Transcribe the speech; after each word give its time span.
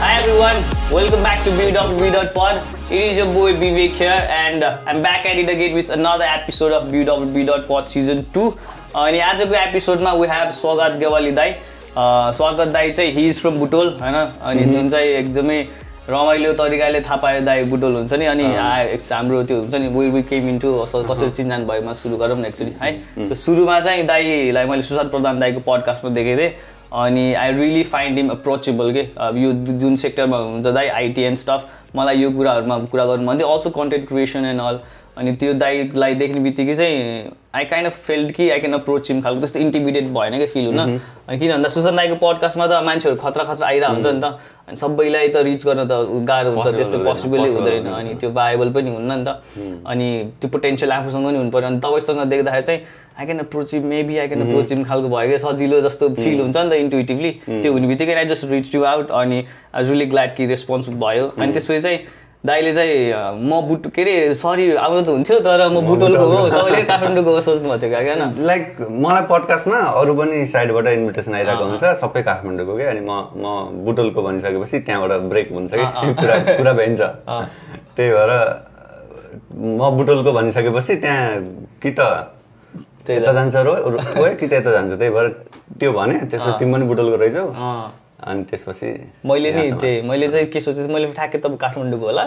Hi 0.00 0.10
everyone, 0.18 0.58
welcome 0.92 1.22
back 1.24 1.42
to 1.44 1.50
B.B.Pod. 1.58 2.62
It 2.90 3.00
is 3.00 3.16
your 3.16 3.26
boy 3.34 3.54
Vivek 3.54 3.90
here 3.90 4.28
and 4.30 4.62
uh, 4.62 4.78
I'm 4.86 5.02
back 5.02 5.26
at 5.26 5.38
it 5.38 5.48
again 5.48 5.74
with 5.74 5.90
another 5.90 6.24
episode 6.24 6.72
of 6.72 6.92
B.B.Pod 6.92 7.88
Season 7.88 8.24
2. 8.32 8.50
अनि 8.96 9.20
आजको 9.20 9.54
एपिसोडमा 9.60 10.12
we 10.14 10.28
have 10.28 10.50
स्वागत 10.54 10.98
गेवाली 10.98 11.32
दाई 11.38 11.54
स्वागत 12.38 12.68
दाई 12.74 12.92
चाहिँ 12.92 13.12
he 13.12 13.28
is 13.28 13.40
from 13.40 13.58
Butwal 13.58 13.88
होइन? 14.02 14.14
अनि 14.42 14.64
जुन 14.74 14.88
चाहिँ 14.90 15.08
एकदमै 15.14 15.58
रमाइलो 16.08 16.52
तरिकाले 16.52 17.00
थाहा 17.00 17.16
पायो 17.16 17.40
दाई 17.44 17.64
बुटोल 17.72 17.94
हुन्छ 17.96 18.12
नि? 18.12 18.26
अनि 18.26 18.44
हाम्रो 18.44 19.42
त्यो 19.44 19.56
हुन्छ 19.60 19.74
नि 19.74 19.88
वी 19.96 20.08
वी 20.10 20.22
केम 20.30 20.48
इन्टु 20.48 20.70
कसरी 21.10 21.30
चिन्जान 21.30 21.64
भएमा 21.66 21.92
सुरु 22.02 22.16
गरौँ 22.16 22.38
न 22.38 22.44
एक्चुली 22.44 22.72
है? 22.82 22.92
त्यो 23.16 23.34
सुरुमा 23.34 23.80
चाहिँ 23.80 24.06
दाईलाई 24.06 24.64
मैले 24.70 24.82
सुशान्त 24.82 25.10
प्रधान 25.10 25.40
दाईको 25.40 25.60
पडकास्टमा 25.66 26.10
देखेको 26.14 26.38
थिएँ। 26.40 26.52
अनि 26.94 27.32
I 27.34 27.52
really 27.52 27.82
find 27.84 28.18
him 28.18 28.28
approachable 28.30 28.92
के 28.92 29.06
अब 29.18 29.36
यो 29.36 29.52
जुन 29.52 29.96
सेक्टरमा 29.96 30.38
हुन्छ 30.38 30.66
दाइ 30.66 30.88
आइटी 30.88 31.22
एन्ड 31.22 31.38
स्टफ 31.38 31.68
मलाई 31.96 32.16
यो 32.18 32.30
कुराहरूमा 32.32 32.78
कुरा 32.92 33.04
गर्नु 33.06 33.26
भन्थ्यो। 33.26 33.48
Also 33.48 33.70
content 33.70 34.08
creation 34.08 34.44
and 34.44 34.60
all 34.60 34.78
अनि 35.18 35.32
त्यो 35.40 35.52
दाइलाई 35.54 36.14
देख्ने 36.20 36.40
बित्तिकै 36.40 36.74
चाहिँ 36.74 37.32
आई 37.54 37.64
काइन्ड 37.64 37.86
अफ 37.86 37.98
फिल्ड 38.06 38.30
कि 38.34 38.48
आई 38.50 38.60
क्यान 38.60 38.72
अप्रोच 38.74 39.10
हिम 39.10 39.20
खालको 39.22 39.40
त्यस्तो 39.40 39.58
इन्टिमिडिएट 39.60 40.08
भएन 40.14 40.36
क्या 40.36 40.46
फिल 40.54 40.66
हुन। 40.66 40.78
अनि 40.78 41.38
किन 41.38 41.52
भन्दा 41.52 41.68
सुशान्त 41.68 41.96
दाईको 41.96 42.16
पडकास्टमा 42.22 42.66
त 42.66 42.82
मान्छेहरू 42.84 43.16
खतरा 43.22 43.44
खतरा 43.44 43.66
आइरहेको 43.66 43.94
हुन्छ 43.94 44.06
नि 44.06 44.20
त। 44.20 44.38
अनि 44.68 44.76
सबैलाई 44.76 45.28
त 45.28 45.36
रिच 45.46 45.66
गर्न 45.66 45.84
त 45.86 46.24
गाह्रो 46.30 46.50
हुन्छ 46.50 46.74
त्यस्तो 46.74 46.98
पोसिबलै 47.04 47.48
हुँदैन। 47.54 47.86
अनि 47.94 48.14
त्यो 48.20 48.30
भाइबल 48.38 48.70
पनि 48.74 48.90
हुन्न 48.90 49.12
नि 49.18 49.24
त। 49.24 49.38
अनि 49.86 50.08
त्यो 50.40 50.50
पोटेन्सियल 50.50 50.92
आफूसँग 50.92 51.26
नि 51.30 51.38
हुनु 51.38 51.50
पऱ्यो 51.50 51.68
अनि 51.68 51.78
तपाईँसँग 51.86 52.22
देख्दाखेरि 52.34 52.66
चाहिँ 52.66 52.80
I 53.18 53.26
can 53.26 53.38
approach 53.38 53.74
maybe 53.84 54.18
I 54.18 54.28
can 54.28 54.40
approach 54.48 54.72
him 54.72 54.82
खालको 54.84 55.08
भयो 55.08 55.28
क्या 55.28 55.38
सजिलो 55.38 55.80
जस्तो 55.80 56.08
फिल 56.14 56.40
हुन्छ 56.40 56.56
नि 56.56 56.70
त 56.70 56.72
इन्टुइटिभली 56.84 57.30
त्यो 57.46 57.72
हुने 57.72 57.86
बित्तिकै 57.88 58.14
I 58.14 58.24
just 58.26 58.44
reach 58.50 58.74
you 58.74 58.82
out 58.84 59.10
अनि 59.22 59.38
आई 59.74 59.84
रियली 59.84 60.06
ग्ल्याड 60.06 60.34
कि 60.36 60.46
रेस्पोन्स 60.46 60.88
भयो। 61.02 61.32
अनि 61.38 61.52
त्यसपछि 61.52 61.80
चाहिँ 61.80 61.98
दाइले 62.46 62.72
चाहिँ 62.74 63.38
म 63.40 63.60
बुट 63.68 63.86
के 63.94 64.02
अरे 64.02 64.34
सरी 64.34 64.64
आउनु 64.76 65.02
त 65.02 65.08
हुन्थ्यो 65.08 65.38
तर 65.46 65.68
म 65.68 65.80
बुटोलको 65.86 66.24
हो 66.26 66.48
तपाईँले 66.48 66.82
काठमाडौँको 66.90 67.30
हो 67.30 67.40
सोच्नु 67.40 67.68
भएको 67.68 67.80
थियो 67.86 68.02
क्या 68.02 68.14
होइन? 68.14 68.44
लाइक 68.46 68.76
मलाई 68.90 69.22
पडकास्टमा 69.30 69.78
अरू 70.02 70.14
पनि 70.18 70.44
साइडबाट 70.52 70.86
इन्भिटेसन 70.88 71.34
आइरहेको 71.34 71.64
हुन्छ 71.64 71.84
सबै 72.02 72.22
काठमाडौँको 72.28 72.76
क्या 72.76 72.90
अनि 72.90 73.00
म 73.00 73.22
म 73.38 73.84
बुटोलको 73.86 74.22
भनिसकेपछि 74.22 74.78
त्यहाँबाट 74.90 75.30
ब्रेक 75.32 75.52
हुन्छ 75.52 75.72
कि? 75.72 75.86
पुरा 76.20 76.36
पुरा 76.58 76.72
भइन्छ। 76.82 77.00
त्यही 77.96 78.10
भएर 78.12 78.32
म 79.54 79.96
बुटोलको 79.96 80.32
भनिसकेपछि 80.32 80.96
त्यहाँ 80.96 81.28
कि 81.82 81.90
त 81.98 82.33
यता 83.12 83.32
जान्छ 83.32 83.56
रो 83.56 83.74
रोए 83.90 84.34
कि 84.40 84.46
त 84.48 84.52
यता 84.52 84.70
जान्छ? 84.72 84.92
त्यही 84.98 85.10
भएर 85.10 85.28
त्यो 85.80 85.92
भने 85.92 86.14
त्यसपछि 86.30 86.58
तिमी 86.58 86.72
पनि 86.72 86.84
बुटोलको 86.88 87.16
रहेछौ। 87.16 87.46
अनि 88.24 88.42
त्यसपछि 88.48 88.88
मैले 89.28 89.50
नि। 89.52 89.62
त्यही 89.76 90.00
मैले 90.08 90.28
चाहिँ 90.32 90.46
के 90.48 90.60
सोचेँ 90.60 90.88
मैले 90.88 91.12
ठ्याक्कै 91.12 91.38
तपाईँ 91.44 91.58
काठमाडौँको 91.60 92.06
होला। 92.08 92.22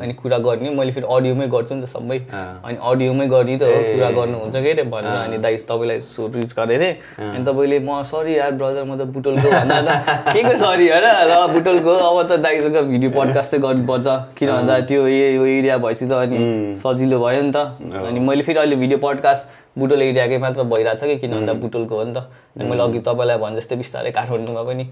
अनि 0.00 0.12
कुरा 0.16 0.38
गर्ने 0.38 0.70
मैले 0.72 0.92
फेरि 0.96 1.06
अडियोमै 1.12 1.46
गर्छु 1.52 1.74
नि 1.74 1.82
त 1.82 1.88
सबै। 1.92 2.18
अनि 2.64 2.76
अडियोमै 2.80 3.26
गर्ने 3.28 3.56
त 3.60 3.68
हो 3.68 3.80
कुरा 3.92 4.10
गर्नुहुन्छ 4.16 4.56
के 4.56 4.70
अरे 4.72 4.82
भनेर। 4.88 5.16
अनि 5.28 5.38
दाइ 5.44 5.56
तपाईँलाई 5.68 6.00
सो 6.00 6.26
रिच 6.32 6.52
गरेको 6.56 6.80
थिएँ 6.80 6.94
अनि 7.20 7.44
तपाईँले 7.44 7.78
म 7.84 8.00
सरी 8.00 8.32
यार 8.38 8.52
ब्रदर 8.56 8.84
म 8.88 8.96
त 8.96 9.04
बुटोलको 9.12 9.48
भन्दा 9.52 9.80
त 9.82 10.32
के 10.32 10.40
को 10.40 10.56
सरी 10.56 10.88
होइन 10.88 11.06
ल 11.28 11.32
बुटोलको 11.52 11.92
अब 12.00 12.18
त 12.32 12.40
दाइसँग 12.40 12.76
भिडियो 12.88 13.10
पडकास्टै 13.12 13.58
गर्नुपर्छ। 13.60 14.06
किन 14.38 14.48
भन्दा 14.56 14.80
त्यो 14.88 15.00
यो 15.04 15.44
एरिया 15.44 15.76
भएपछि 15.84 16.06
त 16.08 16.12
अनि 16.24 16.38
सजिलो 16.80 17.20
भयो 17.20 17.42
नि 17.44 17.52
त। 17.52 17.76
अनि 17.92 18.20
मैले 18.24 18.42
फेरि 18.48 18.58
अहिले 18.58 18.76
भिडियो 18.80 18.98
पडकास्ट 19.04 19.60
बुटोल 19.78 20.02
एरियाकै 20.02 20.38
मात्र 20.38 20.62
भइरहेको 20.72 21.00
छ 21.00 21.04
कि 21.10 21.16
किन 21.18 21.32
भन्दा 21.32 21.52
बुटोलको 21.60 21.94
हो 21.96 22.04
नि 22.04 22.12
त। 22.12 22.18
मैले 22.58 22.82
अघि 22.82 22.98
तपाईँलाई 23.08 23.38
भने 23.44 23.56
जस्तै 23.56 23.76
बिस्तारै 23.76 24.10
काठमाडौँमा 24.12 24.62
पनि 24.62 24.84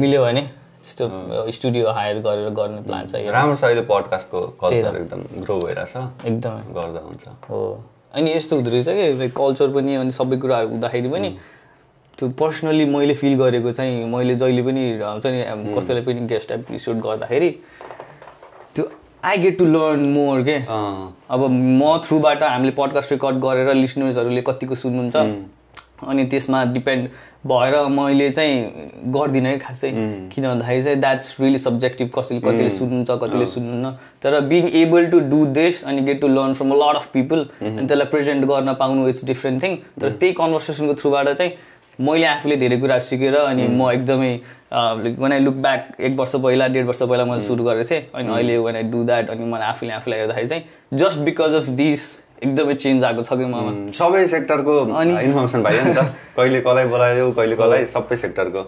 मिल्यो 0.00 0.22
भने 0.22 0.42
त्यस्तो 0.82 1.04
स्टुडियो 1.52 1.90
हायर 1.98 2.18
गरेर 2.26 2.48
गर्ने 2.54 2.82
प्लान 2.82 3.06
छ 3.06 3.22
राम्रो 3.28 3.56
छ 3.56 3.64
अहिले 3.64 3.82
पडकास्टको 3.90 4.40
कल्चर 4.62 4.96
एकदम 4.96 5.20
ग्रो 5.42 5.58
भइरहेछ। 5.60 5.94
एकदमै। 6.26 6.62
गर्दा 6.74 7.00
हुन्छ। 7.06 7.24
हो। 7.50 7.60
अनि 8.14 8.32
यस्तो 8.32 8.56
हुँदो 8.56 8.70
रहेछ 8.70 8.88
कि 8.88 9.28
कल्चर 9.36 9.68
पनि 9.76 9.94
अनि 9.94 10.10
सबै 10.18 10.36
कुराहरू 10.42 10.68
हुँदाखेरि 10.68 11.08
पनि 11.14 11.30
त्यो 12.18 12.28
पर्सनली 12.38 12.84
मैले 12.90 13.14
फिल 13.14 13.34
गरेको 13.38 13.70
चाहिँ 13.70 14.04
मैले 14.10 14.34
जहिले 14.34 14.62
पनि 14.66 14.82
हुन्छ 15.02 15.26
नि 15.26 15.74
कसैलाई 15.76 16.02
पनि 16.02 16.26
गेस्ट 16.26 16.50
एपिसोड 16.52 16.96
गर्दाखेरि 17.06 17.50
I 19.24 19.38
get 19.38 19.58
to 19.58 19.64
learn 19.66 20.08
more 20.08 20.42
के 20.42 20.54
अब 20.56 21.46
म 21.50 21.96
थ्रुबाट 22.04 22.42
हामीले 22.42 22.72
पडकास्ट 22.72 23.12
रेकर्ड 23.12 23.36
गरेर 23.44 23.74
लिसनर्सहरूले 23.74 24.42
कतिको 24.48 24.74
सुन्नुहुन्छ। 24.74 25.16
अनि 26.08 26.24
त्यसमा 26.24 26.64
डिपेन्ड 26.74 27.08
भएर 27.46 27.74
मैले 27.90 28.28
चाहिँ 28.30 28.54
गर्दिनँ 29.14 29.48
है 29.48 29.58
खासै। 29.58 29.90
किन 30.34 30.44
भन्दाखेरि 30.44 30.82
चाहिँ 30.82 30.98
द्याट्स 31.00 31.34
रियली 31.40 31.58
सब्जेक्टिभ 31.58 32.10
कसैले 32.14 32.40
कतिले 32.40 32.70
सुन्नुहुन्छ 32.70 33.10
कतिले 33.22 33.46
सुन्नुहुन्न। 33.46 33.90
तर 34.22 34.40
being 34.48 34.68
able 34.82 35.06
to 35.10 35.20
do 35.32 35.44
this 35.58 35.82
अनि 35.84 36.00
get 36.08 36.20
to 36.20 36.28
learn 36.28 36.54
from 36.54 36.70
a 36.70 36.76
lot 36.82 36.96
of 36.96 37.08
people 37.12 37.46
अनि 37.62 37.86
त्यसलाई 37.86 38.06
प्रेजेन्ट 38.14 38.44
गर्न 38.52 38.74
पाउनु 38.80 39.08
इट्स 39.08 39.24
डिफ्रेन्ट 39.24 39.62
थिङ 39.62 39.76
तर 40.00 40.12
त्यही 40.12 40.32
कन्भर्सेसनको 40.42 40.94
थ्रुबाट 41.02 41.28
चाहिँ 41.28 41.52
मैले 41.98 42.26
आफूले 42.26 42.56
धेरै 42.56 42.76
कुराहरू 42.78 43.04
सिकेर 43.04 43.34
अनि 43.36 43.66
म 43.68 43.90
एकदमै 43.90 44.32
वान 44.72 45.32
आई 45.32 45.40
लुक 45.40 45.54
ब्याक 45.64 46.00
एक 46.00 46.16
वर्ष 46.18 46.34
पहिला 46.36 46.66
डेढ 46.68 46.86
वर्ष 46.86 47.02
पहिला 47.02 47.24
मैले 47.24 47.40
सुरु 47.40 47.64
गरेको 47.64 47.88
थिएँ। 47.90 48.02
अनि 48.14 48.28
अहिले 48.34 48.56
वान 48.58 48.76
आई 48.76 48.82
डु 48.92 49.04
द्याट 49.04 49.30
अनि 49.30 49.44
मलाई 49.44 49.68
आफूले 49.68 49.92
आफूलाई 49.92 50.18
हेर्दाखेरि 50.18 50.48
चाहिँ 50.48 50.98
जस्ट 50.98 51.18
बिकज 51.28 51.54
अफ 51.54 51.68
दिस 51.80 52.02
एकदमै 52.44 52.74
चेन्ज 52.74 53.04
आएको 53.04 53.22
छ 53.22 53.32
कि 53.38 53.44
ममा। 53.44 53.58
उम्, 53.58 53.90
सबै 53.92 54.26
सेक्टरको 54.28 54.74
इन्फर्मेसन 55.02 55.62
पाइयो 55.62 55.82
नि 55.84 55.94
त। 55.94 56.04
कहिले 56.36 56.60
कसलाई 56.60 56.84
बोलायो 56.92 57.30
कहिले 57.32 57.56
कसलाई 57.56 57.86
सबै 57.96 58.16
सेक्टरको। 58.16 58.62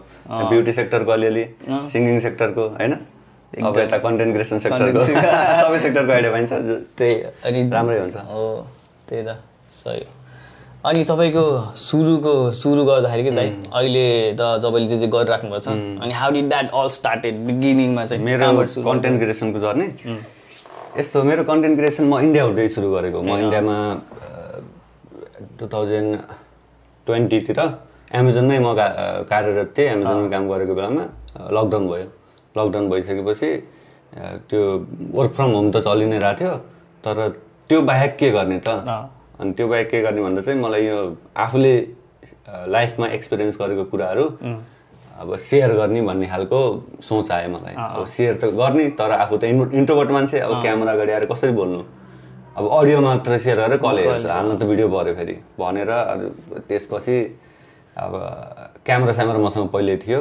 ब्युटी 0.51 0.73
सेक्टरको 0.73 1.11
अलिअलि 1.13 1.45
सिङ्गिङ 1.93 2.21
सेक्टरको 2.21 2.69
होइन? 2.81 2.93
अब 3.67 3.79
यता 3.79 3.99
कन्टेन्ट 3.99 4.33
क्रिएसन 4.35 4.59
सेक्टरको 4.65 5.01
सबै 5.05 5.79
सेक्टरको 5.79 6.13
आइडिया 6.13 6.33
पाइन्छ। 6.33 6.53
त्यही 6.99 7.15
अनि 7.45 7.69
राम्रै 7.71 7.99
हुन्छ। 8.01 8.17
हो 8.33 8.43
त्यही 9.09 9.23
त। 9.27 9.37
सही 9.85 10.01
हो। 10.01 10.20
अनि 10.81 11.03
तपाईँको 11.05 11.77
सुरुको 11.77 12.33
सुरु 12.57 12.85
गर्दाखेरि 12.85 13.23
के 13.25 13.31
दाइ 13.37 13.49
अहिले 13.69 14.33
त 14.33 14.41
तपाईँले 14.65 14.89
जे 14.89 14.97
जे 14.97 15.07
गरिराख्नु 15.13 15.51
भएको 15.53 15.61
छ। 15.61 15.69
अनि 15.77 16.13
how 16.17 16.31
did 16.33 16.49
that 16.49 16.71
all 16.73 16.89
started 16.97 17.35
बिगिनिङमा 17.47 18.05
चाहिँ 18.09 18.25
मेरो 18.25 18.49
कन्टेन्ट 18.89 19.21
क्रिएसनको 19.21 19.59
जर्नी 19.61 19.87
यस्तो 20.97 21.23
मेरो 21.23 21.45
कन्टेन्ट 21.45 21.77
क्रिएसन 21.77 22.05
म 22.09 22.19
इन्डिया 22.25 22.45
हुँदै 22.45 22.69
सुरु 22.73 22.89
गरेको। 22.97 23.21
म 23.21 23.37
इन्डियामा 23.45 23.77
टु 25.61 25.65
थाउजन्ड 25.69 26.17
ट्वेन्टीतिर 27.07 27.61
एमाजोनमै 28.17 28.59
म 28.65 28.73
कार्यरत 29.29 29.69
थिएँ। 29.77 29.89
एमाजोनमा 30.01 30.29
काम 30.33 30.45
गरेको 30.49 30.75
बेलामा 30.81 31.05
लकडाउन 31.61 31.85
भयो। 31.93 32.09
लकडाउन 32.57 32.85
भइसकेपछि 32.89 33.51
त्यो 34.49 34.61
वर्क 35.13 35.33
फ्रम 35.37 35.51
होम 35.61 35.71
त 35.77 35.85
चलि 35.85 36.07
नै 36.09 36.19
रहेको 36.25 36.41
थियो। 36.41 36.53
तर 37.05 37.17
त्यो 37.69 37.79
बाहेक 37.85 38.17
के 38.17 38.31
गर्ने 38.33 38.61
त। 38.65 39.20
अनि 39.41 39.53
त्यो 39.57 39.67
बाहेक 39.69 39.89
के 39.91 40.01
गर्ने 40.03 40.23
भन्दा 40.23 40.41
चाहिँ 40.43 40.61
मलाई 40.61 40.85
यो 40.87 40.99
आफूले 41.37 41.75
लाइफमा 42.69 43.07
एक्सपिरियन्स 43.17 43.57
गरेको 43.61 43.85
कुराहरू 43.93 44.25
अब 45.21 45.37
सेयर 45.37 45.73
गर्ने 45.77 46.01
भन्ने 46.03 46.27
खालको 46.27 46.61
सोच 47.05 47.31
आयो 47.31 47.49
मलाई। 47.51 47.75
अब 47.77 48.05
सेयर 48.07 48.35
त 48.37 48.45
गर्ने 48.57 48.89
तर 48.97 49.11
आफू 49.13 49.37
त 49.37 49.45
इन्ट्रोभर्ट 49.45 50.11
मान्छे 50.11 50.39
अब 50.41 50.61
क्यामेरा 50.63 50.93
अगाडि 50.93 51.13
आएर 51.13 51.25
कसरी 51.33 51.53
बोल्नु? 51.53 51.81
अब 52.57 52.65
अडियो 52.69 53.01
मात्र 53.01 53.39
सेयर 53.39 53.57
गरेर 53.61 53.77
कसले 53.85 54.03
हेर्छ 54.09 54.27
हाल्न 54.27 54.57
त 54.57 54.63
भिडियो 54.65 54.89
पऱ्यो 54.89 55.15
फेरि। 55.15 55.37
भनेर 55.61 55.91
त्यसपछि 56.69 57.17
अब 57.97 58.13
क्यामेरा 58.85 59.13
स्यामेरा 59.13 59.39
मसँग 59.45 59.69
पहिल्यै 59.69 59.97
थियो 60.05 60.21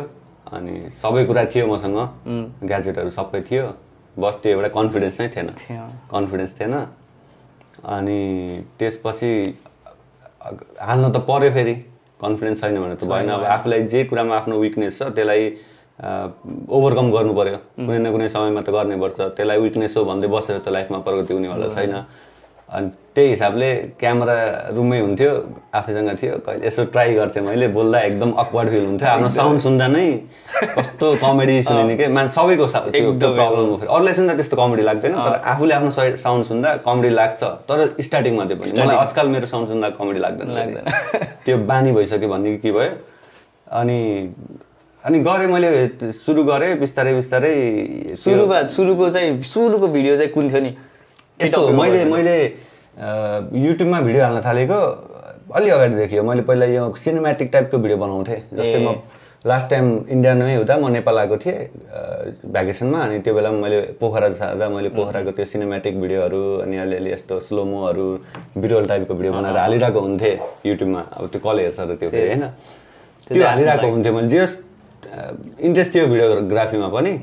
अनि 0.51 0.73
सबै 1.01 1.23
कुरा 1.25 1.43
थियो 1.47 1.65
मसँग। 1.67 1.97
ग्याजेटहरू 2.67 3.09
सबै 3.09 3.41
थियो। 3.47 3.65
बस 4.19 4.33
त्यो 4.43 4.51
एउटा 4.51 4.69
कन्फिडेन्स 4.75 5.15
नै 5.21 5.27
थिएन। 5.31 5.47
कन्फिडेन्स 6.11 6.51
थिएन। 6.59 6.75
अनि 7.83 8.19
त्यसपछि 8.79 9.31
हाल्न 10.81 11.11
त 11.11 11.17
पऱ्यो 11.27 11.51
फेरि 11.53 11.73
कन्फिडेन्स 12.21 12.61
छैन 12.61 12.79
भने 12.79 12.95
त 12.95 13.07
भएन। 13.07 13.29
अब 13.29 13.43
आफूलाई 13.55 13.83
जे 13.87 14.03
कुरामा 14.11 14.35
आफ्नो 14.37 14.59
विकनेस 14.59 14.99
छ 14.99 15.11
त्यसलाई 15.15 15.43
ओभरकम 15.99 17.11
गर्नु 17.11 17.33
पऱ्यो 17.35 17.57
कुनै 17.75 17.99
न 17.99 18.11
कुनै 18.11 18.27
समयमा 18.29 18.61
त 18.61 18.69
गर्नै 18.75 18.97
पर्छ। 18.99 19.19
त्यसलाई 19.35 19.59
विकनेस 19.59 19.97
हो 19.97 20.03
भन्दै 20.05 20.27
बसेर 20.27 20.57
त 20.59 20.67
लाइफमा 20.75 20.99
प्रगति 21.07 21.33
हुनेवाला 21.33 21.67
छैन। 21.75 21.95
अनि 22.69 22.87
त्यही 23.15 23.29
हिसाबले 23.29 23.69
क्यामेरा 23.99 24.37
रुममै 24.77 24.99
हुन्थ्यो 24.99 25.31
आफैसँग 25.73 26.09
थियो। 26.21 26.35
कहिले 26.45 26.67
यसो 26.67 26.83
ट्राई 26.93 27.13
गर्थेँ 27.13 27.41
मैले 27.43 27.67
बोल्दा 27.73 27.99
एकदम 27.99 28.31
अक्वर्ड 28.43 28.69
फिल 28.69 28.85
हुन्थ्यो। 28.85 29.09
आफ्नो 29.09 29.29
साउन्ड 29.29 29.59
सुन्दा 29.61 29.87
नै 29.89 30.05
कस्तो 30.77 31.07
कमेडी 31.17 31.55
सुनिने 31.65 31.95
के 31.97 32.07
मान्छे 32.07 32.33
सबैको 32.35 32.65
त्यो 32.93 33.11
प्रब्लम 33.33 33.65
हो। 33.69 33.77
फेरि 33.77 33.89
अरूलाई 33.89 34.13
सुन्दा 34.13 34.33
त्यस्तो 34.37 34.57
कमेडी 34.57 34.83
लाग्दैन 34.85 35.13
तर 35.17 35.33
आफूले 35.51 35.73
आफ्नो 35.73 35.91
साउन्ड 36.23 36.45
सुन्दा 36.45 36.75
कमेडी 36.85 37.09
लाग्छ। 37.09 37.43
तर 37.69 37.77
स्टार्टिङमा 38.07 38.45
त्यो 38.45 38.57
पनि 38.61 38.71
मलाई 38.81 38.95
आजकल 38.95 39.27
मेरो 39.33 39.47
साउन्ड 39.53 39.67
सुन्दा 39.69 39.89
कमेडी 39.97 40.19
लाग्दैन। 40.19 40.47
फेरि। 40.55 41.25
त्यो 41.45 41.57
बानी 41.65 41.91
भइसक्यो 41.91 42.29
भन्ने 42.29 42.55
कि 42.61 42.71
भयो। 42.71 42.91
अनि 43.81 43.99
अनि 45.03 45.19
गरेँ 45.25 45.47
मैले 45.47 45.69
सुरु 46.21 46.43
गरेँ 46.43 46.75
बिस्तारै 46.79 47.13
बिस्तारै। 47.15 47.55
सुरुमा 48.13 48.61
सुरुको 48.67 49.09
चाहिँ 49.09 49.41
सुरुको 49.41 49.87
भिडियो 49.87 50.15
चाहिँ 50.17 50.31
कुन 50.37 50.49
थियो 50.49 50.61
नि? 50.61 50.71
यस्तो 51.41 51.61
हो, 51.61 51.71
मैले 51.71 52.03
मैले 52.05 52.35
युट्युबमा 52.99 53.99
भिडियो 54.01 54.23
हाल्न 54.23 54.41
थालेको 54.45 54.79
अलि 55.55 55.69
अगाडि 55.69 55.95
देखियो। 55.95 56.23
मैले 56.23 56.41
पहिला 56.43 56.65
यो 56.65 56.83
सिनेमेटिक 56.99 57.49
टाइपको 57.53 57.77
भिडियो 57.77 57.97
बनाउँथेँ। 57.97 58.39
जस्तै 58.53 58.79
म 58.83 58.99
लास्ट 59.47 59.69
टाइम 59.69 59.85
इन्डियामै 60.11 60.55
हुँदा 60.55 60.75
म 60.77 60.87
नेपाल 60.99 61.17
आएको 61.17 61.37
थिएँ 61.39 61.59
भ्याकेसनमा 62.43 62.99
अनि 62.99 63.19
त्यो 63.23 63.33
बेला 63.33 63.51
मैले 63.55 63.79
पोखरा 63.95 64.29
जाँदा 64.35 64.67
मैले 64.67 64.89
पोखराको 64.91 65.31
त्यो 65.31 65.45
सिनेमेटिक 65.47 65.95
भिडियोहरू 65.95 66.67
अनि 66.67 66.75
अलिअलि 66.75 67.11
यस्तो 67.15 67.39
स्लोमोहरू 67.47 68.07
बिरुवल 68.59 68.85
टाइपको 68.91 69.13
भिडियो 69.15 69.31
बनाएर 69.33 69.57
हालिरहेको 69.63 69.99
हुन्थेँ 69.99 70.35
युट्युबमा 70.67 71.01
अब 71.15 71.23
त्यो 71.31 71.39
कसले 71.39 71.61
हेर्छ 71.63 71.79
त 71.79 71.91
त्यो 72.03 72.09
फेरि 72.11 72.27
होइन? 72.27 72.43
त्यो 73.31 73.43
हालिरहेको 73.47 73.87
हुन्थ्यो 73.87 74.13
मैले। 74.13 74.27
जे 74.27 74.43
इन्ट्रेस्ट 75.63 75.91
थियो 75.95 76.05
भिडियोग्राफीमा 76.11 76.87
पनि। 76.91 77.13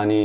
अनि 0.00 0.20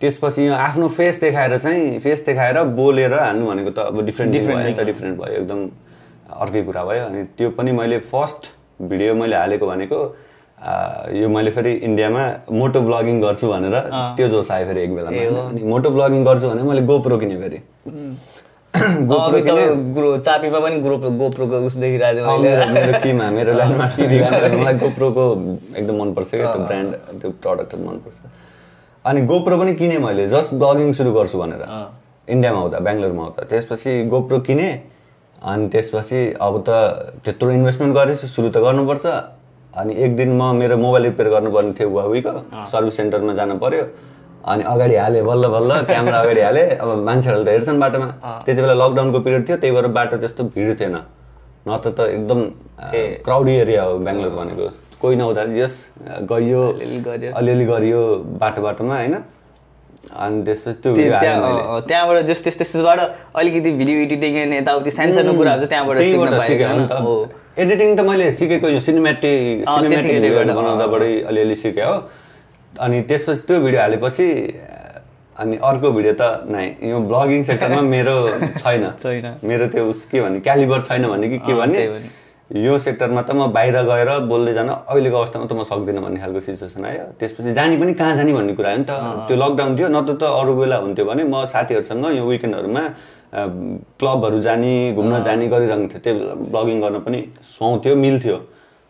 त्यसपछि 0.00 0.46
यो 0.46 0.54
आफ्नो 0.54 0.88
फेस 0.96 1.20
देखाएर 1.20 1.58
चाहिँ 1.58 1.98
फेस 2.04 2.24
देखाएर 2.26 2.62
बोलेर 2.78 3.12
हान्नु 3.18 3.46
भनेको 3.46 3.70
त 3.70 3.78
अब 3.88 4.04
डिफ्रेन्ट 4.06 4.32
डिफ्रेन्ट 4.32 4.60
भयो 4.64 4.74
त 4.76 4.86
डिफ्रेन्ट 4.86 5.18
भयो 5.20 5.34
एकदम 5.42 5.60
अर्कै 6.40 6.62
कुरा 6.62 6.82
भयो। 6.84 7.04
अनि 7.04 7.22
त्यो 7.38 7.50
पनि 7.58 7.72
मैले 7.72 7.98
फर्स्ट 8.12 8.50
भिडियो 8.90 9.14
मैले 9.14 9.36
हालेको 9.36 9.66
भनेको 9.66 10.00
यो 11.20 11.28
मैले 11.28 11.50
फेरि 11.56 11.72
इन्डियामा 11.88 12.22
मोटो 12.52 12.80
ब्लगिङ 12.88 13.20
गर्छु 13.20 13.48
भनेर 13.48 13.76
त्यो 14.16 14.28
जोस 14.28 14.50
आयो 14.50 14.66
फेरि 14.66 14.80
एक 14.82 14.94
बेलामा 14.94 15.16
होइन? 15.18 15.36
अनि 15.50 15.62
मोटो 15.72 15.90
ब्लगिङ 15.90 16.24
गर्छु 16.24 16.48
भने 16.50 16.62
मैले 16.68 16.82
गोप्रो 16.90 17.16
किनेँ 17.18 17.38
फेरि। 17.42 17.58
चापीमा 18.78 20.58
पनि 20.60 20.76
ग्रो 20.84 20.96
गोप्रोको 20.98 21.56
उस 21.66 21.74
देखिरहेको 21.84 22.36
मैले। 22.38 22.66
मेरो 22.76 22.92
किमा 23.02 23.30
मलाई 24.60 24.74
गोप्रोको 24.84 25.24
एकदम 25.76 25.94
मनपर्छ 26.02 26.30
क्या 26.30 26.52
त्यो 26.52 26.62
ब्रान्ड 26.66 26.90
त्यो 27.20 27.30
प्रडक्टहरू 27.46 27.82
मनपर्छ। 27.88 28.16
अनि 29.06 29.20
गोप्रो 29.30 29.56
पनि 29.58 29.74
किनेँ 29.74 29.98
मैले 29.98 30.28
जस्ट 30.28 30.54
ब्लगिङ 30.60 30.92
सुरु 30.92 31.12
गर्छु 31.12 31.38
भनेर। 31.38 31.62
इन्डियामा 32.28 32.60
हुँदा 32.60 32.78
बेङ्गलोरमा 32.78 33.22
हुँदा। 33.22 33.42
त्यसपछि 33.50 33.92
गोप्रो 34.12 34.38
किनेँ 34.48 34.72
अनि 35.38 35.68
त्यसपछि 35.72 36.20
अब 36.40 36.54
त 36.66 36.70
त्यत्रो 37.24 37.50
इन्भेस्टमेन्ट 37.50 37.94
गरेछु 37.94 38.26
सुरु 38.26 38.48
त 38.50 38.58
गर्नुपर्छ। 38.58 39.06
अनि 39.78 39.92
एक 39.94 40.16
दिन 40.16 40.30
म 40.34 40.42
मेरो 40.58 40.76
मोबाइल 40.76 41.04
रिपेयर 41.14 41.28
गर्नुपर्ने 41.30 41.72
थियो 41.78 41.88
हुवावीको 41.88 42.32
सर्भिस 42.72 42.96
सेन्टरमा 42.96 43.32
जानु 43.38 43.54
पर्यो। 43.62 43.84
अनि 44.48 44.62
अगाडि 44.64 44.96
हालेँ 44.96 45.22
बल्ल 45.22 45.44
बल्ल 45.54 45.70
क्यामेरा 45.86 46.18
अगाडि 46.18 46.40
हालेँ। 46.40 46.66
अब 46.82 46.88
मान्छेहरूले 47.06 47.44
त 47.44 47.48
हेर्छन् 47.54 47.80
बाटोमा। 47.80 48.08
त्यति 48.44 48.60
बेला 48.62 48.74
लकडाउनको 48.82 49.18
पिरियड 49.20 49.42
थियो 49.48 49.56
त्यही 49.62 49.72
भएर 49.76 49.86
बाटो 49.94 50.16
त्यस्तो 50.18 50.42
भिड 50.56 50.68
थिएन। 50.80 50.96
नत्र 51.68 51.90
त 51.96 52.00
एकदम 52.18 52.40
क्राउडी 53.24 53.54
एरिया 53.62 53.82
हो 53.82 53.98
बेङ्गलोर 54.02 54.32
भनेको। 54.40 54.66
कोही 55.00 55.16
नहुँदा 55.16 55.42
यस 55.62 55.74
गइयो 56.30 56.62
अलिअलि 57.40 57.64
गरियो 57.64 58.00
बाटो 58.40 58.62
बाटोमा 58.62 58.94
होइन? 58.96 59.14
अनि 60.08 60.42
त्यसपछि 60.44 60.78
त्यो 60.82 60.94
त्यहाँबाट 61.88 62.16
जस 62.28 62.42
त्यस 62.44 62.56
त्यस्तोबाट 62.58 63.00
अलिकति 63.36 63.70
भिडियो 63.80 63.96
एडिटिङ 64.06 64.54
यताउति 64.54 64.90
सानो 64.90 65.12
सानो 65.12 65.32
कुराहरू 65.38 65.66
चाहिँ 65.66 65.86
त्यहाँबाट 65.86 65.98
नि 65.98 67.62
एडिटिङ 67.62 67.96
त 67.96 68.00
मैले 68.08 68.32
सिकेको 68.38 68.68
यो 68.68 68.80
सिनेमेटिक 68.80 69.66
बनाउँदाबाटै 70.54 71.12
अलिअलि 71.30 71.56
सिकेँ 71.62 71.84
हो। 71.84 71.94
अनि 72.86 73.00
त्यसपछि 73.10 73.40
त्यो 73.46 73.60
भिडियो 73.60 73.80
हालेपछि 73.80 74.26
अनि 75.42 75.56
अर्को 75.62 75.90
भिडियो 75.96 76.14
त 76.20 76.22
नाइ 76.50 76.66
यो 76.90 76.98
ब्लगिङ 77.10 77.42
सेक्टरमा 77.50 77.82
मेरो 77.94 78.16
छैन। 78.62 78.84
छैन। 79.02 79.26
मेरो 79.44 79.66
त्यो 79.74 79.84
उस 79.90 80.04
के 80.10 80.20
भन्ने 80.20 80.40
क्यालिबर 80.46 80.80
छैन 80.88 81.06
भन्ने 81.08 81.28
कि 81.28 81.38
के 81.46 81.54
भन्ने? 81.54 81.86
भने। 81.88 82.27
यो 82.48 82.78
सेक्टरमा 82.78 83.22
त 83.22 83.30
म 83.36 83.52
बाहिर 83.52 83.76
गएर 83.84 84.10
बोल्दै 84.24 84.52
जान 84.54 84.68
अहिलेको 84.68 85.16
अवस्थामा 85.16 85.44
त 85.44 85.52
म 85.52 85.62
सक्दिनँ 85.68 86.00
भन्ने 86.00 86.20
खालको 86.20 86.40
सिचुएसन 86.40 86.84
आयो। 86.84 87.04
त्यसपछि 87.20 87.52
जाने 87.52 87.76
पनि 87.76 87.92
कहाँ 87.92 88.16
जाने 88.16 88.32
भन्ने 88.32 88.54
कुरा 88.56 88.70
हो 88.72 88.76
नि 88.78 88.84
त। 88.88 88.92
त्यो 89.28 89.36
लकडाउन 89.36 89.76
थियो 89.76 89.88
नत्र 89.92 90.12
त 90.16 90.22
अरू 90.24 90.52
बेला 90.56 90.76
हुन्थ्यो 90.80 91.04
भने 91.04 91.22
म 91.28 91.44
साथीहरूसँग 91.44 92.04
यो 92.16 92.24
विकेन्डहरूमा 92.24 92.82
क्लबहरू 94.00 94.38
जाने 94.40 94.72
घुम्न 94.96 95.14
जाने 95.28 95.46
गरिरहन्थ्यो 95.52 96.00
त्यो 96.00 96.12
बेला 96.16 96.34
ब्लगिङ 96.48 96.76
गर्न 96.80 96.96
पनि 97.04 97.20
सुहाउँथ्यो 97.52 97.94
मिल्थ्यो 98.00 98.36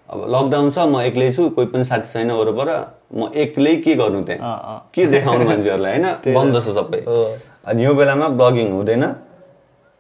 अब 0.09 0.19
लकडाउन 0.35 0.71
छ 0.71 0.79
म 0.87 1.03
एक्लै 1.11 1.27
छु 1.35 1.51
कोही 1.59 1.67
पनि 1.75 1.85
साथी 1.85 2.09
छैन 2.15 2.31
वरपर। 2.31 2.69
म 3.11 3.21
एक्लै 3.35 3.75
के 3.83 3.95
गर्नु 3.99 4.23
त्यहाँ। 4.23 4.93
के 4.95 5.03
देखाउनु 5.11 5.45
मान्छेहरूलाई 5.51 5.93
होइन? 5.99 6.07
बन्द 6.31 6.55
छ 6.63 6.69
सबै। 6.79 7.01
अनि 7.67 7.85
यो 7.85 7.93
बेलामा 7.99 8.29
ब्लगिङ 8.39 8.71
हुँदैन। 8.73 9.05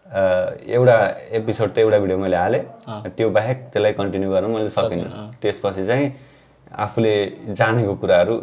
एउटा 0.08 0.96
एपिसोड 1.36 1.68
त 1.74 1.78
एउटा 1.78 1.98
भिडियो 1.98 2.18
मैले 2.18 2.36
हालेँ। 2.36 2.62
त्यो 3.16 3.28
बाहेक 3.30 3.58
त्यसलाई 3.72 3.92
कन्टिन्यू 3.92 4.30
गर्न 4.30 4.50
मैले 4.50 4.68
सकिनँ। 4.68 5.04
त्यसपछि 5.42 5.84
चाहिँ 5.86 6.06
आफूले 6.68 7.14
जानेको 7.52 7.94
कुराहरू 7.94 8.34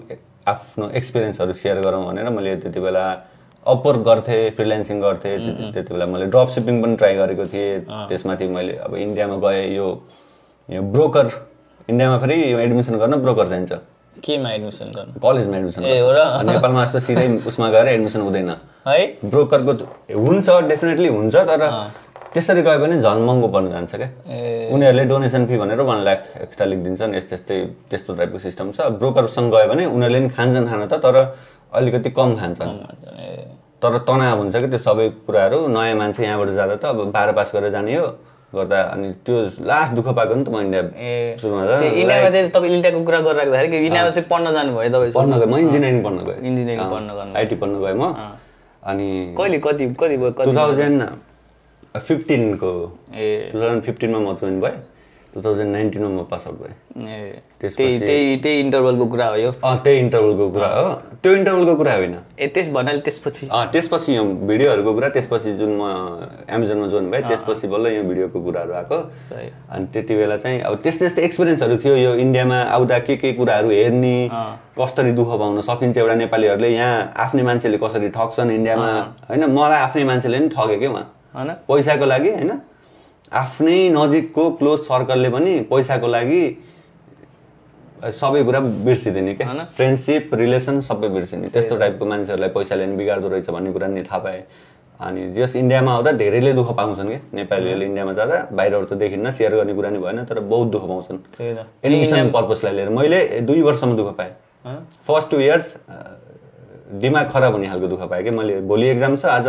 आफ्नो 0.46 0.90
एक्सपिरियन्सहरू 0.94 1.54
सेयर 1.54 1.82
गरौँ 1.82 2.06
भनेर 2.06 2.30
मैले 2.30 2.56
त्यति 2.62 2.80
बेला 2.80 3.06
अपवर्क 3.66 4.02
गर्थेँ 4.06 4.50
फ्रिल्यान्सिङ 4.56 5.02
गर्थेँ। 5.02 5.38
त्यति 5.74 5.94
बेला 5.94 6.06
मैले 6.06 6.26
ड्रप 6.30 6.48
सिपिङ 6.54 6.82
पनि 6.82 6.96
ट्राई 7.02 7.16
गरेको 7.18 7.46
थिएँ। 7.50 7.80
त्यसमाथि 8.10 8.48
मैले 8.48 8.74
अब 8.86 8.96
इन्डियामा 8.96 9.36
गएँ 9.42 9.66
यो 9.76 9.88
यो 10.70 10.82
ब्रोकर 10.94 11.26
इन्डियामा 11.90 12.18
फेरि 12.22 12.38
एडमिसन 12.62 12.96
गर्न 13.02 13.16
ब्रोकर 13.26 13.48
चाहिन्छ। 13.50 13.74
केमा 14.24 14.50
एडमिसन 14.54 14.88
गर्नु 14.96 15.20
कलेजमा 15.20 15.58
एडमिसन 15.58 15.84
ए, 15.84 16.00
हो 16.00 16.12
र? 16.12 16.20
नेपालमा 16.52 16.86
जस्तो 16.86 17.00
सिधै 17.08 17.28
उसमा 17.52 17.70
गएर 17.76 17.88
एडमिसन 17.96 18.22
हुँदैन 18.22 18.50
है 18.88 19.06
ब्रोकरको 19.26 19.74
हुन्छ 20.16 20.48
डेफिनेटली 20.72 21.08
हुन्छ 21.18 21.36
तर 21.36 21.62
त्यसरी 22.34 22.62
गयो 22.62 22.80
भने 22.80 22.96
झन् 23.02 23.26
महँगो 23.28 23.48
पर्न 23.56 23.70
जान्छ 23.72 23.96
क्या 23.96 24.10
उनीहरूले 24.76 25.04
डोनेसन 25.12 25.46
फी 25.48 25.58
भनेर 25.58 25.82
वान 25.90 26.00
लाख 26.04 26.20
एक्स्ट्रा 26.46 26.66
लेखिदिन्छन् 26.68 27.16
यस्तै 27.16 27.36
यस्तै 27.36 27.58
त्यस्तो 27.90 28.16
टाइपको 28.16 28.40
सिस्टम 28.46 28.72
छ 28.76 28.88
ब्रोकरसँग 29.00 29.52
गयो 29.56 29.68
भने 29.72 29.86
उनीहरूले 29.96 30.20
नि 30.20 30.30
खान्छन् 30.36 30.68
खान 30.68 30.86
त 30.88 31.00
तर 31.06 31.16
अलिकति 31.74 32.10
कम 32.20 32.36
खान्छन् 32.36 32.74
तर 33.82 33.98
तनाव 34.08 34.38
हुन्छ 34.40 34.56
कि 34.56 34.68
त्यो 34.68 34.80
सबै 34.88 35.08
कुराहरू 35.28 35.58
नयाँ 35.68 35.96
मान्छे 35.96 36.24
यहाँबाट 36.24 36.50
जाँदा 36.60 36.76
त 36.76 36.86
अब 36.92 37.12
बाह्र 37.16 37.32
पास 37.40 37.52
गरेर 37.56 37.72
जाने 37.72 37.96
हो 37.96 38.08
गर्दा 38.56 38.80
अनि 38.96 39.08
त्यो 39.26 39.36
लास्ट 39.70 39.92
दुःख 39.98 40.08
पाएको 40.18 40.34
नि 40.36 40.44
त 40.46 40.50
म 40.50 40.58
इन्डिया 40.66 40.84
इन्डियामा 42.02 42.30
चाहिँ 42.30 42.50
तपाईँ 42.56 42.74
इन्डियाको 42.76 43.00
कुरा 43.08 43.20
गरिराख्दाखेरि 43.28 43.70
कि 43.72 43.78
इन्डियामा 43.86 44.10
चाहिँ 44.16 44.28
पढ्न 44.32 44.46
जानुभयो 44.56 44.90
तपाईँ 44.96 45.12
पढ्न 45.20 45.34
गएँ। 45.40 45.50
म 45.52 45.56
इन्जिनियरिङ 45.66 46.02
पढ्न 46.04 46.20
गएँ। 46.28 46.40
इन्जिनियरिङ 46.48 46.88
पढ्न 46.94 47.10
गर्नु 47.20 47.34
आइटी 47.36 47.56
पढ्न 47.62 47.74
गएँ 47.84 47.96
म। 48.00 48.04
अनि 48.84 49.08
कहिले 49.38 49.58
कति 49.66 49.84
कति 50.00 50.16
भयो 50.18 50.32
टु 50.46 50.52
थाउजन्ड 50.56 51.00
फिफ्टिनको 52.08 52.72
ए। 53.16 53.50
टु 53.52 53.58
थाउजन्ड 53.60 53.82
फिफ्टिनमा 53.84 54.20
म 54.20 54.36
जोइन 54.42 54.60
भएँ। 54.62 54.76
टु 55.36 55.42
थाउजन्ड 55.44 55.72
नाइन्टिनमा 55.76 56.10
म 56.10 56.24
पास 56.32 56.44
आउट 56.48 56.56
भएँ। 56.64 56.74
त्यही 57.60 58.00
त्यही 58.00 58.36
त्यही 58.40 58.60
इन्टरभलको 58.60 59.06
कुरा 59.06 59.26
हो 59.28 59.36
यो? 59.36 59.52
अँ 59.52 59.76
त्यही 59.84 60.00
इन्टरभलको 60.00 60.50
कुरा 60.50 60.68
हो। 60.68 60.90
त्यो 61.20 61.32
इन्टरभलको 61.36 61.76
कुरा 61.76 61.94
होइन। 61.94 62.16
ए 62.40 62.48
त्यस 62.56 62.70
भन्नाले 62.72 63.00
त्यसपछि? 63.04 63.48
त्यसपछि 63.52 64.16
यो 64.16 64.24
भिडियोहरूको 64.24 64.94
कुरा 64.96 65.10
त्यसपछि 65.12 65.52
जुन 65.60 65.72
म 65.76 65.84
एमाजोनमा 66.48 66.88
जोइन 66.88 67.12
भएँ 67.12 67.22
त्यसपछि 67.28 67.68
बल्ल 67.68 67.86
यो 67.96 68.04
भिडियोको 68.08 68.40
कुराहरू 68.48 68.74
आएको। 68.80 68.98
अनि 69.76 69.86
त्यति 69.92 70.16
बेला 70.16 70.38
चाहिँ 70.40 70.60
अब 70.62 70.76
त्यस्तै 70.84 71.04
त्यस्तै 71.04 71.24
एक्सपिरियन्सहरू 71.28 71.76
थियो 71.84 71.96
यो 71.96 72.14
इन्डियामा 72.16 72.60
आउँदा 72.72 73.00
के 73.04 73.16
के 73.20 73.34
कुराहरू 73.36 73.70
हेर्ने 73.76 74.16
कसरी 74.80 75.12
दुःख 75.20 75.30
पाउन 75.36 75.62
सकिन्छ 75.68 75.98
एउटा 75.98 76.16
नेपालीहरूले। 76.16 76.70
यहाँ 76.70 77.12
आफ्नै 77.12 77.44
मान्छेले 77.44 77.78
कसरी 77.84 78.10
ठग्छन् 78.16 78.52
इन्डियामा 78.52 78.88
होइन? 79.28 79.44
मलाई 79.52 79.80
आफ्नै 79.84 80.04
मान्छेले 80.08 80.40
नि 80.40 80.50
ठग्यो 80.56 80.80
क्या 80.80 80.90
उहाँ? 80.96 81.06
होइन? 81.36 81.50
पैसाको 81.68 82.06
लागि 82.06 82.32
होइन? 82.40 82.52
आफ्नै 83.36 83.80
नजिकको 83.90 84.44
क्लोज 84.60 84.80
सर्कलले 84.82 85.30
पनि 85.30 85.54
पैसाको 85.72 86.08
लागि 86.08 86.44
सबै 88.16 88.44
कुरा 88.44 88.60
बिर्सिदिने 88.86 89.34
क्या 89.34 89.48
होइन? 89.48 89.62
फ्रेन्डसिप 89.76 90.34
रिलेसन 90.36 90.80
सबै 90.82 91.10
बिर्सिने 91.10 91.48
त्यस्तो 91.50 91.76
टाइपको 91.78 92.06
मान्छेहरूलाई 92.06 92.50
पैसाले 92.56 92.86
नि 92.86 92.96
बिगार्दो 92.96 93.28
रहेछ 93.28 93.50
भन्ने 93.50 93.72
कुरा 93.74 93.88
नि 93.88 94.04
थाहा 94.04 94.20
पाएँ। 94.20 94.44
अनि 95.00 95.22
जस 95.36 95.56
इन्डियामा 95.56 95.92
आउँदा 95.92 96.12
धेरैले 96.16 96.54
दुःख 96.54 96.70
पाउँछन् 96.76 97.08
क्या 97.08 97.20
नेपालीहरूले 97.34 97.86
इन्डियामा 97.86 98.14
जाँदा 98.14 98.38
बाहिरबाट 98.56 98.90
त 98.90 98.94
देखिन्न 98.96 99.32
सेयर 99.32 99.56
गर्ने 99.56 99.74
कुरा 99.74 99.90
नि 99.90 100.00
भएन 100.00 100.24
तर 100.24 100.40
बहुत 100.40 100.68
दुःख 100.72 100.84
पाउँछन्। 100.88 101.18
एडमिसन 101.84 102.30
पर्पजलाई 102.32 102.74
लिएर। 102.76 102.90
मैले 102.90 103.20
दुई 103.44 103.62
वर्षसम्म 103.62 103.96
दुःख 103.98 104.16
पाएँ? 104.16 104.32
फर्स्ट 105.08 105.30
टु 105.32 105.40
इयर्स 105.40 105.76
दिमाग 107.04 107.30
खराब 107.32 107.54
हुने 107.54 107.68
खालको 107.68 107.88
दुःख 107.88 108.08
पाएँ 108.10 108.24
कि? 108.24 108.32
मैले 108.32 108.62
भोलि 108.64 108.88
एक्जाम 108.90 109.16
छ 109.16 109.26
आज 109.28 109.48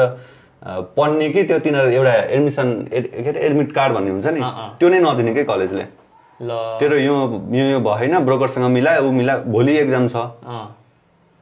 पढ्ने 0.62 1.28
कि 1.30 1.42
त्यो 1.42 1.58
तिनीहरू 1.58 1.88
एउटा 1.90 2.12
एडमिसन 2.12 2.68
एड 2.92 3.04
के 3.24 3.28
अरे 3.28 3.40
एडमिट 3.46 3.72
कार्ड 3.72 3.92
भन्ने 3.94 4.10
हुन्छ 4.10 4.26
नि। 4.26 4.40
त्यो 4.78 4.88
नै 4.88 4.98
नदिने 5.00 5.34
कि 5.34 5.44
कलेजले? 5.44 5.84
ल। 6.40 6.50
तेरो 6.80 6.96
यो 6.96 7.14
यो 7.52 7.64
यो 7.70 7.80
भएन 7.80 8.18
ब्रोकरसँग 8.24 8.64
मिला 8.72 8.98
ऊ 8.98 9.10
मिला 9.12 9.36
भोलि 9.46 9.76
एक्जाम 9.78 10.08
छ। 10.08 10.16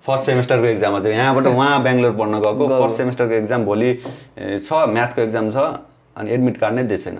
फर्स्ट 0.04 0.26
सेमेस्टरको 0.26 0.66
एक्जाम 0.66 0.96
अझै 0.96 1.10
यहाँबाट 1.14 1.46
उहाँ 1.54 1.82
बेङ्गलोर 1.82 2.12
पढ्न 2.18 2.40
गएको। 2.44 2.68
फर्स्ट 2.68 2.96
सेमेस्टरको 2.96 3.34
एक्जाम 3.34 3.64
भोलि 3.64 3.90
छ 3.96 4.72
म्याथको 4.92 5.20
एक्जाम 5.22 5.50
छ 5.50 5.56
अनि 6.16 6.30
एडमिट 6.30 6.56
कार्ड 6.60 6.74
नै 6.74 6.82
दिएको 6.90 7.02
छैन 7.04 7.18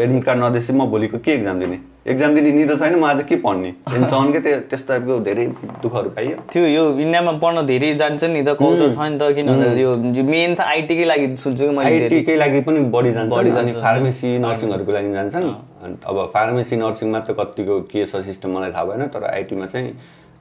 एडमिट 0.00 0.24
कार्ड 0.24 0.38
नदिएपछि 0.40 0.72
म 0.72 0.86
भोलिको 0.90 1.18
के 1.18 1.32
एक्जाम 1.34 1.60
दिने 1.60 1.78
एक्जाम 2.08 2.34
दिने 2.34 2.50
निदो 2.52 2.76
छैन 2.80 2.94
म 2.96 3.04
आज 3.04 3.22
के 3.28 3.36
पढ्ने? 3.36 3.70
टेन्सन 3.84 4.32
के 4.32 4.40
त्यो 4.40 4.58
त्यस्तो 4.72 4.88
टाइपको 4.88 5.18
धेरै 5.20 5.44
दुःखहरू 5.84 6.10
पाइयो। 6.16 6.36
त्यो 6.48 6.62
यो 6.64 6.84
इन्डियामा 6.96 7.32
पढ्न 7.36 7.66
धेरै 7.68 7.92
जान्छ 8.00 8.24
नि 8.24 8.40
त 8.40 8.56
कल्चर 8.56 8.88
छ 8.88 8.98
नि 9.04 9.18
त? 9.20 9.28
किन 9.36 9.48
यो 9.76 10.24
मेन 10.24 10.54
त 10.56 10.60
आइटीकै 10.64 11.04
लागि 11.04 11.26
सुन्छु 11.36 11.60
कि 11.60 11.74
मैले 11.76 12.08
आइटीकै 12.08 12.36
लागि 12.40 12.60
पनि 12.64 12.80
बढी 12.88 13.12
जान्छ। 13.12 13.32
बढी 13.36 13.50
अनि 13.50 13.72
जान्छ। 13.72 13.84
फार्मेसी 13.84 14.28
नर्सिङहरूको 14.40 14.92
लागि 14.92 15.12
जान्छन्। 15.12 15.44
अनि 15.84 15.96
अब 16.08 16.16
फार्मेसी 16.32 16.76
नर्सिङमा 16.80 17.20
त 17.20 17.36
कतिको 17.36 17.80
के 17.92 18.04
छ 18.08 18.24
सिस्टम 18.24 18.48
मलाई 18.56 18.70
थाहा 18.72 18.84
भएन 18.88 19.06
तर 19.12 19.24
आइटीमा 19.36 19.66
चाहिँ 19.68 19.92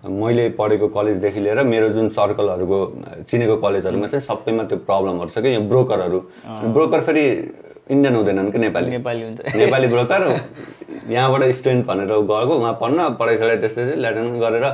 मैले 0.07 0.49
पढेको 0.55 0.87
कलेजदेखि 0.95 1.39
लिएर 1.43 1.59
मेरो 1.67 1.89
जुन 1.91 2.07
सर्कलहरूको 2.15 2.79
चिनेको 3.27 3.55
कलेजहरूमा 3.59 4.07
चाहिँ 4.07 4.23
सबैमा 4.23 4.63
त्यो 4.63 4.77
प्रब्लमहरू 4.87 5.27
छ 5.27 5.43
कि 5.43 5.55
यो 5.55 5.61
ब्रोकरहरू। 5.67 6.19
ब्रोकर 6.71 7.01
फेरि 7.03 7.25
इन्डियन 7.89 8.15
हुँदैनन् 8.15 8.51
कि 8.51 8.57
नेपाली? 8.59 8.89
नेपाली 8.89 9.21
हुन्छ। 9.23 9.55
नेपाली 9.55 9.87
ब्रोकर 9.87 10.21
यहाँबाट 11.09 11.43
स्टुडेन्ट 11.57 11.85
भनेर 11.85 12.07
गएको 12.07 12.53
उहाँ 12.57 12.73
पढ्न 12.81 12.97
सढाइ 13.17 13.57
त्यसपछि 13.57 13.95
ल्याटिन 14.01 14.39
गरेर 14.39 14.65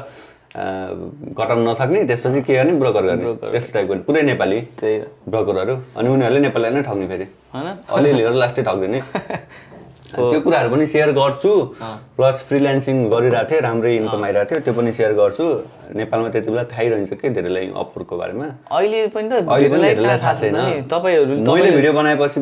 कटाउन 0.56 1.68
नसक्ने 1.68 2.04
त्यसपछि 2.08 2.42
के 2.42 2.54
गर्ने? 2.56 2.74
ब्रोकर 2.80 3.04
गर्ने। 3.06 3.34
त्यस्तो 3.52 3.72
टाइपको 3.74 3.96
पुरै 4.08 4.22
नेपाली 4.22 4.60
त्यही 4.80 4.96
ब्रोकरहरू। 5.32 5.76
अनि 6.00 6.10
उनीहरूले 6.10 6.40
नेपालीलाई 6.48 6.74
नै 6.76 6.84
ठग्ने 6.88 7.08
फेरि। 7.08 7.28
होइन? 7.56 7.68
अलिअलि 7.88 8.22
गरेर 8.24 8.38
लास्टै 8.44 8.64
ठग्दिने। 8.64 9.00
त्यो 10.16 10.40
कुराहरू 10.40 10.70
पनि 10.72 10.86
सेयर 10.88 11.12
गर्छु। 11.12 11.52
प्लस 12.16 12.44
फ्रिल्यान्सिङ 12.48 12.96
गरिरहेको 13.12 13.50
थिएँ 13.52 13.62
राम्रै 13.68 13.96
इन्कम 13.96 14.24
आइरहेको 14.24 14.50
थियो 14.52 14.60
त्यो 14.64 14.74
पनि 14.76 14.92
सेयर 14.96 15.12
गर्छु। 15.20 15.46
नेपालमा 15.96 16.30
त्यति 16.36 16.50
बेला 16.52 16.64
थाहै 16.72 16.88
रहन्छ 16.90 17.12
कि 17.20 17.30
धेरैलाई 17.36 17.72
अपरको 17.84 18.16
बारेमा? 18.16 18.48
अहिले 18.72 19.08
पनि 19.16 19.28
त 19.32 19.44
थाहा 20.24 20.34
छैन। 20.40 20.88
तपाईँहरू 20.88 21.34
मैले 21.52 21.72
भिडियो 21.72 21.94
बनाएपछि 22.00 22.40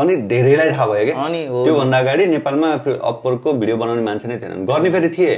पनि 0.00 0.16
धेरैलाई 0.32 0.70
थाहा 0.72 0.86
भयो 0.90 1.04
क्या 1.04 1.14
अनि 1.20 1.40
त्योभन्दा 1.46 1.98
अगाडि 1.98 2.26
नेपालमा 2.34 2.68
अपरको 3.12 3.52
भिडियो 3.60 3.76
बनाउने 3.76 4.02
मान्छे 4.02 4.28
नै 4.28 4.36
थिएनन्। 4.42 4.66
गर्ने 4.66 4.90
फेरि 4.90 5.08
थिए। 5.16 5.34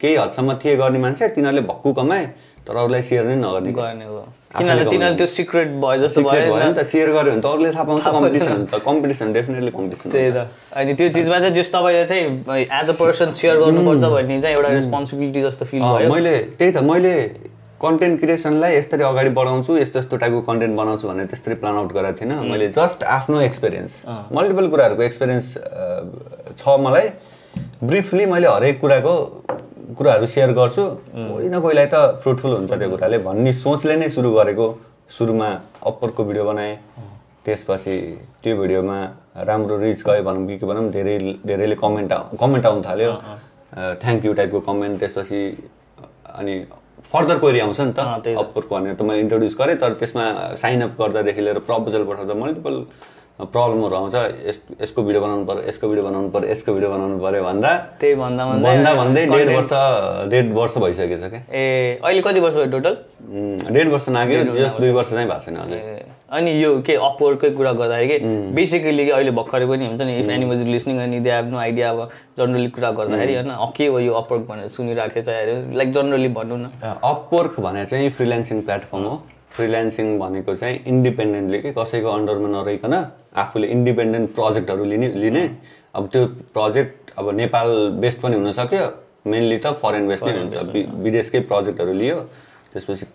केही 0.00 0.14
हदसम्म 0.16 0.58
थिए 0.64 0.76
गर्ने 0.76 0.98
मान्छे 1.06 1.28
तिनीहरूले 1.34 1.62
भक्कु 1.70 1.92
कमाए 1.98 2.24
तर 2.66 2.76
अरूलाई 2.78 3.02
सेयर 3.02 3.24
नै 3.26 3.36
नगर्ने 3.42 3.72
गर्ने 3.74 4.04
हो। 4.06 4.18
किनभने 4.54 4.84
तिनीहरू 4.90 5.14
त्यो 5.18 5.26
सिक्रेट 5.26 5.68
भयो 5.82 5.98
जस्तो 6.02 6.22
भयो 6.22 6.54
नि 6.54 6.74
त 6.78 6.84
सेयर 6.86 7.08
गर्यो 7.10 7.30
भने 7.32 7.42
त 7.42 7.46
अरूले 7.50 7.70
थाहा 7.74 7.84
पाउँछ 7.84 8.02
कम्पिटिसन 8.06 8.52
हुन्छ। 8.52 8.74
कम्पिटिसन 8.86 9.32
डेफिनेटली 9.32 9.70
कम्पिटिसन 9.78 10.10
त्यही 10.10 10.30
त। 10.30 10.46
अनि 10.76 10.94
त्यो 10.94 11.08
चिजमा 11.16 11.38
चाहिँ 11.42 11.54
जस 11.54 11.68
तपाईँले 11.74 12.04
चाहिँ 12.06 12.24
एज 12.62 12.88
अ 12.88 12.94
पर्सन 13.00 13.32
सेयर 13.34 13.56
गर्नुपर्छ 13.62 14.04
भन्ने 14.14 14.40
चाहिँ 14.42 14.56
एउटा 14.56 14.68
रेस्पोन्सिबिलिटी 14.78 15.40
जस्तो 15.42 15.64
फिल 15.72 15.82
भयो। 15.82 16.12
मैले 16.14 16.34
त्यही 16.58 16.70
त 16.70 16.86
मैले 16.86 17.14
कन्टेन्ट 17.82 18.20
क्रिएसनलाई 18.20 18.76
यसरी 18.76 19.02
अगाडि 19.02 19.30
बढाउँछु 19.38 19.76
यस्तो 19.78 19.98
यस्तो 19.98 20.16
टाइपको 20.22 20.40
कन्टेन्ट 20.48 20.76
बनाउँछु 20.76 21.08
भनेर 21.08 21.26
त्यसरी 21.26 21.54
प्लान 21.62 21.74
आउट 21.76 21.92
गरेको 21.92 22.18
थिइनँ 22.20 22.42
मैले 22.50 22.68
जस्ट 22.78 23.02
आफ्नो 23.16 23.40
एक्सपिरियन्स 23.40 24.02
मल्टिपल 24.32 24.68
कुराहरूको 24.70 25.02
एक्सपिरियन्स 25.02 25.46
छ 26.58 26.78
मलाई। 26.80 27.08
ब्रिफली 27.84 28.26
मैले 28.26 28.48
हरेक 28.48 28.80
कुराको 28.80 29.14
कुराहरू 29.98 30.26
सेयर 30.26 30.52
गर्छु। 30.58 30.84
कोही 31.12 31.48
न 31.48 31.60
कोहीलाई 31.60 31.86
त 31.92 32.22
फ्रुटफुल 32.22 32.52
हुन्छ 32.56 32.72
त्यो 32.72 32.88
कुराले 32.90 33.18
भन्ने 33.18 33.52
सोचले 33.52 33.96
नै 33.96 34.08
सुरु 34.08 34.30
गरेको। 34.32 34.66
सुरुमा 35.18 35.48
अप्परको 35.82 36.24
भिडियो 36.24 36.44
बनाएँ। 36.44 36.76
त्यसपछि 37.44 37.96
त्यो 38.42 38.56
भिडियोमा 38.56 38.98
राम्रो 39.48 39.76
रिच 39.82 40.02
गयो 40.06 40.22
भनौँ 40.22 40.46
कि 40.46 40.58
के 40.58 40.66
भनौँ 40.66 40.90
धेरै 40.90 41.18
धेरैले 41.46 41.76
कमेन्ट 41.82 42.12
आउ 42.12 42.36
कमेन्ट 42.38 42.66
आउनु 42.66 42.82
थाल्यो। 42.86 43.12
थ्याङ्क 44.02 44.24
यू 44.24 44.32
टाइपको 44.38 44.60
कमेन्ट 44.70 44.98
त्यसपछि 45.00 45.40
अनि 46.38 46.54
फर्दर 47.04 47.38
क्वेरी 47.38 47.60
आउँछ 47.60 47.80
नि 47.80 47.92
त। 47.92 47.98
अपरको 48.38 48.74
भनेर 48.74 48.94
त 48.94 49.02
मैले 49.02 49.20
इन्ट्रोड्युस 49.20 49.56
गरेँ 49.58 49.76
तर 49.76 49.92
त्यसमा 50.00 50.24
साइन 50.56 50.80
अप 50.82 50.92
गर्दादेखि 50.98 51.40
लिएर 51.40 51.58
प्रपोजल 51.66 52.04
पठाउँदा 52.04 52.34
मल्टिपल 52.34 52.74
प्रब्लमहरू 53.40 53.96
आउँछ 53.96 54.14
यस 54.46 54.58
यसको 54.80 55.02
भिडियो 55.02 55.20
बनाउनु 55.22 55.44
पऱ्यो 55.46 55.68
यसको 55.68 55.88
भिडियो 55.88 56.04
बनाउनु 56.04 56.28
पऱ्यो 56.30 56.50
यसको 56.50 56.72
भिडियो 56.72 56.90
बनाउनु 56.90 57.18
पऱ्यो 57.18 57.42
भन्दा 57.42 57.70
त्यही 58.00 58.14
भन्दा 58.14 58.46
भन्दा 58.46 58.92
भन्दै 58.94 59.26
डेढ 59.26 59.50
वर्ष 59.56 59.72
डेढ 60.30 60.52
वर्ष 60.54 60.76
भइसकेको 60.78 61.16
छ 61.16 61.30
क्या। 61.32 61.40
ए 61.50 61.98
अहिले 62.04 62.22
कति 62.22 62.40
वर्ष 62.40 62.54
भयो 62.54 62.70
टोटल? 62.76 62.94
डेढ 63.72 63.88
वर्ष 63.92 64.08
नाग्यो 64.08 64.44
जस 64.54 64.72
दुई 64.80 64.90
वर्ष 64.90 65.10
चाहिँ 65.10 65.28
भएको 65.28 65.40
छैन 65.44 65.56
अझै। 65.56 65.76
ए, 65.76 66.04
अनि 66.30 66.50
यो 66.62 66.70
के 66.86 66.94
अपवर्डकै 67.08 67.50
कुरा 67.56 67.72
गर्दाखेरि 67.72 68.08
के 68.08 68.52
बेसिकली 68.54 69.04
के 69.06 69.10
अहिले 69.10 69.30
भर्खरै 69.40 69.66
पनि 69.66 69.86
हुन्छ 69.86 70.02
नि 70.02 70.18
इफ 70.20 70.28
एनी 70.28 70.46
वाज 70.46 70.62
लिसनिङ 70.62 70.98
अनि 71.02 71.20
दे 71.20 71.30
हेभ 71.32 71.50
नो 71.50 71.58
आइडिया 71.58 71.90
अब 71.90 72.08
जनरली 72.38 72.68
कुरा 72.70 72.90
गर्दाखेरि 73.00 73.34
होइन 73.34 73.50
के 73.76 73.86
हो 73.86 73.98
यो 73.98 74.12
अपवर्ड 74.22 74.42
भनेर 74.48 74.68
सुनिराखेको 74.76 75.22
छ 75.26 75.76
लाइक 75.76 75.92
जनरली 75.92 76.28
भनौँ 76.38 76.58
न। 76.58 76.70
अपवर्क 77.04 77.60
भने 77.60 77.84
चाहिँ 77.86 78.10
फ्रिल्यान्सिङ 78.10 78.62
प्लेटफर्म 78.62 79.04
हो। 79.04 79.22
फ्रिल्यान्सिङ 79.56 80.06
भनेको 80.18 80.54
चाहिँ 80.56 80.76
इन्डिपेन्डेन्टली 80.86 81.58
के 81.62 81.70
कसैको 81.78 82.08
अन्डरमा 82.08 82.48
नरहिकन 82.48 82.94
आफूले 83.42 83.66
इन्डिपेन्डेन्ट 83.76 84.34
प्रोजेक्टहरू 84.34 84.84
लिने 84.92 85.08
लिने। 85.22 85.44
अब 85.94 86.08
त्यो 86.12 86.26
प्रोजेक्ट 86.56 87.12
अब 87.18 87.30
नेपाल 87.36 87.68
बेस्ड 88.02 88.18
पनि 88.22 88.36
हुनसक्यो 88.36 88.84
मेनली 89.26 89.58
त 89.58 89.72
फरेन 89.82 90.08
बेस्ड 90.08 90.24
नै 90.24 90.38
हुन्छ। 90.40 90.54
विदेशकै 91.04 91.40
प्रोजेक्टहरू 91.50 91.92
लियो। 91.92 92.16
त्यसपछि 92.72 93.06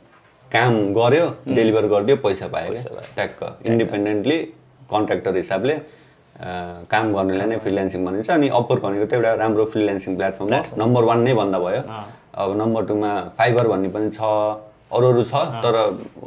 काम 0.52 0.74
गर्यो 0.94 1.26
डेलिभर 1.58 1.86
गरिदियो 1.94 2.18
पैसा 2.26 2.48
पायो 2.54 2.74
ट्याक्क। 3.18 3.42
इन्डिपेन्डेन्टली 3.66 4.38
कन्ट्र्याक्टर 4.94 5.36
हिसाबले 5.36 5.76
काम 6.94 7.06
गर्नेलाई 7.16 7.48
नै 7.50 7.58
फ्रिल्यान्सिङ 7.66 8.06
भनिन्छ। 8.06 8.30
अनि 8.30 8.48
अपवर्क 8.54 8.82
भनेको 8.86 9.06
त 9.10 9.14
एउटा 9.18 9.34
राम्रो 9.42 9.66
फ्रिल्यान्सिङ 9.74 10.16
प्लेटफर्म 10.16 10.54
हो। 10.54 10.78
नम्बर 10.78 11.04
वान 11.10 11.20
नै 11.26 11.34
भन्दा 11.34 11.60
भयो। 11.60 11.82
अब 12.38 12.50
नम्बर 12.62 12.82
टूमा 12.86 13.12
फाइबर 13.38 13.68
भन्ने 13.68 13.90
पनि 13.90 14.10
छ। 14.14 14.22
अरू 14.92 15.08
अरू 15.08 15.24
छ 15.24 15.34
तर 15.64 15.76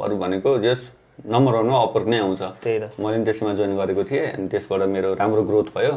अरू 0.05 0.15
भनेको 0.17 0.57
जस 0.65 0.79
नम्बर 1.21 1.53
वानमा 1.53 1.77
अपवर्क 1.77 2.07
नै 2.07 2.19
आउँछ। 2.19 2.41
त्यही 2.61 2.77
त। 2.79 2.83
मैले 2.97 3.17
पनि 3.17 3.25
त्यसमा 3.25 3.53
जोइन 3.53 3.75
गरेको 3.77 4.03
थिएँ 4.09 4.25
अनि 4.37 4.47
त्यसबाट 4.49 4.81
मेरो 4.89 5.09
राम्रो 5.21 5.41
ग्रोथ 5.49 5.67
भयो। 5.77 5.93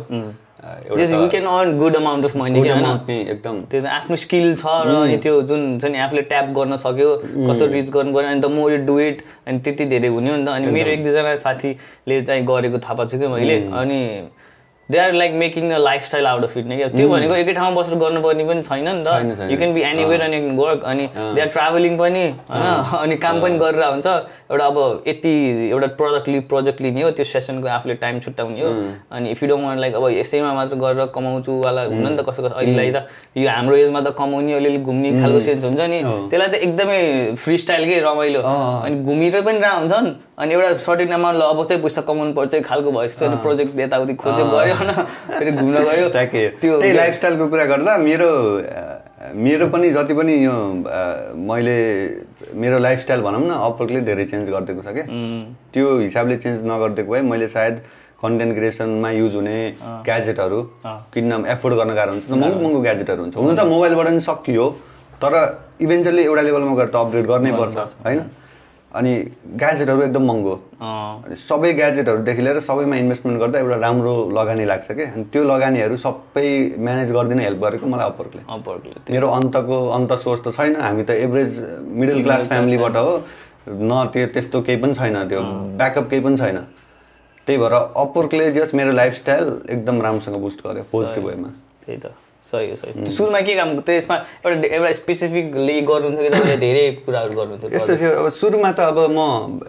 गुड 1.80 1.96
अमाउन्ट 1.96 2.24
अफ 2.24 2.36
मनी 2.36 2.60
एकदम। 2.60 3.56
त्यो 3.68 3.80
त 3.80 3.86
आफ्नो 3.88 4.16
स्किल 4.16 4.54
छ 4.56 4.64
र 4.84 5.16
त्यो 5.16 5.34
जुन 5.48 5.78
छ 5.80 5.84
नि 5.92 5.98
आफूले 6.04 6.22
ट्याप 6.28 6.46
गर्न 6.56 6.76
सक्यो 6.84 7.10
कसरी 7.48 7.72
रिच 7.72 7.88
गर्नु 7.92 8.12
पर्यो 8.14 8.28
अनि 8.30 8.40
the 8.40 8.46
more 8.52 8.72
you 8.72 8.78
do 8.84 8.98
it 9.00 9.16
अनि 9.48 9.58
त्यति 9.64 9.84
धेरै 9.92 10.08
हुने 10.08 10.30
हो 10.30 10.36
नि 10.36 10.44
त। 10.44 10.48
अनि 10.48 10.66
मेरो 10.72 10.90
एक 10.90 11.02
दुईजना 11.04 11.36
साथीले 11.44 12.20
चाहिँ 12.20 12.44
गरेको 12.44 12.78
थाहा 12.84 12.94
पाएको 12.94 13.10
छु 13.12 13.18
कि 13.18 13.28
मैले। 13.28 13.56
अनि 13.80 14.00
they 14.90 14.98
are 14.98 15.12
like 15.12 15.32
making 15.40 15.70
a 15.70 15.78
lifestyle 15.78 16.26
out 16.26 16.44
of 16.44 16.56
it 16.56 16.66
नै 16.66 16.76
क्या 16.76 16.88
त्यो 16.94 17.08
भनेको 17.08 17.34
एकै 17.34 17.52
ठाउँमा 17.54 17.80
बसेर 17.80 17.94
गर्नुपर्ने 17.98 18.44
पनि 18.44 18.62
छैन 18.62 18.88
नि 18.88 19.02
त। 19.06 19.50
यु 19.50 19.56
क्यान 19.58 19.72
बी 19.74 19.82
एनीवेयर 19.82 20.20
अनि 20.22 20.36
यु 20.36 20.42
क्यान 20.42 20.56
वर्क 20.56 20.84
अनि 20.84 21.06
दे 21.16 21.40
आर 21.40 21.48
ट्राभलिङ 21.56 21.96
पनि 21.98 22.24
होइन 22.50 22.98
अनि 23.00 23.16
काम 23.24 23.40
पनि 23.40 23.58
गरेर 23.58 23.84
हुन्छ। 23.84 24.06
एउटा 24.06 24.66
अब 24.66 25.04
यति 25.08 25.32
एउटा 25.70 25.86
प्रोडक्ट 26.00 26.28
लि 26.28 26.40
प्रोजेक्ट 26.52 26.80
लिने 26.80 27.02
हो 27.02 27.10
त्यो 27.16 27.24
सेसनको 27.24 27.68
आफूले 27.76 27.94
टाइम 28.04 28.20
छुट्याउने 28.26 28.60
हो। 28.60 28.72
अनि 29.16 29.30
if 29.30 29.42
you 29.42 29.48
don't 29.48 29.64
want 29.64 29.78
like 29.84 29.94
अब 29.94 30.08
यसैमा 30.18 30.52
मात्र 30.54 30.76
गरेर 30.84 31.06
कमाउँछु 31.16 31.52
वाला 31.64 31.82
हुन 31.88 32.06
नि 32.08 32.16
त 32.16 32.28
कसै 32.28 32.42
कसै 32.42 32.54
अहिलेलाई 32.54 32.92
त। 32.92 33.06
यो 33.40 33.48
हाम्रो 33.50 33.76
एजमा 33.76 34.00
त 34.00 34.14
कमाउने 34.20 34.52
अलिअलि 34.54 34.78
घुम्ने 34.84 35.12
खालको 35.20 35.40
सेन्स 35.48 35.64
हुन्छ 35.64 35.80
नि। 35.80 36.02
त्यसलाई 36.04 36.48
त 36.48 36.54
एकदमै 36.68 37.00
फ्री 37.40 37.58
स्टाइलकै 37.64 37.98
रमाइलो। 38.04 38.40
अनि 38.44 38.96
घुमेर 39.02 39.40
पनि 39.40 39.58
रह 39.64 39.74
हुन्छन् 39.80 40.12
अनि 40.34 40.54
एउटा 40.54 40.76
सर्टेन 40.84 41.12
अमाउन्ट 41.14 41.38
ल 41.40 41.42
अब 41.54 41.64
चाहिँ 41.64 41.82
पैसा 41.82 42.00
कमाउनु 42.06 42.32
पर्छ 42.36 42.62
खालको 42.68 42.90
भएपछि 42.92 43.36
प्रोजेक्ट 43.42 43.80
यताउति 43.80 44.14
खोज्यो 44.22 44.44
गऱ्यो। 44.52 44.73
होइन 44.74 44.92
फेरि 45.38 45.50
घुम्न 45.52 45.84
गयो। 45.88 46.08
ट्याके 46.16 46.48
त्यो 46.60 46.80
त्यही 46.80 46.92
लाइफस्टाइलको 46.96 47.48
कुरा 47.48 47.64
गर्दा 47.72 47.96
मेरो 47.98 48.30
मेरो 49.34 49.66
पनि 49.72 49.90
जति 49.92 50.14
पनि 50.14 50.32
यो 50.44 50.54
मैले 51.48 51.78
मेरो 52.62 52.78
लाइफस्टाइल 52.78 53.20
भनौँ 53.22 53.40
न 53.40 53.50
अपवर्कले 53.50 54.00
धेरै 54.08 54.24
चेन्ज 54.32 54.48
गरिदिएको 54.50 54.82
छ 54.82 54.88
क्या। 54.96 55.06
त्यो 55.72 55.98
हिसाबले 55.98 56.36
चेन्ज 56.44 56.64
नगरिदिएको 56.70 57.12
भए 57.12 57.20
मैले 57.32 57.48
सायद 57.48 57.80
कन्टेन्ट 58.22 58.54
क्रिएसनमा 58.56 59.10
युज 59.10 59.34
हुने 59.34 59.56
ग्याजेटहरू 60.04 60.60
किन्न 61.14 61.44
एफोर्ड 61.54 61.74
गर्न 61.76 61.94
गाह्रो 61.94 62.12
हुन्छ। 62.12 62.30
महँगो 62.30 62.60
महँगो 62.60 62.80
ग्याजेटहरू 62.80 63.22
हुन्छ। 63.22 63.36
हुन 63.36 63.56
त 63.56 63.64
मोबाइलबाट 63.72 64.08
नि 64.08 64.20
सकियो 64.20 64.70
तर 65.22 65.34
इभेन्चुअली 65.80 66.22
एउटा 66.22 66.42
लेभलमा 66.42 66.74
गएर 66.76 66.88
त 66.88 66.96
अपग्रेड 66.96 67.26
गर्नै 67.26 67.52
पर्छ 67.52 67.76
होइन? 68.06 68.20
अनि 68.94 69.12
ग्याजेटहरू 69.60 70.02
एकदम 70.02 70.24
महँगो। 70.26 70.54
सबै 71.48 71.72
ग्याजेटहरूदेखि 71.74 72.42
लिएर 72.42 72.60
सबैमा 72.60 72.96
इन्भेस्टमेन्ट 72.96 73.40
गर्दा 73.40 73.58
एउटा 73.58 73.76
राम्रो 73.86 74.14
लगानी 74.38 74.64
लाग्छ 74.64 74.92
क्या 74.92 75.06
अनि 75.12 75.24
त्यो 75.32 75.42
लगानीहरू 75.44 75.96
सबै 76.04 76.46
म्यानेज 76.78 77.12
गरिदिन 77.12 77.40
हेल्प 77.40 77.60
गरेको 77.64 77.86
मलाई 77.86 78.06
अपवर्कले 78.06 78.42
अपवर्कले 78.48 79.12
मेरो 79.14 79.28
अन्तको 79.38 79.78
अन्त 79.98 80.12
सोर्स 80.24 80.40
त 80.46 80.54
छैन। 80.56 80.76
हामी 80.80 81.04
त 81.04 81.10
एभरेज 81.26 81.60
मिडल 82.00 82.22
क्लास 82.22 82.48
फ्यामिलीबाट 82.48 82.96
हो। 82.96 83.12
न 83.68 84.04
त्यो 84.14 84.26
त्यस्तो 84.34 84.60
केही 84.62 84.78
पनि 84.82 84.94
छैन। 84.94 85.16
त्यो 85.28 85.40
ब्याकअप 85.80 86.10
केही 86.10 86.22
पनि 86.24 86.36
छैन। 86.36 86.58
त्यही 87.46 87.58
भएर 87.58 87.72
अपवर्कले 87.74 88.50
जस 88.52 88.74
मेरो 88.74 88.92
लाइफस्टाइल 88.92 89.48
एकदम 89.70 90.02
राम्रोसँग 90.02 90.36
बुस्ट 90.40 90.66
गर्यो 90.66 90.84
पोजिटिभ 90.92 91.24
वेमा 91.26 91.48
त्यही 91.86 91.98
त। 91.98 92.06
सही 92.50 92.70
हो 92.70 92.76
सही 92.76 92.92
हो। 93.00 93.10
सुरुमा 93.10 93.40
के 93.40 93.54
काम 93.56 93.78
त्यसमा 93.80 94.16
एउटा 94.44 94.68
एउटा 94.76 94.92
स्पेसिफिकली 95.00 95.80
गर्नुहुन्थ्यो 95.80 96.24
कि 96.24 96.30
तपाईँले 96.30 96.56
धेरै 96.60 96.84
कुराहरू 97.06 97.34
गर्नुहुन्थ्यो? 97.34 97.70
यस्तो 97.76 97.96
थियो 97.96 98.10
अब 98.20 98.28
सुरुमा 98.40 98.70
त 98.72 98.80
अब 98.92 98.98
म 99.10 99.60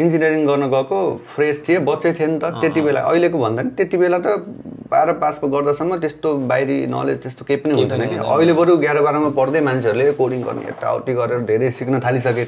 इन्जिनियरिङ 0.00 0.46
गर्न 0.46 0.64
गएको 0.70 0.98
फ्रेस 1.34 1.56
थिएँ 1.68 1.78
बच्चै 1.84 2.12
थिएँ 2.16 2.28
नि 2.28 2.38
त। 2.38 2.62
त्यति 2.62 2.80
बेला 2.80 3.00
अहिलेको 3.10 3.38
भन्दा 3.38 3.62
नि 3.62 3.70
त्यति 3.76 3.96
बेला 3.98 4.18
त 4.24 4.46
बाह्र 4.90 5.12
पासको 5.20 5.46
गर्दासम्म 5.48 5.96
त्यस्तो 6.00 6.28
बाहिरी 6.50 6.78
नलेज 6.88 7.18
त्यस्तो 7.22 7.44
केही 7.44 7.60
पनि 7.60 7.72
हुन्थेन 7.74 8.02
कि। 8.08 8.16
अहिले 8.16 8.52
बरु 8.56 8.78
एघार 8.80 8.98
बाह्रमा 9.02 9.30
पढ्दै 9.36 9.60
मान्छेहरूले 9.60 10.12
कोडिङ 10.16 10.40
गर्ने 10.42 10.62
यताउति 10.70 11.12
गरेर 11.14 11.40
धेरै 11.50 11.70
सिक्न 11.76 12.00
थालिसके। 12.00 12.44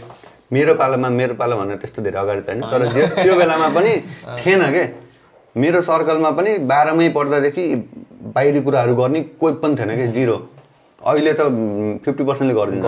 मेरो 0.53 0.75
पालोमा 0.81 1.09
मेरो 1.09 1.35
पालो 1.35 1.57
भनेर 1.57 1.77
त्यस्तो 1.83 2.03
धेरै 2.03 2.19
अगाडि 2.23 2.43
त 2.43 2.49
होइन। 2.49 2.61
तर 2.73 2.83
जे 2.95 3.03
त्यो 3.21 3.35
बेलामा 3.37 3.69
पनि 3.77 3.93
थिएन 4.41 4.63
के? 4.73 4.85
मेरो 5.57 5.81
सर्कलमा 5.83 6.31
पनि 6.39 6.53
बाह्रमै 6.71 7.09
पढ्दादेखि 7.17 7.65
बाहिरी 8.35 8.61
कुराहरू 8.67 8.95
गर्ने 8.97 9.21
कोही 9.41 9.55
पनि 9.63 9.75
थिएन 9.77 9.91
कि 9.97 10.07
जिरो 10.17 10.37
अहिले 11.01 11.33
त 11.33 11.43
फिफ्टी 12.05 12.25
पर्सेन्टले 12.25 12.55
गरिदिन्छ। 12.57 12.87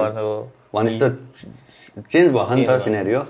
भनेपछि 0.75 0.99
त 1.03 1.05
चेन्ज 2.09 2.33
भयो 2.33 2.55
नि 2.55 2.65
त 2.65 2.81
सिनेरियो 2.85 3.21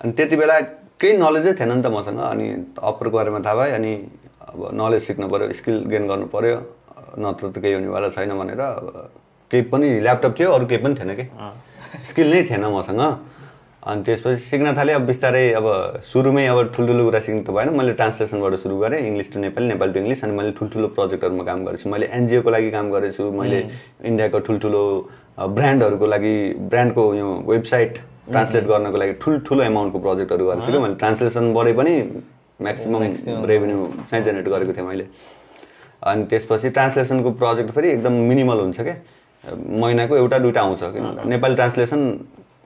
अनि 0.00 0.12
त्यति 0.16 0.36
बेला 0.36 0.56
केही 0.96 1.12
नलेजै 1.20 1.52
थिएन 1.60 1.72
नि 1.72 1.82
त 1.82 1.86
मसँग। 1.92 2.18
अनि 2.32 2.46
अपरको 2.80 3.16
बारेमा 3.16 3.40
थाहा 3.44 3.54
भयो 3.60 3.74
अनि 3.76 3.92
अब 4.48 4.58
नलेज 4.80 5.02
सिक्नु 5.06 5.28
पऱ्यो 5.28 5.52
स्किल 5.60 5.76
गेन 5.92 6.08
गर्नु 6.08 6.26
पऱ्यो 6.32 6.56
नत्र 7.20 7.44
त 7.52 7.56
केही 7.60 7.74
हुनेवाला 7.76 8.08
छैन 8.16 8.32
भनेर 8.40 8.60
अब 8.60 8.86
केही 9.50 9.62
पनि 9.68 9.88
ल्यापटप 10.00 10.32
थियो 10.38 10.48
अरू 10.56 10.64
केही 10.66 10.80
पनि 10.80 10.94
थिएन 10.96 11.12
कि। 11.18 11.24
स्किल 12.08 12.28
नै 12.32 12.42
थिएन 12.48 12.64
मसँग। 12.72 13.02
अनि 13.82 14.02
त्यसपछि 14.06 14.36
सिक्न 14.40 14.72
थालेँ। 14.78 14.94
अब 14.94 15.02
बिस्तारै 15.06 15.58
अब 15.58 15.66
सुरुमै 16.06 16.46
अब 16.46 16.58
ठुल्ठुलो 16.74 17.04
कुरा 17.04 17.20
सिक्नु 17.26 17.42
त 17.42 17.50
भएन। 17.50 17.68
मैले 17.74 17.92
ट्रान्सलेसनबाट 17.98 18.54
सुरु 18.62 18.78
गरेँ। 18.78 19.00
English 19.10 19.32
to 19.32 19.38
Nepali 19.42 19.66
Nepali 19.74 19.92
to 19.92 19.98
English 20.00 20.24
अनि 20.24 20.34
मैले 20.38 20.52
ठुल्ठुलो 20.58 20.88
प्रोजेक्टहरूमा 20.94 21.44
काम 21.50 21.58
गरेको 21.66 21.82
छु 21.82 21.88
मैले 21.90 22.06
एनजिओको 22.14 22.50
लागि 22.54 22.70
काम 22.70 22.86
गरेको 22.94 23.14
छु 23.16 23.24
मैले 23.34 23.58
इन्डियाको 24.06 24.38
ठुल्ठुलो 24.46 24.82
ब्रान्डहरूको 25.58 26.06
लागि 26.14 26.34
ब्रान्डको 26.70 27.02
यो 27.14 27.28
वेबसाइट 27.50 27.92
ट्रान्सलेट 28.30 28.64
गर्नको 28.70 28.98
लागि 29.02 29.12
ठुल्ठुलो 29.22 29.62
एमाउन्टको 29.62 29.98
प्रोजेक्टहरू 30.06 30.44
गरेको 30.46 30.66
छु 30.66 30.72
कि 30.72 30.78
मैले 30.78 30.94
ट्रान्सलेसनबाटै 31.02 31.72
पनि 31.80 31.94
म्याक्सिमम् 32.62 33.46
रेभेन्यू 33.50 33.78
चाहिँ 34.10 34.24
जेनेरेट 34.24 34.48
गरेको 34.54 34.72
थिएँ 34.78 34.86
मैले। 34.86 35.06
अनि 36.06 36.22
त्यसपछि 36.30 36.70
ट्रान्सलेसनको 36.76 37.30
प्रोजेक्ट 37.42 37.70
फेरि 37.74 37.88
एकदम 37.96 38.12
मिनिमल 38.30 38.58
हुन्छ 38.62 38.80
क्या 38.80 38.96
महिनाको 39.82 40.16
एउटा 40.16 40.38
दुइटा 40.38 40.60
आउँछ। 40.60 40.80
कि 40.94 41.00
नेपाली 41.34 41.54
ट्रान्सलेसन 41.58 42.02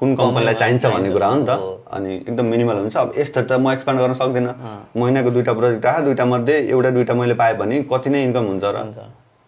कुन 0.00 0.14
कम्पनीलाई 0.16 0.54
चाहिन्छ 0.54 0.86
भन्ने 0.86 1.10
कुरा 1.10 1.26
हो 1.26 1.36
नि 1.36 1.44
त। 1.48 1.50
अनि 1.96 2.14
एकदम 2.14 2.46
मिनिमल 2.46 2.76
हुन्छ। 2.76 2.96
अब 2.96 3.12
यस्तो 3.18 3.42
त 3.42 3.52
म 3.60 3.72
एक्सपान्ड 3.72 4.00
गर्न 4.00 4.12
सक्दिनँ। 4.12 4.54
महिनाको 4.96 5.30
दुइटा 5.30 5.52
प्रोजेक्ट 5.52 5.86
आयो 5.86 6.04
दुइटा 6.04 6.24
मध्ये 6.24 6.56
एउटा 6.68 6.90
दुइटा 6.96 7.14
मैले 7.14 7.34
पाएँ 7.34 7.54
भने 7.56 7.82
कति 7.92 8.10
नै 8.10 8.22
इन्कम 8.24 8.44
हुन्छ 8.52 8.64
र। 8.64 8.76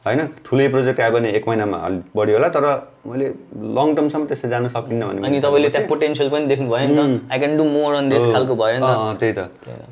होइन? 0.09 0.27
ठुलै 0.45 0.69
प्रोजेक्ट 0.75 1.01
आयो 1.01 1.13
भने 1.13 1.29
एक 1.39 1.49
महिनामा 1.49 1.77
अलिक 1.87 2.03
बढी 2.17 2.33
होला 2.33 2.49
तर 2.57 2.65
मैले 3.09 3.27
लङ 3.77 3.95
टर्मसम्म 3.97 4.25
त्यसै 4.27 4.49
जान 4.49 4.69
सकिनँ 4.69 5.07
भने 5.09 5.27
अनि 5.29 5.41
तपाईँले 5.41 5.69
त्यहाँ 5.71 5.89
पोटेन्सियल 5.89 6.29
पनि 6.31 6.47
देख्नु 6.47 6.69
भयो 6.71 6.89
नि 6.89 6.97
त। 6.97 7.33
I 7.33 7.39
can 7.39 7.57
do 7.57 7.65
more 7.65 7.95
on 7.95 8.09
this 8.09 8.25
खालको 8.33 8.55
भयो 8.57 8.79
नि 8.79 8.85
त। 8.85 9.19
त्यही 9.21 9.33
त। 9.33 9.41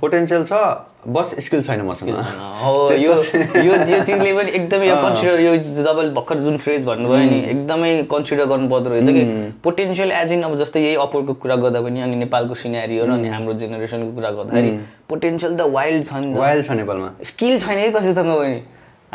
पोटेन्सियल 0.01 0.45
छ 0.45 0.53
बस 1.07 1.35
स्किल 1.47 1.63
छैन 1.63 1.81
मसँग। 1.87 2.11
हो 2.11 2.91
यो 2.93 3.15
यो 3.63 3.75
यो 3.87 3.99
चिजले 4.05 4.33
पनि 4.37 4.51
एकदमै 4.59 4.87
यो 4.89 4.97
कन्सिडर 5.07 5.41
यो 5.41 5.53
तपाईँले 5.63 6.13
भर्खर 6.19 6.39
जुन 6.45 6.57
फ्रेज 6.67 6.85
भन्नुभयो 6.85 7.31
नि 7.31 7.39
एकदमै 7.55 7.93
कन्सिडर 8.11 8.45
गर्नु 8.53 8.69
पर्दो 8.69 8.91
रहेछ 8.91 9.09
कि। 9.17 9.25
पोटेन्सियल 9.65 10.13
एज 10.13 10.33
इन 10.33 10.43
अब 10.51 10.57
जस्तै 10.61 10.81
यही 10.83 10.95
अपवर्डको 11.07 11.35
कुरा 11.47 11.57
गर्दा 11.65 11.81
पनि 11.87 12.01
अनि 12.11 12.17
नेपालको 12.27 12.55
सिनेरियो 12.63 13.07
र 13.07 13.11
अनि 13.17 13.29
हाम्रो 13.29 13.55
जेनेरेसनको 13.63 14.13
कुरा 14.19 14.31
गर्दाखेरि 14.39 14.71
पोटेन्सियल 15.09 15.53
त 15.57 15.71
वाइल्ड 15.79 16.05
छ 16.05 16.13
नि 16.21 16.35
वाइल्ड 16.39 16.67
छ 16.67 16.71
नेपालमा। 16.83 17.11
स्किल 17.33 17.61
छैन 17.61 17.79
है 17.79 17.91
कसैसँग 17.97 18.33
पनि। 18.39 18.59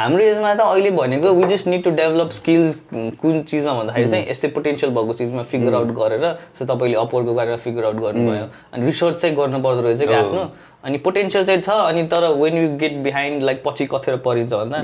हाम्रो 0.02 0.24
एजमा 0.24 0.54
त 0.56 0.62
अहिले 0.66 0.92
भनेको 0.92 1.32
we 1.38 1.46
just 1.50 1.68
need 1.68 1.84
to 1.84 1.92
develop 1.98 2.30
skills 2.34 2.76
कुन 3.22 3.42
चिजमा 3.50 3.74
भन्दाखेरि 3.80 4.10
चाहिँ 4.10 4.26
यस्तै 4.30 4.48
पोटेन्सियल 4.58 4.92
भएको 4.98 5.14
चिजमा 5.14 5.44
फिगर 5.52 5.74
आउट 5.78 5.92
गरेर 6.00 6.26
सो 6.58 6.66
तपाईँले 6.66 6.98
अपवर्डको 7.06 7.34
बारेमा 7.38 7.58
फिगर 7.66 7.86
आउट 7.86 7.98
गर्नुभयो। 8.02 8.48
अनि 8.74 8.86
रिसर्च 8.86 9.22
चाहिँ 9.22 9.36
गर्नु 9.38 9.60
पर्दो 9.62 9.82
रहेछ 9.82 10.02
कि 10.02 10.14
आफ्नो। 10.14 10.44
अनि 10.82 10.98
पोटेन्सियल 11.06 11.46
चाहिँ 11.46 11.62
छ 11.62 11.70
अनि 11.70 12.04
तर 12.10 12.28
when 12.42 12.58
you 12.58 12.70
get 12.82 12.98
behind 13.06 13.44
like 13.44 13.62
पछि 13.66 13.86
कथेर 13.94 14.16
परिन्छ 14.26 14.54
भन्दा 14.54 14.82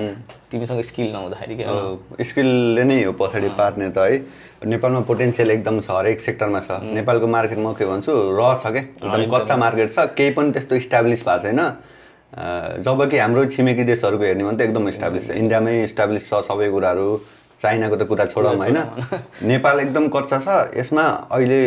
तिमीसँग 0.51 0.81
स्किल 0.91 1.12
नहुँदाखेरि 1.13 1.55
क्या 1.57 2.24
स्किलले 2.29 2.83
नै 2.83 3.01
हो 3.03 3.12
पछाडि 3.17 3.50
पार्ने 3.57 3.89
त 3.89 3.97
है। 3.97 4.21
नेपालमा 4.69 5.01
पोटेन्सियल 5.09 5.51
एकदम 5.51 5.79
छ 5.81 5.89
हरेक 5.97 6.21
सेक्टरमा 6.21 6.59
छ। 6.62 6.81
नेपालको 6.93 7.27
मार्केट 7.33 7.57
म 7.57 7.74
के 7.74 7.86
भन्छु 7.89 8.13
र 8.13 8.53
छ 8.62 8.77
क्या 8.77 8.86
एकदम 8.86 9.25
कच्चा 9.33 9.55
मार्केट 9.65 9.93
छ 9.93 10.05
केही 10.13 10.31
पनि 10.38 10.51
त्यस्तो 10.53 10.75
इस्टाब्लिस 10.86 11.25
भएको 11.25 11.41
छैन। 11.43 11.62
जबकि 12.34 13.17
हाम्रो 13.17 13.46
छिमेकी 13.55 13.84
देशहरूको 13.84 14.24
हेर्ने 14.24 14.43
भने 14.43 14.57
त 14.57 14.62
एकदम 14.62 14.88
इस्टाब्लिस 14.88 15.27
छ। 15.27 15.31
इन्डियामै 15.31 15.84
इस्टाब्लिस 15.84 16.29
छ 16.29 16.41
सबै 16.43 16.69
कुराहरू। 16.72 17.10
चाइनाको 17.62 17.96
त 17.96 18.03
कुरा 18.05 18.25
छोडौँ 18.25 18.55
होइन। 18.57 18.77
नेपाल 19.51 19.79
एकदम 19.79 20.07
कच्चा 20.13 20.38
छ। 20.46 20.48
यसमा 20.77 21.03
अहिले 21.31 21.62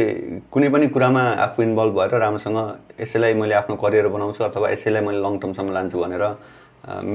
कुनै 0.53 0.69
पनि 0.69 0.87
कुरामा 0.95 1.23
आफू 1.47 1.63
इन्भल्भ 1.63 1.95
भएर 1.99 2.15
राम्रोसँग 2.21 2.59
यसैलाई 3.01 3.35
मैले 3.35 3.55
आफ्नो 3.55 3.77
करियर 3.77 4.09
बनाउँछु 4.15 4.45
अथवा 4.45 4.71
यसैलाई 4.71 5.03
मैले 5.03 5.21
लङ 5.25 5.39
टर्मसम्म 5.43 5.73
लान्छु 5.73 5.99
भनेर 5.99 6.25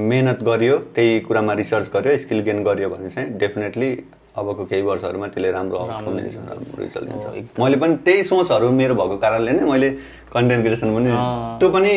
मेहनत 0.10 0.44
गरियो 0.44 0.78
त्यही 0.96 1.20
कुरामा 1.28 1.54
रिसर्च 1.62 1.88
गर्यो 1.94 2.18
स्किल 2.26 2.40
गेन 2.48 2.64
गरियो 2.64 2.90
भने 2.90 3.10
चाहिँ 3.10 3.38
डेफिनेटली 3.40 3.90
अबको 4.38 4.64
केही 4.66 4.82
वर्षहरूमा 4.82 5.28
त्यसले 5.28 5.52
राम्रो 5.52 5.78
आउटकम 5.78 6.18
दिन्छ 6.20 6.36
राम्रो 6.36 6.84
रिजल्ट 6.84 7.08
दिन्छ 7.10 7.60
मैले 7.60 7.78
पनि 7.80 7.96
त्यही 8.06 8.24
सोचहरू 8.30 8.72
मेरो 8.72 8.96
भएको 8.96 9.18
कारणले 9.24 9.52
नै 9.52 9.66
मैले 9.72 9.90
कन्टेन्ट 10.34 10.64
क्रिएसन 10.66 10.90
पनि 10.96 11.12
त्यो 11.60 11.70
पनि 11.72 11.94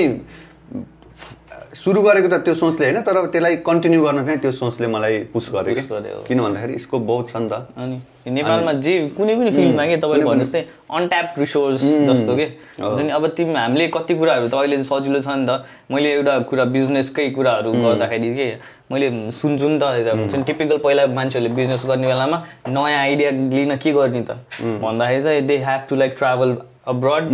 सुरु 1.78 2.02
गरेको 2.02 2.28
त 2.28 2.42
त्यो 2.44 2.54
सोचले 2.54 2.84
होइन 2.86 3.00
तर 3.06 3.16
त्यसलाई 3.30 3.56
कन्टिन्यू 3.62 4.02
गर्न 4.04 4.24
चाहिँ 4.26 4.40
त्यो 4.42 4.52
सोचले 4.52 4.86
मलाई 4.86 5.18
पुस 5.32 5.50
गर्यो 5.54 5.74
कि 5.74 5.82
गर्यो। 5.88 6.22
किन 6.26 6.38
भन्दाखेरि 6.42 6.78
स्कोप 6.78 7.02
बहुत 7.06 7.30
छ 7.30 7.36
नि 7.38 7.48
त। 7.48 7.54
अनि 7.78 8.00
नेपालमा 8.34 8.72
जे 8.82 8.94
कुनै 9.16 9.34
पनि 9.38 9.50
फिल्डमा 9.50 9.84
के 9.86 9.96
तपाईँले 10.02 10.24
भने 10.26 10.44
जस्तै 10.44 10.62
अनट्याप 10.90 11.34
रिसोर्स 11.38 11.82
जस्तो 12.08 12.36
के? 12.36 12.46
हुन्छ 12.82 13.02
नि 13.02 13.10
अब 13.14 13.26
तिमी 13.38 13.54
हामीले 13.54 13.86
कति 13.94 14.14
कुराहरू 14.18 14.48
त 14.48 14.54
अहिले 14.54 14.82
सजिलो 14.84 15.20
छ 15.22 15.28
नि 15.38 15.46
त। 15.46 15.64
मैले 15.90 16.08
एउटा 16.12 16.38
कुरा 16.50 16.64
बिजनेसकै 16.74 17.28
कुराहरू 17.38 17.72
गर्दाखेरि 17.72 18.34
के 18.34 18.48
मैले 18.90 19.08
सुन्छु 19.38 19.68
नि 19.68 19.78
त 19.78 19.84
हुन्छ 20.18 20.34
नि 20.34 20.42
टिपिकल 20.50 20.78
पहिला 20.82 21.06
मान्छेहरूले 21.14 21.54
बिजनेस 21.54 21.86
गर्ने 21.86 22.06
बेलामा 22.10 22.38
नयाँ 22.68 23.00
आइडिया 23.06 23.30
लिन 23.54 23.76
के 23.78 23.92
गर्ने 23.92 24.22
त? 24.26 24.34
भन्दाखेरि 24.82 25.22
चाहिँ 25.22 25.46
they 25.46 25.56
have 25.62 25.80
to 25.88 25.96
like 25.96 26.14
travel 26.18 26.56
abroad 26.88 27.28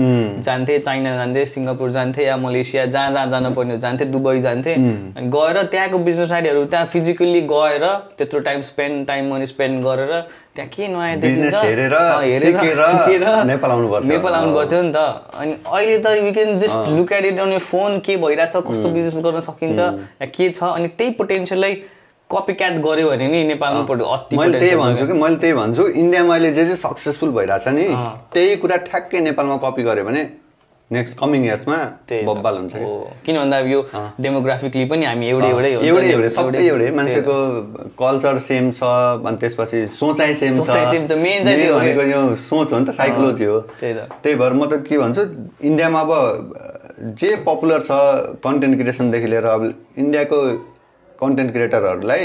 जान्थे 0.44 0.78
चाइना 0.78 1.14
जान्थे 1.16 1.44
सिङ्गापुर 1.46 1.90
जान्थे 1.90 2.24
या 2.24 2.36
मलेसिया 2.36 2.84
जहाँ 2.86 3.12
जहाँ 3.12 3.30
जानु 3.30 3.50
पर्ने 3.54 3.74
हो 3.74 3.80
जान्थे 3.80 4.04
दुबई 4.04 4.40
जान्थे। 4.40 4.74
अनि 4.74 5.28
गएर 5.30 5.62
त्यहाँको 5.62 5.98
बिजनेस 5.98 6.32
आइडियाहरू 6.32 6.64
त्यहाँ 6.64 6.86
फिजिकल्ली 6.86 7.40
गएर 7.52 7.84
त्यत्रो 8.18 8.40
time 8.40 8.60
spend 8.60 9.06
time 9.06 9.32
money 9.32 9.46
spend 9.46 9.84
गरेर 9.84 10.12
त्यहाँ 10.54 10.70
के 10.70 10.88
नयाँ 10.88 11.16
देखिन्छ? 11.20 11.44
Business 11.44 11.64
हेरेर, 11.64 11.94
अँ, 11.94 12.38
सिकेर 12.40 12.76
सिकेर 12.76 13.44
नेपाल 13.46 13.70
आउनुपर्छ। 13.70 14.06
नेपाल 14.06 14.32
आउनु 14.34 14.54
पर्थ्यो 14.54 14.82
नि 14.82 14.92
त। 14.94 15.30
अनि 15.34 15.52
अहिले 15.66 15.98
त 15.98 16.06
you 16.18 16.32
can 16.32 16.58
just 16.58 16.88
look 16.98 17.12
at 17.12 17.24
it 17.24 17.40
on 17.40 17.52
यो 17.52 17.58
फोन 17.58 17.98
के 18.06 18.16
भइरहेछ 18.16 18.56
कस्तो 18.56 18.88
बिजनेस 18.88 19.16
गर्न 19.24 19.40
सकिन्छ 19.40 19.78
या 19.78 20.26
के 20.26 20.50
छ 20.50 20.62
अनि 20.62 20.88
त्यही 20.98 21.10
पोटेन्सियललाई 21.18 21.74
कपी 22.30 22.52
क्याट 22.54 22.74
गऱ्यो 22.84 23.08
भने 23.10 23.26
नि 23.28 23.42
नेपालमा 23.44 23.82
अति 24.14 24.36
मैले 24.36 24.58
त्यही 24.58 24.70
छ 24.70 24.78
भन्छु 24.80 25.06
कि 25.06 25.12
मैले 25.12 25.36
त्यही 25.36 25.54
भन्छु। 25.54 25.82
इन्डियामा 25.86 26.34
अहिले 26.34 26.52
जे 26.52 26.64
जे 26.64 26.76
सक्सेसफुल 26.76 27.30
भइरहेछ 27.36 27.68
नि 27.68 27.84
त्यही 28.32 28.56
कुरा 28.62 28.76
ठ्याक्कै 28.88 29.20
नेपालमा 29.20 29.56
कपी 29.64 29.82
गर्यो 29.82 30.04
भने 30.04 30.22
नेक्स्ट 30.90 31.16
कमिङ 31.18 31.44
इयर्समा। 31.44 31.76
बब्बाल 32.26 32.56
हुन्छ। 32.56 32.74
किन 33.24 33.36
भन्दा 33.38 33.58
अब 33.58 33.66
यो 33.66 33.80
डेमोग्राफिकली 34.20 34.84
पनि 34.84 35.04
हामी 35.04 35.28
एउटै 35.28 35.48
एउटै 35.48 35.70
एउटै। 35.72 36.08
एउटै 36.12 36.28
सबै 36.28 36.64
एउटै 36.64 36.90
मान्छेको 36.96 37.36
कल्चर 37.98 38.38
सेम 38.48 38.70
छ 38.70 38.82
अनि 39.24 39.36
त्यसपछि 39.40 39.86
सोचाइ 39.96 40.34
सेम 40.34 40.60
छ। 40.60 40.66
छ। 40.66 40.68
चाहिँ 40.68 41.66
हो 41.68 41.78
भनेको 41.78 42.02
यो 42.04 42.20
सोच 42.36 42.72
हो 42.72 42.78
नि 42.78 42.84
त 42.84 42.90
साइकोलोजी 43.00 43.44
हो। 43.44 43.58
त्यही 43.80 43.94
त। 43.94 44.00
त्यही 44.22 44.36
भएर 44.36 44.52
म 44.52 44.62
त 44.68 44.84
के 44.84 44.98
भन्छु 44.98 45.22
इन्डियामा 45.64 46.00
अब 46.00 46.12
जे 47.20 47.30
पपुलर 47.48 47.80
छ 47.88 47.90
कन्टेन्ट 48.44 48.74
क्रिएसनदेखि 48.78 49.26
लिएर 49.26 49.46
अब 49.56 49.62
इन्डियाको 49.98 50.38
कन्टेन्ट 51.24 51.52
क्रिएटरहरूलाई 51.52 52.22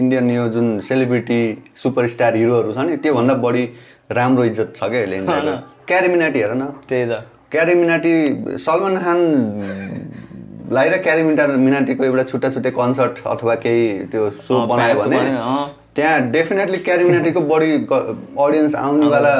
इन्डियन 0.00 0.30
यो 0.30 0.48
जुन 0.54 0.78
सेलिब्रिटी 0.88 1.40
सुपरस्टार 1.82 2.36
हिरोहरू 2.36 2.72
छ 2.72 2.78
नि 2.86 2.96
त्योभन्दा 3.02 3.34
बढी 3.46 3.64
राम्रो 4.12 4.44
इज्जत 4.44 4.72
छ 4.76 4.80
क्या 4.92 5.00
अहिले 5.00 5.18
क्यारिमिनाटी 5.88 6.38
हेर 6.40 6.52
न। 6.54 6.64
त्यही 6.88 7.04
त। 7.10 7.12
क्यारिमिनाटी 7.52 8.12
सलमान 8.60 8.96
खानलाई 9.04 10.88
र 10.88 10.96
क्यारिमिना 11.02 11.46
मिनाटीको 11.64 12.04
एउटा 12.04 12.24
छुट्टा 12.30 12.48
छुट्टै 12.54 12.70
कन्सर्ट 12.76 13.14
अथवा 13.26 13.54
केही 13.64 13.86
त्यो 14.12 14.22
सो 14.44 14.54
बनायो 14.68 14.94
भने। 15.00 15.20
त्यहाँ 15.96 16.16
डेफिनेटली 16.30 16.78
क्यारिमिनाटीको 16.88 17.40
बढी 17.52 17.70
अडियन्स 17.88 18.74
आउनेवाला 18.76 19.34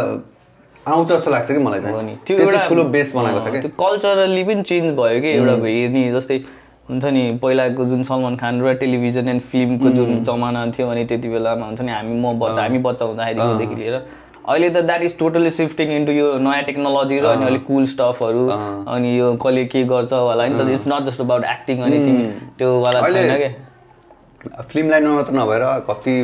आउँछ 0.87 1.09
जस्तो 1.09 1.31
लाग्छ 1.31 1.49
कि 1.51 1.59
मलाई 1.59 1.81
चाहिँ। 1.81 2.17
त्यति 2.27 2.69
ठुलो 2.69 2.85
बेस 2.97 3.13
बनाएको 3.15 3.41
छ 3.41 3.53
कि 3.53 3.61
त्यो 3.61 3.71
कल्चरली 3.77 4.43
पनि 4.45 4.63
चेन्ज 4.71 4.89
भयो 4.97 5.21
कि 5.21 5.31
एउटा 5.37 5.55
हेर्ने 5.67 6.03
जस्तै 6.13 6.39
हुन्छ 6.89 7.05
नि 7.15 7.23
पहिलाको 7.43 7.85
जुन 7.85 8.03
सलमान 8.09 8.37
खान 8.37 8.63
र 8.63 8.75
टेलिभिजन 8.83 9.29
एन्ड 9.29 9.43
फिल्मको 9.51 9.91
जुन 9.97 10.23
जमाना 10.25 10.67
थियो 10.79 10.89
अनि 10.89 11.05
त्यति 11.11 11.29
बेलामा 11.29 11.67
हुन्छ 11.67 11.81
नि 11.81 11.93
हामी 11.93 12.15
म 12.21 12.39
बच्चा 12.39 12.63
हामी 12.63 12.79
बच्चा 12.87 13.05
हुँदाखेरिदेखि 13.05 13.75
लिएर 13.81 13.95
अहिले 13.95 14.69
त 14.71 14.83
that 14.87 15.03
is 15.03 15.19
totally 15.19 15.51
shifting 15.57 15.91
into 15.97 16.13
यो 16.13 16.27
नयाँ 16.45 16.63
टेक्नोलोजी 16.69 17.19
र 17.21 17.27
अनि 17.27 17.47
अलिक 17.47 17.65
कुल 17.67 17.85
स्टफहरू 17.93 18.47
अनि 18.49 19.19
यो 19.19 19.35
कसले 19.43 19.65
के 19.75 19.85
गर्छ 19.91 20.13
होला 20.13 20.47
नि 20.49 20.59
त 20.59 20.69
it's 20.77 20.89
not 20.89 21.03
just 21.11 21.21
about 21.21 21.45
acting 21.51 21.83
anything 21.87 22.17
त्यो 22.59 22.71
वाला 22.81 23.03
छैन 23.09 23.37
क्या 23.37 24.63
फिल्म 24.73 24.91
लाइनमा 24.91 25.15
मात्र 25.15 25.33
नभएर 25.41 25.67
कति 25.91 26.17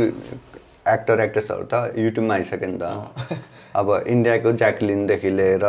एक्टर 0.94 1.20
एक्ट्रेसहरू 1.20 1.68
त 1.72 1.92
युट्युबमा 1.98 2.34
आइसक्यो 2.34 2.68
नि 2.70 2.78
त। 2.82 3.38
अब 3.76 3.88
इन्डियाको 4.08 4.52
ज्याकलिनदेखि 4.64 5.30
लिएर 5.38 5.64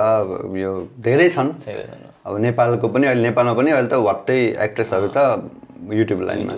यो 0.64 0.74
धेरै 1.06 1.30
छन्। 1.30 1.56
अब 2.26 2.38
नेपालको 2.42 2.88
पनि 2.90 3.06
अहिले 3.08 3.24
नेपालमा 3.30 3.54
पनि 3.54 3.72
अहिले 3.72 3.90
त 3.90 3.94
वात्तै 4.10 4.40
एक्ट्रेसहरू 4.66 5.08
त 5.16 5.18
युट्युब 5.94 6.22
लाइनमा। 6.26 6.54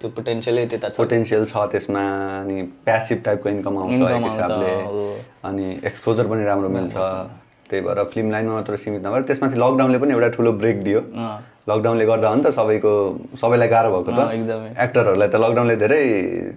त्यो 0.00 0.08
पोटेन्सियलै 0.10 0.66
त्यता 0.66 0.88
छ। 0.88 0.96
पोटेन्सियल 0.98 1.44
छ 1.46 1.54
त्यसमा 1.72 2.02
अनि 2.42 2.56
प्यासिभ 2.84 3.18
टाइपको 3.24 3.48
इन्कम 3.48 3.74
आउँछ 3.78 4.00
हिसाबले। 4.24 4.72
अनि 5.48 5.66
एक्सपोजर 5.90 6.26
पनि 6.26 6.44
राम्रो 6.44 6.68
मिल्छ। 6.74 6.94
त्यही 7.70 7.82
भएर 7.86 8.04
फिल्म 8.12 8.30
लाइनमा 8.30 8.54
मात्र 8.54 8.76
सीमित 8.76 9.02
नभएर 9.06 9.22
त्यसमाथि 9.28 9.56
लकडाउनले 9.58 9.98
पनि 9.98 10.12
एउटा 10.12 10.28
ठुलो 10.36 10.52
ब्रेक 10.60 10.82
दियो। 10.84 11.00
लकडाउनले 11.68 12.04
गर्दा 12.06 12.28
हो 12.28 12.34
नि 12.36 12.42
त 12.44 12.50
सबैको 12.52 12.92
सबैलाई 13.40 13.68
गाह्रो 13.72 13.88
भएको 13.96 14.10
अँ, 14.12 14.32
एकदमै। 14.36 14.68
त 14.68 14.80
एक्टरहरूलाई 14.84 15.28
त 15.32 15.36
लकडाउनले 15.40 15.76
धेरै 15.80 16.00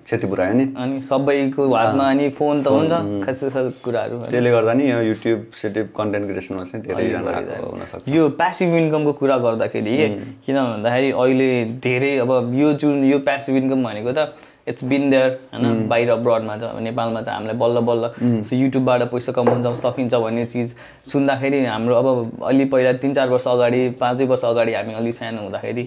क्षति 0.04 0.28
पुऱ्यायो 0.28 0.54
नि। 0.60 0.66
अनि 0.76 0.96
सबैको 1.02 1.64
हातमा 1.74 2.06
अनि 2.12 2.26
फोन 2.36 2.56
त 2.64 2.68
हुन्छ 2.68 3.24
खास 3.24 3.40
खास 3.56 3.66
कुराहरू। 3.88 4.20
त्यसले 4.28 4.52
गर्दा 4.52 4.74
नि 4.76 4.84
यो 4.92 5.00
युट्युब 5.08 5.40
सिट्युब 5.62 5.88
कन्टेन्ट 5.96 6.26
क्रिएसनमा 6.28 6.64
चाहिँ 6.68 6.84
आएको 6.92 7.72
हुनसक्छ। 7.72 8.04
यो 8.12 8.24
प्यासिभ 8.36 8.76
इन्कमको 8.84 9.12
कुरा 9.16 9.38
गर्दाखेरि 9.48 9.96
के 9.98 10.08
किन 10.44 10.56
भन्दाखेरि 10.60 11.10
अहिले 11.16 11.50
धेरै 11.88 12.14
अब 12.28 12.32
यो 12.60 12.74
जुन 12.76 13.04
यो 13.08 13.20
प्यासिभ 13.24 13.56
इन्कम 13.64 13.80
भनेको 13.88 14.12
त 14.12 14.36
इट्स 14.68 14.84
बिन 14.84 15.10
देयर 15.10 15.30
होइन? 15.54 15.88
बाहिर 15.88 16.10
अब्रडमा 16.12 16.58
छ 16.58 16.72
नेपालमा 16.88 17.22
चाहिँ 17.22 17.38
हामीलाई 17.38 17.58
बल्ल 17.58 17.80
बल्ल। 17.90 18.44
सो 18.44 18.56
युट्युबबाट 18.56 19.02
पैसा 19.12 19.32
कमाउन 19.32 19.74
सकिन्छ 19.74 20.14
भन्ने 20.14 20.46
चिज 20.46 20.74
सुन्दाखेरि 21.12 21.66
हाम्रो 21.66 21.96
अब 21.96 22.08
अलि 22.44 22.66
पहिला 22.66 22.94
तिन 23.04 23.14
चार 23.14 23.30
वर्ष 23.30 23.48
अगाडि 23.48 23.90
पाँचै 24.00 24.26
वर्ष 24.26 24.44
अगाडि 24.46 24.74
हामी 24.74 24.94
अलिक 24.94 25.16
सानो 25.16 25.42
हुँदाखेरि। 25.42 25.84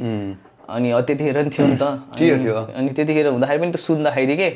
अनि 0.70 0.90
अब 0.90 1.02
त्यतिखेर 1.04 1.38
नि 1.44 1.50
थियो 1.50 1.66
नि 1.66 1.76
त। 1.76 1.82
अनि-। 1.82 2.74
अनि 2.78 2.88
त्यतिखेर 2.96 3.26
हुँदाखेरि 3.26 3.60
पनि 3.60 3.72
त 3.72 3.76
सुन्दाखेरि 3.76 4.36
के? 4.36 4.48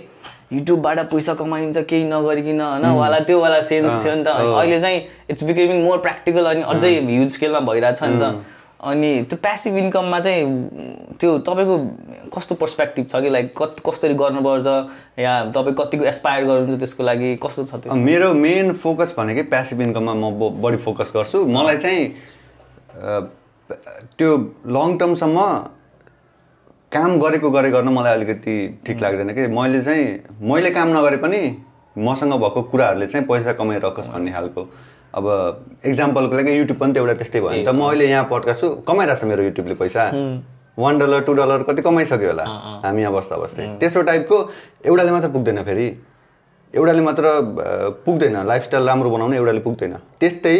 युट्युबबाट 0.52 0.98
पैसा 1.10 1.34
कमाइन्छ 1.34 1.78
केही 1.90 2.04
नगरिकन 2.04 2.60
होइन? 2.60 2.86
वाला 2.96 3.18
त्यो 3.26 3.40
वाला 3.40 3.60
सेन्स 3.60 4.04
थियो 4.04 4.14
नि 4.14 4.24
त। 4.24 4.28
अनि 4.28 4.48
अहिले 4.54 4.80
चाहिँ 4.80 5.00
इट्स 5.30 5.44
बिकमिङ 5.44 5.82
मोर 5.84 5.98
प्र्याक्टिकल 5.98 6.44
अनि 6.46 6.62
अझै 6.62 6.92
ह्युज 7.00 7.30
स्केलमा 7.34 7.60
भइरहेछ 7.60 8.02
नि 8.02 8.18
त। 8.22 8.24
अनि 8.84 9.10
त्यो 9.30 9.36
प्यासिभ 9.42 9.76
इन्कममा 9.76 10.18
चाहिँ 10.20 10.44
त्यो 11.20 11.38
तपाईँको 11.48 11.76
कस्तो 12.36 12.54
पर्सपेक्टिभ 12.60 13.06
छ 13.10 13.20
कि 13.24 13.30
लाइक 13.30 13.52
कत 13.56 13.76
कसरी 13.86 14.14
गर्नुपर्छ 14.14 14.66
या 15.18 15.32
तपाईँ 15.56 15.74
कतिको 15.80 16.04
एसपायर 16.04 16.44
गर्नुहुन्छ 16.44 16.78
त्यसको 16.80 17.02
लागि 17.04 17.34
कस्तो 17.42 17.64
छ 17.64 17.74
त्यो? 17.84 17.94
मेरो 17.94 18.32
मेन 18.34 18.72
फोकस 18.84 19.14
भनेकै 19.18 19.42
प्यासिभ 19.48 19.80
इन्कममा 19.80 20.14
म 20.14 20.50
बढी 20.60 20.76
फोकस 20.84 21.12
गर्छु। 21.16 21.44
मलाई 21.48 21.76
चाहिँ 21.80 22.02
त्यो 24.18 24.30
लङ 24.68 24.96
टर्मसम्म 24.98 25.38
काम 26.92 27.18
गरेको 27.20 27.50
गरे 27.50 27.70
गर्न 27.70 27.88
मलाई 27.88 28.12
अलिकति 28.14 28.56
ठिक 28.86 29.00
लाग्दैन 29.02 29.30
कि। 29.34 29.46
मैले 29.48 29.80
चाहिँ 29.82 30.04
मैले 30.50 30.70
काम 30.70 30.88
नगरे 30.96 31.16
पनि 31.24 31.40
मसँग 31.96 32.32
भएको 32.42 32.62
कुराहरूले 32.70 33.06
चाहिँ 33.06 33.26
पैसा 33.26 33.52
कमाइरहोस् 33.58 34.08
भन्ने 34.12 34.32
खालको। 34.32 34.62
अब 35.14 35.24
इक्जाम्पलको 35.86 36.34
लागि 36.36 36.50
युट्युब 36.58 36.78
पनि 36.78 36.92
त 36.92 36.96
एउटा 36.98 37.14
त्यस्तै 37.22 37.40
भयो 37.40 37.54
नि 37.54 37.62
त। 37.62 37.70
म 37.70 37.80
अहिले 37.86 38.06
यहाँ 38.10 38.24
पड्काएको 38.30 38.60
छु 38.60 38.66
कमाइरहेको 38.82 39.20
छ 39.20 39.30
मेरो 39.30 39.42
युट्युबले 39.48 39.74
पैसा। 39.78 40.02
वान 40.74 40.98
डलर 40.98 41.20
टू 41.22 41.32
डलर 41.38 41.62
कति 41.70 41.82
कमाइसक्यो 41.86 42.28
होला? 42.34 42.44
हामी 42.82 43.00
यहाँ 43.02 43.12
बस्दा 43.14 43.36
बस्दै। 43.38 43.78
त्यस्तो 43.78 44.02
टाइपको 44.10 44.36
एउटाले 44.90 45.10
मात्र 45.14 45.28
पुग्दैन 45.30 45.62
फेरि। 45.62 45.86
एउटाले 46.74 47.02
मात्र 47.06 47.24
पुग्दैन। 48.02 48.36
लाइफस्टाइल 48.42 48.84
राम्रो 48.90 49.10
बनाउनु 49.10 49.34
एउटाले 49.38 49.60
पुग्दैन। 49.62 49.94
त्यस्तै 50.18 50.56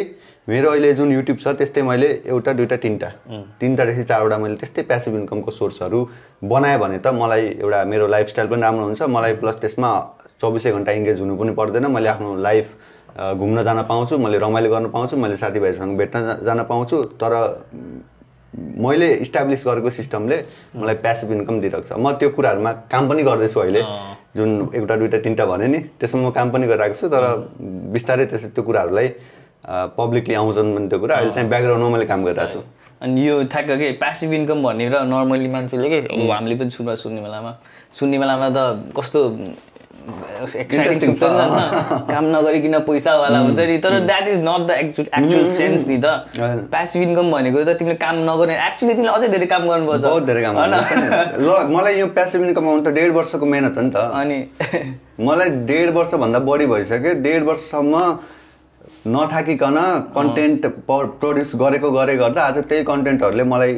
मेरो 0.47 0.71
अहिले 0.71 0.93
जुन 0.95 1.13
युट्युब 1.13 1.39
छ 1.43 1.59
त्यस्तै 1.59 1.83
मैले 1.83 2.09
एउटा 2.31 2.53
दुइटा 2.55 2.77
तिनवटा। 2.79 3.09
तिनवटादेखि 3.59 4.05
चारवटा 4.07 4.37
मैले 4.39 4.57
त्यस्तै 4.63 4.83
प्यासिभ 4.87 5.15
इन्कमको 5.19 5.51
सोर्सहरू 5.51 5.99
बनाएँ 6.47 6.79
भने 6.79 6.99
त 7.03 7.11
मलाई 7.11 7.59
एउटा 7.59 7.85
मेरो 7.91 8.07
लाइफस्टाइल 8.07 8.47
पनि 8.53 8.63
राम्रो 8.63 8.85
हुन्छ। 8.87 9.03
मलाई 9.03 9.33
प्लस 9.43 9.57
त्यसमा 9.67 9.91
चौबिसै 10.39 10.71
घन्टा 10.71 10.93
इङ्गेज 10.93 11.19
हुनु 11.21 11.35
पनि 11.35 11.53
पर्दैन। 11.59 11.91
मैले 11.91 12.09
आफ्नो 12.15 12.31
लाइफ 12.39 12.67
घुम्न 13.15 13.63
जान 13.63 13.83
पाउँछु 13.87 14.19
मैले 14.19 14.39
रमाइलो 14.39 14.71
गर्न 14.71 14.87
पाउँछु 14.91 15.17
मैले 15.17 15.37
साथीभाइसँग 15.37 15.97
भेट्न 15.99 16.45
जान 16.45 16.63
पाउँछु 16.67 17.03
तर 17.21 17.33
मैले 18.55 19.09
इस्टाब्लिस 19.23 19.67
गरेको 19.67 19.91
सिस्टमले 19.91 20.37
मलाई 20.77 20.95
प्यासिभ 21.03 21.33
इन्कम 21.33 21.61
दिइरहेको 21.61 21.89
छ। 21.89 21.99
म 21.99 22.13
त्यो 22.19 22.29
कुराहरूमा 22.35 22.73
काम 22.91 23.09
पनि 23.09 23.23
गर्दैछु 23.23 23.61
अहिले। 23.61 23.83
जुन 24.37 24.51
एउटा 24.75 24.95
दुइटा 24.97 25.19
तिनवटा 25.27 25.45
भने 25.47 25.67
नि 25.67 25.79
त्यसमा 25.99 26.21
म 26.23 26.31
काम 26.31 26.51
पनि 26.51 26.67
गरिरहेको 26.67 26.95
छु 26.95 27.07
तर 27.11 27.25
बिस्तारै 27.95 28.27
त्यस 28.31 28.45
त्यो 28.55 28.63
कुराहरूलाई 28.63 29.09
पब्लिकली 29.99 30.35
आउँछन् 30.35 30.75
भने 30.75 30.89
त्यो 30.91 30.99
कुरा 30.99 31.15
अहिले 31.15 31.33
चाहिँ 31.35 31.49
ब्याकग्राउन्डमा 31.51 31.91
मैले 31.95 32.07
काम 32.07 32.21
गरिरहेको 32.25 32.53
छु। 32.53 32.61
अनि 33.03 33.27
यो 33.27 33.35
ठ्याक्क 33.51 33.71
के 33.79 33.91
प्यासिभ 33.99 34.33
इन्कम 34.33 34.63
भनेर 34.63 34.95
नर्मली 35.03 35.49
मान्छेले 35.55 35.89
के 35.91 35.99
हामीले 36.11 36.55
पनि 36.59 36.71
सुन्नु 36.71 36.97
सुन्ने 36.97 37.21
बेलामा 37.27 37.53
सुन्ने 37.91 38.19
बेलामा 38.19 38.49
त 38.55 38.59
कस्तो 38.97 39.21
एक्साइटिङ 40.05 40.99
सुन्छ 41.01 41.23
नि 41.23 41.45
त 41.49 42.11
काम 42.11 42.25
नगरिकन 42.35 42.79
पैसावाला 42.89 43.39
हुन्छ 43.47 43.61
नि 43.71 43.77
तर 43.85 43.99
that 44.11 44.29
is 44.29 44.39
not 44.49 44.67
the 44.69 44.71
actual 44.83 45.07
actual 45.19 45.47
sense 45.57 45.87
नि 45.89 45.99
त। 46.05 46.07
प्यासिभ 46.75 47.03
इन्कम 47.03 47.31
भनेको 47.33 47.65
त 47.65 47.77
तिमीले 47.79 47.97
काम 48.05 48.17
नगर्ने 48.31 48.55
एक्चुअली 48.67 48.95
तिमीले 48.95 49.13
अझै 49.15 49.29
धेरै 49.35 49.47
काम 49.55 49.63
गर्नुपर्छ। 49.71 50.05
बहुत 50.05 50.25
धेरै 50.29 50.43
काम। 50.43 50.55
ल 51.41 51.49
मलाई 51.75 51.99
यो 51.99 52.07
प्यासिभ 52.19 52.41
इन्कम 52.49 52.69
आउनु 52.69 52.83
त 52.85 52.95
डेढ 53.01 53.11
वर्षको 53.17 53.47
मेहनत 53.47 53.77
हो 53.77 53.83
नि 53.83 53.91
त। 53.91 53.97
अनि 54.21 54.39
मलाई 55.25 55.49
डेढ 55.73 55.89
वर्षभन्दा 55.97 56.39
बढी 56.49 56.67
भइसक्यो। 56.67 57.13
डेढ 57.25 57.43
वर्षसम्म 57.51 57.95
नथाकिकन 59.07 59.77
कन्टेन्ट 60.15 60.67
प्रड्युस 60.89 61.51
गरेको 61.63 61.91
गरे 61.93 62.15
गर्दा 62.17 62.43
आज 62.43 62.59
त्यही 62.69 62.85
कन्टेन्टहरूले 62.85 63.45
मलाई 63.45 63.73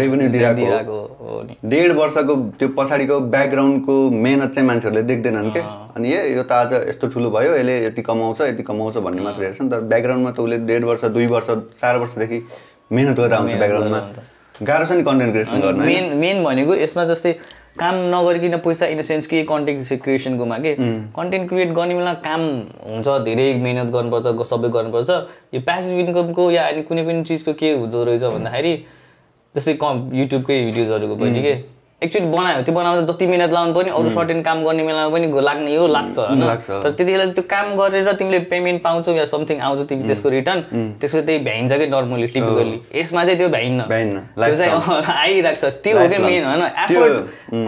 रेभेन्यू 0.00 0.28
दिइरहेको 0.28 0.98
डेढ 1.64 1.92
वर्षको 1.98 2.34
त्यो 2.58 2.68
पछाडिको 2.78 3.18
ब्याकग्राउन्डको 3.34 3.94
मेहनत 4.24 4.54
चाहिँ 4.54 4.66
मान्छेहरूले 4.68 5.02
देख्दैनन् 5.10 5.50
के? 5.50 5.60
अनि 5.96 6.12
ए 6.12 6.34
यो 6.34 6.42
त 6.42 6.52
आज 6.52 6.72
यस्तो 6.88 7.08
ठुलो 7.08 7.30
भयो 7.30 7.54
यसले 7.54 7.76
यति 7.86 8.02
कमाउँछ 8.02 8.40
यति 8.40 8.62
कमाउँछ 8.62 8.96
भन्ने 9.06 9.22
मात्र 9.22 9.42
हेर्छन्। 9.42 9.70
तर 9.70 9.80
ब्याकग्राउन्डमा 9.92 10.30
त 10.30 10.40
उसले 10.40 10.58
डेढ 10.66 10.84
वर्ष 10.90 11.04
दुई 11.14 11.26
वर्ष 11.34 11.50
चार 11.78 11.96
वर्षदेखि 11.98 12.42
मेहनत 12.92 13.16
गरेर 13.20 13.34
आउँछ 13.38 13.54
ब्याकग्राउन्डमा 13.54 14.00
गाह्रो 14.62 14.84
छ 14.86 14.92
नि 14.92 15.02
कन्टेन्ट 15.02 15.32
क्रिएसन 15.32 15.60
गर्न? 15.60 15.80
मेन 15.86 16.16
मेन 16.18 16.42
भनेको 16.44 16.74
यसमा 16.74 17.04
जस्तै 17.06 17.32
काम 17.78 17.94
नगरिकन 18.10 18.56
पैसा 18.58 18.86
इन 18.86 18.98
द 18.98 19.02
सेन्स 19.06 19.26
कि 19.26 19.42
कन्टेन्ट 19.46 20.02
क्रिएसनकोमा 20.02 20.58
के 20.58 20.74
कन्टेन्ट 21.14 21.48
क्रिएट 21.48 21.72
गर्ने 21.72 21.94
बेला 21.94 22.12
काम 22.26 22.42
हुन्छ 22.90 23.08
धेरै 23.24 23.46
मिहिनेत 23.54 23.90
गर्नुपर्छ 23.94 24.26
सबै 24.50 24.68
गर्नुपर्छ। 24.76 25.10
यो 25.54 25.60
प्यासिभ 25.62 25.98
इन्कमको 25.98 26.50
या 26.50 26.66
अनि 26.68 26.82
कुनै 26.90 27.02
पनि 27.06 27.22
चिजको 27.22 27.52
के 27.54 27.72
हुँदो 27.72 28.04
रहेछ 28.04 28.22
भन्दाखेरि 28.34 28.72
जस्तै 29.54 29.74
कम 29.78 30.10
युट्युबकै 30.14 30.56
भिडियोजहरूको 30.64 31.16
पनि 31.16 31.42
के? 31.42 31.54
एक्चुअली 32.02 32.28
बनायो। 32.30 32.62
त्यो 32.62 32.74
बनाउँदा 32.74 33.02
जति 33.10 33.26
मिहिनेत 33.26 33.52
लाउनु 33.52 33.72
पनि 33.74 33.90
अरू 33.90 34.10
सर्टेन 34.10 34.42
काम 34.42 34.62
गर्ने 34.64 34.82
बेलामा 34.86 35.08
पनि 35.10 35.26
लाग्ने 35.42 35.74
यो 35.74 35.86
लाग्छ 35.86 36.18
होइन। 36.18 36.42
तर 36.82 36.90
त्यति 36.94 37.04
बेला 37.04 37.24
त्यो 37.34 37.44
काम 37.50 37.74
गरेर 37.74 38.12
तिमीले 38.14 38.38
पेमेन्ट 38.52 38.82
पाउँछौ 38.82 39.12
या 39.14 39.24
समथिङ 39.26 39.60
आउँछ 39.60 39.80
तिमी 39.88 40.02
त्यसको 40.06 40.28
रिटर्न 40.30 40.60
त्यसको 41.00 41.20
त्यही 41.26 41.38
भ्याइन्छ 41.44 41.72
कि 41.72 41.86
नर्मली 41.86 42.26
टिपिकल्ली 42.38 42.78
यसमा 43.00 43.24
चाहिँ 43.24 43.38
त्यो 43.38 43.48
भ्याइन्न। 43.48 43.80
त्यो 44.38 44.56
चाहिँ 44.56 44.72
आइरहेको 45.02 45.58
छ। 45.58 45.72
त्यो 45.82 45.98
हो 45.98 46.06
कि 46.06 46.18
Lifelong. 46.18 46.30
मेन 46.30 46.44
होइन 46.44 46.62
एफोर्ट 46.84 47.14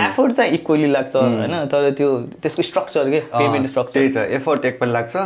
एफोर्ट 0.07 0.33
चाहिँ 0.33 0.53
इक्वली 0.55 0.87
लाग्छ 0.90 1.16
होइन? 1.16 1.55
तर 1.66 1.90
त्यो 1.99 2.09
त्यसको 2.43 2.62
स्ट्रक्चर 2.62 3.11
के? 3.11 3.21
पेमेन्ट 3.35 3.69
स्ट्रक्चर 3.69 4.01
त्यही 4.01 4.12
त। 4.14 4.31
एफोर्ट 4.38 4.64
एकपल्ट 4.64 4.93
लाग्छ। 4.93 5.16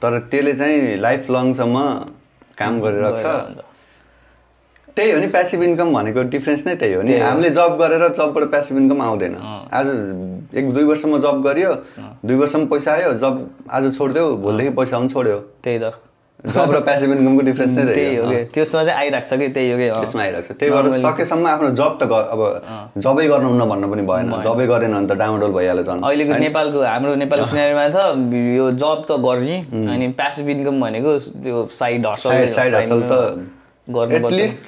तर 0.00 0.18
त्यसले 0.30 0.52
चाहिँ 0.60 0.96
लाइफ 1.00 1.30
लङसम्म 1.30 1.76
काम 2.56 2.80
गरिरहेको 2.80 3.18
छ। 3.20 3.68
त्यही 5.00 5.12
हो 5.12 5.20
नि 5.20 5.26
प्यासिभ 5.32 5.62
इन्कम 5.64 5.92
भनेको 5.92 6.22
डिफ्रेन्स 6.28 6.66
नै 6.66 6.74
त्यही 6.76 6.94
हो 6.94 7.02
नि। 7.02 7.16
हामीले 7.16 7.50
जब 7.56 7.76
गरेर 7.80 8.02
जबबाट 8.20 8.44
प्यासिभ 8.52 8.76
इन्कम 8.76 9.00
आउँदैन। 9.00 9.34
आज 9.72 9.88
एक 10.52 10.66
दुई 10.76 10.84
वर्षमा 10.84 11.18
जब 11.24 11.40
गरियो 11.40 11.72
दुई 12.20 12.36
वर्षमा 12.36 12.64
पैसा 12.68 12.92
आयो 12.92 13.12
जब 13.16 13.34
आज 13.72 13.84
छोडिदियो 13.96 14.24
भोलिदेखि 14.44 14.72
पैसा 14.76 14.96
आउनु 14.96 15.08
छोड्यो। 15.08 15.38
त्यही 15.64 15.78
त। 15.80 15.96
जब 16.52 16.68
र 16.72 16.80
प्यासिभ 16.84 17.10
इन्कमको 17.12 17.42
डिफ्रेन्स 17.48 17.72
नै 17.76 17.84
त्यही 17.88 18.16
हो। 18.16 18.28
त्यसमा 18.52 18.84
चाहिँ 18.84 18.98
आइरहेको 19.00 19.28
छ 19.28 19.38
कि 19.40 19.48
त्यही 19.56 19.70
हो 19.72 19.76
कि। 19.80 19.88
त्यसमा 19.88 20.22
आइरहेको 20.22 20.44
छ। 20.44 20.56
त्यही 20.60 20.70
भएर 20.72 21.00
सकेसम्म 21.00 21.46
आफ्नो 21.48 21.70
जब 21.80 21.92
त 21.96 22.02
अब 22.04 22.40
जबै 23.00 23.24
गर्नुहुन्न 23.32 23.64
भन्नु 23.72 23.86
पनि 23.92 24.04
भएन। 24.04 24.28
जबै 24.44 24.66
गरेन 24.68 24.92
भने 25.00 25.08
त 25.08 25.16
डामाडोल 25.16 25.52
भइहाल्यो 25.56 25.84
झन्। 25.88 26.04
अहिलेको 26.04 26.32
नेपालको 26.44 26.78
हाम्रो 26.84 27.14
नेपालको 27.24 27.46
सिनेरीमा 27.48 27.86
त 27.88 27.98
यो 28.60 28.66
जब 28.76 28.98
त 29.08 29.16
गर्ने 29.16 29.56
अनि 29.92 30.06
प्यासिभ 30.20 30.48
इन्कम 30.56 30.76
भनेको 30.84 31.10
त्यो 31.40 31.56
साइड 31.80 32.06
हसल 32.06 32.46
साइड 32.52 32.74
हसल 32.74 33.00
त 33.08 33.12
गर्नुपर्छ। 33.88 34.32
एटलिस्ट 34.32 34.62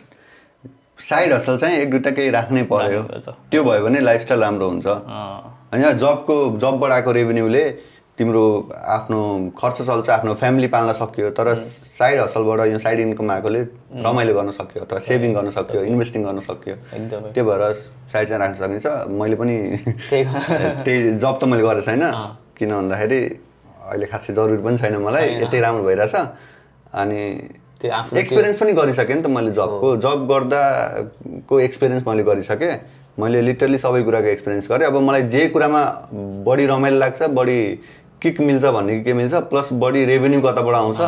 साइड 0.98 1.32
हसल 1.32 1.56
चाहिँ 1.58 1.76
एक 1.78 1.90
दुईवटा 1.90 2.10
केही 2.10 2.30
राख्नै 2.30 2.62
पर्यो। 2.72 3.02
त्यो 3.50 3.62
भयो 3.64 3.84
भने 3.84 4.00
लाइफस्टाइल 4.00 4.40
राम्रो 4.40 4.68
हुन्छ। 4.68 4.86
होइन 5.72 5.92
जबको 5.98 6.34
जबबाट 6.62 6.92
आएको 6.92 7.12
रेभेन्यूले 7.12 7.64
तिम्रो 8.18 8.44
आफ्नो 8.96 9.20
खर्च 9.58 9.78
चल्छ 9.88 10.08
आफ्नो 10.10 10.34
फ्यामिली 10.40 10.68
पाल्न 10.68 10.92
सक्यो 10.92 11.30
तर 11.32 11.54
साइड 11.98 12.20
हसलबाट 12.20 12.60
यो 12.70 12.78
साइड 12.78 13.00
इन्कम 13.00 13.30
आएकोले 13.30 13.60
रमाइलो 14.04 14.34
गर्न 14.34 14.50
सक्यो 14.52 14.82
अथवा 14.84 14.98
सेभिङ 15.08 15.32
गर्न 15.34 15.50
सक्यो 15.58 15.82
इन्भेस्टिङ 15.90 16.24
गर्न 16.24 16.40
सक्यो। 16.44 16.74
त्यो 17.32 17.44
भएर 17.44 17.62
साइड 18.12 18.28
चाहिँ 18.28 18.40
राख्न 18.40 18.54
सकिन्छ। 18.60 18.86
मैले 19.20 19.36
पनि 19.40 19.56
त्यही 20.12 21.18
जब 21.24 21.34
त 21.40 21.44
मैले 21.50 21.62
गरेको 21.66 21.86
छैन। 21.88 22.04
किन 22.56 22.70
भन्दाखेरि 22.76 23.20
अहिले 23.90 24.06
खासै 24.12 24.32
जरुरी 24.36 24.62
पनि 24.62 24.76
छैन 24.78 24.96
मलाई। 25.08 25.26
यतै 25.42 25.60
राम्रो 25.60 25.82
भइरहेछ। 25.88 26.14
अनि 26.92 27.22
त्यो 27.82 27.92
आफ्नो 27.92 28.18
एक्सपिरियन्स 28.18 28.56
पनि 28.58 28.72
गरिसकेँ 28.72 29.14
नि 29.16 29.22
त 29.22 29.26
मैले 29.26 29.50
जबको 29.52 29.96
जब 29.98 30.26
गर्दाको 30.30 31.60
एक्सपिरियन्स 31.60 32.06
मैले 32.06 32.22
गरिसकेँ। 32.22 32.74
मैले 33.18 33.40
लिटरली 33.42 33.78
सबै 33.78 34.02
कुराको 34.02 34.28
एक्सपिरियन्स 34.28 34.68
गरेँ। 34.70 34.86
अब 34.86 34.96
मलाई 35.02 35.22
जे 35.28 35.46
कुरामा 35.50 35.82
बढी 36.46 36.66
रमाइलो 36.66 36.98
लाग्छ 36.98 37.22
बढी 37.38 37.58
किक 38.22 38.40
मिल्छ 38.40 38.64
भन्ने 38.64 39.00
कि 39.02 39.12
मिल्छ 39.12 39.34
प्लस 39.50 39.68
बढी 39.82 40.04
रेभेन्यू 40.06 40.40
कताबाट 40.40 40.74
आउँछ। 40.74 41.00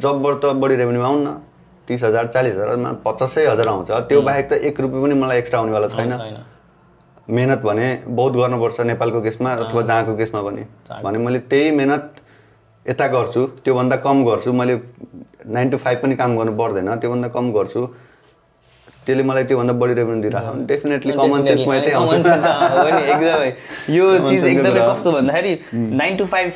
जबबाट 0.00 0.34
त 0.40 0.54
बढी 0.62 0.76
रेभेन्यू 0.76 1.02
आउन्न 1.02 1.28
तिस 1.88 2.02
हजार 2.04 2.26
चालिस 2.34 2.54
हजारमा 2.54 2.92
पचासै 3.04 3.46
हजार 3.46 3.68
आउँछ। 3.68 3.90
त्यो 4.08 4.20
बाहेक 4.22 4.48
त 4.48 4.52
एक 4.70 4.80
रुपियाँ 4.80 5.02
पनि 5.02 5.14
मलाई 5.20 5.38
एक्स्ट्रा 5.38 5.60
आउनेवाला 5.60 5.88
छैन। 5.88 6.12
मेहनत 7.28 7.60
भने 7.60 7.88
बहुत 8.06 8.32
गर्नुपर्छ 8.32 8.80
नेपालको 8.80 9.20
केसमा 9.22 9.52
अथवा 9.52 9.82
जहाँको 9.82 10.16
केसमा 10.16 10.40
पनि। 10.42 10.62
भने 11.04 11.18
मैले 11.18 11.38
त्यही 11.50 11.70
मेहनत 11.70 12.23
यता 12.86 13.06
गर्छु 13.08 13.46
त्योभन्दा 13.64 13.96
कम 14.06 14.24
गर्छु। 14.24 14.52
मैले 14.52 14.80
नाइन 15.46 15.70
टु 15.70 15.76
फाइभ 15.84 16.02
पनि 16.02 16.16
काम 16.16 16.36
गर्नु 16.38 16.52
पर्दैन 16.58 16.94
त्योभन्दा 16.96 17.28
कम 17.36 17.52
गर्छु। 17.52 17.86
त्यसले 19.06 19.22
मलाई 19.28 19.44
त्योभन्दा 19.44 19.72
बढी 19.80 19.94
रेभेन्यू 19.94 20.22
दिइरहेको 20.22 20.52
छ। 20.52 20.66
डेफिनेटली 20.68 21.12
कमन 21.12 21.42
सेन्स 21.44 21.66
म 21.68 21.72
यतै 21.74 21.90
आउँछु। 21.92 22.16
एकदमै। 22.16 23.50
यो 23.96 24.06
चिज 24.28 24.44
एकदमै। 24.44 24.80
कस्तो 24.80 25.12
भन्दाखेरि 25.12 25.52
नाइन 25.74 26.16
टु 26.16 26.24
फाइभ 26.34 26.52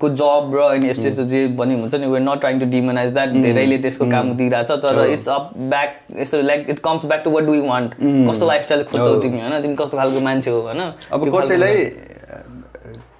को 0.00 0.08
जब 0.20 0.54
र 0.54 0.60
अनि 0.70 0.90
यस्तो 0.90 1.08
यस्तो 1.08 1.24
जे 1.34 1.40
पनि 1.58 1.74
हुन्छ 1.80 1.94
नि 1.94 2.06
we're 2.06 2.22
not 2.22 2.40
trying 2.40 2.60
to 2.60 2.66
demonize 2.74 3.12
that 3.14 3.28
धेरैले 3.42 3.78
त्यसको 3.86 4.10
काम 4.10 4.32
दिइरहेछ 4.38 4.70
तर 4.86 5.04
इट्स 5.06 5.28
अप 5.28 5.50
ब्याक 5.74 5.98
यस्तो 6.20 6.42
like 6.42 6.70
it 6.70 6.78
comes 6.86 7.04
back 7.10 7.22
to 7.24 7.30
what 7.30 7.44
do 7.44 7.54
you 7.54 7.64
want 7.66 7.94
कस्तो 8.30 8.46
लाइफस्टाइल 8.46 8.82
खोज्छौ 8.94 9.14
तिमी 9.26 9.40
होइन? 9.40 9.60
तिमी 9.62 9.74
कस्तो 9.74 9.98
खालको 9.98 10.20
मान्छे 10.30 10.50
हो 10.50 10.60
होइन? 10.60 10.82
अब 11.12 11.30
कसैलाई 11.36 11.84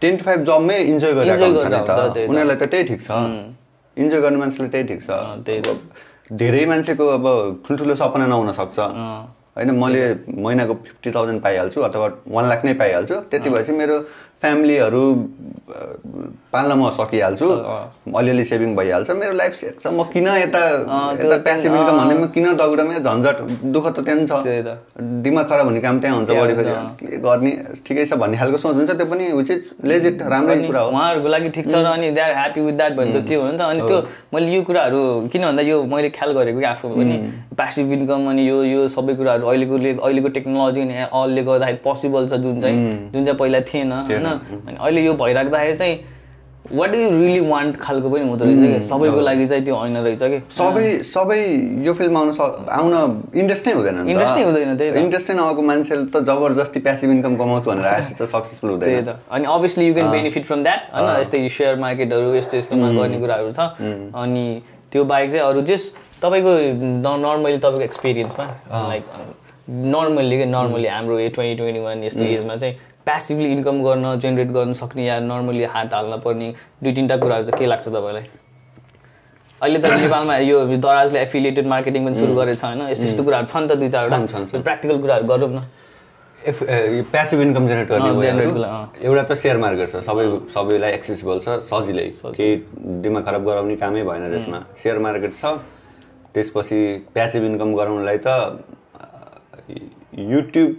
टेन 0.05 0.17
टु 0.17 0.25
फाइभ 0.25 0.40
जबमै 0.45 0.79
इन्जोय 0.93 1.12
गरेर। 1.17 1.40
उनीहरूलाई 2.29 2.57
त 2.57 2.64
त्यही 2.73 2.85
ठिक 2.90 3.01
छ। 3.01 3.11
इन्जोय 3.97 4.21
गर्ने 4.21 4.38
मान्छेलाई 4.38 4.71
त्यही 4.75 4.85
ठिक 4.90 5.01
छ। 5.01 5.11
धेरै 6.40 6.64
मान्छेको 6.67 7.05
अब 7.17 7.25
ठुल्ठुलो 7.64 7.95
सपना 7.97 8.27
नहुन 8.27 8.53
सक्छ। 8.53 8.79
होइन 9.57 9.71
मैले 9.81 10.03
महिनाको 10.45 10.75
फिफ्टी 10.85 11.11
थाउजन्ड 11.14 11.40
पाइहाल्छु 11.43 11.81
अथवा 11.88 12.07
वान 12.37 12.45
लाख 12.49 12.64
नै 12.64 12.73
पाइहाल्छु। 12.75 13.17
त्यति 13.31 13.49
भएपछि 13.51 13.73
मेरो 13.73 13.97
फ्यामिलीहरू 14.44 15.04
पाल्न 16.52 16.72
म 16.78 16.90
सकिहाल्छु। 16.96 17.46
अलिअलि 18.14 18.44
सेभिङ 18.44 18.74
भइहाल्छ। 18.76 19.11
मेरो 19.11 19.33
लाइफ 19.33 19.87
म 19.87 20.02
किन 20.12 20.28
यता 20.28 20.61
यता 21.18 21.37
प्यासिभ। 21.46 21.72
इन्कम 21.74 21.96
भन्दै 21.98 22.14
म 22.14 22.26
किन 22.35 22.46
दगुडामै 22.61 23.00
झन्झट 23.00 23.38
दुःख 23.74 23.87
त 23.96 23.98
त्यहाँ 24.07 24.26
छ। 24.30 24.76
दिमाग 25.24 25.44
खराब 25.50 25.66
हुने 25.66 25.80
काम 25.80 25.98
त्यहाँ 26.00 26.16
हुन्छ 26.16 26.30
बढी 26.30 26.54
फेरि 26.54 26.72
के 27.00 27.16
गर्ने? 27.24 27.52
ठिकै 27.87 28.04
छ 28.07 28.12
भन्ने 28.22 28.37
खालको 28.38 28.59
सोच 28.61 28.74
हुन्छ। 28.76 28.90
त्यो 28.90 29.07
पनि 29.11 29.24
उचित 29.40 29.61
लेजिट 29.83 30.22
राम्रै 30.22 30.57
कुरा 30.68 30.80
हो। 30.80 30.88
उहाँहरूको 30.94 31.28
लागि 31.35 31.48
ठिक 31.57 31.66
छ 31.70 31.74
र 31.74 31.87
अनि 31.96 32.11
they 32.12 32.20
are 32.20 32.33
happy 32.38 32.61
with 32.61 32.76
that 32.78 32.92
भने 33.00 33.11
त 33.11 33.26
त्यो 33.26 33.40
हो 33.40 33.50
नि 33.50 33.59
त 33.59 33.62
अनि 33.72 33.80
त्यो 33.88 33.98
मैले 34.35 34.52
यो 34.54 34.62
कुराहरू 34.68 35.00
किन 35.33 35.42
भन्दा 35.48 35.62
यो 35.64 35.83
मैले 35.90 36.09
ख्याल 36.14 36.30
गरेको 36.38 36.59
कि 36.61 36.68
आफू 36.70 36.88
पनि 36.94 37.16
पासिभ 37.59 37.92
इन्कम 37.98 38.30
अनि 38.30 38.42
यो 38.48 38.62
यो 38.64 38.87
सबै 38.94 39.14
कुराहरू 39.18 39.44
अहिलेको 39.48 39.74
अहिलेको 40.07 40.28
टेक्नोलोजी 40.38 40.80
अनि 40.87 40.94
अलले 41.09 41.42
गर्दाखेरि 41.42 41.78
पोसिबल 41.83 42.28
छ 42.28 42.38
जुन 42.44 42.61
चाहिँ। 42.61 42.78
जुन 43.11 43.24
चाहिँ 43.24 43.38
पहिला 43.42 43.61
थिएन 43.72 43.92
होइन? 43.92 44.26
अनि 44.35 44.77
अहिले 44.81 45.01
यो 45.05 45.14
भइराख्दाखेरि 45.14 45.77
चाहिँ 45.79 45.97
what 46.73 46.90
do 46.90 46.99
you 46.99 47.09
really 47.11 47.40
want 47.44 47.77
खालको 47.77 48.09
पनि 48.11 48.25
हुँदो 48.25 48.44
रहेछ 48.44 48.77
कि? 48.77 48.83
सबैको 48.88 49.20
लागि 49.20 49.47
चाहिँ 49.47 49.64
त्यो 49.64 49.75
होइन 49.77 49.97
रहेछ 49.97 50.23
कि? 50.23 50.38
सबै 50.57 50.85
सबै 51.05 51.40
यो 51.85 51.92
फिल्डमा 51.92 52.20
आउन 52.20 52.33
सक 52.33 52.68
आउन 52.73 52.92
इन्ट्रेस्ट 53.37 53.66
नै 53.68 53.73
हुँदैन। 53.75 53.99
Interest 54.09 54.37
नै 54.37 54.44
हुँदैन, 54.44 54.77
त्यही। 54.77 55.03
इन्ट्रेस्ट 55.05 55.31
नै 55.31 55.37
नआएको 55.37 55.62
मान्छेले 55.62 56.05
त 56.09 56.25
जबरजस्ती 56.25 56.81
प्यासिभ 56.81 57.11
इन्कम 57.11 57.37
कमाउँछु 57.37 57.70
भनेर 57.70 57.87
आएपछि 57.87 58.14
त 58.16 58.29
सक्सेसफुल 58.33 58.81
त्यही 58.81 58.97
हुँदैन 58.97 59.12
त। 59.12 59.20
अनि 59.29 59.44
obviously 59.44 59.87
you 59.87 59.94
can 59.94 60.11
benefit 60.11 60.44
from 60.49 60.62
that 60.64 60.81
होइन 60.94 61.20
यस्तै 61.20 61.49
सेयर 61.53 61.77
मार्केटहरू 61.85 62.35
यस्तो 62.35 62.57
यस्तोमा 62.57 62.88
गर्ने 62.97 63.18
कुराहरू 63.20 63.53
छ। 63.53 63.61
अनि 64.16 64.44
त्यो 64.88 65.05
बाहेक 65.05 65.31
चाहिँ 65.31 65.44
अरू 65.44 65.61
जेस 65.68 65.92
तपाईँको 66.25 66.53
नर्मली 67.05 67.59
तपाईँको 67.61 67.85
एक्सपिरियन्समा 67.92 68.44
लाइक 68.88 69.05
नर्मल्ली 69.68 70.37
क्या 70.37 70.46
नर्मली 70.46 70.88
हाम्रो 70.88 71.18
ए 71.18 71.29
ट्वेन्टी 71.35 71.57
ट्वेन्टी 71.57 71.81
वान 71.81 72.05
यस्तो 72.05 72.24
एजमा 72.24 72.57
चाहिँ 72.57 72.74
प्यासिभली 73.05 73.53
इन्कम 73.53 73.83
गर्न 73.83 74.18
जेनेरेट 74.20 74.50
गर्न 74.53 74.72
सक्ने 74.72 75.05
या 75.07 75.18
नर्मली 75.20 75.64
हात 75.74 75.94
हाल्न 75.94 76.16
पर्ने 76.24 76.53
दुई 76.83 76.92
तिनवटा 76.92 77.16
कुराहरू 77.16 77.44
चाहिँ 77.44 77.59
के 77.59 77.66
लाग्छ 77.66 77.88
तपाईँलाई? 77.88 78.24
अहिले 79.61 79.79
त 79.79 79.87
नेपालमा 80.03 80.37
यो 80.37 80.64
दराजले 80.77 81.20
एफिलिएटेड 81.20 81.66
मार्केटिङ 81.66 82.05
पनि 82.05 82.14
सुरु 82.14 82.35
गरेको 82.35 82.61
छ 82.61 82.64
होइन 82.64 82.81
यस्तो 82.90 83.05
यस्तो 83.05 83.22
कुराहरू 83.24 83.46
छ 83.46 83.57
नि 83.57 83.68
त 83.68 83.79
दुई 83.81 83.88
चारवटा। 83.88 84.61
प्र्याक्टिकल 84.61 84.98
कुराहरू 85.00 85.27
गरौँ 85.33 85.50
न। 85.50 85.64
एफ 86.38 86.59
प्यासिभ 87.12 87.40
इन्कम 87.40 87.68
जेनेरेट 87.68 87.88
गर्ने। 87.88 88.85
एउटा 89.00 89.22
त 89.22 89.33
सेयर 89.40 89.57
मार्केट 89.64 89.88
छ 89.88 90.05
सबै 90.05 90.24
सबैलाई 90.55 90.92
एक्सेसिबल 90.92 91.38
छ 91.40 91.48
सजिलै। 91.72 92.09
केही 92.24 92.53
दिमाग 93.05 93.24
खराब 93.24 93.44
गराउने 93.48 93.77
कामै 93.81 94.03
भएन 94.05 94.29
त्यसमा। 94.31 94.61
सेयर 94.83 94.98
मार्केट 95.09 95.33
छ 95.40 95.44
त्यसपछि 96.35 96.81
प्यासिभ 97.14 97.44
इन्कम 97.44 97.74
गराउनलाई 97.74 98.18
त 98.27 98.29
युट्युब 99.70 100.77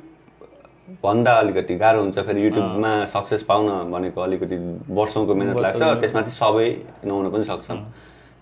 भन्दा 1.04 1.32
अलिकति 1.39 1.76
गाह्रो 1.76 2.02
हुन्छ 2.02 2.19
फेरि 2.19 2.43
युट्युबमा 2.43 2.93
सक्सेस 3.13 3.43
पाउन 3.43 3.91
भनेको 3.91 4.21
अलिकति 4.21 4.58
वर्षौँको 4.89 5.36
मिहिनेत 5.36 5.62
लाग्छ 5.62 5.82
त्यसमाथि 6.02 6.32
सबै 6.32 6.69
नहुन 7.06 7.30
पनि 7.32 7.43
सक्छन् 7.43 7.80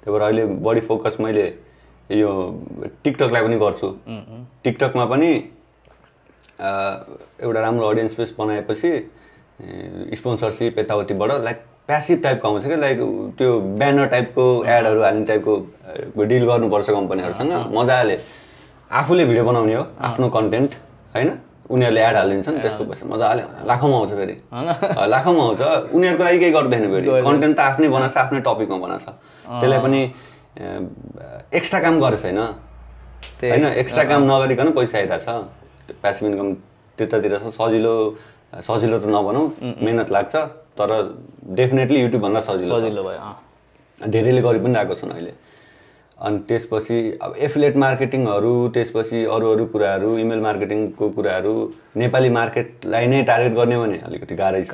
त्यही 0.03 0.11
भएर 0.11 0.21
अहिले 0.21 0.45
बढी 0.67 0.81
फोकस 0.89 1.17
मैले 1.19 1.45
यो 2.09 2.31
टिकटकलाई 3.03 3.43
पनि 3.43 3.57
गर्छु। 3.59 3.89
टिकटकमा 4.63 5.05
पनि 5.05 5.29
एउटा 6.59 7.59
राम्रो 7.61 7.87
अडियन्स 7.89 8.17
बेस 8.17 8.35
बनाएपछि 8.39 8.91
स्पोन्सरसिप 10.17 10.79
यताउतिबाट 10.79 11.31
लाइक 11.43 11.57
प्यासिभ 11.87 12.21
टाइपको 12.23 12.47
आउँछ 12.47 12.65
क्या 12.65 12.77
लाइक 12.77 12.99
त्यो 13.37 13.59
ब्यानर 13.79 14.05
टाइपको 14.11 14.43
एडहरू 14.65 15.01
हाल्ने 15.03 15.25
टाइपको 15.25 16.23
डिल 16.23 16.45
गर्नुपर्छ 16.45 16.89
कम्पनीहरूसँग 16.89 17.53
मजाले। 17.77 18.17
आफूले 18.93 19.23
भिडियो 19.25 19.43
बनाउने 19.45 19.73
हो 19.73 19.83
आफ्नो 20.01 20.29
कन्टेन्ट 20.29 20.71
होइन? 21.15 21.29
उनीहरूले 21.69 22.01
एड 22.03 22.15
हालिदिन्छन् 22.15 22.57
त्यसको 22.61 22.83
पैसा 22.85 23.05
मजाले 23.07 23.43
लाखौँमा 23.65 23.97
आउँछ 23.97 24.11
फेरि। 24.19 24.35
लाखौँमा 25.13 25.43
आउँछ। 25.43 25.61
उनीहरूको 25.95 26.23
लागि 26.23 26.39
केही 26.39 26.51
गर्दैन 26.51 26.83
फेरि। 26.93 27.07
कन्टेन्ट 27.23 27.55
त 27.57 27.59
आफ्नै 27.59 27.87
बनाएको 27.89 28.13
छ 28.13 28.17
आफ्नै 28.23 28.39
टपिकमा 28.47 28.77
बनाएको 28.83 29.03
छ 29.03 29.07
त्यसलाई 29.61 29.79
पनि 29.85 30.01
एक्स्ट्रा 31.57 31.79
काम 31.85 31.95
गरेछ 32.03 32.23
होइन? 32.23 32.41
त्यही, 33.39 33.49
होइन? 33.51 33.65
एक्स्ट्रा 33.81 34.03
काम 34.11 34.21
नगरिकन 34.31 34.67
पैसा 34.77 34.97
आइरहेछ। 34.97 35.27
प्यासिभ 36.01 36.25
इन्कम 36.27 36.47
त्यतातिर 36.97 37.33
छ 37.39 37.45
सजिलो 37.57 37.95
सजिलो 38.61 38.97
त 38.99 39.05
नभनौँ 39.09 39.45
मिहिनेत 39.81 40.11
लाग्छ 40.11 40.35
तर 40.77 40.89
डेफिनेटली 41.57 41.99
युट्युबभन्दा 42.01 42.39
सजिलो 42.47 42.69
छ। 42.69 42.81
सजिलो 42.81 43.03
भयो 43.03 44.11
धेरैले 44.13 44.41
गरि 44.41 44.59
पनि 44.59 44.73
रहेको 44.73 44.95
छन् 44.95 45.11
अहिले। 45.15 45.33
अनि 46.27 46.39
त्यसपछि 46.47 46.97
अब 47.21 47.35
एफिलेट 47.45 47.75
मार्केटिङहरू 47.83 48.53
त्यसपछि 48.75 49.23
अरू 49.35 49.51
अरू 49.51 49.65
कुराहरू 49.73 50.17
इमेल 50.17 50.39
मार्केटिङको 50.47 51.09
कुराहरू 51.17 51.53
नेपाली 52.03 52.29
मार्केटलाई 52.39 53.07
नै 53.07 53.21
टार्गेट 53.29 53.53
गर्ने 53.59 53.77
भने 53.83 53.97
अलिकति 54.07 54.35
गाह्रै 54.35 54.63
छ। 54.63 54.73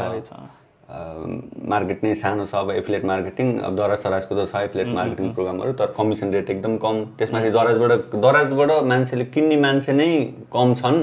मार्केट 1.71 2.03
नै 2.03 2.13
सानो 2.21 2.45
छ 2.45 2.55
अब 2.55 2.71
एफिलेट 2.71 3.03
मार्केटिङ 3.05 3.47
अब 3.65 3.75
दराज 3.75 3.99
सराजको 4.05 4.35
त 4.35 4.45
छ 4.51 4.62
एफिलेट 4.69 4.88
मार्केटिङ 4.93 5.33
प्रोग्रामहरू 5.33 5.73
तर 5.81 5.93
कमिसन 5.97 6.33
रेट 6.33 6.49
एकदम 6.49 6.77
कम। 6.85 7.03
त्यसमाथि 7.17 7.49
दराजबाट 7.57 8.15
दराजबाट 8.23 8.71
मान्छेले 8.91 9.25
किन्ने 9.35 9.57
मान्छे 9.65 9.93
नै 9.93 10.09
कम 10.55 10.73
छन्। 10.81 10.97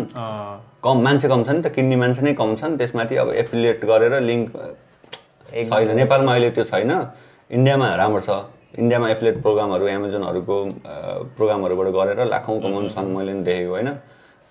कम 0.87 0.97
मान्छे 1.07 1.29
कम 1.29 1.43
छन् 1.45 1.63
त 1.63 1.75
किन्ने 1.77 1.97
मान्छे 2.03 2.23
नै 2.23 2.33
कम 2.41 2.55
छन्। 2.57 2.77
त्यसमाथि 2.79 3.17
अब 3.23 3.29
एफिलिएट 3.43 3.85
गरेर 3.93 4.21
लिङ्क 4.23 4.51
छैन। 5.71 5.97
नेपालमा 5.97 6.33
अहिले 6.33 6.51
त्यो 6.51 6.65
छैन। 6.73 6.91
इन्डियामा 7.51 7.95
राम्रो 8.03 8.21
छ। 8.21 8.31
इन्डियामा 8.79 9.09
एफिलेट 9.11 9.37
प्रोग्रामहरू 9.43 9.87
एमाजोनहरूको 9.89 10.57
प्रोग्रामहरूबाट 11.37 11.89
गरेर 11.97 12.21
लाखौँ 12.29 12.61
कमाउनु 12.61 12.89
छन् 12.93 13.09
मैले 13.17 13.33
पनि 13.33 13.43
देखेको 13.49 13.73
होइन? 13.73 13.89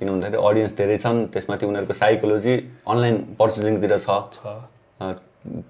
किन 0.02 0.08
भन्दाखेरि 0.10 0.42
अडियन्स 0.48 0.74
धेरै 0.78 0.98
छन् 0.98 1.20
त्यसमाथि 1.34 1.66
उनीहरूको 1.66 1.94
साइकोलोजी 1.94 2.56
अनलाइन 2.90 3.16
पर्चेसिङतिर 3.40 3.94
छ। 3.98 4.10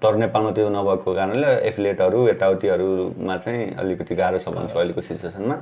तर 0.02 0.14
नेपालमा 0.16 0.50
त्यो 0.56 0.68
नभएको 0.72 1.14
कारणले 1.14 1.50
एफिलेटहरू 1.68 2.18
यताउतिहरूमा 2.28 3.36
चाहिँ 3.44 3.64
अलिकति 3.76 4.14
गाह्रो 4.16 4.38
छ 4.40 4.48
भन्छु 4.56 4.78
अहिलेको 4.78 5.00
सिचुएसनमा। 5.04 5.56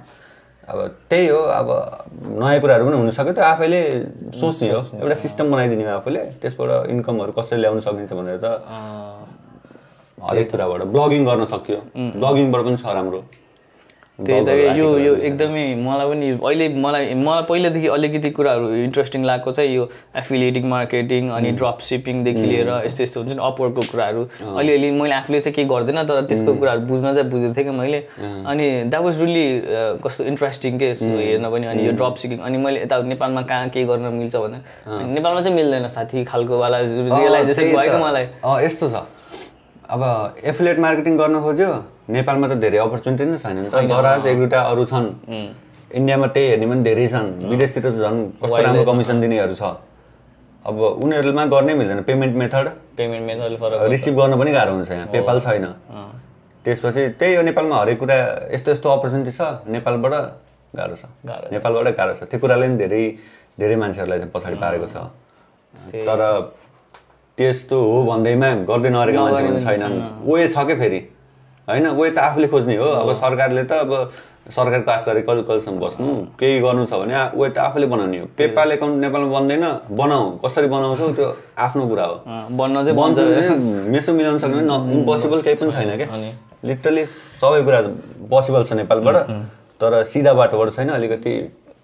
अब 0.65 0.79
त्यही 1.11 1.27
हो 1.29 1.41
अब 1.61 1.69
नयाँ 2.41 2.61
कुराहरू 2.63 2.85
पनि 2.87 2.97
हुनसक्यो 2.97 3.33
त्यो 3.35 3.45
आफैले 3.45 3.81
सोच्ने 4.39 4.71
हो। 4.71 4.81
एउटा 5.03 5.17
सिस्टम 5.25 5.51
बनाइदिने 5.53 5.85
हो 5.85 5.91
आफूले 5.99 6.23
त्यसबाट 6.41 6.71
इन्कमहरू 6.95 7.33
कसरी 7.39 7.59
ल्याउन 7.61 7.81
सकिन्छ 7.85 8.13
भनेर 8.15 8.39
त 8.39 8.47
हरेक 10.29 10.51
कुराबाट 10.51 10.83
ब्लगिङ 10.97 11.25
गर्न 11.25 11.45
सक्यो। 11.55 11.81
ब्लगिङबाट 11.97 12.63
पनि 12.65 12.77
छ 12.77 12.95
राम्रो। 12.99 13.23
त्यही 14.15 14.45
त 14.47 14.49
यो 14.79 14.89
यो। 14.99 15.15
एकदमै 15.27 15.63
मलाई 15.75 16.07
पनि 16.09 16.27
अहिले 16.39 16.67
मलाई 16.83 17.15
मलाई 17.19 17.43
पहिलादेखि 17.49 17.89
अलिकति 17.95 18.31
कुराहरू 18.31 18.67
इन्ट्रेस्टिङ 18.87 19.25
लागेको 19.27 19.53
चाहिँ 19.53 19.71
यो 19.75 19.89
एफिलिएटिङ 20.17 20.69
मार्केटिङ 20.71 21.29
अनि 21.35 21.51
ड्रप 21.59 21.79
सिपिङदेखि 21.87 22.45
लिएर 22.51 22.71
यस्तो 22.87 23.03
यस्तो 23.03 23.21
हुन्छ 23.21 23.33
नि 23.33 23.43
अपवर्डको 23.43 23.83
कुराहरू। 23.91 24.23
अलिअलि 24.55 24.91
मैले 25.01 25.15
आफूले 25.15 25.41
चाहिँ 25.41 25.55
केही 25.55 25.69
गर्दैन 25.69 26.03
तर 26.07 26.21
त्यसको 26.31 26.55
कुराहरू 26.55 26.81
बुझ्न 26.87 27.15
चाहिँ 27.15 27.31
बुझेको 27.31 27.55
थिएँ 27.57 27.67
कि 27.67 27.75
मैले। 27.75 28.01
अनि 28.55 28.67
द्याट 28.95 29.03
वाज 29.03 29.21
रियली 29.23 29.47
कस्तो 30.07 30.25
इन्ट्रेस्टिङ 30.31 30.79
के 30.79 30.93
हेर्न 31.03 31.51
पनि 31.51 31.67
अनि 31.75 31.87
यो 31.87 31.93
ड्रप 31.99 32.15
सिपिङ 32.23 32.39
अनि 32.39 32.59
मैले 32.63 32.87
यता 32.87 33.03
नेपालमा 33.11 33.43
कहाँ 33.51 33.69
के 33.75 33.85
गर्न 33.91 34.15
मिल्छ 34.15 34.37
भने 34.37 34.63
अनि 34.87 35.11
नेपालमा 35.11 35.41
चाहिँ 35.43 35.57
मिल्दैन 35.59 35.89
साथी 35.99 36.25
खालको 36.31 36.55
वाला 36.63 36.79
रियलाइजेसन 36.87 37.75
भयो 37.75 37.99
मलाई। 38.07 38.27
यस्तो 38.63 38.95
छ। 38.95 39.05
अब 39.91 40.03
एफिलेट 40.45 40.79
मार्केटिङ 40.79 41.17
गर्न 41.17 41.41
खोज्यो। 41.45 41.71
नेपालमा 42.09 42.47
त 42.49 42.55
धेरै 42.65 42.79
अपर्च्युनिटी 42.79 43.25
नै 43.25 43.39
छैन 43.39 43.57
नि 43.61 43.69
त। 43.69 43.75
दराज 43.85 44.27
एक 44.27 44.37
दुईवटा 44.37 44.61
अरू 44.73 44.85
छन्। 44.85 45.07
इन्डियामा 45.93 46.27
त्यही 46.35 46.47
हेर्ने 46.49 46.67
पनि 46.67 46.83
धेरै 46.89 47.07
छन्। 47.13 47.29
विदेशतिर 47.53 47.83
त 47.85 47.97
झन् 48.01 48.19
कस्तो 48.41 48.63
राम्रो 48.65 48.85
कमिसन 48.85 49.17
दिनेहरू 49.21 49.55
छ। 49.55 49.63
अब 50.65 50.77
उनीहरूमा 51.05 51.45
गर्नै 51.53 51.75
मिल्दैन। 51.77 52.01
Payment 52.09 52.35
method 52.41 52.67
payment 52.97 53.25
method 53.29 53.53
receive 53.93 54.15
गर्न 54.17 54.33
पनि 54.41 54.51
गाह्रो 54.57 54.73
हुन्छ 54.73 54.91
यहाँ। 54.91 55.07
पेपाल 55.13 55.41
छैन। 55.45 55.67
त्यसपछि 56.65 57.03
त्यही 57.21 57.35
हो 57.37 57.43
नेपालमा 57.45 57.77
हरेक 57.85 57.99
कुरा 58.01 58.17
यस्तो 58.57 58.71
यस्तो 58.73 58.89
अपर्च्युनिटी 58.89 59.33
छ। 59.37 59.69
नेपालबाट 59.69 60.15
गाह्रो 60.73 60.97
छ। 60.97 61.05
नेपालबाट 61.53 61.87
गाह्रो 61.93 62.15
छ। 62.17 62.21
त्यो 62.25 62.41
कुराले 62.41 62.67
पनि 62.69 62.77
धेरै 62.81 63.03
धेरै 63.61 63.77
मान्छेहरूलाई 63.77 64.19
पछाडि 64.33 64.57
पारेको 64.57 64.87
छ। 64.89 64.97
तर 66.09 66.21
त्यस्तो 67.39 67.77
हो 67.83 68.05
भन्दैमा 68.05 68.49
गर्दै 68.69 68.91
नगरेका 68.91 69.21
मान्छे 69.23 69.43
पनि 69.49 69.61
छैनन् 69.61 69.95
वे 70.27 70.49
छ 70.49 70.57
क्या 70.67 70.77
फेरि? 70.79 71.01
होइन 71.69 71.87
वे 71.99 72.11
त 72.11 72.19
आफूले 72.19 72.47
खोज्ने 72.49 72.77
हो। 72.77 72.89
अब 73.03 73.13
सरकारले 73.15 73.65
त 73.65 73.73
अब 73.85 73.91
सरकारको 74.55 74.91
आश 74.91 75.05
गरे 75.09 75.21
कहिले 75.27 75.43
कहिलेसम्म 75.43 75.79
बस्नु। 75.81 76.07
केही 76.39 76.61
गर्नु 76.61 76.85
छ 76.87 76.95
भने 77.01 77.15
ऊ 77.35 77.49
त 77.49 77.59
आफूले 77.59 77.87
बनाउने 77.91 78.19
हो। 78.19 78.27
पेपाल 78.39 78.73
एकाउन्ट 78.73 78.97
नेपालमा 79.01 79.29
बन्दैन 79.35 79.65
बनाऊ। 79.99 80.25
कसरी 80.45 80.67
बनाउँछौ 80.69 81.09
त्यो 81.19 81.29
आफ्नो 81.59 81.83
कुरा 81.89 82.05
हो। 82.05 82.17
बन्न 82.55 82.85
चाहिँ 82.85 82.97
बन्छ। 83.01 83.19
मेसो 83.91 84.13
मिलाउन 84.13 84.39
सक्ने 84.39 84.63
न 84.63 84.73
इम्पोसिबल 85.01 85.43
केही 85.43 85.57
पनि 85.59 85.73
छैन 85.73 85.97
क्या? 85.97 86.09
लिटरली 86.65 87.05
सबै 87.41 87.63
कुरा 87.65 87.81
पोसिबल 88.31 88.63
छ 88.65 88.73
नेपालबाट 88.79 89.17
तर 89.81 89.93
सिधा 90.13 90.33
बाटोबाट 90.39 90.69
छैन 90.77 90.89
अलिकति 90.97 91.33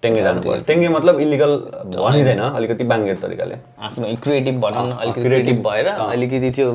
टेङ्गे 0.01 0.21
जानु 0.23 0.41
पर्छ 0.41 0.65
टेङ्गे 0.67 0.89
मतलब 0.89 1.19
इलिगल 1.19 1.51
भनिँदैन 1.95 2.39
अलिकति 2.39 2.83
बाङ्गे 2.91 3.13
तरिकाले। 3.21 3.55
आफ्नो 3.85 4.07
क्रिएटिभ 4.23 4.55
भनौँ 4.61 4.87
न 4.87 4.91
अलिकति 4.91 5.21
क्रिएटिभ 5.21 5.57
भएर 5.67 5.87
अलिकति 5.87 6.49
त्यो 6.57 6.73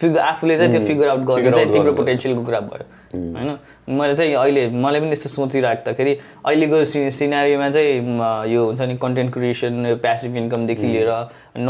फिगर 0.00 0.20
आफूले 0.20 0.58
चाहिँ 0.58 0.72
त्यो 0.72 0.80
फिगर 0.86 1.08
आउट 1.08 1.24
Figure 1.30 1.54
चाहिँ 1.54 1.72
तिम्रो 1.72 1.92
पोटेन्सियलको 1.92 2.42
कुरा 2.44 2.60
भयो। 2.60 2.84
होइन? 3.14 3.56
मैले 3.88 4.14
चाहिँ 4.16 4.34
अहिले 4.34 4.68
मलाई 4.82 5.00
पनि 5.00 5.12
यस्तो 5.12 5.28
सोचिराख्दाखेरि 5.30 6.12
अहिलेको 6.46 6.84
सि 6.84 7.10
सिनारीमा 7.18 7.70
चाहिँ 7.70 8.52
यो 8.52 8.64
हुन्छ 8.66 8.80
नि 8.82 8.96
कन्टेन्ट 9.02 9.32
क्रिएसन 9.34 9.94
प्यासिभ 10.02 10.36
इन्कमदेखि 10.36 10.86
लिएर 10.86 11.10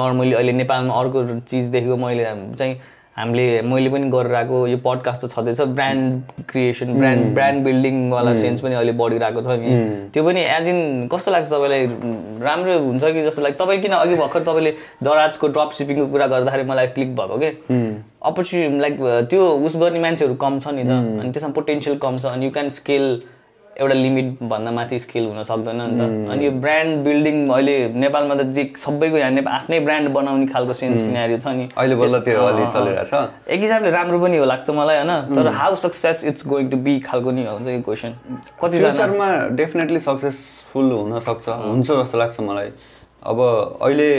नर्मली 0.00 0.32
अहिले 0.32 0.52
नेपालमा 0.52 0.94
अर्को 1.00 1.24
चिज 1.44 1.64
देखेको 1.76 1.96
मैले 1.96 2.24
चाहिँ 2.56 2.74
हामीले 3.16 3.62
मैले 3.64 3.88
पनि 3.90 4.08
गरेर 4.12 4.34
आएको 4.34 4.56
यो 4.68 4.76
पडकास्ट 4.84 5.20
त 5.24 5.28
छँदैछ। 5.32 5.60
ब्रान्ड 5.72 6.44
क्रिएसन 6.48 6.92
ब्रान्ड 6.94 7.34
ब्रान्ड 7.34 7.64
बिल्डिङवाला 7.64 8.34
सेन्स 8.34 8.60
पनि 8.60 8.74
अहिले 8.74 8.92
बढिरहेको 8.92 9.42
छ 9.42 9.56
नि 9.56 9.70
त्यो 10.12 10.24
पनि 10.24 10.40
एज 10.40 10.68
इन 10.68 11.08
कस्तो 11.12 11.30
लाग्छ 11.32 11.48
तपाईँलाई? 11.48 11.86
राम्रो 12.44 12.78
हुन्छ 12.78 13.04
कि 13.04 13.22
जस्तो 13.24 13.42
लाग्छ? 13.42 13.56
तपाईँ 13.56 13.80
किन 13.82 13.92
अघि 13.92 14.14
भर्खर 14.16 14.42
तपाईँले 14.48 14.72
दराजको 15.02 15.48
ड्रप 15.48 15.70
सिपिङको 15.78 16.06
कुरा 16.12 16.26
गर्दाखेरि 16.26 16.64
मलाई 16.68 16.86
क्लिक 16.92 17.16
भएको 17.16 17.38
के? 17.40 17.50
अपर्च्युनिटी 18.26 18.78
लाइक 18.80 19.00
त्यो 19.30 19.42
उस 19.64 19.76
गर्ने 19.80 20.00
मान्छेहरू 20.00 20.34
कम 20.36 20.58
छ 20.60 20.76
नि 20.76 20.84
त। 20.84 20.92
अनि 21.20 21.30
त्यसमा 21.32 21.50
पोटेन्सियल 21.56 21.96
कम 22.04 22.16
छ। 22.20 22.36
अनि 22.36 22.44
यु 22.46 22.50
क्यान 22.52 22.68
स्केल 22.68 23.04
एउटा 23.76 23.94
लिमिट 23.94 24.42
भन्दा 24.48 24.70
माथि 24.72 24.98
स्केल 24.98 25.24
हुन 25.26 25.42
सक्दैन 25.42 25.80
नि 25.82 25.96
त। 25.98 26.30
अनि 26.32 26.44
यो 26.44 26.50
ब्रान्ड 26.64 27.04
बिल्डिङ 27.04 27.36
अहिले 27.48 27.76
नेपालमा 28.02 28.34
त 28.34 28.42
जे 28.56 28.64
सबैको 28.76 29.16
यहाँ 29.18 29.30
नेपाल 29.30 29.52
आफ्नै 29.54 29.80
ब्रान्ड 29.86 30.08
बनाउने 30.16 30.46
खालको 30.48 30.72
सेन्स 30.72 31.00
सिनारी 31.02 31.38
छ 31.38 31.46
नि। 31.52 31.68
अहिले 31.76 31.96
बल्ल 32.00 32.20
त्यो 32.24 32.48
चलिरहेछ 32.72 33.12
एक 33.52 33.60
हिसाबले 33.60 33.90
राम्रो 33.90 34.18
पनि 34.24 34.36
हो 34.38 34.44
लाग्छ 34.44 34.70
मलाई 34.70 34.96
होइन? 34.96 35.12
तर 35.36 35.48
how 35.60 35.76
success 35.84 36.24
it's 36.24 36.46
going 36.48 36.70
to 36.70 36.76
be 36.88 36.98
खालको 37.04 37.30
नि 37.36 37.44
हुन्छ 37.46 37.68
यो 37.68 37.80
क्वेसन 37.84 38.12
कतिजना 38.62 38.90
फ्युचरमा 38.90 39.28
डेफिनेटली 39.60 40.00
सक्सेसफुल 40.08 40.90
हुनसक्छ 40.92 41.48
हुन्छ 41.48 41.86
जस्तो 41.90 42.18
लाग्छ 42.18 42.40
मलाई। 42.40 42.70
अब 43.26 43.38
अहिले 43.82 44.10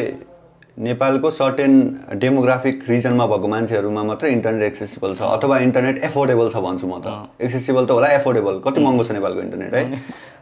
नेपालको 0.77 1.29
सर्टेन 1.31 1.73
डेमोग्राफिक 2.21 2.83
रिजनमा 2.89 3.25
भएको 3.27 3.47
मान्छेहरूमा 3.47 4.01
मात्रै 4.03 4.29
इन्टरनेट 4.31 4.63
एक्सेसिबल 4.63 5.15
छ 5.15 5.21
अथवा 5.37 5.57
इन्टरनेट 5.59 6.03
एफोर्डेबल 6.05 6.49
छ 6.53 6.61
भन्छु 6.61 6.87
म 6.87 7.01
त। 7.01 7.33
एक्सेसिबल 7.41 7.85
त 7.85 7.91
होला 7.97 8.07
एफोर्डेबल 8.17 8.59
कति 8.61 8.81
महँगो 8.85 9.03
छ 9.03 9.11
नेपालको 9.17 9.41
इन्टरनेट 9.41 9.73
है? 9.73 9.83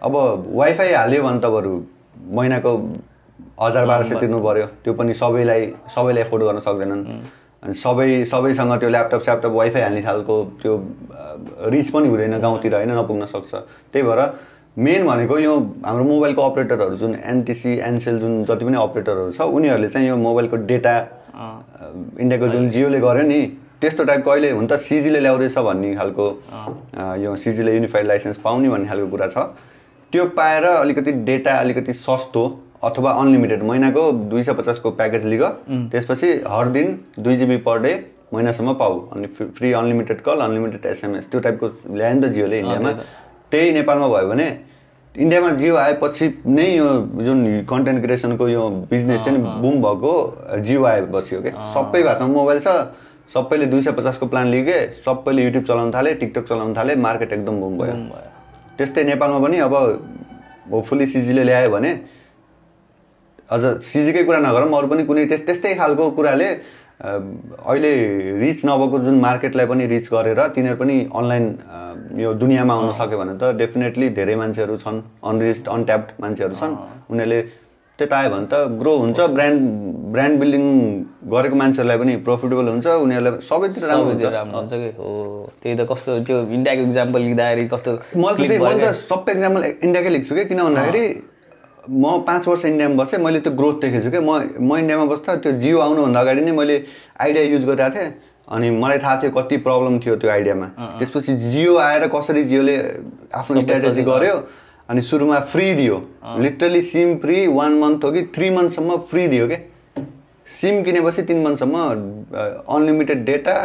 अब 0.04 0.14
वाइफाई 0.52 0.92
हाल्यो 0.94 1.24
भने 1.24 1.40
त 1.40 1.46
बरु 1.56 1.72
महिनाको 2.36 2.72
हजार 3.64 3.86
बाह्र 3.88 4.04
सय 4.04 4.20
तिर्नु 4.20 4.40
पऱ्यो 4.44 4.66
त्यो 4.84 4.94
पनि 5.00 5.14
सबैलाई 5.16 5.64
सबैले 5.96 6.22
एफोर्ड 6.28 6.44
गर्न 6.44 6.60
सक्दैनन्। 6.68 7.04
अनि 7.64 7.74
सबै 7.80 8.10
सबैसँग 8.28 8.76
त्यो 8.80 8.90
ल्यापटप 8.92 9.22
स्यापटप 9.24 9.52
वाइफाई 9.56 9.82
हाल्ने 9.82 10.02
खालको 10.04 10.36
त्यो 10.62 10.74
रिच 11.72 11.90
पनि 11.96 12.08
हुँदैन 12.12 12.38
गाउँतिर 12.44 12.76
होइन? 12.76 12.92
नपुग्न 12.92 13.26
सक्छ। 13.32 13.54
त्यही 13.56 14.04
भएर 14.04 14.20
मेन 14.78 15.06
भनेको 15.06 15.38
यो 15.40 15.52
हाम्रो 15.86 16.04
मोबाइलको 16.04 16.42
अपरेटरहरू 16.42 16.96
जुन 16.98 17.16
एनटिसी 17.16 17.74
एनसेल 17.80 18.20
जुन 18.20 18.44
जति 18.46 18.66
पनि 18.66 18.78
अपरेटरहरू 18.78 19.32
छ 19.32 19.42
उनीहरूले 19.56 19.88
चाहिँ 19.90 20.08
यो 20.08 20.18
मोबाइलको 20.18 20.58
डेटा 20.72 20.96
इन्डियाको 22.20 22.48
जुन 22.48 22.70
जियोले 22.70 23.00
गर्यो 23.00 23.24
नि 23.28 23.40
त्यस्तो 23.82 24.04
टाइपको 24.04 24.32
अहिले 24.32 24.50
हुन 24.52 24.68
त 24.68 24.78
सिजीले 24.84 25.20
ल्याउँदैछ 25.20 25.58
भन्ने 25.60 25.96
खालको 25.96 26.28
यो 27.24 27.36
सिजीले 27.46 27.76
युनिफाइड 27.76 28.08
लाइसेन्स 28.08 28.38
पाउने 28.44 28.70
भन्ने 28.70 28.88
खालको 28.88 29.08
कुरा 29.08 29.28
छ। 29.28 29.38
त्यो 30.14 30.26
पाएर 30.36 30.64
अलिकति 30.66 31.12
डेटा 31.24 31.58
अलिकति 31.60 31.94
सस्तो 31.96 32.44
अथवा 32.84 33.12
अनलिमिटेड 33.24 33.64
महिनाको 33.64 34.12
दुई 34.32 34.44
सय 34.44 34.54
पचासको 34.54 34.92
प्याकेज 35.00 35.26
लिग। 35.26 35.44
त्यसपछि 35.92 36.32
हर 36.48 36.68
दिन 36.70 36.98
दुई 37.20 37.36
जिबी 37.38 37.58
पर 37.64 37.80
डे 37.80 37.94
महिनासम्म 38.34 38.74
पाऊ। 38.76 39.00
अनि 39.16 39.28
free 39.28 39.72
unlimited 39.74 40.22
call 40.22 40.40
unlimited 40.46 40.86
SMS 40.92 41.30
त्यो 41.32 41.40
टाइपको 41.40 41.96
ल्यायो 41.96 42.16
नि 42.16 42.22
त 42.22 42.32
जियोले 42.34 42.60
इन्डियामा 42.60 42.92
त्यही 43.56 43.72
नेपालमा 43.72 44.08
भयो 44.12 44.28
भने 44.28 44.48
इन्डियामा 45.16 45.50
जियो 45.56 45.76
आएपछि 45.80 46.26
नै 46.46 46.64
यो 46.68 46.88
जुन 47.24 47.40
कन्टेन्ट 47.70 48.02
क्रिएसनको 48.04 48.48
यो 48.50 48.64
बिजनेस 48.92 49.20
चाहिँ 49.26 49.40
बुम 49.62 49.76
भएको 49.84 50.12
जियो 50.66 50.84
आएपछि 50.86 51.36
हो 51.36 51.42
क्या 51.42 51.72
सबैको 51.74 52.10
हातमा 52.10 52.28
मोबाइल 52.28 52.60
छ 52.60 52.68
सबैले 53.34 53.66
दुई 53.66 53.82
सय 53.82 53.92
पचासको 53.92 54.26
प्लान 54.28 54.48
लिगे 54.48 54.76
सबैले 55.06 55.44
युट्युब 55.44 55.64
चलाउन 55.64 55.92
थाले 55.94 56.14
टिकटक 56.20 56.50
चलाउन 56.50 56.74
थाले 56.78 56.96
मार्केट 57.06 57.32
एकदम 57.34 57.60
बुम 57.62 57.78
भयो। 57.80 57.96
त्यस्तै 58.78 59.04
नेपालमा 59.04 59.40
पनि 59.40 59.58
अब 59.60 59.74
होपफुल्ली 60.72 61.08
सिजीले 61.08 61.44
ल्यायो 61.44 61.70
भने 61.70 61.92
अझ 63.50 63.62
सिजीकै 63.88 64.24
कुरा 64.24 64.40
नगरौँ 64.40 64.72
अरू 64.78 64.88
पनि 64.88 65.04
कुनै 65.06 65.26
त्यस 65.32 65.46
त्यस्तै 65.48 65.74
खालको 65.80 66.10
कुराले 66.12 66.50
अहिले 67.00 67.92
रिच 68.40 68.66
नभएको 68.66 69.00
जुन 69.06 69.20
मार्केटलाई 69.20 69.66
पनि 69.68 69.86
रिच 69.88 70.08
गरेर 70.12 70.40
तिनीहरू 70.56 70.78
पनि 70.80 70.96
अनलाइन 71.12 71.46
यो 72.20 72.34
दुनियाँमा 72.34 72.74
आउन 72.74 72.92
सक्यो 73.00 73.18
भने 73.20 73.34
त 73.36 73.52
डेफिनेटली 73.58 74.10
धेरै 74.16 74.36
मान्छेहरू 74.42 74.78
छन् 74.80 75.02
अनरिच्ड 75.24 75.68
अनट्याप्ड 75.76 76.10
मान्छेहरू 76.24 76.56
छन्। 76.56 76.74
उनीहरूले 77.12 77.42
त्यता 78.00 78.16
आयो 78.18 78.30
भने 78.30 78.48
त 78.52 78.80
ग्रो 78.80 78.94
हुन्छ 78.98 79.20
ब्रान्ड 79.36 79.60
ब्रान्ड 80.16 80.40
बिल्डिङ 80.40 80.64
गरेको 81.36 81.56
मान्छेहरूलाई 81.56 81.98
पनि 82.00 82.16
प्रफिटेबल 82.24 82.66
हुन्छ 82.70 82.88
उनीहरूलाई 83.04 83.32
सबैतिर 83.50 83.84
राम्रो 83.92 84.10
हुन्छ। 84.12 84.24
राम्रो 84.40 84.58
हुन्छ 84.58 84.74
कि? 84.74 84.90
हो 85.00 85.12
त्यही 85.62 85.76
त 85.76 85.88
कस्तो 85.92 86.12
त्यो 86.28 86.38
इन्डियाको 86.56 86.82
इक्जाम्पल 86.88 87.20
लिँदाखेरि 87.28 87.68
कस्तो 87.76 87.92
मैले 88.24 88.80
त 88.80 88.96
सबै 89.12 89.32
एक्जाम्पल 89.36 89.62
इन्डियाकै 89.84 90.10
लेख्छु 90.16 90.36
कि? 90.36 90.44
किन 90.48 90.60
भन्दाखेरि 90.64 91.04
म 91.90 92.20
पाँच 92.28 92.48
वर्ष 92.48 92.66
इन्डियामा 92.66 93.04
बसेँ 93.04 93.20
मैले 93.20 93.40
त्यो 93.40 93.54
ग्रोथ 93.54 93.82
देखेको 93.82 94.04
छु 94.04 94.12
क्या 94.12 94.22
म 94.22 94.32
म 94.60 94.78
इन्डियामा 94.78 95.06
बस्दा 95.06 95.36
त्यो 95.44 95.52
जियो 95.62 95.80
आउनुभन्दा 95.80 96.20
अगाडि 96.20 96.42
नै 96.42 96.52
मैले 96.52 96.76
आइडिया 97.22 97.44
युज 97.44 97.66
गरिरहेको 97.66 97.96
थिएँ 97.96 98.14
अनि 98.48 98.70
मलाई 98.70 98.98
थाहा 99.00 99.16
थियो 99.22 99.32
कति 99.32 99.58
प्रब्लम 99.66 100.00
थियो 100.00 100.16
त्यो 100.22 100.30
आइडियामा। 100.32 100.66
त्यसपछि 101.00 101.34
जियो 101.52 101.78
आएर 101.78 102.08
कसरी 102.16 102.44
जियोले 102.44 102.76
आफ्नो 103.34 103.62
स्ट्राटेजी 103.62 104.04
गर्यो 104.04 104.36
अनि 104.90 105.02
सुरुमा 105.02 105.40
फ्री 105.54 105.74
दियो। 105.74 105.96
Literally 106.42 106.82
SIM 106.82 107.16
free 107.20 107.38
one 107.48 107.80
month 107.80 108.04
हो 108.04 108.12
कि 108.12 108.22
थ्री 108.36 108.50
मन्थसम्म 108.58 108.98
फ्री 109.10 109.28
दियो 109.28 109.48
क्या 109.48 109.60
सिम 110.62 110.84
किनेपछि 110.84 111.22
तिन 111.30 111.42
मन्थसम्म 111.44 111.78
unlimited 112.76 113.26
data 113.26 113.56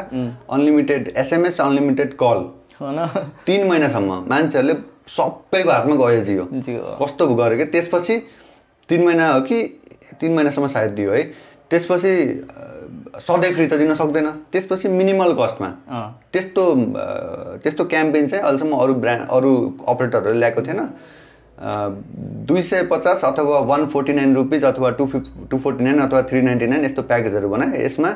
unlimited 0.50 1.12
SMS 1.16 1.60
unlimited 1.60 2.16
call 2.22 2.48
तिन 3.46 3.66
महिनासम्म 3.68 4.24
मान्छेहरूले 4.30 4.74
सबैको 5.10 5.70
हातमा 5.70 5.94
गयो 5.96 6.24
जियो। 6.24 6.44
कस्तो 7.02 7.26
गऱ्यो 7.34 7.56
कि? 7.58 7.64
त्यसपछि 7.66 8.16
तिन 8.88 9.04
महिना 9.04 9.32
हो 9.32 9.40
कि 9.42 9.62
तिन 10.20 10.34
महिनासम्म 10.34 10.66
सायद 10.66 10.90
दियो 10.92 11.12
है। 11.12 11.22
त्यसपछि 11.70 12.14
सधैँ 13.20 13.52
फ्री 13.52 13.66
त 13.66 13.74
दिन 13.74 13.94
सक्दैन। 13.94 14.26
त्यसपछि 14.52 14.88
मिनिमल 14.88 15.32
कस्टमा। 15.40 15.68
त्यस्तो 16.32 16.64
त्यस्तो 17.62 17.84
क्याम्पेन 17.84 18.26
चाहिँ 18.28 18.44
अहिलेसम्म 18.44 18.76
अरू 18.76 18.94
ब्रान्ड 18.96 19.28
अरू 19.30 19.52
अपरेटरहरूले 19.88 20.38
ल्याएको 20.38 20.62
थिएन। 20.62 20.80
दुई 22.46 22.62
सय 22.62 22.82
पचास 22.90 23.24
अथवा 23.24 23.58
वान 23.68 23.86
फोर्टी 23.86 24.12
नाइन 24.12 24.34
रुपिज 24.34 24.64
अथवा 24.64 24.90
टू 24.90 25.06
फिफ 25.06 25.24
टू 25.50 25.58
फोर्टी 25.58 25.84
नाइन 25.84 25.98
अथवा 26.00 26.22
थ्री 26.30 26.42
नाइन्टी 26.42 26.66
नाइन 26.66 26.84
यस्तो 26.84 27.02
प्याकेजहरू 27.02 27.48
बनाए। 27.48 27.84
यसमा 27.84 28.10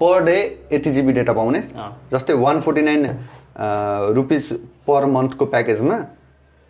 पर 0.00 0.22
डे 0.24 0.38
यति 0.72 0.90
जिबी 0.90 1.12
डेटा 1.12 1.32
पाउने। 1.32 1.62
जस्तै 2.12 2.34
one 2.34 2.60
forty 2.60 2.82
nine 2.82 3.06
rupees 3.56 4.52
per 4.86 5.04
मन्थको 5.06 5.44
प्याकेजमा 5.46 5.96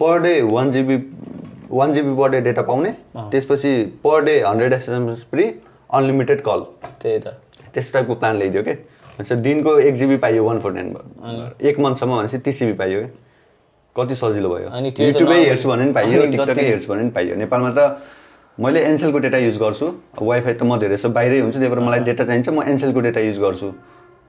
per 0.01 0.21
day 0.23 0.41
one 0.43 0.71
GB 0.71 0.97
one 1.71 1.93
GB 1.93 2.15
per 2.17 2.31
day 2.31 2.41
data 2.41 2.63
पाउने। 2.63 2.91
त्यसपछि 3.17 3.73
per 4.05 4.25
day 4.25 4.39
hundred 4.41 4.73
SMS 4.73 5.25
free 5.31 5.45
unlimited 5.91 6.41
call 6.41 6.61
त्यही 7.03 7.19
त। 7.19 7.27
त्यस्तो 7.75 7.93
टाइपको 7.93 8.15
प्लान 8.15 8.37
ल्याइदियो 8.37 8.63
कि? 8.63 8.73
भनेपछि 8.73 9.35
दिनको 9.43 9.79
एक 9.79 9.95
जिबी 9.95 10.17
पाइयो 10.17 10.45
वान 10.45 10.59
फोर्टी 10.61 10.81
नाइन 10.81 11.53
एक 11.61 11.79
मन्थसम्म 11.81 12.17
भनेपछि 12.17 12.39
तिस 12.39 12.59
जिबी 12.59 12.73
पाइयो 12.73 13.01
कि? 13.03 13.09
कति 13.97 14.15
सजिलो 14.15 14.49
भयो? 14.49 14.69
युट्युबै 15.05 15.39
हेर्छु 15.45 15.69
भने 15.69 15.85
पनि 15.85 15.93
पाइयो 15.93 16.27
टिकटकै 16.31 16.67
हेर्छु 16.67 16.93
भने 16.93 17.03
पनि 17.03 17.11
पाइयो। 17.11 17.35
नेपालमा 17.37 17.71
त 17.79 17.81
मैले 18.61 18.81
एनसेलको 18.85 19.19
डेटा 19.19 19.39
युज 19.39 19.59
गर्छु। 19.59 19.87
वाइफाई 20.21 20.55
त 20.55 20.63
म 20.63 20.77
धेरै 20.81 20.97
जस्तो 20.97 21.09
बाहिरै 21.09 21.41
हुन्छु 21.41 21.59
त्यही 21.59 21.71
भएर 21.73 21.81
मलाई 21.81 22.01
डेटा 22.09 22.25
चाहिन्छ 22.25 22.49
म 22.49 22.63
एनसेलको 22.63 23.01
डेटा 23.01 23.21
युज 23.21 23.39
गर्छु। 23.39 23.69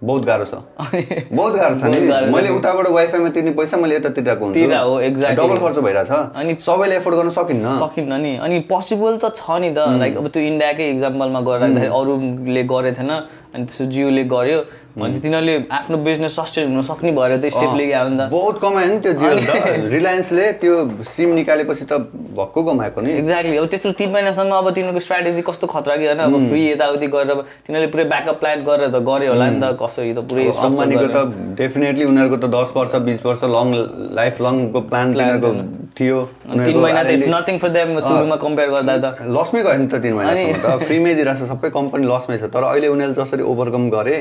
बहुत 0.04 0.26
गाह्रो 0.26 0.46
छ। 0.46 0.54
बहुत 1.34 1.54
गाह्रो 1.54 1.76
छ 1.76 1.84
नि। 1.84 2.32
मैले। 2.32 2.50
उताबाट 2.50 2.88
वाइफाईमा 2.88 3.30
तिर्ने 3.30 3.52
पैसा 3.52 3.78
मैले 3.78 3.96
यता 3.96 4.10
तिरेको 4.10 4.46
हुन्छु। 4.46 4.60
तिरा 4.60 4.80
हो, 4.80 5.02
exactly. 5.02 5.38
डबल 5.38 5.58
खर्च 5.58 5.78
भइरहेछ। 5.78 6.10
अनि 6.12 6.44
अनि 6.44 6.56
सबैले 6.66 6.96
एफोर्ड 6.96 7.16
गर्न 7.16 7.30
सकिन्न। 7.30 7.76
सकिन्न 7.80 8.14
नि। 8.22 8.36
अनि 8.38 8.60
पोसिबल 8.60 9.18
त 9.24 9.32
छ 9.36 9.60
नि 9.64 9.70
त। 9.72 9.88
लाइक 10.04 10.18
अब 10.18 10.28
त्यो 10.28 10.44
इन्डियाकै 10.44 10.90
इक्जाम्पलमा 10.90 11.42
गर्दाखेरि 11.42 11.88
अरूले 11.88 12.64
गरेको 12.64 12.98
थिएन 13.00 13.12
अनि 13.54 13.66
त्यसो 13.66 13.86
जियोले 13.86 14.24
गर्यो। 14.24 14.60
भनेपछि 14.94 15.20
तिनीहरूले 15.20 15.56
आफ्नो 15.74 15.98
बिजनेस 16.06 16.36
सस्टेन 16.38 16.70
हुन 16.70 16.82
सक्ने 16.86 17.12
भएर 17.18 17.38
त्यो 17.42 17.50
स्टेप 17.50 17.72
लिएको 17.78 17.94
आयो 17.98 18.10
नि 18.10 18.18
त 18.18 18.30
बहुत 18.30 18.56
कमायो 18.62 18.88
नि 18.94 19.00
त्यो 19.02 19.14
जियो 19.18 19.34
त 19.42 19.90
रिलायन्सले 19.90 20.46
त्यो 20.62 20.74
सिम 21.10 21.30
निकालेपछि 21.34 21.86
त 21.90 21.94
भक्कु 22.38 22.64
कमाएको 22.64 23.02
नि। 23.02 23.12
एक्ज्याक्टली 23.22 23.58
अब 23.58 23.66
त्यस्तो 23.74 23.92
तिन 23.98 24.10
महिनासम्म 24.14 24.54
अब 24.54 24.70
तिनीहरूको 24.70 25.02
स्ट्राटेजी 25.02 25.42
कस्तो 25.50 25.68
खतरा 25.74 25.96
कि 25.98 26.06
होइन? 26.06 26.20
अब 26.20 26.34
फ्री 26.50 26.62
यताउति 26.70 27.08
गरेर 27.10 27.42
तिनीहरूले 27.66 27.90
पुरै 27.90 28.06
ब्याकअप 28.14 28.38
प्लान 28.40 28.64
गरेर 28.70 28.90
त 28.94 29.02
गऱ्यो 29.10 29.34
होला 29.34 29.50
नि 29.50 29.60
त 29.62 29.74
कसरी 29.82 30.14
त 30.14 30.22
पुरै 30.30 30.46
गरेर। 30.46 31.10
त 31.10 31.26
डेफिनेटली 31.58 32.06
उनीहरूको 32.14 32.38
त 32.38 32.54
दस 32.54 32.70
वर्ष 32.78 32.94
बिस 33.10 33.26
वर्ष 33.26 33.42
लङ 33.50 33.68
लाइफ 34.14 34.42
लङको 34.46 34.80
प्लान 34.94 35.14
तिनीहरूको 35.14 35.52
थियो। 35.98 36.22
तिन 36.54 36.78
महिना 36.78 37.04
त 37.04 37.10
इट्स 37.18 37.28
नथिङ 37.34 37.58
फर 37.66 37.70
देम 37.82 38.00
सुरुमा 38.00 38.38
कम्पेयर 38.46 38.70
गर्दा 38.78 38.98
त। 39.02 39.08
लसमै 39.26 39.62
गयो 39.66 39.78
नि 39.82 39.88
त 39.90 39.96
तिन 40.06 40.14
त। 40.62 40.80
फ्रीमै 40.86 41.14
दिइरहेको 41.18 41.46
छ 41.46 41.50
सबै 41.50 41.70
कम्पनी 41.82 42.06
लसमै 42.14 42.38
छ। 42.38 42.54
तर 42.54 42.64
अहिले 42.70 42.88
उनीहरूले 42.94 43.18
जसरी 43.22 43.44
ओभरकम 43.52 43.90
गरे 43.90 44.18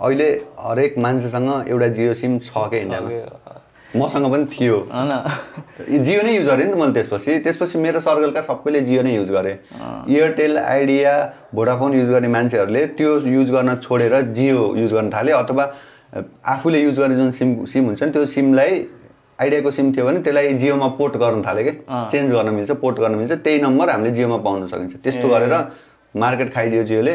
अहिले 0.00 0.28
हरेक 0.58 0.98
मान्छेसँग 0.98 1.68
एउटा 1.68 1.88
जियो 1.96 2.14
सिम 2.14 2.38
छ 2.40 2.50
क्या 2.72 2.80
इन्डियामा? 2.80 3.10
मसँग 3.96 4.26
पनि 4.32 4.44
थियो। 4.46 4.76
होइन 4.92 6.02
जियो 6.02 6.22
नै 6.22 6.32
युज 6.34 6.46
गरेँ 6.46 6.66
नि 6.66 6.72
त 6.72 6.76
मैले 6.80 6.92
त्यसपछि। 6.94 7.38
त्यसपछि 7.44 7.78
मेरो 7.78 8.00
सर्कलका 8.00 8.40
सबैले 8.40 8.80
जियो 8.88 9.02
नै 9.02 9.14
युज 9.14 9.30
गरे। 9.30 9.52
एयरटेल 10.08 10.58
आइडिया 10.58 11.12
भोडाफोन 11.54 11.94
युज 11.94 12.08
गर्ने 12.10 12.28
मान्छेहरूले 12.28 12.86
त्यो 12.96 13.10
युज 13.28 13.50
गर्न 13.50 13.74
छोडेर 13.82 14.14
जियो 14.32 14.62
युज 14.76 14.92
गर्न 14.94 15.10
थाले 15.10 15.32
अथवा 15.32 15.64
आफूले 16.54 16.80
युज 16.80 16.98
गर्ने 16.98 17.16
जुन 17.16 17.30
सिम 17.38 17.64
सिम 17.66 17.84
हुन्छ 17.86 18.02
नि 18.02 18.10
त्यो 18.10 18.26
सिमलाई 18.26 18.86
आइडियाको 19.42 19.70
सिम 19.70 19.92
थियो 19.92 20.04
भने 20.06 20.18
त्यसलाई 20.22 20.52
जियोमा 20.54 20.88
पोर्ट 20.96 21.16
गर्न 21.16 21.42
थाल्यो 21.42 21.64
कि? 21.64 21.72
चेन्ज 22.12 22.32
गर्न 22.32 22.54
मिल्छ 22.54 22.70
पोर्ट 22.70 22.96
गर्न 23.00 23.14
मिल्छ 23.14 23.32
त्यही 23.32 23.60
नम्बर 23.60 23.90
हामीले 23.90 24.10
जियोमा 24.14 24.36
पाउन 24.46 24.66
सकिन्छ। 24.68 24.96
त्यस्तो 25.02 25.28
गरेर 25.28 25.54
मार्केट 26.14 26.54
खाइदियो 26.54 26.82
जियोले। 26.84 27.14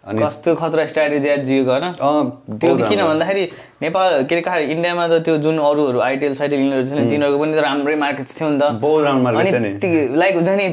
अनि 0.00 0.20
कस्तो 0.20 0.54
खतरा 0.56 0.84
स्ट्राटेजी 0.86 1.28
एट 1.28 1.42
जियो 1.44 1.64
गर्न? 1.64 1.84
अँ, 1.92 2.24
त्यो 2.56 2.76
किन। 2.88 3.00
भन्दाखेरि 3.04 3.42
नेपाल 3.82 4.24
के 4.24 4.34
अरे 4.34 4.42
कहाँ 4.42 4.60
इन्डियामा 4.72 5.06
त 5.08 5.20
त्यो 5.24 5.36
जुन 5.44 5.58
अरूहरू 5.60 6.00
आइटिएल 6.00 6.34
साइटिएल 6.34 6.60
यिनीहरू 6.60 6.84
छ 6.88 6.92
नि 6.96 7.04
तिनीहरूको 7.10 7.38
पनि 7.38 7.52
त 7.52 7.60
राम्रै 7.60 7.96
मार्केट 8.00 8.26
थियो 8.32 8.48
नि 8.48 8.58
त। 8.58 8.80
बहुत 8.80 9.04
राम्रो। 9.04 9.38
अनि 9.38 10.16
लाइक 10.16 10.34
हुन्छ 10.34 10.48
नि 10.56 10.66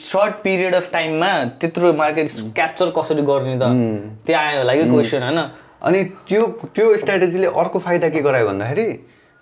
सर्ट 0.00 0.34
पिरियड 0.44 0.74
अफ 0.74 0.90
टाइममा 0.92 1.32
त्यत्रो 1.60 1.92
मार्केट 2.00 2.26
क्याप्चर 2.56 2.88
कसरी 2.96 3.22
गर्ने 3.22 3.56
त? 3.60 3.64
त्यो 4.26 4.36
आयो 4.40 4.58
होला 4.58 4.74
कि 4.74 4.84
क्वेसन 4.88 5.22
होइन? 5.22 5.40
अनि 5.84 6.04
त्यो 6.28 6.42
त्यो 6.74 6.96
स्ट्राटेजीले 6.96 7.46
अर्को 7.52 7.78
फाइदा 7.78 8.08
के 8.08 8.20
गरायो 8.24 8.46
भन्दाखेरि 8.48 8.88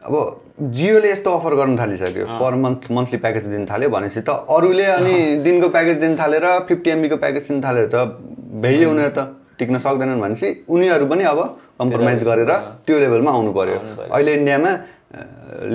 अब 0.03 0.15
जियोले 0.61 1.11
यस्तो 1.11 1.31
अफर 1.33 1.55
गर्न 1.57 1.77
थालिसक्यो। 1.79 2.25
पर 2.37 2.55
मन्थ 2.55 2.91
मन्थली 2.93 3.19
प्याकेज 3.19 3.45
दिन 3.49 3.65
थाल्यो 3.67 3.89
भनेपछि 3.91 4.21
त 4.21 4.31
अरूले 4.49 4.85
अनि 4.93 5.15
दिनको 5.45 5.69
प्याकेज 5.73 5.97
दिन 6.05 6.17
थालेर 6.21 6.45
फिफ्टी 6.69 6.91
एमबीको 6.91 7.17
प्याकेज 7.17 7.49
दिन 7.49 7.61
थालेर 7.65 7.87
त 7.89 8.21
भ्याइयो 8.61 8.91
उनीहरू 8.91 9.13
त 9.17 9.21
टिक्न 9.59 9.79
सक्दैनन् 9.81 10.21
भनेपछि 10.21 10.49
उनीहरू 10.69 11.07
पनि 11.07 11.25
अब 11.33 11.41
कम्प्रोमाइज 11.81 12.25
गरेर 12.25 12.53
त्यो 12.87 12.99
लेभलमा 12.99 13.31
आउनु 13.31 13.53
पर्यो। 13.53 13.79
अहिले 14.13 14.35
इन्डियामा 14.35 14.71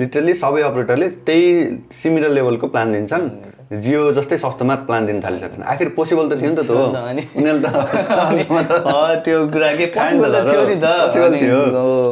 लिटरली 0.00 0.34
सबै 0.34 0.62
अपरेटरले 0.70 1.08
त्यही 1.26 1.46
सिमिलर 2.02 2.30
लेभलको 2.38 2.66
प्लान 2.70 2.92
दिन्छन्। 2.92 3.24
जियो 3.66 4.00
जस्तै 4.14 4.36
सस्तोमा 4.38 4.74
प्लान 4.86 5.06
दिन 5.06 5.20
थालिसक्छन् 5.22 5.62
आखिर 5.70 5.88
पोसिबल 5.94 6.28
त 6.30 6.38
थियो 6.38 6.50
नि 6.50 6.56
त 6.56 6.62
त्यो। 6.70 6.78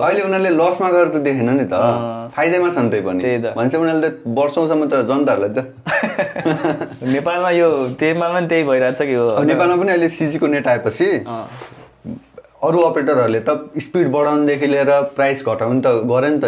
अहिले 0.03 0.23
उनीहरूले 0.23 0.51
लसमा 0.51 0.89
गरेर 0.91 1.09
त 1.15 1.23
देखेन 1.27 1.51
नि 1.55 1.67
त। 1.71 1.79
फाइदामा 2.35 2.71
छन् 2.75 2.91
त्यही 2.91 3.03
पनि। 3.07 3.21
भनेपछि 3.55 3.77
उनीहरूले 3.77 4.11
त 4.11 4.35
वर्षौँसम्म 4.39 4.83
त 4.91 5.07
जनताहरूलाई 5.07 5.53
त। 5.55 5.59
नेपालमा 7.15 7.51
यो 7.55 7.69
नेपालमा 8.03 8.35
पनि 8.35 8.47
त्यही 8.51 8.65
भइरहेछ 8.73 8.99
कि 8.99 9.15
हो? 9.15 9.27
नेपालमा 9.47 9.77
पनि 9.79 9.91
अहिले 9.95 10.09
सिजीको 10.19 10.47
नेट 10.59 10.67
आएपछि 10.75 11.09
अरू 12.67 12.79
अपरेटरहरूले 12.91 13.41
त 13.47 13.79
स्पिड 13.87 14.11
बढाउनुदेखि 14.11 14.67
लिएर 14.75 14.91
प्राइस 15.15 15.47
घटाउनु 15.47 15.81
त 15.87 16.03
गरे 16.11 16.29
नि 16.35 16.39
त 16.43 16.45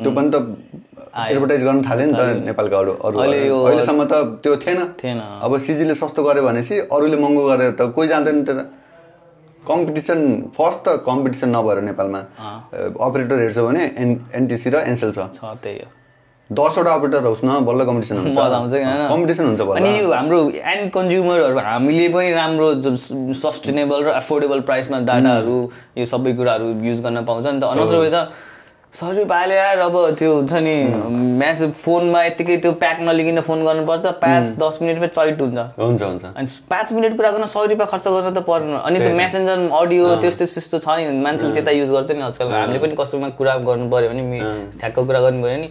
त्यो 0.00 0.10
पनि 0.16 0.30
त 0.32 0.75
एडभर्टाइज 1.16 1.62
गर्न 1.64 1.80
थाल्यो 1.82 2.06
नि 2.06 2.12
त 2.12 2.22
नेपालका 2.44 2.76
अरू 2.78 2.92
अरू 3.08 3.16
अहिलेसम्म 3.18 4.04
त 4.04 4.14
त्यो 4.42 4.56
थिएन। 4.62 4.80
थिएन। 5.00 5.20
अब 5.42 5.58
सिजीले 5.66 5.94
सस्तो 5.96 6.22
गर्यो 6.22 6.42
भनेपछि 6.44 6.76
अरूले 6.92 7.16
महँगो 7.16 7.42
गरेर 7.48 7.70
त 7.80 7.90
कोही 7.96 8.08
जाँदैन 8.08 8.44
त्यो 8.44 8.54
त। 8.54 8.62
कम्पिटिसन 9.62 10.20
फर्स्ट 10.56 10.80
त 10.86 11.02
कम्पिटिसन 11.02 11.48
नभएर 11.56 11.78
नेपालमा। 11.90 12.20
अपरेटर 13.02 13.38
हेर्छ 13.40 13.58
भने 13.58 13.82
एन 13.98 14.10
एनटिसी 14.34 14.70
र 14.70 14.76
एनसेल 14.86 15.10
छ। 15.12 15.18
त्यही 15.42 15.78
हो। 15.82 15.88
दसवटा 16.50 16.92
अपरेटर 16.94 17.22
होस् 17.26 17.42
न 17.42 17.66
बल्ल 17.66 17.84
कम्पिटिसन 17.84 18.16
हुन्छ। 18.22 18.38
कम्पिटिसन 19.10 19.44
हुन्छ 19.50 19.60
अनि 19.82 19.92
हाम्रो 20.14 20.38
एन्ड 20.54 20.90
कन्ज्युमरहरू 20.94 21.58
हामीले 21.58 22.08
पनि 22.14 22.30
राम्रो 22.30 22.68
सस्टेनेबल 23.34 23.98
र 24.06 24.08
एफोर्डेबल 24.22 24.60
प्राइसमा 24.62 24.98
डाटाहरू 25.10 25.58
यो 25.98 26.04
सबै 26.06 26.32
कुराहरू 26.38 26.66
युज 26.86 27.02
गर्न 27.02 27.24
पाउँछ 27.26 27.46
नि 27.46 27.58
त। 27.58 27.64
अनत्र 27.66 27.96
वे 27.98 28.10
त 28.14 28.30
सरी 28.92 29.24
पाले 29.28 29.54
यार 29.54 29.78
अब 29.78 29.96
त्यो 30.18 30.34
हुन्छ 30.34 30.52
नि 30.64 30.74
म्यासेज 31.38 31.72
फोनमा 31.84 32.22
यत्तिकै 32.24 32.56
त्यो 32.64 32.72
प्याक 32.80 33.00
नलिकन 33.00 33.40
फोन 33.44 33.64
गर्नुपर्छ 33.64 34.06
पाँच 34.22 34.54
दस 34.58 34.78
मिनटमै 34.82 35.08
चलिट 35.16 35.40
हुन्छ। 35.40 35.58
हुन्छ 35.78 36.02
हुन्छ। 36.02 36.24
अनि 36.24 36.46
पाँच 36.70 36.92
मिनट 36.92 37.16
कुरा 37.16 37.30
गर्न 37.30 37.44
सय 37.44 37.66
रुपियाँ 37.66 37.88
खर्च 37.90 38.08
गर्न 38.08 38.32
त 38.32 38.40
पर्दैन 38.48 38.72
अनि 38.80 38.98
त्यो 38.98 39.12
मेसेन्जर 39.16 39.68
अडियो 39.80 40.14
त्यस्तो 40.24 40.44
त्यस्तो 40.48 40.78
छ 40.80 40.96
नि 40.96 41.20
मान्छेले 41.20 41.52
त्यता 41.52 41.70
युज 41.76 41.90
गर्छ 41.92 42.10
नि 42.10 42.22
आजकल। 42.24 42.52
हामीले 42.56 42.78
पनि 42.78 42.96
कसैमा 42.96 43.28
कुरा 43.36 43.54
गर्नु 43.68 43.90
पऱ्यो 43.92 44.08
भने 44.08 44.40
ठ्याक्क 44.80 44.98
कुरा 45.04 45.20
गर्नु 45.28 45.42
पऱ्यो 45.44 45.58
नि। 45.60 45.68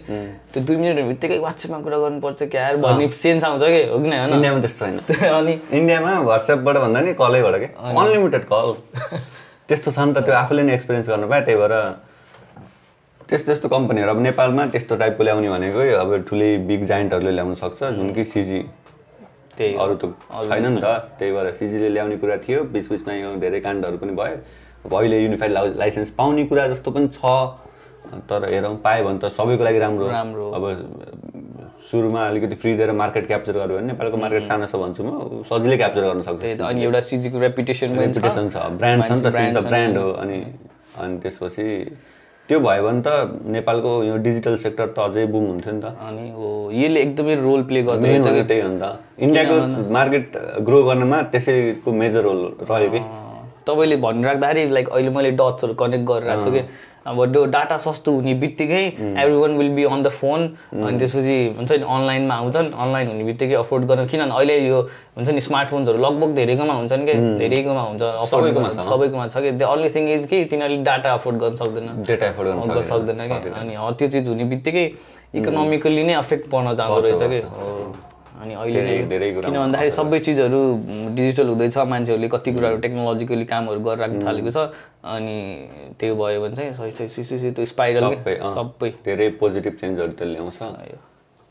त्यो 0.54 0.62
दुई 0.62 0.76
मिनट 0.76 1.04
बित्तिकै 1.10 1.38
वाट्सएपमा 1.42 1.78
कुरा 1.82 1.98
गर्नुपर्छ 2.06 2.42
क्या 2.46 2.62
यार 2.62 2.76
भन्ने 2.78 3.08
सेन्स 3.26 3.44
आउँछ 3.44 3.62
कि 3.62 3.82
हो 3.90 3.98
कि 3.98 4.08
होइन 4.08 4.38
इन्डियामा 4.38 4.60
त्यस्तो 4.62 4.86
छैन। 4.86 4.98
अनि 5.42 5.60
इन्डियामा 5.72 6.18
वाट्सएपबाट 6.30 6.76
भन्दा 6.78 7.00
नि 7.00 7.14
कलैबाट 7.18 7.54
के। 7.58 7.68
अनलिमिटेड 7.74 8.44
कल 8.52 8.68
त्यस्तो 9.66 9.90
छ 9.90 9.98
नि 9.98 10.12
त 10.14 10.22
त्यो 10.22 10.34
आफूले 10.46 10.62
नै 10.62 10.74
एक्सपिरियन्स 10.78 11.08
गर्नु 11.10 11.26
पाएँ 11.26 11.42
त्यही 11.42 11.58
भएर 11.58 11.74
त्यस्तो 13.28 13.46
त्यस्तो 13.46 13.68
कम्पनीहरू 13.68 14.10
अब 14.10 14.20
नेपालमा 14.22 14.66
त्यस्तो 14.74 14.96
टाइपको 14.96 15.22
ल्याउने 15.24 15.48
भनेको 15.50 15.80
अब 15.98 16.10
ठुलै 16.28 16.50
बिग 16.66 16.84
जाइन्टहरूले 16.86 17.32
ल्याउन 17.32 17.54
सक्छ 17.58 17.82
जुन 17.98 18.12
कि 18.14 18.24
सिजी 18.24 18.60
त्यही। 19.58 19.74
अरू 19.74 19.94
त 19.98 20.04
छैन 20.46 20.66
नि 20.66 20.80
त। 20.80 20.86
त्यही 21.18 21.32
भएर 21.32 21.52
सिजीले 21.58 21.88
ल्याउने 21.90 22.16
कुरा 22.22 22.36
थियो 22.46 22.62
बिच 22.70 22.86
बिचमा 22.92 23.12
यो 23.14 23.34
धेरै 23.42 23.60
काण्डहरू 23.66 23.96
पनि 23.98 24.12
भयो। 24.14 24.36
अब 24.86 24.92
अहिले 24.94 25.16
युनिफाइड 25.22 25.52
लाइसेन्स 25.82 26.10
पाउने 26.18 26.44
कुरा 26.46 26.66
जस्तो 26.70 26.90
पनि 26.94 27.08
छ 27.18 27.24
तर 28.30 28.46
हेरौँ 28.46 28.76
पायो 28.84 29.04
भने 29.04 29.18
त 29.18 29.32
सबैको 29.34 29.64
लागि 29.64 29.78
राम्रो 29.78 30.06
राम्रो। 30.06 30.46
अब 30.54 30.64
सुरुमा 31.90 32.22
अलिकति 32.26 32.54
फ्री 32.62 32.74
दिएर 32.78 32.92
मार्केट 32.94 33.26
क्याप्चर 33.26 33.52
गर्यो 33.58 33.76
भने 33.78 33.86
नेपालको 33.90 34.16
मार्केट 34.22 34.44
सानो 34.46 34.66
छ 34.70 34.74
भन्छु 34.78 35.02
म 35.02 35.42
सजिलै 35.50 35.76
क्याप्चर 35.82 36.02
गर्न 36.06 36.22
सक्छ 36.22 36.60
अनि 36.62 36.84
एउटा 36.84 37.00
सिजीको 37.10 37.38
रेपुटेसन 37.42 37.98
रेपुटेसन 37.98 38.46
छ। 38.54 38.56
ब्रान्ड 38.78 39.02
छ। 39.02 39.10
नि 39.10 39.50
त। 39.54 39.66
ब्रान्ड 39.66 39.98
हो। 39.98 40.10
अनि 40.22 40.38
अनि 41.02 41.18
त्यसपछि 41.22 41.66
त्यो 42.48 42.58
भयो 42.60 42.82
भने 42.86 43.00
त 43.02 43.08
नेपालको 43.54 43.92
यो 44.04 44.16
डिजिटल 44.26 44.56
सेक्टर 44.64 44.86
त 44.86 44.98
अझै 45.10 45.26
बुम 45.34 45.44
हुन्थ्यो 45.50 45.72
नि 45.72 45.80
त। 45.82 45.86
अनि 46.08 46.26
हो 46.38 46.48
यसले 46.72 47.00
एकदमै 47.06 47.34
रोल 47.42 47.62
प्ले 47.68 47.82
गर्दै 47.82 48.18
त्यही 48.22 48.60
हो 48.62 48.68
नि 48.70 48.78
त। 48.80 48.84
इन्डियाको 49.18 49.56
मार्केट 49.96 50.36
ग्रो 50.68 50.82
गर्नमा 50.88 51.22
त्यसैको 51.32 51.92
मेजर 52.02 52.22
रोल 52.28 52.42
रह्यो 52.70 52.90
कि। 52.94 53.00
तपाईँले 53.66 53.96
भनिराख्दाखेरि 54.06 54.70
लाइक 54.78 54.88
अहिले 54.94 55.10
मैले 55.16 55.30
डट्सहरू 55.40 55.74
कनेक्ट 55.82 56.04
गरिरहेको 56.10 56.42
छु 56.42 56.50
कि। 56.54 56.62
अब 57.06 57.24
डाटा 57.50 57.76
सस्तो 57.78 58.12
हुने 58.12 58.34
बित्तिकै 58.42 58.82
every 59.22 59.36
one 59.36 59.56
will 59.58 59.70
be 59.74 59.84
on 59.84 60.02
the 60.02 60.08
phone 60.10 60.40
अनि 60.74 60.98
त्यसपछि 60.98 61.36
हुन्छ 61.56 61.70
नि 61.72 61.84
अनलाइनमा 61.86 62.34
आउँछन् 62.34 62.68
अनलाइन 62.74 63.06
हुने 63.08 63.24
बित्तिकै 63.24 63.54
अफोर्ड 63.54 63.84
गर्न 63.86 64.06
किनभने 64.06 64.34
अहिले 64.34 64.56
यो 64.66 64.80
हुन्छ 65.16 65.28
नि 65.28 65.40
स्मार्टफोन्सहरू 65.40 65.98
लगभग 65.98 66.34
धेरैकोमा 66.34 66.74
हुन्छन् 66.74 67.06
कि? 67.06 67.14
धेरैकोमा 67.38 67.82
हुन्छ 67.82 68.02
सबैकोमा 68.30 68.68
छ। 68.68 68.88
सबैकोमा 68.88 69.26
छ 69.28 69.36
कि? 69.38 69.50
द 69.52 69.62
अन्ली 69.62 69.88
थिङ 69.94 70.08
इज 70.14 70.26
कि 70.26 70.44
तिनीहरूले 70.50 70.82
डाटा 70.82 71.12
अफोर्ड 71.14 71.36
गर्न 71.38 71.54
सक्दैन। 71.62 71.86
डेटा 72.06 72.26
एफोर्ड 72.26 72.48
गर्न 72.48 72.82
सक्दैन। 72.82 73.20
कि? 73.28 73.48
अनि 73.60 73.72
त्यो 73.98 74.08
चिज 74.08 74.28
हुने 74.28 74.44
बित्तिकै 74.52 74.84
इकोनोमिकली 75.34 76.02
नै 76.04 76.14
अफेक्ट 76.14 76.50
पर्न 76.50 76.74
जाँदो 76.76 77.00
रहेछ 77.00 77.22
कि? 77.22 77.40
अनि 78.42 78.54
अहिले 78.54 78.80
धेरै- 78.82 79.32
नै- 79.32 79.44
किन 79.44 79.58
भन्दाखेरि 79.58 79.90
सबै 79.90 80.18
चिजहरू 80.26 80.60
डिजिटल 81.16 81.46
हुँदैछ 81.48 81.76
मान्छेहरूले 81.92 82.28
कति 82.34 82.50
कुराहरू 82.52 82.76
टेक्नोलोजिकली 82.84 83.44
कामहरू 83.52 83.80
गरिराख्नु 83.86 84.20
थालेको 84.26 84.50
छ 84.56 84.58
अनि 85.16 85.36
त्यो 86.00 86.14
भयो 86.20 86.40
भने 86.42 86.54
चाहिँ 86.56 86.72
सही 86.78 86.90
सही 86.90 87.08
सुई 87.08 87.24
सुई 87.24 87.50
त्यो 87.56 87.64
स्पाइरल 87.72 88.04
सबै 88.56 88.90
धेरै 89.04 89.28
पोजिटिभ 89.40 89.74
चेन्जहरू 89.80 90.12
त 90.12 90.22
ल्याउँछ। 90.32 90.58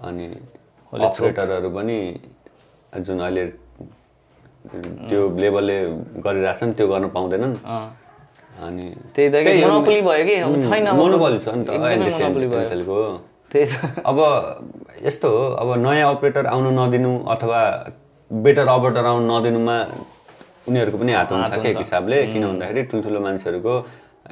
अनि 0.07 0.25
अपरेटरहरू 0.93 1.69
पनि 1.77 1.97
जुन 3.05 3.19
अहिले 3.19 3.45
त्यो 5.09 5.21
लेभलले 5.41 5.77
गरिरहेछन् 6.25 6.73
त्यो 6.77 6.85
गर्न 6.87 7.05
पाउँदैनन्। 7.15 7.55
अनि 8.65 8.85
त्यही 9.15 9.27
त 9.29 9.35
मोनोपोली 9.67 10.01
भयो 10.01 10.23
कि? 10.25 10.35
छैन। 10.63 10.85
अब 10.85 10.95
मोनोपोली 10.95 11.39
छ 11.39 11.47
नि 11.49 11.63
त 11.65 11.69
त्यही 13.55 13.67
त। 13.71 14.03
अब 14.05 14.17
यस्तो 15.07 15.27
हो 15.31 15.43
अब 15.63 15.69
नयाँ 15.79 16.15
अपरेटर 16.15 16.45
आउनु 16.45 16.69
नदिनु 16.75 17.11
अथवा 17.33 17.59
बेटर 18.31 18.67
अपरेटर 18.67 19.05
आउनु 19.05 19.25
नदिनुमा 19.31 19.77
उनीहरूको 20.67 20.97
पनि 20.97 21.11
हात 21.13 21.31
हुन्छ 21.31 21.65
एक 21.71 21.77
हिसाबले। 21.77 22.17
किन 22.33 22.43
भन्दाखेरि 22.47 22.81
ठुल्ठुलो 22.91 23.19
मान्छेहरूको 23.19 23.73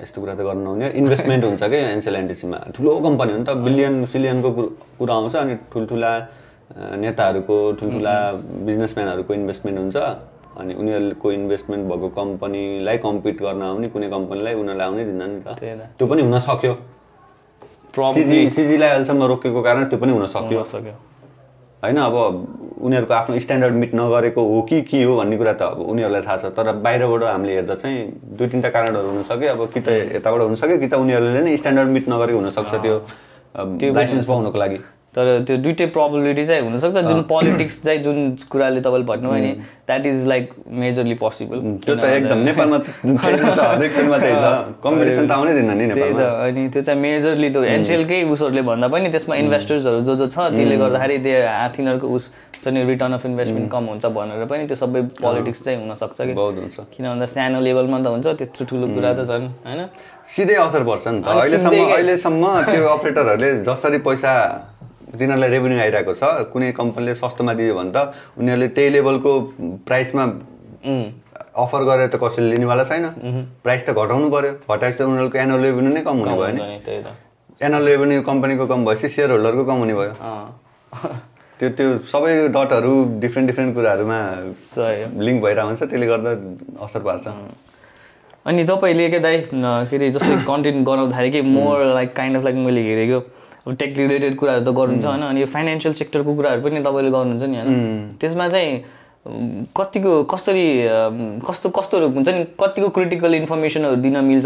यस्तो 0.02 0.18
कुरा 0.22 0.34
त 0.34 0.42
गर्नु 0.48 0.64
नहुने। 0.64 0.88
इन्भेस्टमेन्ट 0.90 1.44
हुन्छ 1.46 1.64
क्या 1.64 1.90
एनसेल 1.96 2.16
एनटिसीमा 2.16 2.58
ठुलो 2.76 2.92
कम्पनी 3.00 3.32
हो 3.32 3.38
नि 3.38 3.46
त 3.46 3.50
बिलियन 3.66 4.06
सिलियनको 4.12 4.50
कुरो- 4.52 5.16
आउँछ 5.16 5.36
अनि 5.36 5.56
ठुल्ठुला 5.72 6.12
नेताहरूको 6.98 7.58
ठुल्ठुला 7.80 8.16
बिजनेसम्यानहरूको 8.68 9.34
इन्भेस्टमेन्ट 9.34 9.80
हुन्छ। 9.80 9.98
अनि 10.58 10.74
उनीहरूको 10.74 11.32
इन्भेस्टमेन्ट 11.32 11.84
भएको 11.90 12.10
कम्पनीलाई 12.10 12.98
कम्पिट 12.98 13.38
गर्न 13.42 13.62
आउने 13.62 13.88
कुनै 13.88 14.10
कम्पनीलाई 14.10 14.54
उनीहरूलाई 14.54 14.88
आउनै 14.88 15.06
दिन्न 15.06 15.24
नि 15.30 15.42
त। 15.42 15.48
त्यो 15.98 16.08
पनि 16.08 16.22
हुन 16.22 16.40
सक्यो। 16.40 16.74
सिजी 17.94 18.50
सिजीलाई 18.50 18.90
अहिलेसम्म 18.90 19.24
रोकेको 19.24 19.62
कारण 19.62 19.84
त्यो 19.86 19.98
पनि 20.00 20.12
हुन 20.12 20.26
सक्यो। 20.26 20.64
होइन 21.84 21.98
अब 22.00 22.16
उनीहरूको 22.82 23.14
आफ्नो 23.14 23.40
स्ट्यान्डर्ड 23.40 23.76
मिट 23.76 23.92
नगरेको 23.96 24.42
हो 24.44 24.62
कि 24.70 24.82
के 24.82 25.04
हो 25.04 25.16
भन्ने 25.18 25.38
कुरा 25.38 25.54
त 25.54 25.62
अब 25.62 25.80
उनीहरूलाई 25.94 26.22
थाहा 26.22 26.38
छ। 26.38 26.46
तर 26.58 26.72
बाहिरबाट 26.80 27.24
हामीले 27.24 27.54
हेर्दा 27.54 27.76
चाहिँ 27.76 28.00
दुई 28.40 28.48
तिनवटा 28.48 28.70
कारणहरू 28.70 29.10
हुनसक्यो। 29.10 29.50
अब 29.52 29.62
कि 29.74 29.80
त 29.80 29.88
यताबाट 30.16 30.42
हुनसक्यो 30.42 30.78
कि 30.80 30.88
त 30.88 30.94
उनीहरूले 30.96 31.42
नै 31.44 31.58
स्ट्यान्डर्ड 31.60 31.90
मिट 31.92 32.06
नगरेको 32.10 32.40
हुनसक्छ 32.40 32.74
त्यो 32.82 33.94
लाइसेन्स 33.94 34.26
पाउनको 34.28 34.58
लागि। 34.58 34.80
तर 35.16 35.26
त्यो 35.48 35.58
दुइटै 35.64 35.86
प्रोबेबिलिटी 35.96 36.46
चाहिँ 36.46 36.62
हुनसक्छ 36.64 36.98
जुन 37.08 37.22
पोलिटिक्स 37.30 37.82
चाहिँ 37.84 38.00
जुन 38.04 38.18
कुराले 38.50 38.82
तपाईँले 38.82 39.06
भन्नुभयो 39.06 39.42
नि 39.44 39.52
that 39.88 40.06
is 40.06 40.26
like 40.28 40.50
majorly 40.84 41.14
possible 41.22 41.60
त्यो 41.86 41.96
त 41.96 42.04
एकदम 42.04 42.40
नेपालमा 42.50 42.78
त 42.78 42.88
त्यही 43.04 44.34
कम्पिटिसन 44.84 45.28
त 45.28 45.32
आउनै 45.32 45.54
दिन्न 45.54 45.72
नि 45.72 45.86
त्यही 45.88 46.14
नेपालमा। 46.14 46.22
त 46.22 46.48
अनि 46.48 46.68
त्यो 46.74 46.82
चाहिँ 46.82 47.02
मेजरली 47.02 47.50
त्यो 47.50 47.64
एनसिएलकै 47.76 48.22
उसहरूले 48.34 48.62
भन्दा 48.70 48.88
पनि 48.88 49.12
त्यसमा 49.12 49.36
इन्भेस्टर्सहरू 49.44 50.02
जो 50.02 50.16
जो 50.16 50.28
छ 50.28 50.50
त्यसले 50.50 50.78
गर्दाखेरि 50.78 51.18
त्यो 51.26 51.38
तिनीहरूको 51.78 52.08
उस 52.08 52.32
चाहिँ 52.64 52.86
रिटर्न 52.88 53.14
अफ 53.14 53.26
इन्भेस्टमेन्ट 53.26 53.72
कम 53.72 53.84
हुन्छ 53.92 54.06
भनेर 54.18 54.46
पनि 54.50 54.66
त्यो 54.68 54.76
सबै 54.82 55.02
पोलिटिक्स 55.22 55.64
चाहिँ 55.64 55.78
हुनसक्छ 55.80 56.18
कि 56.22 56.34
किन 56.96 57.06
भन्दा 57.06 57.26
सानो 57.28 57.60
लेभलमा 57.62 58.00
त 58.00 58.08
हुन्छ 58.08 58.28
त्यत्रो 58.40 58.66
ठुलो 58.66 58.88
कुरा 58.96 59.12
त 59.14 59.28
छन् 59.30 59.48
होइन? 59.68 59.82
सिधै 60.36 60.56
असर 60.66 60.84
पर्छ 60.90 61.08
नि 61.08 61.20
त। 61.22 61.28
अहिलेसम्म 61.28 61.84
अहिलेसम्म 61.94 62.44
त्यो 62.72 62.88
अपरेटरहरूले 62.96 63.50
जसरी 63.68 63.98
पैसा 64.08 64.32
तिनीहरूलाई 65.14 65.50
रेभेन्यू 65.50 65.80
आइरहेको 65.80 66.14
छ। 66.14 66.24
कुनै 66.50 66.72
कम्पनीले 66.74 67.14
सस्तोमा 67.22 67.54
दियो 67.54 67.74
भने 67.78 67.92
त 67.94 67.98
उनीहरूले 68.38 68.68
त्यही 68.74 68.90
लेभलको 68.98 69.32
प्राइसमा 69.86 70.24
अफर 71.54 71.82
गरेर 71.86 72.08
त 72.10 72.16
कसैले 72.18 72.50
लिनेवाला 72.50 72.84
छैन। 72.90 73.06
प्राइस 73.62 73.82
त 73.86 73.90
घटाउनु 73.94 74.28
पर्यो। 74.34 74.52
घटाएपछि 74.66 74.98
त 74.98 75.02
उनीहरूको 75.06 75.38
एनुअल 75.38 75.62
रेभेन्यू 75.70 75.92
नै 75.94 76.02
कम 76.02 76.18
हुने 76.18 76.34
भयो 76.34 76.54
नि। 76.58 76.62
एनुअल 77.62 77.84
रेभेन्यू 77.88 78.22
कम्पनीको 78.26 78.66
कम 78.66 78.80
भएपछि 78.86 79.08
सेयर 79.14 79.30
होल्डरको 79.38 79.64
कम 79.70 79.78
हुने 79.86 79.94
भयो। 79.94 80.14
त्यो 81.60 81.70
त्यो 81.78 81.88
सबै 82.10 82.32
डटहरू 82.50 82.94
डिफ्रेन्ट 83.22 83.48
डिफ्रेन्ट 83.50 83.72
कुराहरूमा। 83.76 84.20
लिङ्क 85.22 85.38
भइरहेको 85.46 85.68
हुन्छ। 85.70 85.82
त्यसले 85.84 86.08
गर्दा 86.10 86.32
असर 86.86 87.02
पार्छ। 87.06 87.26
अनि 88.50 88.64
तपाईँले 88.66 89.10
के 89.10 89.20
दाइ 89.22 89.38
के 89.54 89.96
अरे 89.96 90.10
जस्तै 90.12 90.36
कन्टेन्ट 90.50 90.86
गराउँदाखेरि 90.88 91.30
कि 91.32 91.42
more 91.48 91.86
like 91.94 92.10
kind 92.16 92.38
of 92.38 92.44
like 92.44 92.56
मैले 92.66 92.82
हेरेको 92.90 93.20
टेक 93.68 93.98
रिलेटेड 93.98 94.36
कुराहरू 94.38 94.66
त 94.66 94.76
गर्नुहुन्छ 94.76 95.06
होइन 95.06 95.22
अनि 95.24 95.40
यो 95.42 95.46
फाइनेन्सियल 95.46 95.94
सेक्टरको 95.94 96.36
कुराहरू 96.36 96.62
पनि 96.62 96.80
तपाईँले 96.84 97.12
गर्नुहुन्छ 97.12 97.44
नि 97.44 97.58
होइन। 97.58 98.18
त्यसमा 98.22 98.48
चाहिँ 98.50 98.72
कतिको 99.24 100.14
कसरी 100.28 100.68
कस्तो 101.48 101.70
कस्तोहरू 101.72 102.08
हुन्छ 102.12 102.30
नि? 102.30 102.44
कतिको 102.60 102.90
क्रिटिकल 102.92 103.34
इन्फर्मेसनहरू 103.36 103.96
दिन 104.04 104.18
मिल्छ 104.20 104.46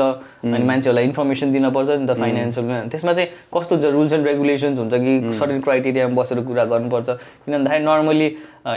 अनि 0.53 0.65
मान्छेहरूलाई 0.69 1.03
इन्फर्मेसन 1.09 1.51
दिनपर्छ 1.53 1.89
नि 1.89 2.05
त 2.05 2.13
फाइनेन्सियलमा 2.13 2.81
त्यसमा 2.93 3.13
चाहिँ 3.17 3.29
कस्तो 3.49 3.73
रुल्स 3.89 4.13
एन्ड 4.13 4.27
रेगुलेसन्स 4.27 4.77
हुन्छ 4.79 4.93
कि 4.93 5.33
सर्टेन 5.33 5.61
क्राइटेरियामा 5.65 6.21
बसेर 6.21 6.41
कुरा 6.45 6.65
गर्नुपर्छ। 6.69 7.09
किन 7.09 7.53
भन्दाखेरि 7.57 7.83
नर्मली 7.89 8.27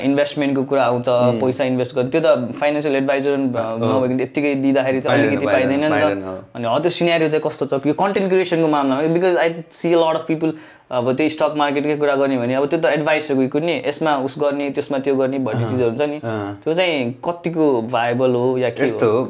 इन्भेस्टमेन्टको 0.08 0.62
कुरा 0.72 0.84
आउँछ 0.88 1.08
पैसा 1.44 1.64
इन्भेस्ट 1.68 1.94
गर्नु। 1.94 2.10
त्यो 2.10 2.20
त 2.24 2.56
फाइनेन्सियल 2.56 2.96
एडभाइजर 2.96 3.36
नभएको 3.36 4.20
यत्तिकै 4.24 4.54
दिँदाखेरि 4.64 5.00
चाहिँ 5.04 5.20
अलिकति 5.20 5.46
पाइँदैन 5.46 5.84
नि 5.84 6.00
त। 6.00 6.56
अनि 6.56 6.64
हो 6.64 6.78
त्यो 6.80 6.90
सिनेरियो 6.96 7.28
चाहिँ 7.28 7.44
कस्तो 7.44 7.64
छ? 7.68 7.84
यो 7.84 7.92
कन्टेन्ट 7.92 8.28
क्रिएसनको 8.32 8.68
मामलामा। 8.72 9.02
Because 9.20 9.36
I 9.36 9.68
see 9.68 9.92
lot 9.92 10.16
of 10.16 10.24
people 10.32 10.48
अब 10.90 11.12
त्यही 11.16 11.30
स्टक 11.30 11.54
मार्केटकै 11.56 11.96
कुरा 11.96 12.14
गर्ने 12.16 12.38
भने 12.38 12.54
अब 12.54 12.66
त्यो 12.66 12.78
त 12.80 12.84
एडभाइसहरूको 12.98 13.58
नि 13.58 13.74
यसमा 13.86 14.16
उस 14.26 14.34
गर्ने 14.40 14.70
त्यसमा 14.74 14.98
त्यो 14.98 15.14
गर्ने 15.16 15.38
भन्ने 15.38 15.68
चिजहरू 15.68 15.90
हुन्छ 15.90 16.02
नि। 16.02 16.18
त्यो 16.62 16.74
चाहिँ 16.74 17.12
कतिको 17.24 17.66
भाइबल 17.90 18.34
हो 18.34 18.56
या 18.58 18.70
के 18.70 18.84
यस्तो 18.84 19.10
हो। 19.10 19.20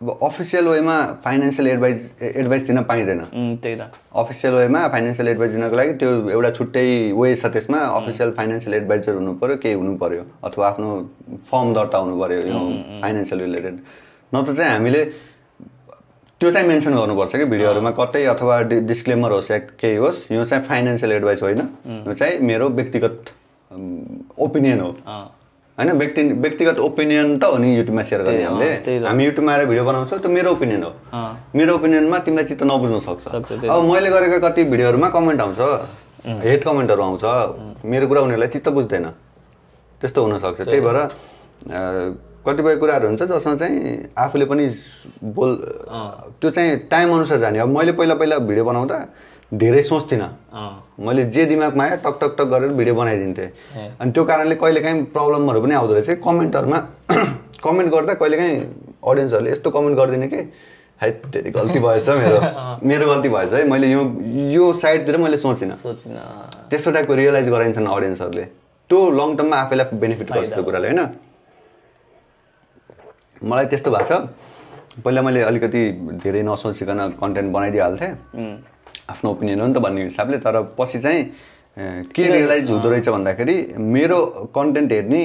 अब 0.00 0.18
अफिसियल 0.22 0.68
वेमा 0.68 0.96
फाइनेन्सियल 1.24 1.68
एडभाइस 1.68 2.00
एडभाइस 2.20 2.62
दिन 2.66 2.82
पाइँदैन। 2.90 3.20
त्यही 3.62 3.76
त। 3.76 3.82
अफिसियल 4.14 4.54
वेमा 4.54 4.80
फाइनेन्सियल 4.88 5.28
एडभाइस 5.28 5.50
दिनको 5.52 5.76
लागि 5.76 5.92
त्यो 6.02 6.10
एउटा 6.30 6.50
छुट्टै 6.58 6.86
वे 7.16 7.34
छ 7.36 7.46
त्यसमा। 7.54 7.78
अफिसियल 8.00 8.30
फाइनेन्सियल 8.36 8.74
एडभाइजर 8.74 9.14
हुनु 9.14 9.32
पऱ्यो 9.40 9.56
केही 9.62 9.74
हुनु 9.74 9.96
पऱ्यो 9.96 10.22
अथवा 10.44 10.68
आफ्नो 10.68 10.90
फर्म 11.48 11.72
दर्ता 11.74 11.98
हुनु 11.98 12.20
पऱ्यो 12.20 12.40
यो 12.50 12.60
फाइनेन्सियल 13.02 13.40
रिलेटेड 13.40 13.78
नत्र 14.32 14.54
चाहिँ 14.54 14.72
हामीले 14.72 15.02
त्यो 16.40 16.50
चाहिँ 16.52 16.68
मेन्सन 16.68 16.94
गर्नुपर्छ 16.94 17.36
कि 17.36 17.44
भिडियोहरूमा 17.44 17.90
कतै 17.96 18.24
अथवा 18.28 18.60
डि 18.68 18.80
डिस्क्लेमर 18.88 19.30
होस् 19.32 19.50
या 19.50 19.58
केही 19.80 19.96
होस् 19.96 20.32
यो 20.32 20.44
चाहिँ 20.44 20.64
फाइनेन्सियल 20.64 21.12
एडभाइस 21.12 21.42
होइन? 21.42 21.60
यो 22.06 22.14
चाहिँ 22.14 22.38
मेरो 22.40 22.68
व्यक्तिगत 22.68 23.32
ओपिनियन 24.38 24.80
हो। 24.80 24.90
होइन? 25.78 25.92
व्यक्ति 25.92 26.22
व्यक्तिगत 26.22 26.78
ओपिनियन 26.78 27.38
त 27.38 27.44
हो 27.44 27.56
नि 27.56 27.68
युट्युबमा 27.76 28.02
सेयर 28.02 28.22
गर्ने 28.22 28.44
हामीले। 28.44 29.00
हामी 29.06 29.24
युट्युबमा 29.24 29.52
आएर 29.52 29.64
भिडियो 29.64 29.84
बनाउँछौँ 29.84 30.18
त्यो 30.20 30.30
मेरो 30.30 30.52
ओपिनियन 30.52 30.82
हो। 30.82 30.92
मेरो 31.56 31.74
ओपिनियनमा 31.74 32.18
तिमीलाई 32.18 32.44
चित्त 32.44 32.62
नबुझ्नु 32.68 33.00
सक्छ। 33.00 33.24
अब 33.64 33.82
मैले 33.84 34.10
गरेका 34.10 34.38
कति 34.44 34.64
भिडियोहरूमा 34.64 35.08
कमेन्ट 35.16 35.40
आउँछ 35.40 35.60
हेड 36.44 36.64
कमेन्टहरू 36.64 37.02
आउँछ। 37.02 37.24
मेरो 37.84 38.06
कुरा 38.08 38.20
उनीहरूलाई 38.20 38.48
चित्त 38.52 38.68
बुझ्दैन। 38.76 39.06
त्यस्तो 40.00 40.20
हुनसक्छ। 40.20 40.60
त्यही 40.60 40.80
भएर 40.80 40.98
कतिपय 42.46 42.76
कुराहरू 42.76 43.06
हुन्छ 43.06 43.22
जसमा 43.22 43.54
चाहिँ 43.56 44.08
आफूले 44.18 44.44
पनि 44.50 44.66
बोल 45.36 45.54
त्यो 46.40 46.50
चाहिँ 46.50 46.76
टाइम 46.90 47.14
अनुसार 47.14 47.38
जाने। 47.38 47.58
अब 47.58 47.68
मैले 47.78 47.92
पहिला 47.92 48.14
पहिला 48.14 48.38
भिडियो 48.38 48.64
बनाउँदा 48.64 48.98
धेरै 49.54 49.82
सोच्थिनँ। 49.82 50.28
मैले 51.06 51.24
जे 51.34 51.44
दिमागमा 51.46 51.84
आयो 51.84 51.96
टक 52.04 52.18
टक 52.20 52.36
टक 52.38 52.46
गरेर 52.52 52.72
भिडियो 52.78 52.94
बनाइदिन्थेँ। 52.94 53.50
अनि 54.00 54.10
त्यो 54.12 54.24
कारणले 54.24 54.54
कहिलेकाहीँ 54.62 55.04
प्रब्लमहरू 55.14 55.60
पनि 55.62 55.74
आउँदो 55.74 55.94
रहेछ। 55.94 56.18
कमेन्टहरूमा 56.24 56.78
कमेन्ट 57.64 57.92
गर्दा 57.92 58.14
कहिलेकाहीँ 58.14 58.56
अडियन्सहरूले 59.10 59.50
यस्तो 59.50 59.70
कमेन्ट 59.70 59.98
गरिदिने 59.98 60.28
कि? 60.28 60.40
है 61.02 61.10
त्यति 61.32 61.50
गल्ती 61.50 61.78
भएछ 61.78 62.08
मेरो। 62.08 62.38
मेरो 62.88 63.06
गल्ती 63.06 63.28
भएछ 63.28 63.52
है। 63.52 63.64
मैले 63.68 63.90
यो 63.92 64.02
यो 64.50 64.72
साइडतिर 64.82 65.16
मैले 65.16 65.36
सोचिनँ 65.36 65.76
सोचिन 65.82 66.16
त्यस्तो 66.70 66.90
टाइपको 66.90 67.14
रियलाइज 67.14 67.48
गराइन्छन् 67.48 67.86
अडियन्सहरूले। 67.86 68.44
त्यो 68.90 68.98
लङ 69.10 69.36
टर्ममा 69.36 69.56
आफैलाई 69.56 69.98
बेनिफिट 70.00 70.32
गर्छ 70.32 70.52
त्यो 70.54 70.62
कुराले 70.64 70.88
होइन? 70.88 71.00
मलाई 73.44 73.66
त्यस्तो 73.66 73.90
भएको 73.90 74.04
छ। 74.06 74.28
पहिला 75.04 75.22
मैले 75.22 75.40
अलिकति 75.42 75.82
धेरै 76.24 76.42
नसोचिकन 76.42 77.20
कन्टेन्ट 77.20 77.52
बनाइदिइहाल्थेँ। 77.52 78.12
आफ्नो 79.10 79.30
ओपिनियन 79.30 79.60
हो 79.60 79.66
नि 79.66 79.74
त 79.74 79.78
भन्ने 79.78 80.04
हिसाबले 80.04 80.38
तर 80.40 80.62
पछि 80.78 80.98
चाहिँ 80.98 81.22
के 82.08 82.24
रियलाइज 82.32 82.70
हुँदो 82.70 82.88
रहेछ 82.90 83.08
भन्दाखेरि 83.08 83.56
मेरो 83.76 84.18
कन्टेन्ट 84.56 84.92
हेर्ने 84.92 85.22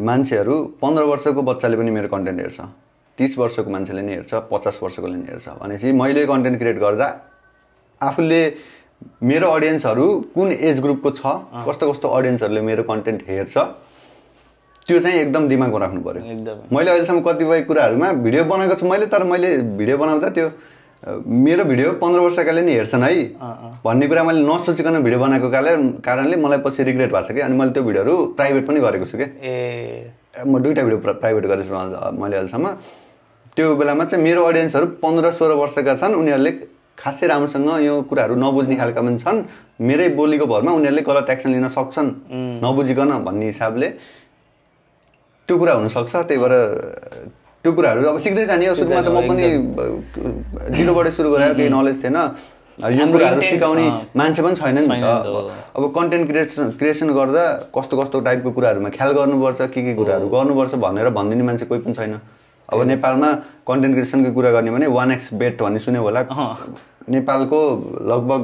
मान्छेहरू 0.00 0.54
पन्ध्र 0.80 1.02
वर्षको 1.04 1.42
बच्चाले 1.42 1.76
पनि 1.76 1.90
मेरो 1.90 2.08
कन्टेन्ट 2.08 2.40
हेर्छ। 2.40 2.60
तिस 3.18 3.36
वर्षको 3.38 3.70
मान्छेले 3.70 4.02
नि 4.02 4.12
हेर्छ 4.12 4.34
पचास 4.48 4.78
वर्षकोले 4.82 5.16
नि 5.16 5.26
हेर्छ। 5.28 5.48
भनेपछि 5.60 5.92
मैले 5.92 6.26
कन्टेन्ट 6.26 6.58
क्रिएट 6.58 6.78
गर्दा 6.80 7.08
आफूले 8.00 8.42
मेरो 9.22 9.48
अडियन्सहरू 9.50 10.06
कुन 10.34 10.52
एज 10.52 10.80
ग्रुपको 10.80 11.10
छ 11.10 11.22
कस्तो 11.68 11.90
कस्तो 11.92 12.08
अडियन्सहरूले 12.08 12.60
मेरो 12.60 12.82
कन्टेन्ट 12.88 13.22
हेर्छ 13.28 13.56
त्यो 14.90 14.98
चाहिँ 14.98 15.18
एकदम 15.20 15.46
दिमागमा 15.48 15.78
राख्नु 15.78 16.00
पऱ्यो 16.02 16.22
एकदमै। 16.34 16.74
मैले 16.74 16.90
अहिलेसम्म 16.90 17.20
कतिपय 17.22 17.60
कुराहरूमा 17.62 18.08
भिडियो 18.26 18.42
बनाएको 18.44 18.74
छु। 18.74 18.86
मैले 18.90 19.06
तर 19.06 19.22
मैले 19.22 19.50
भिडियो 19.78 19.96
बनाउँदा 20.02 20.28
त्यो 20.34 20.46
मेरो 21.46 21.64
भिडियो 21.64 21.90
पन्ध्र 22.02 22.20
वर्षकाले 22.20 22.62
नि 22.66 22.72
हेर्छन् 22.74 23.02
है। 23.06 23.14
भन्ने 23.86 24.06
कुरा 24.10 24.22
मैले 24.26 24.42
नसोचिकन 24.42 24.98
भिडियो 24.98 25.20
बनाएको 25.22 25.48
कारण 25.50 26.02
कारणले 26.02 26.36
मलाई 26.42 26.58
पछि 26.66 26.82
रिग्रेट 26.82 27.10
भएको 27.14 27.28
छ 27.28 27.30
कि 27.30 27.40
अनि 27.46 27.54
मैले 27.54 27.70
त्यो 27.70 27.82
भिडियोहरू 27.86 28.14
प्राइभेट 28.34 28.66
पनि 28.66 28.80
गरेको 28.82 29.06
छु 29.06 29.16
कि 29.22 29.26
ए। 29.38 30.10
म 30.42 30.58
दुइटा 30.58 30.82
भिडियो 30.82 30.98
प्रा- 31.06 31.18
प्राइभेट 31.22 31.44
गरेको 31.46 31.66
छु 31.70 31.74
मैले 32.18 32.36
अहिलेसम्म। 32.36 32.66
त्यो 33.54 33.66
बेलामा 33.78 34.04
चाहिँ 34.10 34.24
मेरो 34.26 34.42
अडियन्सहरू 34.42 34.86
पन्ध्र 34.98 35.30
सोह्र 35.30 35.52
वर्षका 35.62 35.94
छन्। 36.02 36.18
उनीहरूले 36.18 36.52
खासै 36.98 37.26
राम्रोसँग 37.30 37.68
यो 37.86 37.94
कुराहरू 38.10 38.34
नबुझ्ने 38.34 38.76
खालका 38.76 39.00
पनि 39.00 39.18
छन्। 39.22 39.38
मेरै 39.80 40.08
बोलीको 40.18 40.46
भरमा 40.46 40.72
उनीहरूले 40.72 41.02
गलत 41.02 41.30
एक्सन 41.30 41.50
लिन 41.54 41.68
सक्छन्। 41.68 42.08
नबुझिकन 42.64 43.10
भन्ने 43.24 43.46
हिसाबले। 43.46 43.88
त्यो 45.50 45.58
कुरा 45.58 45.72
हुनसक्छ 45.74 46.14
त्यही 46.14 46.38
भएर 46.38 46.54
त्यो 47.64 47.72
कुराहरू 47.74 48.06
अब 48.06 48.18
सिक्दै 48.22 48.46
जाने 48.46 48.66
हो 48.70 48.74
सुरुमा 48.78 49.00
त 49.02 49.10
म 49.10 49.18
पनि 49.26 49.46
जिरोबाटै 50.78 51.10
सुरु 51.10 51.28
गरेर 51.34 51.52
केही 51.58 51.68
नलेज 51.74 51.96
थिएन। 52.02 52.18
यो 52.78 53.06
कुराहरू 53.12 53.40
सिकाउने। 53.42 53.86
मान्छे 54.16 54.42
पनि 54.42 54.54
छैन 54.56 54.78
नि 54.78 55.02
अब 55.02 55.82
कन्टेन्ट 55.96 56.24
क्रिएसन 56.30 56.70
क्रिएसन 56.78 57.08
गर्दा 57.18 57.42
कस्तो 57.74 57.94
कस्तो 58.00 58.20
टाइपको 58.30 58.50
कुराहरूमा 58.56 58.88
ख्याल 58.94 59.10
गर्नुपर्छ 59.18 59.60
के 59.74 59.80
के 59.82 59.94
कुराहरू 59.98 60.28
गर्नुपर्छ 60.30 60.74
भनेर 60.86 61.10
भनिदिने 61.18 61.42
मान्छे 61.42 61.66
कोही 61.66 61.80
पनि 61.82 61.94
छैन। 61.98 62.14
अब 62.68 62.78
नेपालमा 62.86 63.30
कन्टेन्ट 63.66 63.94
क्रिएसनको 63.94 64.30
कुरा 64.38 64.50
गर्ने 64.54 64.70
भने 64.70 64.86
वान 64.86 65.12
एक्स 65.18 65.34
बेट 65.34 65.62
भन्ने 65.62 65.80
सुन्यो 65.82 66.02
होला। 66.06 66.22
नेपालको 67.10 67.60
लगभग 68.12 68.42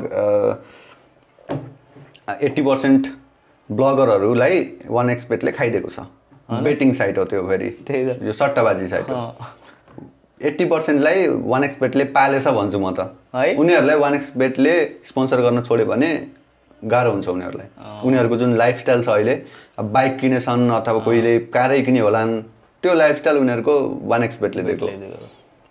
एट्टी 2.43 2.63
पर्सेन्ट 2.69 3.03
ब्लगरहरूलाई 3.71 4.57
वान 4.91 5.07
एक्स 5.11 5.25
बेटले 5.31 5.53
खाइदिएको 5.55 5.89
छ। 5.89 6.11
बेटिङ 6.51 6.93
साइट 6.95 7.19
हो 7.19 7.25
त्यो 7.25 7.43
फेरि। 7.49 7.69
यो 8.27 8.33
सट्टाबाजी 8.33 8.89
साइट 8.89 9.11
हो। 9.11 9.35
एट्टी 10.41 10.65
पर्सेन्टलाई 10.65 11.27
वान 11.27 11.65
एक्स 11.65 11.77
बेटले 11.81 12.05
पालेछ 12.17 12.47
भन्छु 12.49 12.79
म 12.79 12.93
त। 12.95 13.15
है? 13.35 13.55
उनीहरूलाई 13.57 13.97
वान 13.99 14.15
एक्स 14.15 14.33
बेटले 14.37 14.75
स्पोन्सर 15.05 15.41
गर्न 15.41 15.61
छोड्यो 15.63 15.87
भने 15.87 16.11
गाह्रो 16.83 17.11
हुन्छ 17.11 17.29
उनीहरूलाई। 17.29 17.69
उनीहरूको 18.05 18.37
जुन 18.37 18.55
लाइफस्टाइल 18.57 19.03
छ 19.03 19.09
अहिले 19.09 19.35
अब 19.79 19.91
बाइक 19.93 20.19
किनेछन् 20.21 20.71
अथवा 20.71 20.99
कोहीले 21.03 21.39
कारै 21.57 21.81
किने 21.83 22.01
होलान् 22.01 22.33
त्यो 22.83 22.95
लाइफस्टाइल 22.95 23.37
उनीहरूको 23.39 23.75
वान 24.05 24.23
एक्सपेटले 24.25 24.63
दिएको। 24.63 24.87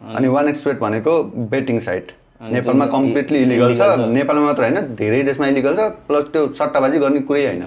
अनि 0.01 0.27
one 0.27 0.47
X bet 0.47 0.79
betting 0.79 1.13
betting 1.53 1.79
site 1.79 2.11
नेपालमा 2.51 2.85
कम्प्लिटली 2.91 3.39
इलिगल 3.41 3.75
छ। 3.75 4.11
नेपालमा 4.11 4.45
मात्र 4.45 4.61
होइन 4.63 4.95
धेरै 4.95 5.21
देशमा 5.23 5.47
इलिगल 5.47 5.75
छ। 5.75 5.89
प्लस 6.07 6.25
त्यो 6.33 6.47
सट्टाबाजी 6.53 6.97
गर्ने 6.99 7.19
कुरै 7.29 7.45
होइन। 7.45 7.63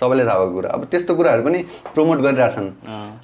सबैले 0.00 0.24
थाहा 0.26 0.38
भएको 0.38 0.54
कुरा। 0.54 0.68
अब 0.70 0.84
त्यस्तो 0.90 1.14
कुराहरू 1.14 1.42
पनि 1.44 1.58
प्रमोट 1.94 2.18
गरिरहेछन्। 2.26 2.68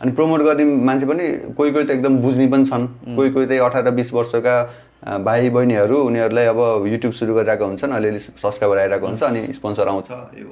अनि 0.03 0.11
प्रमोट 0.13 0.41
गर्ने 0.41 0.65
मान्छे 0.65 1.07
पनि 1.07 1.25
कोही 1.57 1.71
कोही 1.73 1.85
त 1.85 1.91
एकदम 1.91 2.19
बुझ्ने 2.23 2.47
पनि 2.47 2.65
छन्। 2.67 2.87
कोही 3.17 3.31
कोही 3.31 3.47
चाहिँ 3.47 3.61
अठार 3.61 3.91
बिस 3.91 4.13
वर्षका 4.15 4.55
भाइ 5.01 5.49
बहिनीहरू 5.51 5.97
उनीहरूलाई 6.07 6.47
अब 6.53 6.61
युट्युब 6.87 7.13
सुरु 7.17 7.35
गरिरहेको 7.35 7.65
हुन्छन् 7.65 7.93
अलिअलि 7.97 8.19
सब्सक्राइबर 8.21 8.79
आइरहेको 8.79 9.07
हुन्छ 9.07 9.23
अनि 9.23 9.41
स्पोन्सर 9.57 9.89
आउँछ। 9.89 10.11
यो 10.11 10.47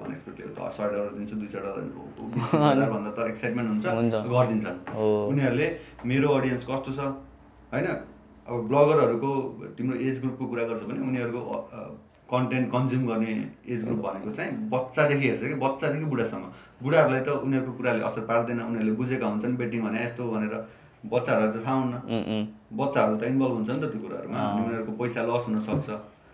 दिन्छु 1.16 1.36
दुई 1.36 1.48
त 3.16 3.18
एक्साइटमेन्ट 3.28 3.68
हुन्छ। 3.68 4.14
गरिदिन्छन्। 4.32 4.78
उनीहरूले 4.96 5.68
मेरो 6.04 6.28
अडियन्स 6.28 6.64
कस्तो 6.64 6.92
छ 6.96 7.00
होइन? 7.72 7.86
अब 8.48 8.56
ब्लगरहरूको 8.68 9.30
तिम्रो 9.76 9.96
एज 10.00 10.20
ग्रुपको 10.20 10.44
कुरा 10.48 10.64
गर्छ 10.68 10.82
भने 10.88 11.00
उनीहरूको 11.08 11.40
कन्टेन्ट 12.28 12.66
कन्ज्युम 12.72 13.06
गर्ने 13.08 13.32
एज 13.72 13.84
ग्रुप 13.84 14.00
भनेको 14.06 14.30
चाहिँ 14.36 14.52
बच्चादेखि 14.72 15.28
हेर्छ 15.28 15.42
कि 15.42 15.54
बच्चादेखि 15.64 16.04
बुढासम्म। 16.12 16.44
बुढाहरूलाई 16.82 17.22
त 17.24 17.28
उनीहरूको 17.46 17.72
कुराले 17.78 18.02
असर 18.08 18.22
पार्दैन 18.28 18.60
उनीहरूले 18.60 18.92
बुझेका 19.00 19.26
हुन्छन् 19.26 19.56
बेटिङ 19.56 19.80
भने 19.86 19.98
यस्तो 20.04 20.22
भनेर 20.34 20.54
बच्चाहरूलाई 21.08 21.52
त 21.54 21.64
थाहा 21.64 21.76
हुन्न। 21.80 21.94
बच्चाहरू 22.80 23.16
त 23.16 23.22
इन्भल्भ 23.32 23.54
हुन्छ 23.56 23.70
नि 23.70 23.80
त 23.80 23.84
त्यो 23.92 24.00
कुराहरूमा। 24.04 24.38
अनि 24.38 24.60
उनीहरूको 24.66 24.92
पैसा 25.00 25.20
लस 25.30 25.42
हुनसक्छ 25.48 25.88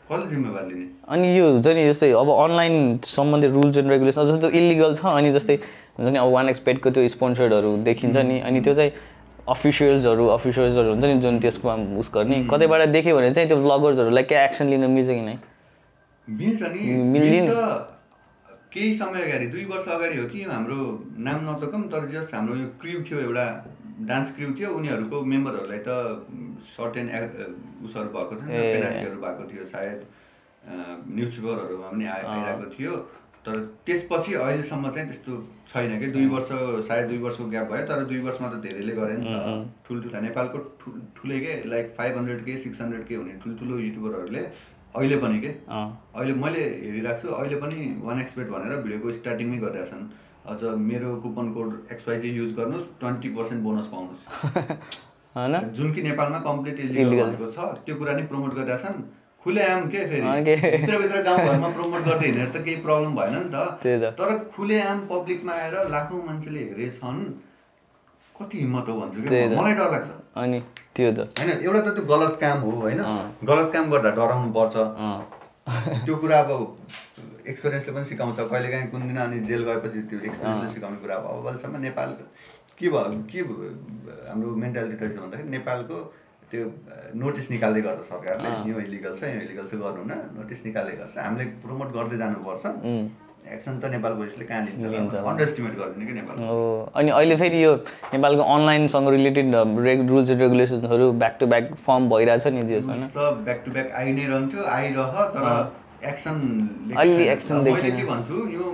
कसले 0.04 0.26
जिम्मेवार 0.28 0.64
लिने? 0.68 0.86
अनि 1.08 1.26
यो 1.38 1.44
हुन्छ 1.52 1.66
नि 1.78 1.82
जस्तै 1.88 2.10
अब 2.12 2.28
अनलाइन 2.28 2.74
सम्बन्धित 3.06 3.50
रुल्स 3.56 3.76
एन्ड 3.78 3.90
रेगुलेसन 3.90 4.26
जस्तो 4.26 4.48
इलिगल 4.50 4.94
छ 4.94 5.06
अनि 5.14 5.32
जस्तै 5.32 5.56
हुन्छ 5.96 6.08
नि 6.10 6.18
अब 6.18 6.28
वान 6.34 6.48
एक्सपेक्टको 6.48 6.90
त्यो 6.90 7.08
स्पोन्सर्डहरू 7.08 7.70
देखिन्छ 7.88 8.16
नि। 8.28 8.40
अनि 8.40 8.60
त्यो 8.60 8.74
चाहिँ 8.74 8.92
अफिसियल्सहरू 9.48 10.26
अफिसियल्सहरू 10.34 10.90
हुन्छ 10.90 11.04
नि 11.04 11.16
जुन 11.24 11.38
त्यसको 11.40 11.72
उस 12.02 12.10
गर्ने। 12.14 12.44
कतैबाट 12.50 12.88
देख्यो 12.92 13.16
भने 13.16 13.30
चाहिँ 13.30 13.48
त्यो 13.48 13.58
ब्लगर्सहरूलाई 13.64 14.24
क्या 14.28 14.44
एक्सन 14.44 14.66
लिन 14.68 14.90
मिल्छ 14.90 15.08
कि 15.08 15.20
नै? 15.20 15.36
मिल्छ 16.28 16.62
नि। 16.62 16.80
मिल्छ। 17.12 17.50
केही 18.72 18.96
समय 18.98 19.22
अगाडि 19.22 19.46
दुई 19.46 19.64
वर्ष 19.64 19.88
अगाडि 19.88 20.16
हो 20.18 20.28
कि 20.28 20.42
हाम्रो 20.42 20.76
नाम 21.18 21.50
नतकौँ 21.50 21.82
तर 21.92 22.06
जस्ट 22.10 22.34
हाम्रो 22.34 22.54
यो 22.56 22.66
क्रिउ 22.80 23.02
थियो 23.02 23.18
एउटा 23.20 23.44
डान्स 24.10 24.34
क्रिउ 24.34 24.54
थियो 24.58 24.70
उनीहरूको 24.74 25.20
मेम्बरहरूलाई 25.24 25.78
त 25.78 26.26
सर्टेन 26.76 27.06
उसहरू 27.86 28.08
भएको 28.08 28.34
थियो 28.40 28.50
ए। 28.50 28.72
पेनाल्टीहरू 28.74 29.20
भएको 29.20 29.44
थियो 29.52 29.64
सायद। 29.66 30.00
न्युज 31.14 31.36
पेपरहरूमा 31.36 31.88
पनि 31.88 32.04
आइ- 32.04 32.24
आइरहेको 32.26 32.70
थियो। 32.78 32.96
तर 33.46 33.56
त्यसपछि 33.86 34.34
अहिलेसम्म 34.34 34.90
चाहिँ 34.90 35.06
त्यस्तो 35.08 35.32
छैन 35.72 35.98
कि। 36.00 36.06
दुई 36.10 36.26
वर्ष 36.26 36.48
सायद 36.88 37.08
दुई 37.08 37.18
वर्षको 37.18 37.44
ग्याप 37.44 37.70
भयो 37.72 37.86
तर 37.86 38.04
दुई 38.04 38.18
वर्षमा 38.26 38.48
त 38.48 38.60
धेरैले 38.64 38.92
गरे 38.96 39.16
नि 39.16 39.24
त। 39.24 39.68
ठुल्ठुला 39.86 40.20
नेपालको 40.20 40.58
ठुल 40.80 41.00
ठुलै 41.16 41.38
के 41.40 41.52
लाइक 41.68 41.94
फाइभ 41.98 42.16
हन्ड्रेड 42.18 42.44
के 42.44 42.56
सिक्स 42.58 42.80
हन्ड्रेड 42.80 43.06
के 43.06 43.14
हुने 43.14 43.32
ठुल्ठुलो 43.44 43.78
युट्युबरहरूले 43.78 44.42
अहिले 44.96 45.16
पनि 45.22 45.40
के? 45.40 45.48
अहिले 45.70 46.34
मैले 46.42 46.60
हेरिरहेको 46.60 47.28
छु 47.28 47.34
अहिले 47.34 47.56
पनि 47.62 47.88
वान 48.02 48.20
एक्सपेट 48.20 48.48
भनेर 48.50 48.76
भिडियोको 48.84 49.12
स्टार्टिङमै 49.16 49.58
गरिरहेछन् 49.64 50.04
अझ 50.52 50.76
मेरो 50.84 51.14
कुपन 51.24 51.50
कोड 51.56 51.70
एक्सवाइजी 51.92 52.30
युज 52.36 52.54
गर्नुहोस् 52.56 52.86
ट्वेन्टी 53.00 53.28
पर्सेन्ट 53.36 53.62
बोनस 53.62 53.86
पाउनुहोस्। 53.92 54.22
होइन? 55.36 55.54
जुन 55.76 55.92
कि 55.94 56.02
नेपालमा 56.02 56.38
कम्प्लिट। 56.46 56.80
इलिगल 56.80 57.36
छ 57.56 57.68
त्यो 57.86 57.96
कुरा 58.02 58.12
नि 58.16 58.22
प्रमोट 58.32 58.54
गरिरहेछन् 58.54 59.02
खुलेआम 59.44 59.88
के 59.94 60.04
फेरि? 60.10 60.52
भित्रभित्र 60.76 61.22
गाउँघरमा 61.22 61.68
प्रमोट 61.78 62.04
गर्दै 62.04 62.26
हिँडेर 62.26 62.48
त 62.54 62.64
केही 62.64 62.76
प्रब्लम 62.86 63.16
भएन 63.16 63.34
नि 63.40 63.50
त। 63.54 64.14
तर 64.20 64.38
खुलेआम 64.56 65.00
पब्लिकमा 65.10 65.52
आएर 65.64 65.76
लाखौँ 65.96 66.22
मान्छेले 66.26 66.60
हेरेछन् 66.70 67.20
कति 68.34 68.58
हिम्मत 68.58 68.88
हो 68.88 68.94
भन्छु। 69.00 69.18
मलाई 69.58 69.74
डर 69.74 69.90
लाग्छ। 69.92 70.10
अनि? 70.44 70.60
त्यो 70.94 71.10
त। 71.12 71.18
होइन 71.38 71.50
एउटा 71.66 71.80
त 71.80 71.88
त्यो 71.96 72.04
गलत 72.06 72.34
काम 72.40 72.58
हो 72.64 72.70
होइन। 72.80 73.00
गलत 73.50 73.68
काम 73.74 73.84
गर्दा 73.92 74.10
डराउनु 74.18 74.48
पर्छ। 74.56 74.74
त्यो 76.06 76.14
कुरा 76.22 76.38
अब 76.44 76.50
एक्सपिरियन्सले 77.50 77.92
पनि 77.94 78.04
सिकाउँछ। 78.04 78.38
कहिलेकाहीँ 78.40 78.88
कुन 78.90 79.02
दिन 79.08 79.18
अनि 79.26 79.38
जेल 79.48 79.62
गएपछि 79.68 80.00
त्यो 80.10 80.18
एक्सपिरियन्सले 80.28 80.68
सिकाउने 80.74 80.98
कुरा 81.02 81.14
अब 81.14 81.46
अबसम्म 81.46 81.76
नेपाल 81.86 82.10
के 82.78 82.86
भयो 82.90 83.18
के 83.30 83.40
हाम्रो 84.28 84.48
मेन्टालिटी 84.64 84.96
रहेछ 85.02 85.16
भन्दाखेरि 85.18 85.50
नेपालको 85.56 85.96
त्यो 86.50 86.62
नोटिस 87.22 87.50
निकाल्दै 87.50 87.80
गर्छ 87.86 88.00
सरकारले। 88.12 88.48
यो 88.70 88.76
इलिगल 88.86 89.12
छ 89.18 89.22
यो 89.34 89.40
इलिगल 89.46 89.66
छ 89.70 89.74
गर्नु 89.82 90.02
न 90.06 90.14
नोटिस 90.38 90.60
निकाल्दै 90.66 90.94
गर्छ। 91.00 91.14
हामीले 91.18 91.44
प्रमोट 91.64 91.88
गर्दै 91.96 92.16
जानुपर्छ। 92.22 92.64
एक्सन 93.52 93.78
त 93.80 93.84
नेपाल 93.92 94.12
पुलिसले 94.16 94.44
कहाँ 94.44 94.62
लिन्छ। 94.64 94.90
लिन्छ। 94.92 95.14
अन्डर 95.14 95.42
एस्टिमेट 95.44 95.72
गरिदिने 95.78 96.06
कि 96.06 96.12
नेपाल 96.12 96.44
हो। 96.48 96.58
अनि 96.96 97.10
अहिले 97.10 97.36
फेरि 97.36 97.64
यो 97.64 97.72
नेपालको 98.12 98.42
अनलाइनसँग 98.54 99.08
रिलेटेड 99.14 99.54
रेग 99.84 100.08
रुल्स 100.08 100.30
एन्ड 100.30 100.40
रेगुलेसन्सहरू 100.42 101.12
ब्याक 101.22 101.36
टु 101.40 101.46
ब्याक 101.52 101.74
फर्म 101.86 102.08
भइरहेछ 102.10 102.46
नि 102.56 102.62
जे 102.70 102.80
त 102.80 103.30
ब्याक 103.44 103.62
टु 103.64 103.70
ब्याक 103.72 103.90
आइ 104.00 104.12
नै 104.12 104.26
रहन्थ्यो 104.26 104.64
आइरह 104.76 105.24
तर 105.36 105.46
एक्सन 106.08 106.36
अलि 106.96 107.28
action 107.34 107.62
मैले। 107.64 107.90
के 107.90 108.04
भन्छु 108.04 108.46
यो 108.54 108.64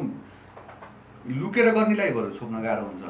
लुकेर 1.41 1.67
गर्नेलाई 1.75 2.11
बरु 2.11 2.31
छोप्न 2.39 2.63
गाह्रो 2.63 2.85
हुन्छ. 2.87 3.03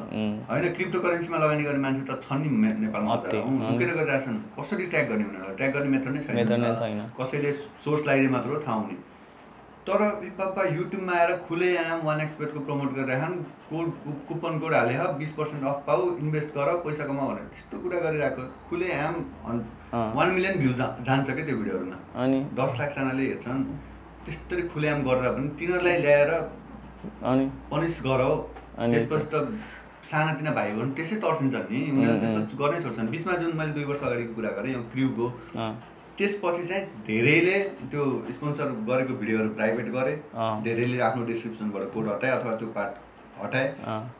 होइन 0.49 0.73
क्रिप्टो 0.73 0.99
करेन्सीमा 1.05 1.37
लगानी 1.45 1.63
गर्ने 1.63 1.81
मान्छे 1.85 2.03
त 2.09 2.19
छन् 2.25 2.41
नि 2.41 2.49
नेपालमा। 2.81 3.15
लुकेर 3.69 3.89
गरिरहेछन्। 3.99 4.37
कसरी 4.57 4.85
ट्र्याक 4.91 5.07
गर्ने 5.13 5.23
उनीहरूलाई 5.29 5.55
ट्र्याक 5.61 5.73
गर्ने 5.77 5.89
मेथड 5.93 6.11
नै 6.15 6.21
छैन। 6.25 6.99
कसैले 7.21 7.51
सोर्स 7.85 8.01
लगाइदिए 8.07 8.29
मात्र 8.35 8.49
हो 8.49 8.59
थाहा 8.67 8.77
हुने। 8.81 9.10
तर 9.87 10.01
पापा 10.37 10.63
युट्युबमा 10.63 11.13
आएर 11.13 11.31
खुलेआम 11.47 11.99
वान 12.05 12.19
एक्सपेक्टको 12.21 12.59
प्रमोट 12.65 12.89
गरिरहेछन् 12.95 13.35
कोड 13.69 13.87
कुपन 14.27 14.59
कोड 14.59 14.73
हाले 14.73 14.93
ह 14.93 15.07
बिस 15.17 15.31
पर्सेन्ट 15.33 15.63
अफ 15.65 15.83
पाऊ 15.87 16.01
इन्भेस्ट 16.17 16.49
गर 16.57 16.69
पैसा 16.85 17.05
कमाऊ 17.05 17.27
भनेर 17.29 17.45
त्यस्तो 17.53 17.79
कुरा 17.83 17.99
गरिरहेको। 18.05 18.43
खुलेआम 18.69 19.15
अँ। 19.49 20.13
वान 20.15 20.29
मिलियन 20.37 20.59
भ्यू 20.59 20.73
जान्छ 20.77 21.29
क्या 21.29 21.45
त्यो 21.45 21.57
भिडियोहरूमा 21.57 21.97
अनि? 22.23 22.39
दस 22.61 22.71
लाखजनाले 22.79 23.23
हेर्छन्। 23.25 23.63
त्यस्तरी 24.25 24.63
खुलेआम 24.69 25.03
गर्दा 25.03 25.29
पनि 25.35 25.49
तिनीहरूलाई 25.59 25.97
ल्याएर 26.05 26.31
अनि? 27.25 27.45
पनिस 27.71 28.01
गरौ। 28.05 28.33
त्यसपछि 28.77 29.27
त 29.33 29.35
सानातिना 30.11 30.51
भाइ 30.51 30.71
बहिनी 30.75 30.93
त्यसै 30.97 31.15
तर्सिन्छन् 31.25 31.69
नि। 31.71 31.79
उनीहरू 31.91 32.17
त्यसपछि 32.21 32.55
गर्नै 32.61 32.79
छोड्छन्। 32.83 33.09
बिचमा 33.15 33.33
जुन 33.41 33.51
मैले 33.57 33.73
दुई 33.73 33.85
वर्ष 33.89 34.01
अगाडिको 34.03 34.33
कुरा 34.37 34.51
गरेँ 34.57 34.73
यो 34.73 34.81
क्रिउको 34.93 35.25
त्यसपछि 36.21 36.67
चाहिँ 36.67 36.83
धेरैले 37.07 37.59
त्यो 37.91 38.03
स्पोन्सर 38.33 38.75
गरेको 38.89 39.13
भिडियोहरू 39.21 39.49
प्राइभेट 39.55 39.87
गरे। 39.93 40.13
धेरैले 40.65 40.99
आफ्नो 41.07 41.25
डिस्क्रिप्सनबाट 41.25 41.83
कोड 41.93 42.09
हटाए 42.09 42.31
अथवा 42.31 42.55
त्यो 42.61 42.67
पार्ट 42.77 42.93
हटाए 43.41 43.67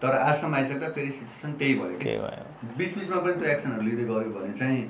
तर 0.02 0.16
आजसम्म 0.18 0.56
आइसक्दा 0.56 0.88
फेरि 0.98 1.12
सिचुएसन 1.12 1.54
त्यही 1.60 1.74
भयो 1.80 1.98
कि 1.98 2.04
के 2.04 2.18
भयो 2.18 2.76
बिच 2.78 2.98
बिचमा 2.98 3.20
पनि 3.22 3.34
त्यो 3.40 3.50
एक्सनहरू 3.52 3.82
लिँदै 3.88 4.06
गऱ्यो 4.12 4.32
भने 4.38 4.54
चाहिँ 4.60 4.82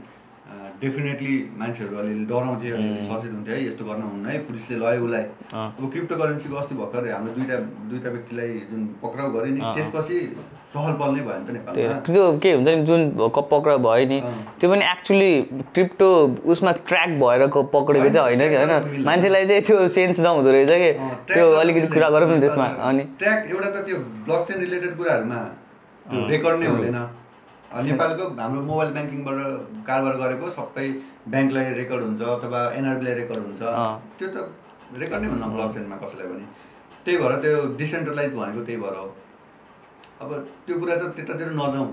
डेफिनेटली 0.79 1.33
मान्छेहरू 1.57 1.97
अलिअलि 1.97 2.25
डराउँथे 2.31 2.71
अलिअलि 2.77 3.03
सचेत 3.09 3.31
हुन्थे 3.33 3.51
है 3.51 3.59
यस्तो 3.65 3.85
गर्न 3.85 4.01
हुन्न 4.03 4.25
है 4.25 4.37
पुलिसले 4.47 4.77
लयो 4.79 5.03
उसलाई। 5.05 5.23
अब 5.51 5.83
क्रिप्टो 5.91 6.15
करेन्सीको 6.21 6.55
अस्ति 6.61 6.75
भर्खर 6.75 7.11
हाम्रो 7.11 7.33
दुईवटा 7.35 7.57
दुईवटा 7.91 8.09
व्यक्तिलाई 8.15 8.59
जुन 8.71 8.81
पक्राउ 9.03 9.31
गऱ्यो 9.35 9.53
नि। 9.55 9.61
त्यसपछि 9.77 10.17
त्यो 10.71 12.23
के 12.39 12.51
हुन्छ 12.53 12.67
नि 12.67 12.83
जुन 12.87 13.01
पक्राउ 13.19 13.77
भयो 13.77 14.05
नि। 14.07 14.19
त्यो 14.59 14.67
पनि 14.71 14.83
एक्चुली 14.85 15.31
क्रिप्टो 15.75 16.09
उसमा 16.47 16.71
ट्र्याक 16.87 17.09
भएर 17.19 17.41
पक्रेको 17.75 18.09
चाहिँ 18.09 18.23
होइन 18.23 18.41
कि 18.49 18.55
होइन। 18.55 19.03
मान्छेलाई 19.03 19.45
चाहिँ 19.47 19.61
त्यो 19.67 19.87
सेन्स 19.95 20.19
नहुँदो 20.19 20.51
रहेछ 20.51 20.71
कि। 20.71 20.91
त्यो 21.33 21.45
अलिकति। 21.61 21.87
कुरा 21.91 22.09
गरौँ 22.09 22.27
न 22.31 22.39
त्यसमा 22.39 22.67
अनि। 22.87 23.03
ट्र्याक 23.19 23.39
एउटा 23.51 23.69
त 23.69 23.77
त्यो 23.85 23.97
ब्लक 24.25 24.41
चेन 24.47 24.57
रिलेटेड 24.59 24.91
कुराहरूमा 24.97 25.39
रेकर्ड 26.31 26.55
नै 26.59 26.67
हुँदैन। 26.67 26.99
नेपालको 27.71 28.23
हाम्रो 28.39 28.61
मोबाइल 28.71 28.89
ब्याङ्किङबाट 28.95 29.37
कारोबार 29.87 30.15
गरेको 30.23 30.45
सबै 30.55 30.87
ब्याङ्कलाई 31.33 31.65
रेकर्ड 31.81 32.01
हुन्छ 32.07 32.21
अथवा 32.35 32.59
एनआरबीलाई 32.79 33.15
रेकर्ड 33.21 33.41
हुन्छ। 33.47 33.61
त्यो 34.19 34.27
त 34.35 34.37
रेकर्ड 35.01 35.21
नै 35.21 35.27
हुन्न 35.33 35.45
ब्लक 35.55 35.69
चेनमा 35.75 35.95
कसैलाई 36.03 36.27
पनि। 36.31 36.45
त्यही 37.03 37.17
भएर 37.21 37.33
त्यो 37.43 37.57
डिसेन्ट्रलाइज 37.81 38.31
भनेको 38.39 38.61
त्यही 38.67 38.79
भएर 38.83 38.95
हो। 39.01 39.07
अब 40.21 40.33
त्यो 40.67 40.77
कुरा 40.79 40.95
त 40.95 41.03
त्यतातिर 41.17 41.49
नजाउँ। 41.57 41.89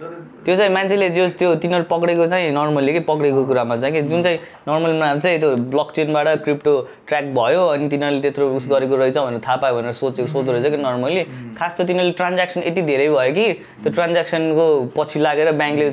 तर 0.00 0.12
त्यो 0.44 0.54
चाहिँ 0.56 0.72
मान्छेले 0.72 1.08
जो 1.12 1.28
त्यो 1.36 1.54
तिनीहरू 1.60 1.84
पक्रेको 1.84 2.26
चाहिँ 2.26 2.50
नर्मली 2.56 2.92
कि 2.92 3.00
पक्रेको 3.04 3.44
कुरामा 3.44 3.76
चाहिँ 3.76 3.94
कि 3.94 4.02
जुन 4.08 4.22
चाहिँ 4.22 4.38
नर्मलमा 4.68 5.08
चाहिँ 5.20 5.38
त्यो 5.40 5.50
ब्लक 5.68 5.90
चेनबाट 5.96 6.28
क्रिप्टो 6.44 6.72
ट्र्याक 7.04 7.24
भयो 7.36 7.66
अनि 7.76 7.88
तिनीहरूले 7.92 8.20
त्यत्रो 8.22 8.48
उस 8.56 8.68
गरेको 8.72 8.96
रहेछ 8.96 9.18
भनेर 9.18 9.40
थाहा 9.44 9.56
पायो 9.60 9.74
भनेर 9.76 9.92
सोचेको 9.92 10.28
सोध्दो 10.32 10.52
रहेछ 10.52 10.72
कि 10.72 10.80
नर्मली 10.80 11.22
खास 11.52 11.76
त 11.76 11.84
तिनीहरूले 11.84 12.16
ट्रान्ज्याक्सन 12.16 12.60
यति 12.64 12.82
धेरै 12.88 13.08
भयो 13.12 13.32
कि 13.36 13.46
त्यो 13.84 13.92
ट्रान्ज्याक्सनको 13.92 14.66
पछि 14.96 15.18
लागेर 15.20 15.52
ब्याङ्कले 15.60 15.90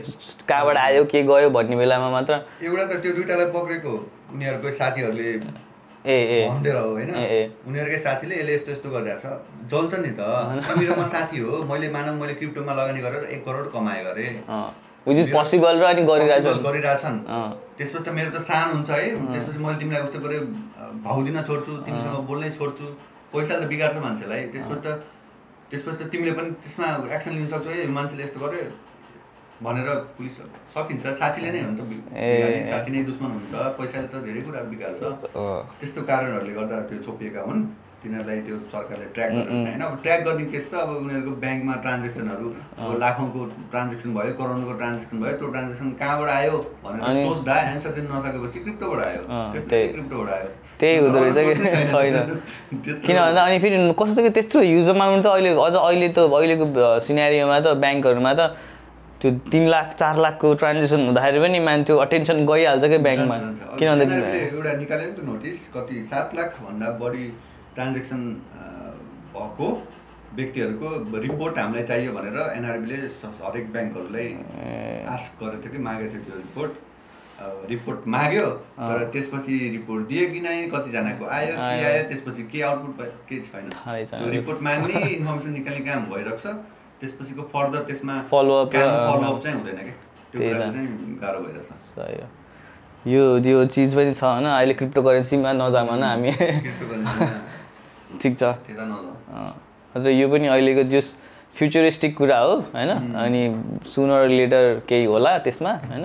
कहाँबाट 0.48 0.78
आयो 0.88 1.04
के 1.12 1.24
गयो 1.28 1.50
भन्ने 1.52 1.76
बेलामा 1.76 2.10
मात्र 2.16 2.34
एउटा 2.64 2.86
त 2.88 3.04
त्यो 3.04 3.12
दुइटालाई 3.12 3.52
पक्रेको। 3.52 3.92
उनीहरूको 4.34 4.72
साथीहरूले 4.72 5.32
ए 6.08 6.18
ए। 6.34 6.48
भनिदिएर 6.48 6.78
हो 6.78 6.90
होइन। 6.96 7.12
उनीहरूकै 7.68 7.98
साथीले 8.00 8.36
यसले 8.40 8.54
यस्तो 8.56 8.72
यस्तो 8.72 8.90
गरिरहेछ 8.90 9.24
जल्छ 9.72 9.94
नि 10.04 10.12
त। 10.16 10.22
तिमी 10.68 10.86
र 10.88 10.92
म 10.96 11.04
साथी 11.14 11.38
हो। 11.44 11.64
मैले 11.68 11.88
मानव 11.92 12.16
मैले 12.22 12.34
क्रिप्टोमा 12.40 12.74
लगानी 12.80 13.02
गरेर 13.04 13.24
एक 13.36 13.42
करोड 13.46 13.66
कमाएँ 13.76 14.04
गरेँ 14.08 14.32
विच 15.08 15.18
इज 15.18 15.28
पोसिबल 15.32 15.76
र 15.80 15.84
अनि 15.92 16.04
गरिरहेछन्। 16.08 17.18
त्यसपछि 17.78 18.04
त 18.04 18.10
मेरो 18.16 18.30
त 18.32 18.40
सान 18.48 18.66
हुन्छ 18.72 18.90
है। 18.90 19.06
त्यसपछि 19.34 19.60
मैले 19.60 19.78
तिमीलाई 19.84 20.02
उस्तो 20.08 20.20
गरे 20.24 20.38
भाउ 21.04 21.18
दिन 21.28 21.38
छोड्छु 21.44 21.72
तिमीसँग 21.86 22.26
बोल्नै 22.28 22.50
छोड्छु। 22.58 22.86
पैसाले 23.32 23.66
त 23.66 23.68
बिगार्छ 23.68 23.96
मान्छेलाई। 24.08 24.42
त्यसपछि 24.56 24.82
त 24.84 24.88
त्यसपछि 25.70 25.98
त 26.00 26.08
तिमीले 26.12 26.34
पनि 26.40 26.50
त्यसमा 26.64 26.88
एक्सन 27.16 27.32
लिन 27.36 27.48
सक्छौ 27.52 27.70
है। 27.70 27.88
मान्छेले 27.88 28.24
यस्तो 28.24 28.40
गर्यो। 28.40 28.87
भनेर 29.64 29.88
पुलिस 30.18 30.36
सकिन्छ। 30.76 31.06
साथीले 31.22 31.50
नै 31.52 31.60
हो 31.66 31.70
नि 31.72 31.78
त 31.78 31.82
साथी 32.72 32.90
नै 32.94 33.02
दुश्मन 33.10 33.30
हुन्छ। 33.38 33.52
पैसाले 33.78 34.08
त 34.14 34.16
धेरै 34.28 34.42
कुरा 34.48 34.62
बिगार्छ। 34.72 35.02
त्यस्तो 35.80 36.02
कारणहरूले 36.10 36.54
गर्दा 36.58 36.78
त्यो 36.90 36.98
छोपिएका 37.06 37.42
हुन्। 37.50 37.62
तिनीहरूलाई 37.98 38.40
त्यो 38.46 38.56
सरकारले 38.72 39.06
ट्र्याक 39.14 39.32
गरेर 39.34 39.50
होइन 39.50 39.82
अब 39.82 39.94
ट्र्याक 40.04 40.22
गर्ने 40.26 40.46
केस 40.54 40.66
त 40.70 40.74
अब 40.86 40.90
उनीहरूको 41.02 41.32
ब्याङ्कमा 41.44 41.76
ट्रान्जेक्सनहरू 41.86 42.48
अब 42.78 42.90
लाखौँको 43.04 43.40
ट्रान्जेक्सन 43.74 44.10
भयो 44.18 44.34
करोडको 44.38 44.74
ट्रान्जेक्सन 44.82 45.16
भयो 45.24 45.34
त्यो 45.42 45.48
ट्रान्जेक्सन 45.56 45.88
कहाँबाट 46.02 46.30
आयो 46.38 46.58
भनेर 46.86 47.02
सोध्दा 47.26 47.56
एन्सर 47.74 47.92
दिन 47.98 48.06
नसकेपछि 48.14 48.60
क्रिप्टोबाट 48.66 49.00
आयो। 49.08 49.22
क्रिप्टोबाट 49.58 50.30
आयो। 50.38 50.50
त्यही 50.80 50.98
हुँदो 51.02 51.20
रहेछ 51.26 51.38
कि? 51.58 51.82
छैन। 51.90 52.16
किन 53.02 53.18
भन्दा 53.18 53.42
अनि 53.50 53.58
फेरि 53.66 53.78
कस्तो 53.98 54.20
कि 54.22 54.32
त्यस्तो 54.38 54.62
युज 54.62 54.88
अमाउन्ट 54.94 55.24
त 55.26 55.28
अहिले 55.34 55.52
अझ 55.58 55.76
अहिले 55.82 56.08
त 56.14 56.30
अहिलेको 56.38 56.66
सिनेरियोमा 57.02 57.58
त 57.66 57.68
ब्याङ्कहरूमा 57.82 58.34
त 58.38 58.42
त्यो 59.22 59.32
तिन 59.52 59.68
लाख 59.68 59.94
चार 60.00 60.18
लाखको 60.24 60.54
ट्रान्जेक्सन 60.62 61.06
हुँदाखेरि 61.06 61.40
पनि 61.42 61.60
मान्छे 61.68 61.94
अटेन्सन 62.06 62.46
गइहाल्छ 62.46 62.84
क्या 62.86 62.98
ब्याङ्कमा। 63.08 63.38
किन 63.80 63.88
एउटा 63.88 64.74
निकाल्यो 64.84 65.08
नि 65.10 65.14
त 65.18 65.20
नोटिस 65.30 65.58
कति 65.76 65.96
सात 66.12 66.36
लाखभन्दा 66.38 66.90
बढी 67.04 67.26
ट्रान्जेक्सन 67.76 68.22
भएको 69.34 69.68
व्यक्तिहरूको 70.38 70.90
रिपोर्ट 71.26 71.58
हामीलाई 71.60 71.86
चाहियो 71.90 72.12
भनेर 72.18 72.38
एनआरबीले 72.58 72.98
हरेक 73.46 73.66
ब्याङ्कहरूलाई 73.74 74.30
आस्क 75.16 75.42
गरेको 75.42 75.62
थियो 75.64 75.72
कि 75.74 75.80
मागेको 75.88 76.14
थियो 76.14 76.24
त्यो 76.28 76.38
रिपोर्ट 76.44 76.74
रिपोर्ट 77.70 78.08
माग्यो 78.14 78.46
तर 78.78 79.04
त्यसपछि 79.14 79.58
रिपोर्ट 79.72 80.08
दियो 80.08 80.30
कि 80.32 80.40
नै 80.46 80.56
कतिजनाको 80.74 81.26
आयो 81.38 81.54
के 81.56 81.84
आयो। 81.90 82.04
त्यसपछि 82.10 82.44
के 82.54 82.62
आउटपुट 82.70 82.94
भयो 82.98 83.12
के 83.30 83.38
छैन। 83.50 83.66
रिपोर्ट 84.38 84.60
माग्ने 84.68 85.02
इन्फर्मेसन 85.10 85.52
निकाल्ने 85.58 85.86
काम 85.90 86.06
भइरहेको 86.14 86.42
छ। 86.44 86.56
त्यसपछिको 87.02 87.42
फर्दर 87.54 87.82
त्यसमा 87.88 88.16
र- 88.76 89.12
फलोअप 89.12 89.42
चाहिँ 89.44 89.58
हुँदैन 89.58 89.78
त्यो 90.32 90.40
त्यही 90.40 90.54
त। 90.54 91.22
गाह्रो 91.22 91.40
भइरहेछ। 91.40 91.78
सही 91.82 92.16
हो। 92.22 92.28
यो 93.12 93.24
यो 93.48 93.66
चिज 93.66 93.96
पनि 93.96 94.14
छ 94.14 94.24
होइन? 94.24 94.46
अहिले 94.46 94.74
क्रिप्टो 94.74 95.02
करेन्सीमा 95.04 95.54
नजाम 95.54 95.88
होइन? 95.88 96.04
हामी 96.04 96.32
ठिक 98.22 98.38
छ। 98.38 98.44
हजुर 99.96 100.12
यो 100.12 100.28
पनि 100.30 100.48
अहिलेको 100.48 100.84
जस 100.90 101.16
फ्युचरिस्टिक 101.56 102.18
कुरा 102.18 102.38
हो 102.40 102.56
होइन? 102.74 102.90
अनि 103.18 103.42
सुनर 103.88 104.28
लेटर 104.30 104.80
केही 104.90 105.06
होला 105.06 105.38
त्यसमा 105.38 105.72
होइन? 105.88 106.04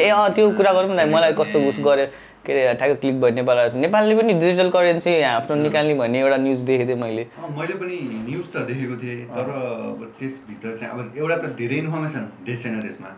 ए 0.00 0.08
अँ 0.10 0.28
त्यो 0.34 0.50
कुरा 0.56 0.72
गरौँ 0.72 0.94
न 0.94 1.08
मलाई 1.14 1.32
कस्तो 1.40 1.58
उस 1.68 1.78
गऱ्यो 1.80 2.06
के 2.44 2.52
अरे 2.52 2.74
ठ्याक्क 2.74 3.00
क्लिक 3.00 3.20
भयो 3.20 3.34
नेपाल 3.34 3.58
नेपालले 3.76 4.14
पनि 4.16 4.32
डिजिटल 4.34 4.68
करेन्सी 4.76 5.12
आफ्नो 5.30 5.56
निकाल्ने 5.58 5.94
भन्ने 5.94 6.18
एउटा 6.20 6.36
न्युज 6.44 6.60
देखेको 6.68 6.88
थिएँ 6.88 6.98
मैले 7.00 7.24
मैले 7.56 7.74
पनि 7.80 7.96
न्युज 8.28 8.46
त 8.54 8.62
देखेको 8.70 8.96
थिएँ 9.02 9.16
तर 9.34 9.48
त्यसभित्र 10.18 10.76
चाहिँ 10.80 10.92
अब 10.94 11.12
एउटा 11.18 11.36
त 11.36 11.50
धेरै 11.60 11.76
इन्फर्मेसन 11.84 12.24
दिएको 12.46 12.62
छैन 12.62 12.80
त्यसमा। 12.80 13.10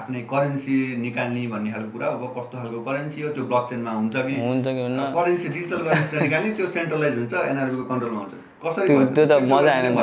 आफ्नै 0.00 0.20
करेन्सी 0.32 0.74
निकाल्ने 1.04 1.46
भन्ने 1.54 1.70
खालको 1.72 1.90
कुरा 1.94 2.06
अब 2.08 2.22
कस्तो 2.36 2.54
खालको 2.58 2.80
करेन्सी 2.88 3.22
हो 3.22 3.28
त्यो 3.36 3.44
ब्लक 3.46 3.64
चेनमा 3.70 3.92
हुन्छ 4.00 4.14
कि 4.26 4.34
हुन्छ 4.40 4.66
कि 4.68 4.82
हुन्न 4.82 5.00
करेन्सी 5.16 5.48
डिजिटल 5.56 5.80
करेन्सी 5.86 6.16
निकाल्ने 6.18 6.50
त्यो 6.58 6.66
सेन्ट्रलाइज 6.76 7.14
हुन्छ 7.18 7.34
एनआरबीको 7.46 7.84
कन्ट्रोलमा 7.92 8.20
हुन्छ 8.20 8.34
कसरी 8.64 8.86
त्यो- 8.86 9.00
भयो 9.00 9.26
त 9.26 9.42
मजा 9.52 9.72
आएन 9.72 9.94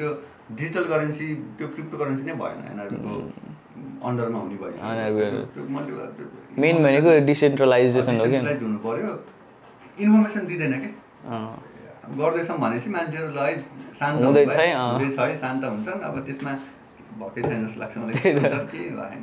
त्यो 0.00 0.10
डिजिटल 0.56 0.84
करेन्सी 0.92 1.26
त्यो 1.58 1.66
क्रिप्टो 1.74 1.96
करेन्सी 1.98 2.22
नै 2.24 2.34
भएन 2.40 2.58
एनआरबीको 2.72 3.12
अन्डरमा 4.08 4.38
हुने 4.38 4.56
NRB 4.92 5.18
मेन 6.58 6.82
भनेको 6.82 7.10
डिसेन्ट्रलाइजेसन 7.26 8.16
हो 8.20 8.26
कि 8.26 8.36
इन्फर्मेसन 10.02 10.42
दिँदैन 10.46 10.74
कि? 10.82 10.90
गर्दैछौँ 12.18 12.58
भनेपछि 12.58 12.90
मान्छेहरू 12.90 13.28
ल 13.32 13.38
है 13.38 13.52
शान्त 13.98 14.24
हुँदैछ 14.24 14.52
है। 14.52 14.68
हुँदैछ 14.74 15.18
है 15.18 15.36
शान्त 15.40 15.64
हुन्छन् 15.64 16.00
अब 16.02 16.14
त्यसमा 16.26 16.52
भएकै 17.20 17.42
छैन 17.48 17.66
जस्तो 17.66 17.80
लाग्छ 17.80 17.96
मलाई। 17.98 18.14
के 18.22 18.30
भएन? 18.96 19.22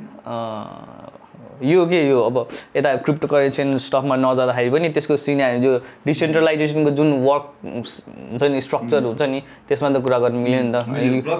यो 1.60 1.84
के 1.86 2.00
यो 2.08 2.20
अब 2.24 2.36
यता 2.76 2.94
क्रिप्टो 3.04 3.26
करेन्सी 3.28 3.62
स्टकमा 3.84 4.16
नजाँदाखेरि 4.16 4.70
पनि 4.70 4.88
त्यसको 4.96 5.16
सिना 5.20 5.60
जो 5.60 5.72
डिसेन्ट्रलाइजेसनको 6.06 6.90
जुन 6.96 7.12
वर्क 7.20 7.44
हुन्छ 7.66 8.42
नि 8.48 8.60
स्ट्रक्चर 8.64 9.02
हुन्छ 9.04 9.22
नि 9.22 9.40
त्यसमा 9.68 9.88
त 9.90 10.00
कुरा 10.00 10.18
गर्नु 10.24 10.40
मिल्यो 10.40 10.62
नि 10.62 10.72
त। 10.72 10.76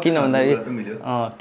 किन 0.04 0.16
भन्दाखेरि 0.20 0.56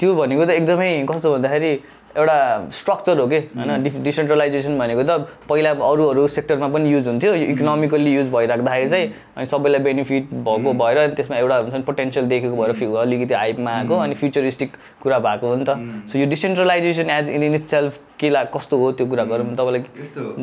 त्यो 0.00 0.10
भनेको 0.16 0.44
त 0.46 0.50
एकदमै 0.56 0.90
कस्तो 1.10 1.28
भन्दाखेरि 1.36 1.72
एउटा 2.16 2.68
स्ट्रक्चर 2.74 3.18
हो 3.18 3.26
कि? 3.26 3.38
होइन 3.56 3.82
डि 3.82 3.90
डिसेन्ट्रलाइजेसन 4.02 4.78
भनेको 4.78 5.02
त 5.02 5.26
पहिला 5.48 5.70
अरू 5.70 6.04
अरू 6.06 6.26
सेक्टरमा 6.28 6.68
पनि 6.68 6.92
युज 6.92 7.08
हुन्थ्यो। 7.08 7.34
यो 7.34 7.46
इकोनोमिकल्ली 7.52 8.14
युज 8.14 8.28
भइराख्दाखेरि 8.32 8.88
चाहिँ 8.90 9.06
अनि 9.36 9.46
सबैलाई 9.46 9.80
बेनिफिट 9.80 10.32
भएको 10.48 10.72
भएर 10.82 10.98
अनि 10.98 11.14
त्यसमा 11.14 11.36
एउटा 11.36 11.56
हुन्छ 11.56 11.74
नि 11.74 11.82
पोटेन्सियल 11.82 12.26
देखेको 12.28 12.56
भएर 12.56 12.72
फ्यु 12.80 12.92
अलिकति 13.04 13.34
हाइपमा 13.34 13.70
आएको 13.72 13.98
अनि 13.98 14.14
फ्युचरिस्टिक 14.14 14.76
कुरा 15.02 15.18
भएको 15.18 15.46
हो 15.46 15.56
नि 15.56 15.64
त। 15.68 16.08
सो 16.10 16.18
यो 16.18 16.26
decentralisation 16.30 17.10
as 17.10 17.28
in 17.30 17.42
in 17.42 17.54
itself 17.72 17.98
के 18.20 18.30
ला 18.30 18.44
कस्तो 18.54 18.76
हो 18.78 18.90
त्यो 18.92 19.06
कुरा 19.06 19.24
गरौँ 19.24 19.54
तपाईँलाई 19.56 19.82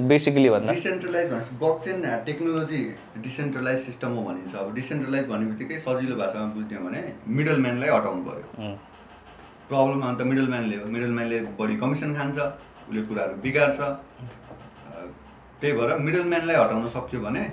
बेसिकली 0.08 0.50
भन्दा। 0.50 0.74
डिसेन्ट्रलाइज 0.74 1.32
भन्छ 1.32 1.48
ब्लकचेन 1.60 2.02
टेक्नोलोजी 2.26 2.82
डिसेन्ट्रलाइज 3.24 3.86
सिस्टम 3.86 4.16
हो 4.18 4.24
भनिन्छ। 4.24 4.56
अब 4.56 4.74
डिसेन्ट्रलाइज 4.76 5.28
भन्ने 5.30 5.46
बित्तिकै 5.52 5.80
सजिलो 5.86 6.16
भाषामा 6.16 6.48
बुझ्ने 6.56 6.78
भने 6.86 7.02
मिडल 7.38 7.62
म्यानलाई 7.62 7.90
हटाउनु 7.90 8.24
पऱ्यो 8.30 8.76
प्रब्लम 9.70 10.02
अन्त 10.08 10.22
मिडल 10.32 10.48
म्यानले 10.50 10.76
हो 10.82 10.86
मिडल 10.96 11.12
म्यानले 11.18 11.40
बढी 11.60 11.76
कमिसन 11.78 12.14
खान्छ 12.18 12.38
उसले 12.40 13.02
कुराहरू 13.08 13.36
बिगार्छ। 13.46 13.80
त्यही 15.60 15.74
भएर 15.78 15.98
मिडल 16.08 16.24
म्यानलाई 16.32 16.56
हटाउन 16.56 16.88
सक्यो 16.96 17.20
भने 17.26 17.44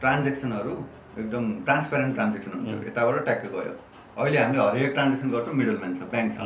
ट्रान्जेक्सनहरू 0.00 0.74
एकदम 1.18 1.44
ट्रान्सप्यारेन्ट 1.66 2.14
ट्रान्जेक्सन 2.14 2.52
हुन्थ्यो 2.54 2.88
यताबाट 2.88 3.24
ट्याक्कै 3.26 3.48
गयो। 3.56 3.74
अहिले 4.16 4.38
हामीले 4.38 4.62
हरेक 4.68 4.92
ट्रान्जेक्सन 4.94 5.28
गर्छौँ 5.34 5.54
मिडल 5.60 5.76
म्यान 5.82 5.92
छ 5.98 6.08
ब्याङ्क 6.14 6.30
छ। 6.36 6.40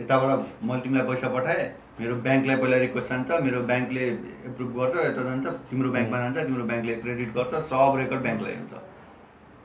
यताबाट 0.00 0.64
मैले 0.64 0.80
तिमीलाई 0.82 1.06
पैसा 1.08 1.28
पठाएँ 1.36 1.64
मेरो 2.00 2.14
ब्याङ्कलाई 2.24 2.56
पहिला 2.62 2.76
रिक्वेस्ट 2.86 3.08
जान्छ 3.10 3.30
मेरो 3.46 3.60
ब्याङ्कले 3.70 4.04
एप्रुभ 4.48 4.70
गर्छ 4.78 4.94
यता 5.06 5.22
जान्छ 5.28 5.46
तिम्रो 5.70 5.88
ब्याङ्कमा 5.94 6.18
जान्छ 6.24 6.36
तिम्रो 6.48 6.64
ब्याङ्कले 6.70 6.94
क्रेडिट 7.04 7.30
गर्छ 7.38 7.52
सब 7.70 7.96
रेकर्ड 8.00 8.22
ब्याङ्कलाई 8.26 8.54
हुन्छ। 8.60 8.74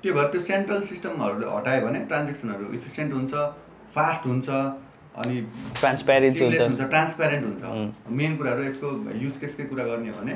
त्यो 0.02 0.14
भएर 0.14 0.28
त्यो 0.34 0.42
सेन्ट्रल 0.50 0.82
सिस्टमहरू 0.92 1.50
हटायो 1.58 1.86
भने 1.86 2.00
ट्रान्जेक्सनहरू 2.10 2.66
इफिसियन्ट 2.78 3.14
हुन्छ। 3.14 3.34
फास्ट 3.96 4.26
हुन्छ 4.26 4.50
अनि 4.50 5.36
seamless 5.80 6.62
हुन्छ। 6.62 6.82
ट्रान्सप्यारेन्ट 6.90 7.44
हुन्छ। 7.46 8.10
मेन 8.20 8.38
कुराहरू 8.38 8.64
यसको 8.64 8.88
युज 9.24 9.38
केसकै 9.42 9.64
कुरा 9.72 9.84
गर्ने 9.86 10.10
हो 10.10 10.16
भने 10.20 10.36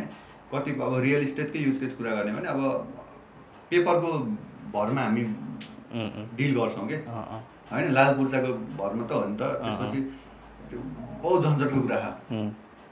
कति 0.54 0.72
अब 0.82 0.94
रियल 1.06 1.24
इस्टेटकै 1.24 1.60
युज 1.60 1.78
केस 1.80 1.94
कुरा 1.98 2.12
गर्ने 2.16 2.32
हो 2.32 2.38
भने 2.38 2.48
अब 2.48 2.60
पेपरको 3.70 4.12
भरमा 4.74 5.02
हामी 5.02 5.24
डिल 6.38 6.52
गर्छौँ 6.60 6.88
कि? 6.88 6.98
होइन 7.72 7.92
लाल 7.98 8.14
पूर्जाको 8.16 8.54
भरमा 8.78 9.04
त 9.08 9.12
हो 9.12 9.26
नि 9.28 9.36
त। 9.40 9.44
त्यसपछि 9.66 10.00
त्यो 10.70 10.80
बहुत 11.24 11.44
झन्झटको 11.44 11.80
कुरा। 11.82 11.98
छ 11.98 12.04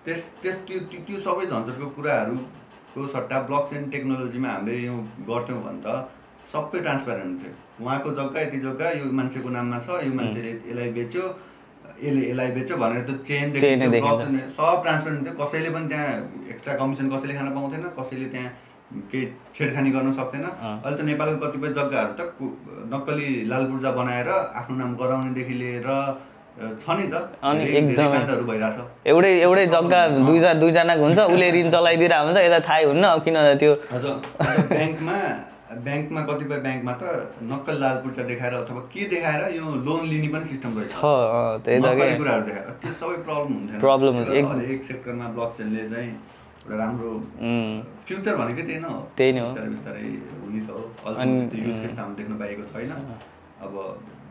त्यस 0.06 0.20
त्यस 0.42 0.56
त्यो 0.68 0.80
त्यो 0.90 1.00
त्यो 1.06 1.18
सबै 1.28 1.46
झन्झटको 1.46 1.88
कुराहरूको 1.96 3.08
सट्टा 3.14 3.38
ब्लक 3.48 3.64
चेन 3.70 3.90
टेक्नोलोजीमा 3.94 4.50
हामीले 4.50 4.76
यो 4.86 4.96
गर्थ्यौँ 5.30 5.62
भने 5.64 5.82
त 5.86 5.88
सबै 6.56 6.80
ट्रान्सप्यारेन्ट 6.86 7.30
हुन्थ्यो 7.32 7.52
उहाँको 7.86 8.10
जग्गा 8.20 8.40
यति 8.42 8.60
जग्गा 8.68 8.90
यो 9.00 9.06
मान्छेको 9.20 9.50
नाममा 9.58 9.78
छ 9.86 10.04
यो 10.08 10.12
मान्छेले 10.20 10.52
यसलाई 10.52 10.90
बेच्यो 11.00 11.24
यसले 12.04 12.22
यसलाई 12.30 12.52
बेच्यो 12.58 12.76
भनेर 12.84 13.02
त्यो 13.08 13.16
चेन। 13.28 13.48
सब 14.60 14.76
ट्रान्सप्यारेन्ट 14.84 15.18
हुन्थ्यो 15.18 15.34
कसैले 15.42 15.70
पनि 15.76 15.88
त्यहाँ 15.92 16.12
एक्स्ट्रा 16.54 16.74
कमिसन 16.82 17.06
कसैले 17.16 17.34
खान 17.40 17.48
पाउँथेन 17.56 17.84
कसैले 18.00 18.28
त्यहाँ 18.36 18.50
केही 19.12 19.26
छेडखानी 19.56 19.90
गर्न 19.96 20.12
सक्थेन। 20.20 20.44
अहिले 20.44 20.98
त 20.98 21.02
नेपालको 21.10 21.38
कतिपय 21.46 21.70
जग्गाहरू 21.78 22.14
त 22.20 22.22
नक्कली 22.94 23.30
लाल 23.52 23.64
पूर्जा 23.72 23.92
बनाएर 24.00 24.30
आफ्नो 24.62 24.76
नाम 24.82 24.92
गराउनेदेखि 25.02 25.56
लिएर 25.62 25.90
छ 26.84 26.86
नि 26.98 27.06
त। 27.12 27.16
अनि 27.44 27.64
एकदमै। 27.80 28.20
एउटै 29.12 29.32
एउटै 29.48 29.66
जग्गा 29.76 30.00
दुईजना 30.28 30.54
दुईजनाको 30.62 31.04
हुन्छ 31.06 31.20
उसले 31.34 31.48
ऋण 31.58 31.68
चलाइदिएर 31.76 32.14
हुन्छ 32.28 32.38
यता 32.48 32.60
थाहै 32.68 32.84
हुन्न 32.92 33.04
अब 33.16 33.20
किन 33.26 33.38
त्यो 33.64 33.74
ब्याङ्कमा 33.92 35.18
ब्याङ्कमा 35.86 36.22
कतिपय 36.30 36.58
ब्याङ्कमा 36.66 36.94
त 37.02 37.04
नक्कल 37.52 37.76
लाल 37.84 37.96
पूर्जा 38.04 38.24
देखाएर 38.32 38.54
अथवा 38.54 38.82
के 38.94 39.06
देखाएर 39.14 39.42
यो 39.56 39.66
लोन 39.88 40.02
लिने 40.12 40.28
पनि 40.34 40.46
सिस्टम 40.52 40.72
रहेछ। 40.80 40.92
छ 40.92 41.02
त्यही 41.66 41.80
त 41.82 42.18
कुराहरू 42.22 42.44
देखाएर 42.50 42.70
त्यो 42.82 42.92
सबै 43.02 43.18
प्रब्लम 43.28 43.54
हुन्छ, 43.56 44.28
त्यो 44.30 44.62
एक- 44.72 44.84
सेक्टरमा 44.88 45.28
ब्लक 45.36 45.52
चेनले 45.58 45.84
चाहिँ 45.90 46.12
एउटा 46.66 46.76
राम्रो 46.84 47.12
फ्युचर 48.08 48.36
भनेकै 48.36 48.64
त्यही 48.68 48.80
नै 48.82 48.90
हो। 48.90 49.00
त्यही 49.18 49.32
नै 49.34 49.40
हो। 49.40 49.48
बिस्तारै 49.48 49.70
बिस्तारै 49.76 50.02
हुने 50.42 50.62
त 50.66 50.70
हो। 50.70 50.82
त्यो 51.06 51.60
युज 51.66 51.80
केस 51.82 51.92
त 51.96 52.00
हामीले 52.00 52.18
देख्न 52.20 52.34
पाएको 52.42 52.64
छैन। 52.74 52.92
अब 53.66 53.74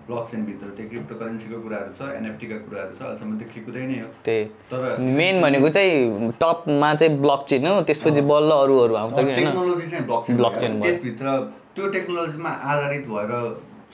ब्लक 0.09 0.25
चेनभित्र 0.31 0.67
त्यो 0.77 0.87
क्रिप्टो 0.89 1.15
करेन्सीको 1.21 1.59
कुराहरू 1.65 1.91
छ 1.99 2.01
एनएफटीका 2.17 2.57
कुराहरू 2.65 2.93
छ 2.97 3.01
अहिलेसम्म 3.03 3.33
त्यो 3.39 3.49
खेकुँदै 3.55 3.85
नै 3.89 3.99
हो। 4.01 4.09
त्यही। 4.25 4.45
तर 4.71 4.81
मेन 5.19 5.41
भनेको 5.43 5.69
चाहिँ 5.77 6.31
टपमा 6.43 6.95
चाहिँ 6.95 7.13
ब्लक 7.25 7.45
चेन 7.49 7.67
हो 7.67 7.81
त्यसपछि 7.89 8.23
बल्ल 8.31 8.51
अरू 8.65 8.75
अरू 8.85 8.95
आउँछ 9.03 9.19
कि 9.19 9.35
टेक्नोलोजी 9.35 9.87
चाहिँ। 9.91 10.81
त्यसभित्र 10.83 11.27
त्यो 11.75 11.85
टेक्नोलोजीमा 11.97 12.51
आधारित 12.73 13.05
भएर 13.09 13.33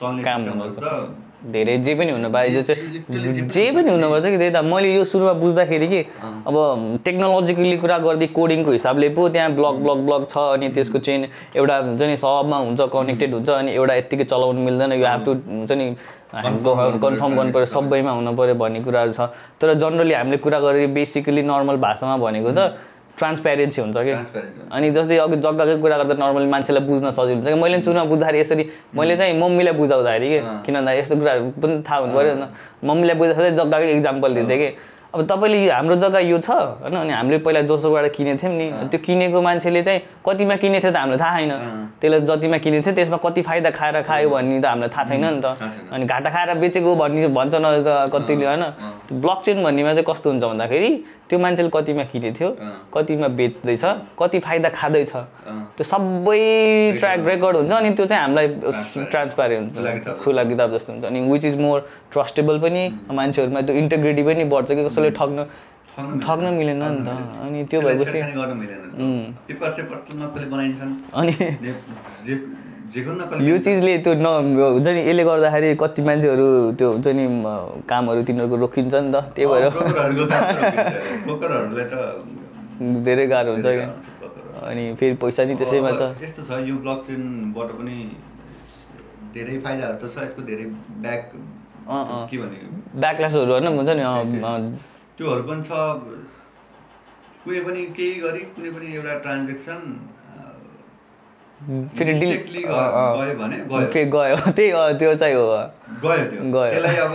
चल्ने 0.01 0.23
काम 0.23 0.41
धेरै 1.41 1.77
जे 1.85 1.93
पनि 1.95 2.11
हुनु 2.11 2.29
पायो 2.29 2.53
जो 2.53 2.61
चाहिँ 2.61 3.45
जे 3.49 3.63
पनि 3.73 3.89
हुनुपर्छ 3.89 4.25
कि 4.25 4.37
त्यही 4.37 4.51
त 4.51 4.61
मैले 4.63 4.93
यो 4.93 5.03
सुरुमा 5.11 5.33
बुझ्दाखेरि 5.41 5.87
कि 5.87 5.99
अब 6.47 6.55
टेक्नोलोजिकली 7.05 7.77
कुरा 7.81 7.97
गर्दै 8.05 8.27
कोडिङको 8.37 8.71
हिसाबले 8.71 9.09
पो 9.17 9.27
त्यहाँ 9.33 9.49
ब्लक 9.57 9.75
ब्लक 9.85 9.97
ब्लक 10.05 10.29
छ 10.29 10.37
अनि 10.53 10.69
त्यसको 10.77 10.99
चेन 11.07 11.25
एउटा 11.55 11.77
हुन्छ 11.77 12.01
नि 12.01 12.17
सबमा 12.23 12.57
हुन्छ 12.65 12.81
कनेक्टेड 12.93 13.33
हुन्छ 13.33 13.49
अनि 13.49 13.71
एउटा 13.73 13.93
यत्तिकै 13.95 14.23
चलाउनु 14.33 14.61
मिल्दैन 14.69 14.91
यो 14.93 15.07
हेभ 15.07 15.25
टु 15.25 15.31
हुन्छ 15.49 15.71
नि 15.71 15.85
कन्फर्म 16.31 17.35
गर्नु 17.35 17.51
पऱ्यो 17.51 17.65
सबैमा 17.65 18.11
हुनु 18.11 18.31
पऱ्यो 18.37 18.55
भन्ने 18.61 18.79
कुराहरू 18.83 19.11
छ। 19.11 19.27
तर 19.59 19.73
जनरली 19.81 20.13
हामीले 20.13 20.37
कुरा 20.45 20.59
गरेर 20.65 20.87
बेसिकली 20.95 21.41
नर्मल 21.43 21.77
भाषामा 21.87 22.17
भनेको 22.17 22.51
त 22.51 22.59
ट्रान्सप्यारेन्सी 23.17 23.81
हुन्छ 23.81 23.97
कि। 23.97 24.13
अनि 24.71 24.89
जस्तै 24.91 25.17
अघि 25.17 25.37
जग्गाकै 25.37 25.75
कुरा 25.81 25.97
गर्दा 25.97 26.15
नर्मली 26.19 26.47
मान्छेलाई 26.51 26.83
बुझ्न 26.85 27.11
सजिलो 27.11 27.35
हुन्छ। 27.35 27.47
कि 27.47 27.59
मैले 27.61 27.81
सुरुमा 27.81 28.03
बुझ्दाखेरि 28.11 28.39
यसरी 28.39 28.63
मैले 28.95 29.17
चाहिँ 29.17 29.33
मम्मीलाई 29.39 29.73
बुझाउँदाखेरि 29.73 30.29
कि 30.29 30.39
किन 30.65 30.75
भन्दा 30.75 30.91
यस्तो 30.99 31.15
कुराहरू 31.19 31.49
पनि 31.61 31.83
थाहा 31.83 31.99
हुनु 31.99 32.13
पऱ्यो 32.15 32.33
मम्मीलाई 32.87 33.15
बुझाउँदा 33.19 33.49
जग्गाकै 33.59 33.91
इक्जाम्पल 33.97 34.33
दिन्थेँ 34.35 34.57
कि। 34.57 34.69
अब 35.11 35.27
तपाईँले 35.27 35.67
हाम्रो 35.67 35.95
जग्गा 35.99 36.19
यो 36.23 36.39
छ 36.39 36.49
होइन? 36.87 36.95
अनि 36.95 37.11
हामीले 37.11 37.37
पहिला 37.43 37.61
जोसोबाट 37.67 38.15
किनेको 38.15 38.39
थियौँ 38.39 38.55
नि। 38.55 38.87
त्यो 38.87 38.99
किनेको 39.03 39.41
मान्छेले 39.43 39.81
चाहिँ 39.83 39.99
कतिमा 40.23 40.55
किनेको 40.55 40.87
थियो 40.87 40.91
त 40.91 40.97
हामीलाई 41.03 41.19
थाहा 41.19 41.35
छैन। 41.35 41.51
त्यसलाई 41.99 42.21
जतिमा 42.31 42.57
किनेको 42.63 42.83
थियो 42.87 42.95
त्यसमा 42.95 43.17
कति 43.19 43.41
फाइदा 43.43 43.69
खाएर 43.75 44.01
खायो 44.07 44.29
भन्ने 44.31 44.59
त 44.63 44.65
हामीलाई 44.71 44.87
थाहा 44.87 45.03
छैन 45.11 45.25
नि 45.35 45.41
त। 45.43 45.59
अनि 45.91 46.05
घाटा 46.07 46.29
खाएर 46.31 46.49
बेचेको 46.63 46.95
भन्ने 46.95 47.27
भन्छ 47.27 47.55
न 47.59 47.65
त 47.83 48.07
कतिले 48.07 48.45
होइन? 48.47 48.63
ब्लक 49.11 49.39
चेन 49.43 49.57
भन्नेमा 49.63 49.91
चाहिँ 49.99 50.07
कस्तो 50.07 50.27
हुन्छ 50.31 50.43
भन्दाखेरि 50.47 50.89
त्यो 51.31 51.39
मान्छेले 51.39 51.69
कतिमा 51.71 52.03
किनेको 52.11 52.35
थियो 52.35 52.49
अँ। 52.51 52.91
कतिमा 52.91 53.27
बेच्दैछ 53.39 53.83
कति 54.19 54.39
फाइदा 54.43 54.69
खाँदैछ। 54.75 55.11
त्यो 55.79 55.83
सबै 55.87 56.99
ट्र्याक 56.99 57.19
रेकर्ड 57.27 57.55
हुन्छ 57.57 57.71
अनि 57.71 57.89
त्यो 57.95 58.05
चाहिँ 58.11 58.21
हामीलाई 58.23 58.47
ट्रान्सप्यारेन्ट 59.11 59.67
खुला 59.71 59.91
हुन्छ। 59.91 60.07
खुला 60.23 60.43
किताब। 60.51 60.69
जस्तो 60.75 60.91
हुन्छ। 60.93 61.05
अनि 61.07 61.19
विच 61.31 61.45
इज 61.45 61.55
मोर 61.55 61.79
ट्रस्टेबल 62.11 62.59
पनि 62.59 62.83
मान्छेहरूमा 63.15 63.61
त्यो 63.63 63.75
इन्टेग्रिटी 63.75 64.23
पनि 64.27 64.43
बढ्छ 64.51 64.69
कि 64.71 64.83
कसैले 64.85 65.11
ठग्न 65.15 65.39
ठग्न 66.23 66.45
मिलेन 66.59 66.83
नि 66.83 66.99
त। 67.07 67.09
अनि 67.47 67.59
त्यो 67.71 67.79
भएपछि 67.81 68.19
अनि 71.13 71.33
यो 72.91 73.57
चिजले 73.63 73.97
त्यो 74.03 74.13
न 74.19 74.27
हुन्छ 74.59 74.87
नि 74.87 75.01
यसले 75.07 75.23
गर्दाखेरि 75.23 75.69
कति 75.79 76.01
मान्छेहरू 76.03 76.47
त्यो 76.75 76.87
हुन्छ 76.91 77.07
नि 77.15 77.25
कामहरू 77.87 78.21
तिनीहरूको 78.27 78.55
रोकिन्छ 78.63 78.93
नि 78.95 79.11
त 79.11 79.15
त्यही 79.35 79.47
भएर। 79.47 79.63
धेरै 83.05 83.25
गाह्रो 83.27 83.51
हुन्छ 83.53 83.67
क्या। 83.67 83.87
अनि 84.67 84.83
फेरि 84.99 85.15
पैसा 85.23 85.41
नि 85.45 85.53
त्यसैमा 85.55 85.91
छ। 85.91 86.01
यस्तो 86.19 86.41
छ 86.43 86.51
यो 86.67 86.75
ब्लक 86.83 86.99
चेनबाट 87.07 87.69
पनि 87.79 87.97
धेरै 89.33 89.55
फाइदाहरू 89.63 89.97
त 90.01 90.03
छ 90.11 90.15
यसको 90.27 90.41
धेरै 90.51 90.65
ब्याक। 91.03 91.23
के 92.29 92.37
भने 92.37 92.57
ब्याकल्यासहरू 92.99 93.51
होइन 93.51 93.67
हुन्छ 93.67 93.89
नि 93.95 94.03
त्योहरू 95.17 95.43
पनि 95.47 95.63
छ। 95.63 95.71
कुनै 97.43 97.61
पनि 97.67 97.81
केही 97.97 98.15
गरी 98.21 98.41
कुनै 98.55 98.69
पनि 98.75 98.87
एउटा 98.95 99.13
ट्रान्जेक्सन 99.25 99.79
फेरि 101.61 102.13
गयो 102.13 102.37
गयो 103.69 104.05
गयो। 104.11 104.35
त्यही 104.57 104.69
हो 104.71 104.81
त्यो 104.99 105.13
चाहिँ 105.15 105.35
हो। 105.35 105.43
गयो 106.03 106.23
त्यो। 106.29 106.41
गयो। 106.53 106.69
त्यसलाई 106.71 106.95
अब 107.05 107.13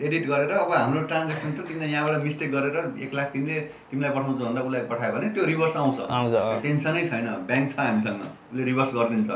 एडिट 0.06 0.26
गरेर 0.28 0.50
अब 0.52 0.72
हाम्रो 0.72 1.00
ट्रान्जेक्सन 1.12 1.52
त 1.52 1.64
तिमीले 1.68 1.86
यहाँबाट 1.92 2.22
मिस्टेक 2.24 2.50
गरेर 2.52 2.76
एक 3.04 3.14
लाख 3.14 3.26
तिमीले 3.32 3.60
तिमीलाई 3.90 4.10
पठाउँछ 4.16 4.38
भन्दा 4.42 4.60
उसलाई 4.68 4.82
पठायो 4.90 5.12
भने 5.14 5.28
त्यो 5.34 5.44
रिभर्स 5.52 5.76
आउँछ। 5.76 5.98
आउँछ। 6.18 6.62
टेन्सनै 6.62 7.04
छैन। 7.08 7.26
ब्याङ्क 7.48 7.72
छ 7.72 7.78
हामीसँग। 7.80 8.20
उसले 8.52 8.64
रिभर्स 8.70 8.90
गरिदिन्छ। 8.98 9.30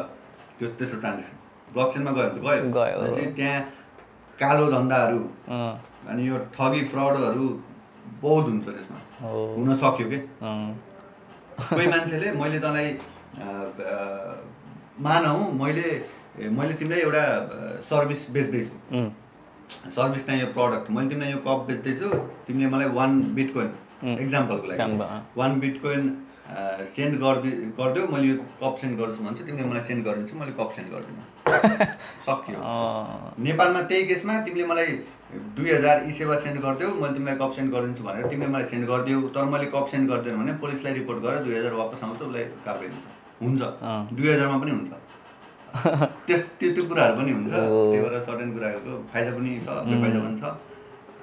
त्यो 0.59 0.68
त्यसो 0.78 0.97
ट्रान्जेक्सन 1.01 1.36
ब्लक 1.74 1.88
चेनमा 1.95 2.12
गयो। 2.18 2.28
गयो। 2.76 3.01
भनेपछि 3.01 3.32
त्यहाँ 3.40 3.61
कालो 4.40 4.66
धन्दाहरू 4.76 5.20
अनि 6.11 6.28
यो 6.28 6.36
ठगी 6.53 6.84
फ्रडहरू 6.92 7.47
बहुत 8.22 8.45
हुन्छ 8.45 8.64
त्यसमा। 8.68 8.99
हो। 9.24 9.40
हुन 9.57 9.74
सक्यो 9.82 10.07
कि? 10.12 10.18
कोही 11.72 11.86
मान्छेले 11.88 12.32
मैले 12.45 12.59
तँलाई 12.61 12.88
मानौ 15.05 15.37
मैले 15.62 15.89
मैले 16.59 16.72
तिमीलाई 16.74 17.01
एउटा 17.01 17.24
सर्भिस 17.91 18.30
बेच्दैछु। 18.35 18.74
सर्भिस 19.97 20.26
चाहिँ 20.26 20.41
यो 20.41 20.47
प्रडक्ट 20.59 20.91
मैले 20.91 21.09
तिमीलाई 21.09 21.30
यो 21.32 21.39
कप 21.47 21.64
बेच्दैछु 21.68 22.09
तिमीले 22.47 22.68
मलाई 22.74 22.89
वान 22.99 23.11
बिटकोइन 23.35 23.68
एक्जाम्पलको 24.20 24.66
लागि। 24.68 24.82
वान 25.41 25.61
बिटकोइन 25.61 26.03
सेन्ड 26.95 27.12
गरिदि 27.20 27.51
गरिदेऊ 27.78 28.07
मैले 28.12 28.26
यो 28.28 28.37
कप 28.62 28.74
सेन्ड 28.80 28.99
गर्छु 29.01 29.24
भन्छु 29.24 29.43
तिमीले 29.45 29.68
मलाई 29.68 29.85
सेन्ड 29.89 30.05
गरिदिन्छु 30.07 30.35
मैले 30.39 30.53
कप 30.61 30.70
सेन्ड 30.76 30.89
गर्दिनँ 30.95 31.24
सक्यो। 32.26 32.59
नेपालमा 33.47 33.80
त्यही 33.91 34.07
केसमा 34.12 34.41
तिमीले 34.47 34.66
मलाई 34.72 34.91
दुई 35.57 35.70
हजार 35.70 35.97
ई 36.07 36.11
सेवा 36.20 36.35
सेन्ड 36.45 36.61
गरिदेऊ 36.66 36.91
मैले 37.01 37.14
तिमीलाई 37.14 37.37
कप 37.43 37.53
सेन्ड 37.57 37.68
गरिदिन्छु 37.74 38.03
भनेर 38.05 38.26
तिमीले 38.30 38.51
मलाई 38.53 38.66
सेन्ड 38.72 38.85
गरिदेऊ। 38.93 39.20
तर 39.35 39.45
मैले 39.57 39.66
कप 39.74 39.87
सेन्ड 39.93 40.11
गरिदिएन 40.11 40.37
भने 40.43 40.53
पुलिसलाई 40.62 40.93
रिपोर्ट 41.01 41.18
गरेर 41.26 41.43
दुई 41.49 41.55
हजार 41.59 41.72
वापस 41.82 42.05
आउँछ 42.05 42.22
उसलाई 42.22 42.45
हुन्छ। 42.95 43.07
हुन्छ। 43.47 43.62
दुई 44.18 44.28
हजारमा 44.28 44.59
पनि 44.62 44.70
हुन्छ। 44.70 44.92
त्यो 46.26 46.36
त्यो 46.61 46.68
त्यो 46.74 46.82
कुराहरू 46.88 47.16
पनि 47.16 47.32
हुन्छ। 47.32 47.51
त्यही 47.51 48.03
भएर 48.05 48.20
सर्टेन 48.28 48.53
कुराहरूको 48.55 48.92
फाइदा 49.12 49.30
पनि 49.38 49.59
छ 49.64 49.68
बेफाइदा 49.90 50.20
पनि 50.26 50.36
छ। 50.40 50.55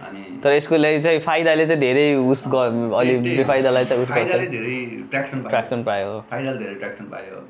अनि 0.07 0.21
तर 0.43 0.51
यसको 0.53 0.77
लागि 0.77 0.99
चाहिँ 0.99 1.19
फाइदाले 1.29 1.65
चाहिँ 1.65 1.81
धेरै 1.81 2.05
उस 2.33 2.45
अलि 2.51 3.17
बेफाइदालाई 3.37 3.85
चाहिँ 3.85 4.03
उस 4.03 4.11
फाइदाले 4.11 4.47
धेरै 4.57 4.77
ट्र्याक्सन 5.09 5.41
ट्र्याक्सन 5.49 5.83
पायो। 5.89 6.19
फाइदाले 6.31 6.57
धेरै 6.63 6.75
ट्र्याक्सन 6.75 7.05
पायो। 7.15 7.43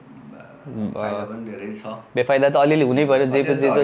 बेफाइदा 2.16 2.50
त 2.50 2.56
अलिअलि 2.56 2.86
हुनै 2.86 3.06
पऱ्यो। 3.06 3.26
जे 3.26 3.44
जे। 3.44 3.84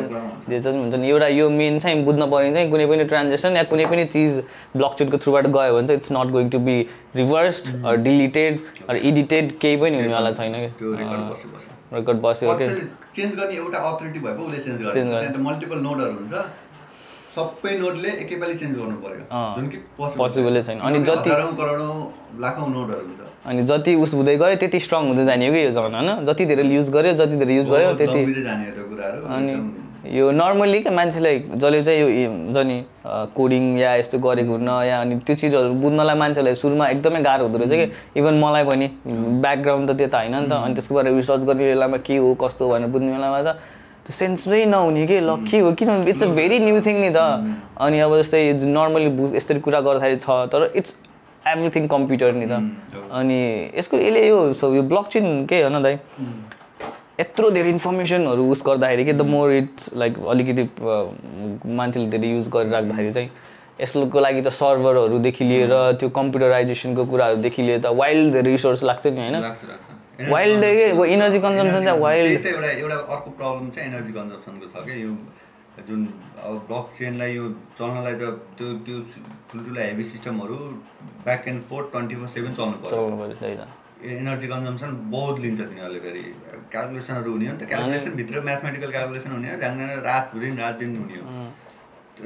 जे 0.49 0.69
हुन्छ 0.69 0.95
नि 0.95 1.09
एउटा 1.09 1.28
यो 1.28 1.49
मेन 1.49 1.80
चाहिँ 1.80 2.03
बुझ्न 2.05 2.30
पर्ने 2.32 2.53
चाहिँ 2.53 2.69
कुनै 2.71 2.86
पनि 2.88 3.03
ट्रान्जेक्सन 3.13 3.55
या 3.57 3.63
कुनै 3.71 3.86
पनि 3.86 4.05
चिज 4.15 4.32
ब्लकचेनको 4.75 5.17
थ्रुबाट 5.23 5.47
गयो 5.57 5.73
भने 5.75 5.88
चाहिँ 5.88 5.99
it's 5.99 6.11
not 6.11 6.28
going 6.36 6.49
to 6.49 6.59
be 6.67 6.78
reversed 7.15 7.65
deleted 8.03 8.53
edited 8.91 9.45
केही 9.61 9.78
पनि 9.82 9.95
हुनेवाला 10.01 10.32
छैन 10.39 10.53
कि? 10.53 10.69
रेकर्ड 11.93 12.17
बस्यो 12.21 12.53
चेन्ज 13.15 13.36
गर्ने 13.36 13.55
एउटा 13.55 13.78
अथोरिटी 13.89 14.19
भए 14.19 14.34
पो 14.38 14.43
उसले 14.43 14.59
चेन्ज 14.63 14.82
गर्छ 14.82 15.38
मल्टिपल 15.45 15.78
नोडहरू 15.82 16.13
हुन्छ। 16.13 16.34
सबै 17.38 17.71
नोडले 17.79 18.09
एकैपालि 18.23 18.53
चेन्ज 18.57 18.73
गर्नु 18.77 18.97
पर्यो। 19.05 19.23
जुन 19.55 19.65
कि 19.71 19.77
Possible 19.99 20.61
छैन। 20.67 20.79
अनि 20.79 20.99
जति- 21.09 21.33
करोडौँ 21.57 21.95
लाखौँ 22.41 22.69
नोडहरू 22.73 23.01
हुन्छ। 23.07 23.21
अनि 23.45 23.63
जति 23.63 23.95
उस 23.95 24.13
हुँदै 24.13 24.35
गयो 24.38 24.55
त्यति 24.61 24.79
स्ट्रङ 24.79 25.07
हुँदै 25.07 25.25
जाने 25.25 25.47
हो 25.47 25.53
कि 25.53 25.65
यो 25.65 25.71
जमाना 25.71 25.97
होइन? 26.01 26.25
जति 26.25 26.45
धेरै 26.45 26.63
युज 26.67 26.89
गर्यो 26.91 27.13
जति 27.13 27.35
धेरै 27.38 27.53
युज 27.55 27.69
भयो 27.69 27.93
त्यति 27.93 28.43
जाने 28.43 28.65
अनि 29.35 29.53
यो 30.17 30.31
नर्मली 30.31 30.79
क्या 30.81 30.91
मान्छेलाई 30.93 31.38
जसले 31.61 31.81
चाहिँ 31.83 31.99
यो 32.01 32.07
इ- 32.07 32.27
हुन्छ 32.27 32.57
नि 32.67 32.77
कोडिङ 33.35 33.63
या 33.79 33.95
यस्तो 33.95 34.17
गरेको 34.19 34.51
हुन्न 34.51 34.69
या 34.88 34.99
अनि 35.01 35.15
त्यो 35.27 35.35
चिजहरू 35.35 35.73
बुझ्नलाई 35.83 36.15
मान्छेलाई 36.15 36.55
सुरुमा 36.55 36.88
एकदमै 36.95 37.19
गाह्रो 37.27 37.43
हुँदो 37.47 37.57
रहेछ 37.59 37.71
कि 37.91 38.19
इभन 38.19 38.33
मलाई 38.43 38.63
पनि। 38.63 38.88
ब्याकग्राउन्ड 39.43 39.89
त 39.91 39.97
त्यो 39.97 40.07
त 40.07 40.15
होइन 40.15 40.35
नि 40.35 40.47
त। 40.47 40.53
अनि 40.63 40.73
त्यसको 40.75 40.95
बारे 40.95 41.09
रिसर्च 41.15 41.41
गर्ने 41.43 41.63
बेलामा 41.71 41.97
के 42.07 42.15
हो 42.17 42.33
कस्तो 42.43 42.63
भनेर 42.71 42.88
बुझ्ने 42.88 43.11
बेलामा 43.15 43.41
त 43.43 43.59
त्यो 44.08 44.16
सेन्समै 44.16 44.64
नहुने 44.66 45.05
कि 45.08 45.20
ल 45.20 45.36
के 45.43 45.60
हो 45.60 45.72
किनभने 45.80 46.12
it's 46.12 46.24
a 46.24 46.28
very 46.36 46.60
new 46.60 46.82
thing 46.82 46.99
नि 46.99 47.10
त 47.12 47.20
अनि 47.86 47.99
अब 47.99 48.18
जस्तै 48.18 48.41
नर्मली 48.76 49.10
यसरी 49.38 49.60
कुरा 49.66 49.82
गर्दाखेरि 49.88 50.18
छ 50.18 50.36
तर 50.53 50.72
इट्स 50.76 50.95
एभ्रिथिङ 51.43 51.88
कम्प्युटर 51.88 52.32
नि 52.34 52.45
त। 52.45 53.01
अनि 53.12 53.39
यसको 53.78 53.97
यसले 53.97 54.22
यो 54.28 54.38
सब 54.62 54.76
यो 54.76 54.84
ब्लक 54.93 55.08
चेन 55.16 55.28
के 55.49 55.62
हो 55.64 55.70
न 55.70 55.82
दाइ 55.84 55.97
यत्रो 57.20 57.49
धेरै 57.51 57.70
इन्फर्मेसनहरू 57.70 58.47
उस 58.51 58.64
गर्दाखेरि 58.66 59.05
के 59.05 59.14
द 59.14 59.28
मोर 59.34 59.51
इट्स 59.51 59.89
लाइक 59.97 60.24
अलिकति 60.36 60.64
मान्छेले 61.76 62.08
धेरै 62.16 62.32
युज 62.32 62.49
गरिराख्दाखेरि 62.55 63.12
चाहिँ 63.12 63.30
यसको 63.82 64.20
लागि 64.20 64.41
त 64.41 64.55
सर्भरहरूदेखि 64.55 65.45
लिएर 65.51 65.76
त्यो 65.99 66.10
कम्प्युटराइजेसनको 66.16 67.05
कुराहरूदेखि 67.12 67.62
लिएर 67.62 67.80
त 67.82 67.95
वाइल्ड 68.01 68.36
रिसोर्स 68.47 68.84
लाग्छ 68.91 69.08
नि 69.08 69.22
होइन 69.22 69.36
लाग्छ 70.20 70.30
लाग्छ 70.30 70.34
Wild. 70.34 70.63
के? 70.78 70.91
वो 70.93 71.05
energy 71.05 71.39
consumption 71.39 71.84
चाहिँ 71.86 72.43
त 72.43 72.45
एउटा 72.47 72.70
एउटा 72.72 72.95
अर्को 73.15 73.30
प्रब्लम 73.39 73.70
चाहिँ 73.70 73.89
एनर्जी 73.89 74.13
कन्जम्सनको 74.13 74.68
छ 74.74 74.86
क्या 74.86 74.95
यो 74.97 75.11
जुन 75.88 76.05
अब 76.43 76.53
ब्लक 76.68 76.86
चेनलाई 76.97 77.34
यो 77.34 77.45
चल्नलाई 77.78 78.15
त 78.22 78.24
त्यो 78.57 78.68
त्यो 78.86 78.95
ठुल्ठुलो 79.49 79.82
हेभी 79.82 80.03
सिस्टमहरू 80.13 80.57
back 81.26 81.47
and 81.47 81.61
forth 81.70 81.91
twenty 81.91 82.15
four 82.15 82.28
seven 82.38 82.53
चल्नु 82.59 82.76
त 83.41 83.68
एनर्जी 84.15 84.47
कन्जम्सन 84.47 84.89
बहुत 85.11 85.39
लिन्छ 85.43 85.59
तिनीहरूले 85.59 85.99
फेरि 85.99 86.24
क्यालकुलेसनहरू 86.74 87.32
हुने 87.32 87.47
हो 87.47 87.53
नि 87.53 87.59
त 87.61 87.70
क्यालकुलेसनभित्र 87.70 88.41
म्याथमेटिकल 88.49 88.91
क्यालकुलेसन 88.97 89.32
हुने 89.38 89.53
हो 89.53 89.61
जान्दैन 89.61 89.93
रात 90.09 90.36
दिन 90.41 90.57
रात 90.63 90.76
दिन 90.82 90.97
हुने 90.97 91.22
हो 91.22 91.47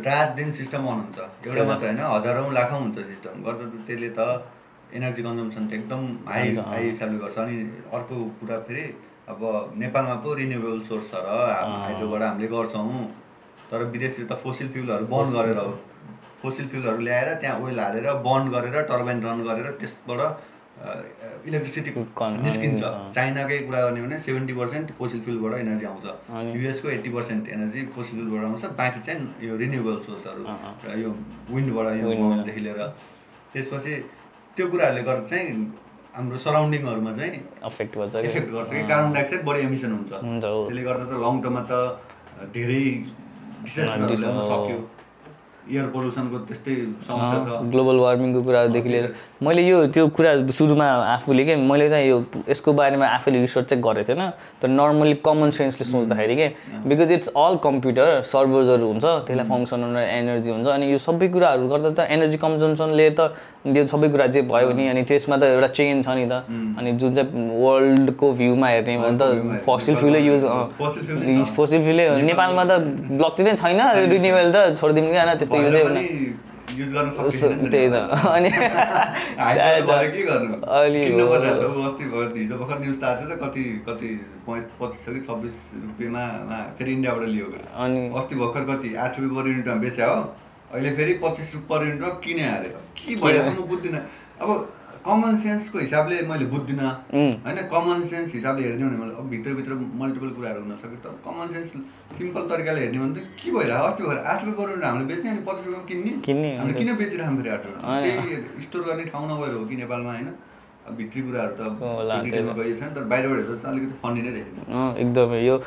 रात 0.08 0.34
दिन 0.40 0.52
सिस्टम 0.58 0.88
अन 0.88 1.00
हुन्छ 1.04 1.20
एउटा 1.48 1.64
मात्र 1.70 1.86
होइन 1.86 2.02
हजारौँ 2.08 2.52
लाखौँ 2.54 2.80
हुन्छ 2.82 3.08
सिस्टम 3.12 3.44
गर्दा 3.48 3.66
त 3.68 3.86
त्यसले 3.88 4.10
त 4.18 4.28
एनर्जी 4.94 5.22
कन्जम्सन 5.24 5.68
त 5.68 5.74
एकदम 5.74 6.02
हाई 6.28 6.54
हाई 6.72 6.84
हिसाबले 6.90 7.18
गर्छ। 7.24 7.38
अनि 7.38 7.56
अर्को 7.96 8.16
कुरा 8.40 8.58
फेरि 8.68 8.84
अब 9.32 9.40
नेपालमा 9.78 10.16
पो 10.24 10.34
रिन्युएबल 10.42 10.80
सोर्स 10.90 11.12
छ 11.12 11.24
र 11.26 11.30
हाइड्रोबाट 11.84 12.22
हामीले 12.22 12.48
गर्छौँ। 12.54 13.06
तर 13.72 13.84
विदेशतिर 13.96 14.26
त 14.28 14.34
फोसिल 14.44 14.68
फ्युलहरू 14.76 15.06
बन्द 15.08 15.34
गरेर 15.36 15.58
हो 15.58 15.72
फोसिल 16.42 16.68
फ्युलहरू 16.68 17.00
ल्याएर 17.08 17.34
त्यहाँ 17.42 17.60
ओइल 17.64 17.80
हालेर 17.80 18.08
बन्द 18.28 18.52
गरेर 18.54 18.82
टर्बाइन 18.92 19.18
रन 19.24 19.44
गरेर 19.48 19.68
त्यसबाट 19.80 20.22
इलेक्ट्रिसिटी 21.48 21.92
कन- 22.18 22.38
निस्किन्छ। 22.44 22.82
चाइनाकै 23.16 23.58
कुरा 23.70 23.80
गर्ने 23.86 24.02
भने 24.02 24.18
सेभेन्टी 24.28 24.54
पर्सेन्ट 24.60 24.92
फोसिल 25.00 25.20
फ्युलबाट 25.26 25.54
एनर्जी 25.60 25.86
आउँछ? 25.86 26.06
युएसको 26.58 26.90
एट्टी 26.90 27.10
पर्सेन्ट 27.18 27.50
एनर्जी 27.56 27.82
फोसिल 27.96 28.18
फ्युलबाट 28.20 28.44
आउँछ। 28.50 28.64
बाँकी 28.80 29.00
चाहिँ 29.06 29.48
यो 29.48 29.58
रिन्युएबल 29.62 29.96
सोर्सहरू 30.06 30.42
यो 31.04 31.10
विन्डबाट 31.54 31.88
यो 32.02 32.08
मोबाइलदेखि 32.22 32.62
लिएर। 32.66 32.82
त्यसपछि 33.54 33.94
त्यो 34.56 34.66
कुराहरूले 34.72 35.04
गर्दा 35.10 35.28
चाहिँ 35.32 35.52
हाम्रो 36.16 36.38
सराउन्डिङहरूमा 36.46 37.12
चाहिँ 37.18 37.40
अफेक्ट 37.64 37.98
गर्छ? 37.98 38.16
इफेक्ट 38.30 38.50
गर्छ 38.52 38.70
कि 38.70 38.84
कार्बन 38.92 39.12
डाइअक्साइड 39.14 39.44
बढी 39.50 39.60
एमिसन 39.68 39.92
हुन्छ। 39.98 40.12
त्यसले 40.12 40.82
गर्दा 40.90 41.06
त 41.12 41.14
लङ 41.24 41.36
टर्ममा 41.44 41.62
त 41.72 41.74
धेरै। 42.56 42.86
सक्यो 43.62 44.78
एयर 45.72 45.88
पोल्युसनको 45.94 46.38
त्यस्तै 46.50 46.76
समस्या 47.08 47.38
छ 47.48 47.50
ग्लोबल 47.74 47.98
वार्मिङको 48.04 48.42
कुरादेखि 48.48 48.90
लिएर 48.90 49.08
मैले 49.42 49.62
यो 49.68 49.78
त्यो 49.90 50.08
कुरा 50.14 50.32
सुरुमा 50.54 50.86
आफूले 50.86 51.44
के 51.46 51.56
मैले 51.58 51.90
त 51.90 52.06
यो 52.06 52.46
यसको 52.50 52.74
बारेमा 52.78 53.06
आफूले 53.18 53.40
रिसर्च 53.42 53.70
चाहिँ 53.70 53.84
गरेको 53.84 54.14
थिएन। 54.14 54.22
तर 54.62 54.68
नर्मली 54.70 55.14
कमन 55.26 55.50
सेन्सले 55.50 55.86
सोच्दाखेरि 55.86 56.36
के 56.38 56.48
बिकज 56.86 57.12
इट्स 57.12 57.28
अल 57.34 57.58
कम्प्युटर 57.64 58.22
सर्भर्सहरू 58.22 58.88
हुन्छ 58.88 59.06
त्यसलाई 59.26 59.46
फङ्सन 59.50 59.84
हुन 59.84 59.98
एनर्जी 59.98 60.52
हुन्छ 60.52 60.68
अनि 60.68 60.92
यो 60.94 60.98
सबै 61.02 61.28
कुराहरू 61.34 61.68
गर्दा 61.74 61.90
त 61.90 62.06
एनर्जी 62.14 62.38
कन्जम्सनले 62.38 63.10
त 63.18 63.34
त्यो 63.66 63.86
सबै 63.90 64.10
कुरा 64.14 64.28
जे 64.30 64.42
भयो 64.46 64.78
नि 64.78 64.88
अनि 64.94 65.02
त्यसमा 65.10 65.38
त 65.38 65.44
एउटा 65.58 65.70
चेन 65.74 66.02
छ 66.06 66.14
नि 66.22 66.30
त। 66.30 66.46
अनि 66.78 66.94
जुन 67.02 67.14
चाहिँ 67.18 67.50
वर्ल्डको 67.66 68.32
भ्यूमा 68.38 68.68
हेर्ने 68.70 68.98
भने 69.02 69.18
त 69.18 69.66
फसिल 69.66 69.96
फ्युलै 70.06 70.22
युज। 70.22 70.46
फोसिल 71.58 71.82
फ्युलै 71.82 72.06
नेपालमा 72.30 72.64
त 72.70 72.78
ब्लक 73.18 73.34
चाहिँ 73.42 73.58
छैन 73.58 73.82
रिन्युएबल 74.14 74.54
त 74.54 74.78
छोडिदिउँ 74.78 75.10
कि 75.10 75.18
होइन 75.18 75.34
त्यस्तो 75.42 75.58
युजै 75.66 75.84
भएर 75.84 75.90
हुँदैन 75.90 76.06
पनि 76.06 76.50
युज 76.80 76.92
गर्न 76.94 77.10
सकिँदैन 77.12 77.60
नि 77.62 77.70
त्यही 77.70 77.88
त। 77.92 77.96
अनि 78.32 78.50
के 80.16 80.22
गर्नु? 80.24 80.54
अलि 80.80 81.02
अस्ति 81.88 82.06
भयो 82.12 82.24
हिजो 82.36 82.56
भर्खर 82.58 82.78
न्युज 82.80 82.98
त 83.02 83.04
आएको 83.04 83.24
थियो 83.24 83.36
त 83.36 83.40
कति 83.44 83.64
कति 83.88 84.10
पच्चिस 84.48 85.06
कि 85.14 85.20
छब्बिस 85.28 85.58
रुपियाँमा 85.74 86.24
फेरि 86.78 86.92
इन्डियाबाट 86.92 87.24
लियो 87.28 87.46
अनि 87.86 88.02
अस्ति 88.20 88.36
भर्खर 88.42 88.64
कति 88.72 88.90
आठ 88.96 89.20
रुपियाँ 89.20 89.36
पर 89.36 89.50
युनिटमा 89.50 89.76
बेच्यो 89.84 90.10
हो। 90.14 90.22
अहिले 90.74 90.92
फेरि 90.96 91.14
पच्चिस 91.24 91.48
रुपियाँ 91.56 91.70
पर 91.72 91.86
युनिटमा 91.88 92.10
किने 92.24 92.44
अरे 92.56 92.70
के 92.98 93.16
भइरहेको 93.16 93.52
म 93.52 93.68
बुझ्दिनँ। 93.68 94.02
अब 94.42 94.50
कमन 95.06 95.36
सेन्सको 95.44 95.80
हिसाबले 95.80 96.22
मैले 96.30 96.46
बुझ्दिनँ. 96.54 96.90
होइन 97.46 97.58
कमन 97.74 98.04
सेन्स 98.12 98.34
हिसाबले 98.36 98.64
हेर्ने 98.68 98.86
भने 98.86 98.98
मैले 99.02 99.14
अब 99.22 99.26
भित्रभित्र 99.34 99.74
मल्टिपल 100.02 100.30
कुराहरू 100.38 100.62
हुनसक्यो 100.62 100.98
तर 101.06 101.16
कमन 101.26 101.48
सेन्स 101.54 101.70
सिम्पल 102.18 102.42
तरिकाले 102.52 102.80
हेर्ने 102.82 103.00
भने 103.00 103.14
त 103.16 103.26
के 103.42 103.52
भइरहेको 103.58 103.86
अस्ति 103.90 104.04
भएर 104.04 104.20
आठ 104.32 104.46
रुपियाँ 104.46 104.70
युनिट 104.70 104.86
हामीले 104.86 105.06
बेच्ने 105.12 105.30
अनि 105.32 105.42
पच्चिस 105.48 105.66
रुपियाँमा 105.66 105.88
किन्ने। 105.92 106.12
किन्ने, 106.26 106.50
हामीले 106.58 106.74
किन 106.80 106.96
बेचिरहेको 107.02 107.36
फेरि 107.42 107.50
आठ 107.50 107.64
रुपियाँ 107.66 108.64
स्टोर 108.68 108.82
गर्ने 108.90 109.06
ठाउँ 109.12 109.26
नभएर 109.32 109.54
हो 109.58 109.66
कि 109.70 109.76
नेपालमा 109.84 110.12
होइन? 110.14 110.30
भित्री 110.98 111.22
कुराहरू 111.22 111.54
त 111.56 111.62
तर 112.96 113.04
बाहिरबाट 113.12 113.38
हेर्दा 113.38 113.56
चाहिँ 113.62 113.72
अलिकति 113.72 113.96
फन्डी 114.04 114.22
नै 114.22 114.32
अँ, 114.70 114.96
एकदमै। 114.98 115.40
यो 115.46 115.58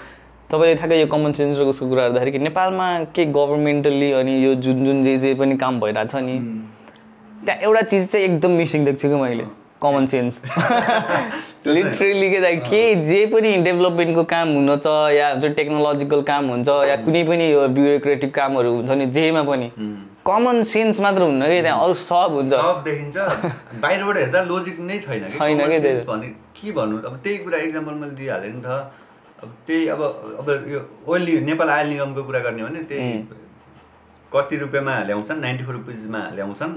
तपाईँले 0.50 0.74
ठ्याक्कै 0.78 0.98
यो 1.00 1.06
कमन 1.14 1.32
सेन्स 1.38 1.58
र 1.58 1.62
उसको 1.72 1.88
कुरा 1.88 2.08
गर्दाखेरि 2.08 2.38
नेपालमा 2.38 2.86
के 3.16 3.24
गभर्मेन्टली 3.36 4.10
अनि 4.20 4.32
यो 4.44 4.54
जुन 4.64 4.84
जुन 4.84 5.04
जे 5.04 5.16
जे 5.24 5.34
पनि 5.34 5.56
काम 5.56 5.80
भइरहेको 5.80 6.10
छ 6.12 6.22
नि 6.26 6.36
त्यहाँ 7.46 7.60
एउटा 7.60 7.82
चिज 7.92 8.08
चाहिँ 8.08 8.26
एकदम 8.26 8.50
मिसिङ 8.62 8.84
देख्छु 8.84 9.08
कि 9.08 9.20
मैले 9.22 9.46
कमन 9.82 10.06
सेन्स 10.06 10.40
लिटरली 11.66 12.30
के 12.30 12.40
त 12.40 12.54
के 12.68 12.82
जे 13.04 13.24
पनि 13.32 13.56
डेभलपमेन्टको 13.64 14.24
काम 14.32 14.48
हुन 14.54 14.76
छ 14.76 14.94
या 15.14 15.28
हुन्छ 15.30 15.46
टेक्नोलोजिकल 15.56 16.22
काम 16.30 16.48
हुन्छ 16.50 16.68
या 16.88 16.96
कुनै 17.04 17.22
पनि 17.30 17.50
यो 17.50 17.68
ब्युरोक्रेटिक 17.78 18.34
कामहरू 18.34 18.74
हुन्छ 18.74 18.90
नि 19.00 19.06
जेमा 19.16 19.42
पनि 19.50 19.70
कमन 20.26 20.62
सेन्स 20.72 21.00
मात्र 21.00 21.22
हुन्न 21.22 21.46
कि 21.46 21.60
त्यहाँ 21.62 21.84
अरू 21.84 21.94
सब 22.02 22.34
हुन्छ 22.34 22.52
सब 22.52 22.82
देखिन्छ 22.84 23.16
बाहिरबाट 23.80 24.16
हेर्दा 24.16 24.42
लोजिक 24.52 24.80
नै 24.90 24.98
छैन 25.00 25.26
छैन 25.32 25.60
कि 25.72 26.34
के 26.60 26.72
भन्नु 26.72 27.00
अब 27.08 27.18
त्यही 27.24 27.38
कुरा 27.38 27.58
इक्जाम्पल 27.66 27.94
मैले 28.02 28.14
दिइहालेँ 28.20 28.52
नि 28.52 28.62
त 28.64 28.78
अब 29.42 29.50
त्यही 29.66 29.88
अब 29.94 30.02
अब 30.40 30.48
यो 30.68 30.80
ओइल 31.12 31.28
नेपाल 31.50 31.70
आयल 31.70 31.88
निगमको 31.88 32.22
कुरा 32.30 32.40
गर्ने 32.46 32.64
भने 32.64 32.82
त्यही 32.92 33.12
कति 34.32 34.56
रुपियाँमा 34.56 34.96
ल्याउँछन् 35.10 35.40
नाइन्टी 35.40 35.64
फोर 35.64 35.74
रुपिजमा 35.74 36.22
ल्याउँछन् 36.34 36.74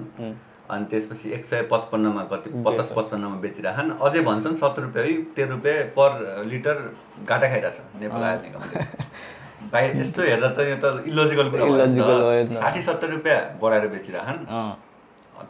अनि 0.72 0.86
त्यसपछि 0.92 1.32
एक 1.34 1.46
सय 1.46 1.62
पचपन्नमा 1.72 2.24
कति 2.32 2.50
पचास 2.66 2.92
पचपन्नमा 2.96 3.38
बेचिरहन् 3.44 3.92
अझै 4.08 4.22
भन्छन् 4.30 4.56
सत्तर 4.64 4.82
रुपियाँ 4.84 5.06
है 5.06 5.14
तेह्र 5.36 5.50
रुपियाँ 5.52 5.84
पर 5.98 6.12
लिटर 6.52 6.78
घाटा 7.24 7.48
खाइरहेछ 7.48 7.78
नेपाल 8.02 8.24
आयल 8.24 8.42
निगमले 8.42 8.84
बाहिर 9.72 9.96
यस्तो 10.02 10.22
हेर्दा 10.24 10.50
त 10.58 10.60
यो 10.68 10.76
त 10.84 11.08
इलोजिकल 11.08 11.48
कुरा। 11.54 11.66
साठी 12.60 12.82
सत्तर 12.90 13.10
रुपियाँ 13.12 13.40
बढाएर 13.64 13.88
बेचिरहन् 13.96 14.46
अँ। 14.48 14.70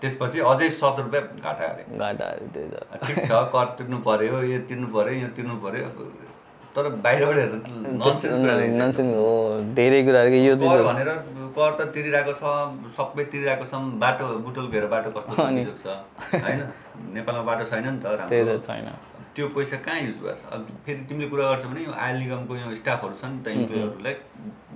त्यसपछि 0.02 0.40
अझै 0.54 0.70
सत्तर 0.78 1.04
रुपियाँ 1.04 1.24
घाटा 1.42 1.64
अरे 1.66 1.84
त। 1.90 3.04
ठिक 3.06 3.18
छ 3.28 3.32
कर 3.54 3.68
तिर्नु 3.78 3.98
पर्यो 4.08 4.42
यो 4.54 4.60
तिर्नु 4.70 4.88
पर्यो 4.96 5.20
यो 5.22 5.30
तिर्नु 5.38 5.56
पर्यो। 5.66 5.88
तर 6.78 6.88
बाहिरबाट 7.04 7.38
हेर्दा 7.42 7.58
हो 9.18 9.30
धेरै 9.78 10.00
कुराहरू 10.08 10.40
यो 10.46 10.56
चाहिँ 10.62 10.84
भनेर 10.88 11.10
कर 11.58 11.72
त 11.78 11.86
तिरिरहेको 11.94 12.34
छ 12.42 12.44
सबै 12.98 13.24
तिरिरहेको 13.34 13.66
छौँ 13.72 13.84
बाटो 14.04 14.26
बुटोल 14.48 14.68
घेर 14.70 14.86
बाटो 14.92 15.10
कस्तो 15.16 15.34
छ 15.84 15.86
होइन? 16.34 16.60
नेपालमा 17.16 17.44
बाटो 17.48 17.64
छैन 17.72 17.88
नि 17.88 18.00
त 18.04 18.06
त्यही 18.30 18.44
राम्रो 18.44 18.58
त 18.58 18.66
छैन। 18.68 18.88
त्यो 19.36 19.48
पैसा 19.56 19.78
कहाँ 19.88 20.00
युज 20.02 20.18
भएको 20.22 20.36
छ 20.38 20.54
अब 20.54 20.62
फेरि 20.86 21.02
तिमीले 21.10 21.30
कुरा 21.32 21.44
गर्छौ 21.50 21.70
भने 21.72 21.82
यो 21.88 21.94
आयल 22.06 22.16
निगमको 22.22 22.54
यो 22.58 22.76
स्टाफहरू 22.82 23.16
छन् 23.22 23.34
नि 23.34 23.42
त 23.42 23.48
इम्प्लोइहरूलाई 23.58 24.16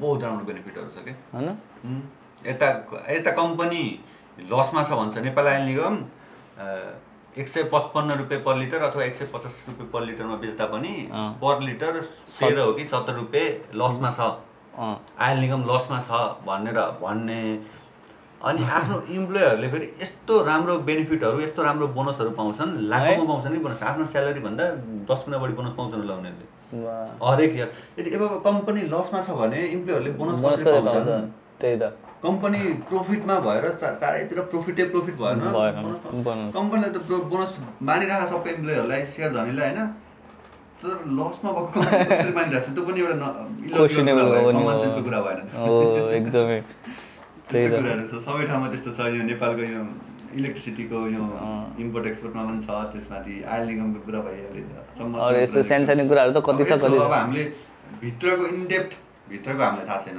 बहुत 0.02 0.20
राम्रो 0.24 0.46
बेनिफिटहरू 0.50 0.90
छ 0.98 1.06
कि? 1.06 1.14
होइन। 1.36 1.50
यता 2.50 2.68
यता 3.14 3.32
कम्पनी 3.42 3.84
लसमा 4.50 4.82
छ 4.90 4.92
भन्छ 5.00 5.16
नेपाल 5.30 5.46
आयल 5.54 5.64
निगम 5.70 5.96
एक 7.38 7.48
सय 7.48 7.64
पचपन्न 7.74 8.12
रुपियाँ 8.20 8.42
पर 8.44 8.56
लिटर 8.58 8.82
अथवा 8.84 9.04
एक 9.04 9.16
सय 9.16 9.26
पचास 9.34 9.64
रुपियाँ 9.68 9.90
पर 9.92 10.02
लिटरमा 10.06 10.36
बेच्दा 10.36 10.66
पनि। 10.68 10.94
पर 11.42 11.62
लिटर 11.64 12.00
तेह्र 12.40 12.60
हो 12.60 12.74
कि 12.74 12.86
सत्तर 12.86 13.14
रुपियाँ 13.16 13.46
लसमा 13.80 14.12
छ। 14.12 14.20
आयल 15.20 15.40
निगम 15.40 15.64
लसमा 15.70 16.00
छ 16.02 16.12
भनेर 16.48 16.80
भन्ने। 17.00 17.40
अनि 18.42 18.64
आफ्नो 18.68 19.00
इम्प्लोयरहरूले 19.16 19.68
फेरि 19.72 19.88
यस्तो 20.02 20.42
राम्रो 20.44 20.78
बेनिफिटहरू 20.84 21.40
यस्तो 21.42 21.64
राम्रो 21.64 21.88
बोनसहरू 21.96 22.32
पाउँछन् 22.36 22.72
लाखौँमा 22.92 23.26
पाउँछन् 23.32 23.54
कि 23.54 23.60
बोनस? 23.64 23.84
आफ्नो 23.84 24.06
भन्दा 24.44 24.66
दस 25.08 25.24
गुणा 25.26 25.38
बढी 25.38 25.54
बोनस 25.54 25.74
पाउँछन् 25.80 26.02
होला 26.02 26.16
उनीहरूले। 26.20 26.46
हरेक 27.24 27.52
इयर 27.56 27.72
यदि 28.00 28.16
अब 28.16 28.42
कम्पनी 28.44 28.82
लसमा 28.92 29.22
छ 29.24 29.30
भने 29.40 29.60
इम्प्लोयरहरूले 29.72 30.12
बोनस 30.20 30.64
पाउँछन्? 30.68 31.32
त्यही 31.62 31.78
त। 31.80 32.11
कम्पनी 32.24 32.60
प्रोफिटमा 32.90 33.36
भएर 33.46 33.66
चारैतिर 33.82 34.40
प्रोफिटै 34.52 34.84
प्रोफिट 34.94 35.16
भएन। 35.22 35.40
भएन, 35.42 35.76
बोनस 35.82 36.00
पाउँछ। 36.04 36.24
बोनस। 36.26 36.54
कम्पनीले 36.56 36.90
त 36.94 36.98
बोनस 37.32 37.52
मानिरहेको 37.82 38.26
छ 38.26 38.34
सबै 38.34 38.50
इम्प्लोयरहरूलाई 38.56 39.02
सेयर 39.16 39.30
धनीलाई 39.38 39.70
होइन? 39.70 39.88
तर 40.82 40.94
लसमा 41.18 41.50
भएको 41.58 41.70
कम्पनी 41.78 42.34
मानिरहेको 42.38 42.68
छ? 42.68 42.74
त्यो 42.76 42.84
पनि 42.86 43.00
एउटा 43.02 43.16
कुरा 45.08 45.20
भएन। 45.26 45.40
एकदमै। 46.20 46.60
त्यही 47.52 47.68
कुराहरू 47.70 48.06
छ। 48.08 48.14
सबै 48.30 48.44
ठाउँमा 48.48 48.68
त्यस्तो 48.72 48.92
छ। 48.98 49.00
यो 49.18 49.24
नेपालको 49.34 49.64
यो 49.74 49.82
इलेक्ट्रिसिटीको 50.40 50.98
यो 51.18 51.24
इम्पोर्ट 51.84 52.06
एक्सपोर्टमा 52.12 52.44
पनि 52.50 52.62
छ। 52.64 52.70
त्यसमाथि 52.94 53.34
आयल 53.44 53.64
निगमको 53.68 54.00
कुरा 54.06 54.20
भइहाल्यो। 54.30 54.66
यस्तो 55.42 55.60
सानो 55.70 55.86
सानो 55.90 56.04
कुराहरू 56.12 56.32
त 56.38 56.40
कति 56.46 56.64
छ 56.70 56.78
अब 56.86 57.14
हामीले 57.14 57.44
भित्रको 58.02 58.46
इनडेप्थ 58.56 58.94
भित्रको 59.32 59.64
हामीलाई 59.64 59.88
थाहा 59.88 60.00
छैन। 60.06 60.18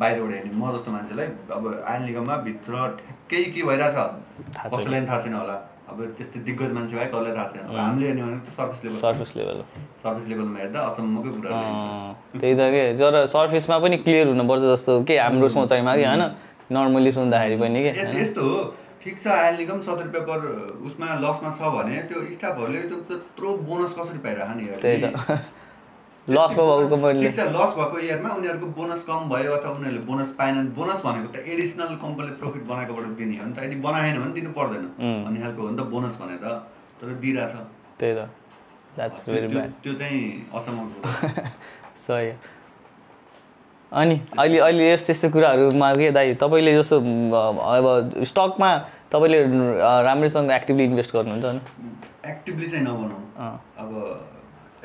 बाहिरबाट 0.00 0.32
हेर्ने 0.34 0.52
म 0.56 0.72
जस्तो 0.76 0.90
मान्छेलाई 0.96 1.28
अब 1.56 1.64
आयल 1.86 2.02
निगममा 2.08 2.36
भित्र 2.48 2.72
ठ्याक्कै 3.00 3.42
के 3.54 3.62
भइरहेछ। 3.68 3.96
कसैलाई 3.96 5.00
पनि 5.00 5.06
थाहा 5.08 5.20
छैन 5.24 5.34
होला। 5.40 5.56
अब 5.86 5.98
त्यस्तो 6.18 6.38
दिग्गज 6.46 6.70
मान्छे 6.76 6.94
भए 6.96 7.06
कसलाई 7.12 7.34
थाहा 7.36 7.48
छैन। 7.50 7.62
अब 7.66 7.76
हामीले 7.76 8.06
हेर्ने 8.06 8.22
भने 8.22 8.38
service 8.56 8.80
level 8.84 8.98
surface 9.00 9.30
level 9.36 9.58
service 10.02 10.26
लेभलमा 10.28 10.58
हेर्दा 10.58 10.80
अचम्मकै 10.90 11.30
कुरा 11.36 11.48
त्यही 12.40 12.54
त 12.54 12.62
के? 12.74 12.82
तर 12.98 13.26
सर्फेसमा 13.34 13.78
पनि 13.84 13.96
क्लियर 14.02 14.26
हुनुपर्छ 14.28 14.62
जस्तो 14.62 14.92
के 15.06 15.18
हाम्रो 15.18 15.48
सोचाइमा 15.56 15.96
कि 15.96 16.04
होइन? 16.04 16.24
नर्मली 16.72 17.12
सुन्दाखेरि 17.12 17.56
पनि 17.60 17.82
के 17.82 17.90
यस्तो 18.20 18.42
हो। 18.42 18.58
ठिक 19.02 19.18
छ 19.22 19.26
आयल 19.30 19.54
निगम 19.56 19.80
सत्तर 19.86 20.04
रुपियाँ 20.04 20.24
पर 20.26 20.40
उसमा 20.86 21.06
लसमा 21.22 21.50
छ 21.54 21.70
भने 21.74 21.96
त्यो 22.10 22.22
स्टाफहरूले 22.34 22.80
त्यो 22.90 22.98
त्यत्रो 23.10 23.48
बोनस 23.68 23.92
कसरी 23.98 24.18
पाइरह 24.26 24.54
नि 24.58 24.64
त्यही 24.82 24.98
त। 25.02 25.38
लसमा 26.28 26.62
भएको 26.66 26.96
लस 27.56 27.74
भएको 27.76 27.98
इयरमा 27.98 28.30
उनीहरूको 28.34 28.66
बोनस 28.78 29.02
कम 29.08 29.28
भयो 29.30 29.52
अथवा 29.52 29.70
उनीहरूले 29.72 30.02
बोनस 30.06 30.30
पाएनन् 30.38 30.68
बोनस 30.78 31.02
भनेको 31.04 31.28
त 31.32 31.36
एडिसनल 31.54 31.94
कम्पनीले 32.02 32.32
प्रफिट 32.40 32.62
बनाएकोबाट 32.70 33.06
दिने 33.20 33.36
हो 33.38 33.46
नि 33.46 33.54
त 33.54 33.62
यदि 33.64 33.76
बनाएन 33.86 34.18
भने 34.22 34.32
दिनु 34.34 34.50
पर्दैन. 34.58 34.84
भन्ने 34.98 35.40
खालको 35.40 35.62
हो 35.62 35.70
नि 35.70 35.76
त 35.76 35.86
बोनस 35.94 36.18
भनेर 36.20 36.42
तर 36.98 37.14
दिइरहेछ 37.22 37.54
त्यही 38.00 38.14
त 38.18 38.28
द्याट्स 38.96 39.28
भेरी 39.28 39.46
ब्याड 39.54 39.70
त्यो 39.82 39.94
चाहिँ 39.94 40.20
अचम्मको। 40.54 40.98
सही। 42.06 42.30
अनि 43.92 44.14
अहिले 44.38 44.58
अहिले 44.58 44.92
यस्तो 44.92 45.12
यस्तो 45.12 45.28
कुराहरूमा 45.30 45.94
के 45.94 46.10
दाइ 46.10 46.34
तपाईँले 46.42 46.72
जस्तो 46.78 46.96
अब 46.98 47.86
स्टकमा 48.30 48.70
तपाईँले 49.12 49.38
राम्रैसँग 50.06 50.50
एक्टिभली 50.50 50.84
इन्भेस्ट 50.84 51.10
गर्नुहुन्छ 51.16 51.46
एक्टिभली 52.26 52.66
चाहिँ 52.70 52.84
नबनाऊ 52.84 53.20
अँ। 53.38 53.54
अब 53.78 53.90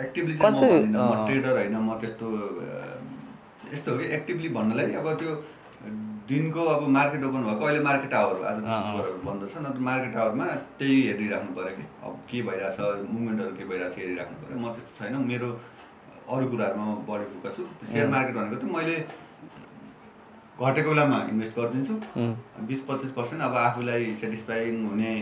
एक्टिभली 0.02 0.36
चाहिँ 0.38 0.84
म। 0.88 1.26
ट्रेडर 1.26 1.54
होइन 1.58 1.76
म 1.78 1.98
त्यस्तो 2.02 2.28
यस्तो 3.74 3.92
हो 3.92 3.98
कि 3.98 4.06
एक्टिभली 4.20 4.50
भन्नलाई 4.60 4.94
अब 5.02 5.08
त्यो 5.20 5.32
दिनको 6.30 6.62
अब 6.74 6.82
मार्केट 6.96 7.24
ओपन 7.26 7.44
भएको 7.44 7.66
अहिले 7.66 7.84
मार्केट 7.84 8.14
आवर 8.14 8.36
आज 8.50 8.58
बन्द 9.26 9.42
छ 9.52 9.64
नत्र 9.66 9.82
मार्केट 9.88 10.16
आवरमा 10.24 10.46
त्यही 10.80 10.98
हेरिराख्नु 11.08 11.52
पऱ्यो 11.56 11.74
कि। 11.78 11.84
अब 12.06 12.14
के 12.30 12.42
भइरहेछ 12.48 12.78
मुभमेन्टहरू 13.10 13.56
के 13.58 13.64
भइरहेछ 13.72 13.98
हेरिराख्नु 13.98 14.36
पऱ्यो। 14.42 14.58
म 14.60 14.66
त्यस्तो 14.76 14.92
छैन 15.00 15.16
मेरो 15.32 15.50
अरू 16.30 16.46
कुराहरूमा 16.52 16.86
म 16.86 16.94
बढी 17.10 17.26
फोकस 17.34 17.58
छु। 17.58 17.64
सेयर 17.92 18.08
मार्केट 18.14 18.36
भनेको 18.36 18.56
त 18.62 18.64
मैले 18.76 18.96
घटेको 20.62 20.90
बेलामा 20.90 21.18
इन्भेस्ट 21.32 21.54
गरिदिन्छु। 21.60 21.96
बिस 22.70 22.80
पच्चिस 22.88 23.12
पर्सेन्ट 23.18 23.42
अब 23.42 23.56
आफूलाई 23.66 24.16
सेटिस्फाइङ 24.22 24.86
हुने 24.88 25.14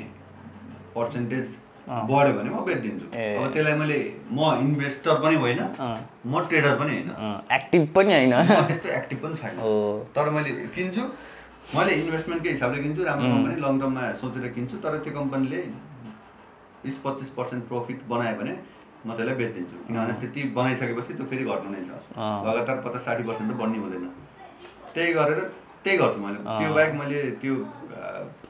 पर्सेन्टेज 0.96 1.46
बढ्यो 1.90 2.34
भने 2.38 2.50
म 2.50 2.58
बेचिदिन्छु। 2.66 3.06
अब 3.10 3.54
त्यसलाई 3.54 3.76
मैले 3.82 4.00
म 4.30 4.40
इन्भेस्टर 4.64 5.16
पनि 5.26 5.36
होइन 5.44 5.62
म 6.26 6.34
ट्रेडर 6.48 6.74
पनि 6.80 6.92
होइन। 6.96 7.10
एक्टिभ 7.58 7.84
पनि 7.96 8.14
होइन। 8.14 8.34
त्यस्तो 8.70 8.90
एक्टिभ 9.00 9.20
पनि 9.24 9.36
छैन। 9.42 9.56
तर 10.16 10.30
मैले 10.36 10.52
किन्छु 10.76 11.04
मैले 11.76 11.92
इन्भेस्टमेन्टकै 12.02 12.52
हिसाबले 12.52 12.82
किन्छु 12.84 13.02
राम्रो 13.10 13.28
कम्पनी 13.34 13.56
लङ 13.66 13.80
टर्ममा 13.82 14.04
सोचेर 14.22 14.48
किन्छु 14.58 14.76
तर 14.86 14.98
त्यो 15.06 15.14
कम्पनीले 15.20 15.62
बिस 16.84 16.98
पच्चिस 17.04 17.30
पर्सेन्ट 17.38 17.64
प्रफिट 17.72 18.00
बनायो 18.10 18.36
भने 18.40 18.54
म 19.06 19.10
त्यसलाई 19.18 19.36
बेचिदिन्छु। 19.42 19.78
किनभने 19.88 20.14
त्यति 20.22 20.42
बनाइसकेपछि 20.56 21.14
त्यो 21.18 21.26
फेरि 21.32 21.44
घट्नु 21.52 21.70
नै 21.74 21.82
छ। 21.90 21.92
लगातार 22.48 22.78
पचास 22.86 23.06
साठी 23.06 23.24
पर्सेन्ट 23.30 23.52
त 23.52 23.56
बढ्ने 23.62 23.78
हुँदैन। 23.84 24.06
त्यही 24.94 25.12
गरेर 25.20 25.40
त्यही 25.84 25.98
गर्छु 25.98 26.20
मैले। 26.24 26.40
त्यो 26.46 26.70
बाहेक 26.78 26.94
मैले 27.02 27.20
त्यो 27.42 27.56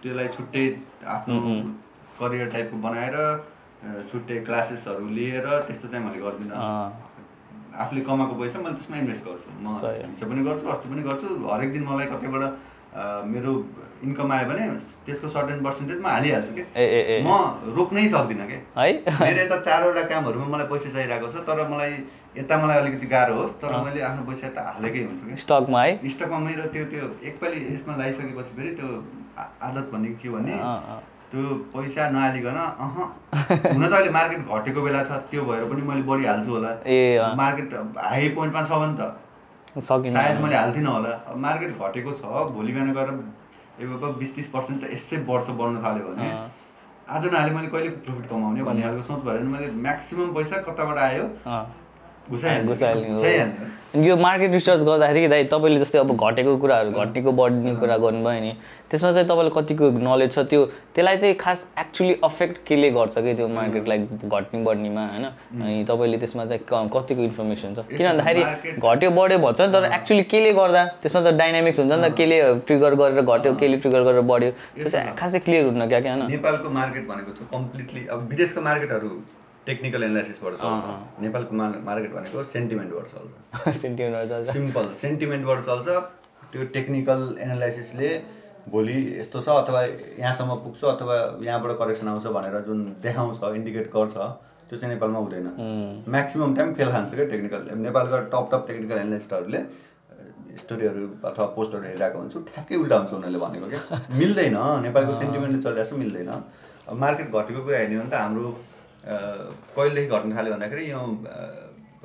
त्यसलाई 0.01 0.27
छुट्टै 0.35 0.65
आफ्नो 1.15 1.35
करियर 2.19 2.47
टाइपको 2.53 2.77
बनाएर 2.87 3.15
छुट्टै 4.11 4.37
क्लासेसहरू 4.47 5.07
लिएर 5.17 5.45
त्यस्तो 5.67 5.87
चाहिँ 5.87 6.05
मैले 6.05 6.19
गर्दिनँ। 6.23 6.55
आफूले 7.79 8.01
कमाएको 8.07 8.33
पैसा 8.41 8.59
मैले 8.59 8.75
त्यसमा 8.75 8.97
इन्भेस्ट 8.97 9.23
गर्छु। 9.25 9.49
म। 9.63 9.67
हिजो 9.79 10.25
पनि 10.29 10.41
गर्छु 10.47 10.67
अस्ति 10.73 10.87
पनि 10.89 11.01
गर्छु। 11.09 11.27
हरेक 11.47 11.71
दिन 11.73 11.83
मलाई 11.89 12.07
कतैबाट 12.11 12.43
मेरो 13.33 13.51
इन्कम 14.03 14.31
आयो 14.31 14.45
भने 14.49 14.63
त्यसको 15.05 15.27
सर्टेन 15.29 15.59
पर्सेन्टेज 15.63 15.99
म 16.01 16.07
हालिहाल्छु 16.07 16.53
कि? 16.57 16.63
म 17.23 17.29
रोक्नै 17.77 18.07
सक्दिनँ 18.09 18.47
कि? 18.49 18.57
है? 18.77 18.89
मेरो 19.21 19.39
यता 19.41 19.57
चारवटा 19.67 20.03
कामहरूमा 20.11 20.47
मलाई 20.53 20.67
पैसा 20.71 20.89
चाहिरहेको 20.95 21.27
छ 21.29 21.45
तर 21.47 21.67
मलाई 21.69 21.93
यता 22.37 22.57
मलाई 22.63 22.77
अलिकति 22.81 23.07
गाह्रो 23.13 23.35
होस् 23.39 23.53
तर 23.61 23.71
मैले 23.85 24.01
आफ्नो 24.09 24.23
पैसा 24.31 24.47
यता 24.47 24.61
हालेकै 24.75 25.03
हुन्छु 25.05 25.23
कि? 25.29 25.35
स्टकमा 25.45 25.83
है? 25.83 25.91
स्टकमा 26.15 26.39
मेरो 26.49 26.63
त्यो 26.73 26.85
त्यो 26.91 27.05
एकपालि 27.29 27.57
यसमा 27.73 27.93
लगाइसकेपछि 27.95 28.51
फेरि 28.57 28.71
त्यो 28.81 28.89
आदत 29.37 29.85
भन्ने 29.93 30.09
के 30.19 30.29
भने। 30.35 30.57
त्यो 31.31 31.41
पैसा 31.73 32.09
नहालिकन 32.09 32.57
अह 32.57 32.95
हुन 33.73 33.87
त 33.87 33.93
अहिले 33.93 34.11
मार्केट 34.11 34.39
घटेको 34.59 34.81
बेला 34.81 35.01
छ 35.09 35.17
त्यो 35.31 35.43
भएर 35.49 35.65
पनि 35.71 35.81
मैले 35.89 36.01
बढी 36.09 36.25
हाल्छु 36.25 36.51
होला। 36.51 36.71
ए 36.85 37.33
मार्केट 37.41 37.73
हाई 38.05 38.29
पोइन्टमा 38.37 38.63
छ 38.63 38.71
भने 38.83 38.95
त। 38.99 39.81
सायद 39.89 40.39
मैले 40.43 40.55
हाल्थिनँ 40.55 40.91
होला। 40.91 41.11
मार्केट 41.45 41.71
घटेको 41.89 42.11
छ 42.21 42.23
भोलि 42.55 42.71
बिहान 42.73 42.93
गएर 42.93 43.09
ए 43.79 43.85
बाबा 43.91 44.07
बिस 44.21 44.35
तिस 44.35 44.47
पर्सेन्ट 44.55 44.81
त 44.83 44.93
यसै 44.93 45.17
बढ्छ 45.29 45.47
बढ्न 45.59 45.83
थाल्यो 45.83 46.07
भने। 46.07 46.29
आज 47.09 47.25
नहाले 47.25 47.51
मैले 47.51 47.67
कहिले 47.73 47.89
प्रफिट 48.05 48.25
कमाउने 48.29 48.63
भन्ने 48.63 48.81
खालको 48.81 49.03
सोच 49.03 49.21
भने 49.27 49.45
मैले 49.53 49.67
म्याक्सिमम् 49.85 50.33
पैसा 50.35 50.57
कताबाट 50.65 50.97
आयो। 51.05 51.25
घुसाइहाल्ने 52.31 53.09
हो। 53.09 54.01
यो 54.05 54.15
मार्केट 54.17 54.51
रिसर्च 54.53 54.81
गर्दाखेरि 54.85 55.27
दाइ 55.27 55.43
तपाईँले 55.51 55.79
जस्तै 55.79 55.99
अब 55.99 56.11
घटेको 56.15 56.55
कुराहरू 56.61 56.91
घटेको 57.01 57.31
बढ्ने 57.33 57.73
कुरा 57.75 57.95
गर्नुभयो 57.97 58.41
नि 58.41 58.51
त्यसमा 58.89 59.11
चाहिँ 59.11 59.27
तपाईँलाई 59.27 59.53
कतिको 59.55 59.89
नलेज 59.97 60.31
छ 60.33 60.39
त्यो 60.49 60.65
त्यसलाई 60.95 61.17
चाहिँ 61.17 61.35
खास 61.35 61.65
एक्चुली 61.79 62.13
अफेक्ट 62.23 62.57
केले 62.67 62.89
गर्छ 62.97 63.17
कि 63.17 63.33
त्यो 63.33 63.47
मार्केटलाई 63.47 63.97
घट्ने 64.29 64.63
बढ्नेमा 64.63 65.05
होइन? 65.05 65.25
अनि 65.25 65.83
तपाईँले 65.89 66.17
त्यसमा 66.17 66.45
चाहिँ 66.45 66.89
कतिको 66.93 67.21
इन्फर्मेसन 67.21 67.73
छ? 67.73 67.79
किन 67.89 68.05
भन्दाखेरि 68.09 68.43
घट्यो 68.77 69.09
बढ्यो 69.17 69.39
भन्छ 69.39 69.61
नि 69.61 69.73
तर 69.73 69.89
एक्चुली 69.97 70.23
केले 70.35 70.53
गर्दा 70.61 70.85
त्यसमा 71.01 71.21
त 71.21 71.33
डाइनामिक्स 71.41 71.79
हुन्छ 71.79 71.91
नि 71.91 72.09
त 72.09 72.13
केले 72.21 72.37
ट्रिगर 72.69 72.95
गरेर 73.01 73.21
घट्यो 73.23 73.53
केले 73.57 73.77
ट्रिगर 73.81 74.01
गरेर 74.11 74.21
बढ्यो 74.33 74.51
त्यो 74.77 74.89
चाहिँ 74.89 75.15
खासै 75.17 75.39
क्लियर 75.49 75.65
हुन्न 75.65 75.89
क्या 75.89 75.99
क्या 76.05 76.13
होइन? 76.13 76.29
नेपालको 76.29 76.69
मार्केट 76.77 77.07
भनेको 77.09 77.51
कम्प्लिटली 77.57 78.07
अब 78.07 78.27
विदेशको 78.29 78.61
मार्केटहरू 78.61 79.11
टेक्निकल 79.65 80.03
एनालाइसिसबाट 80.03 80.53
चल्छ 80.55 81.21
नेपालको 81.21 81.55
मा- 81.55 81.81
मार्केट 81.85 82.11
भनेको 82.13 82.43
सेन्टिमेन्टबाट 82.53 83.05
चल्छ 83.13 83.75
सेन्टिमेन्ट 83.77 84.29
चल्छ 84.31 84.53
सिम्पल 84.53 84.85
सेन्टिमेन्टबाट 85.01 85.59
चल्छ 85.65 85.87
त्यो 86.51 86.63
टेक्निकल 86.75 87.21
एनालाइसिसले 87.39 88.09
भोलि 88.69 88.95
यस्तो 89.19 89.41
छ 89.41 89.49
अथवा 89.57 89.81
यहाँसम्म 90.19 90.55
पुग्छ 90.63 90.83
अथवा 90.93 91.15
यहाँबाट 91.41 91.77
करेक्सन 91.79 92.07
आउँछ 92.07 92.25
भनेर 92.37 92.55
जुन 92.67 92.79
देखाउँछ 93.03 93.43
इन्डिकेट 93.55 93.91
गर्छ 93.93 94.15
त्यो 94.69 94.77
चाहिँ 94.77 94.93
नेपालमा 94.93 95.19
हुँदैन। 95.19 95.45
म्याक्सिमम् 96.07 96.55
टाइम 96.55 96.73
फेल 96.73 96.89
खान्छ 96.91 97.13
क्या 97.13 97.25
टेक्निकल 97.25 97.61
नेपालका 97.79 98.17
टप 98.33 98.49
टप 98.51 98.65
टेक्निकल 98.67 98.97
एनालिस्टहरूले 98.99 99.61
स्टोरीहरू 100.59 101.05
अथवा 101.25 101.45
पोस्टहरू 101.55 101.83
हेरिरहेको 101.83 102.17
हुन्छु 102.19 102.39
ठ्याक्कै 102.49 102.75
उल्टा 102.83 102.97
हुन्छ 102.99 103.13
उनीहरूले 103.13 103.39
भनेको 103.45 103.67
क्या। 103.69 103.81
मिल्दैन। 104.19 104.57
नेपालको 104.85 105.13
सेन्टिमेन्टले 105.21 105.61
चलिरहेको 105.65 105.89
छ 105.89 105.99
मिल्दैन। 105.99 106.29
मार्केट 107.03 107.27
घटेको 107.33 107.61
कुरा 107.65 107.77
हेर्ने 107.77 107.95
हो 107.95 108.01
भने 108.03 108.11
त 108.11 108.21
हाम्रो 108.21 108.49
कहिलेदेखि 109.09 110.09
घट्न 110.15 110.29
थाल्यो 110.37 110.53
भन्दाखेरि 110.53 110.83
यो 110.91 111.01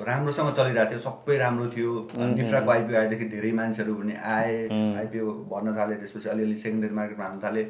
राम्रोसँग 0.09 0.49
चलिरहेको 0.57 0.89
थियो 0.91 0.99
सबै 1.07 1.35
राम्रो 1.37 1.65
थियो। 1.75 1.91
निफ्राको 2.37 2.69
आइपिओ 2.71 2.95
आएदेखि 3.01 3.25
धेरै 3.33 3.51
मान्छेहरू 3.59 3.93
पनि 3.95 4.13
आए 4.35 4.55
आइपिओ 5.01 5.25
भर्न 5.51 5.67
थाले 5.77 5.95
त्यसपछि 6.01 6.29
अलिअलि 6.29 6.55
सेकेन्डरी 6.63 6.93
मार्केटमा 6.99 7.25
हाल्न 7.25 7.39
थाले। 7.43 7.63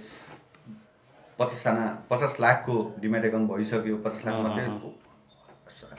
पचासजना 1.39 1.85
पचास 2.09 2.37
लाखको 2.39 2.75
डिमेट 3.01 3.25
एकाउन्ट 3.25 3.51
भइसक्यो 3.51 3.97
पचास 4.05 4.25
लाख 4.25 4.35
मात्रै 4.45 4.65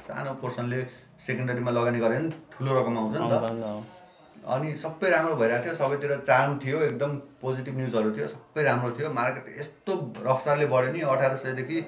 सानो 0.07 0.33
पोर्सनले 0.41 0.81
सेकेन्डरीमा 1.27 1.71
लगानी 1.77 1.99
गऱ्यो 2.01 2.19
भने 2.21 2.31
ठुलो 2.53 2.71
रकम 2.81 2.99
आउँछ 2.99 3.15
नि 3.17 3.29
त। 3.31 3.35
अनि 4.55 4.69
सबै 4.83 5.11
राम्रो 5.11 5.35
भइरहेको 5.37 5.65
थियो 5.65 5.75
सबैतिर 5.75 6.17
चार्म 6.27 6.59
थियो 6.65 6.79
एकदम 6.89 7.11
पोजिटिभ 7.43 7.75
न्युजहरू 7.77 8.11
थियो 8.17 8.27
सबै 8.35 8.63
राम्रो 8.71 8.91
थियो। 8.99 9.09
मार्केट 9.21 9.47
यस्तो 9.61 9.93
रफ्तारले 10.27 10.67
बढ्यो 10.75 10.93
नि 10.93 11.01
अठार 11.15 11.37
सयदेखि 11.45 11.79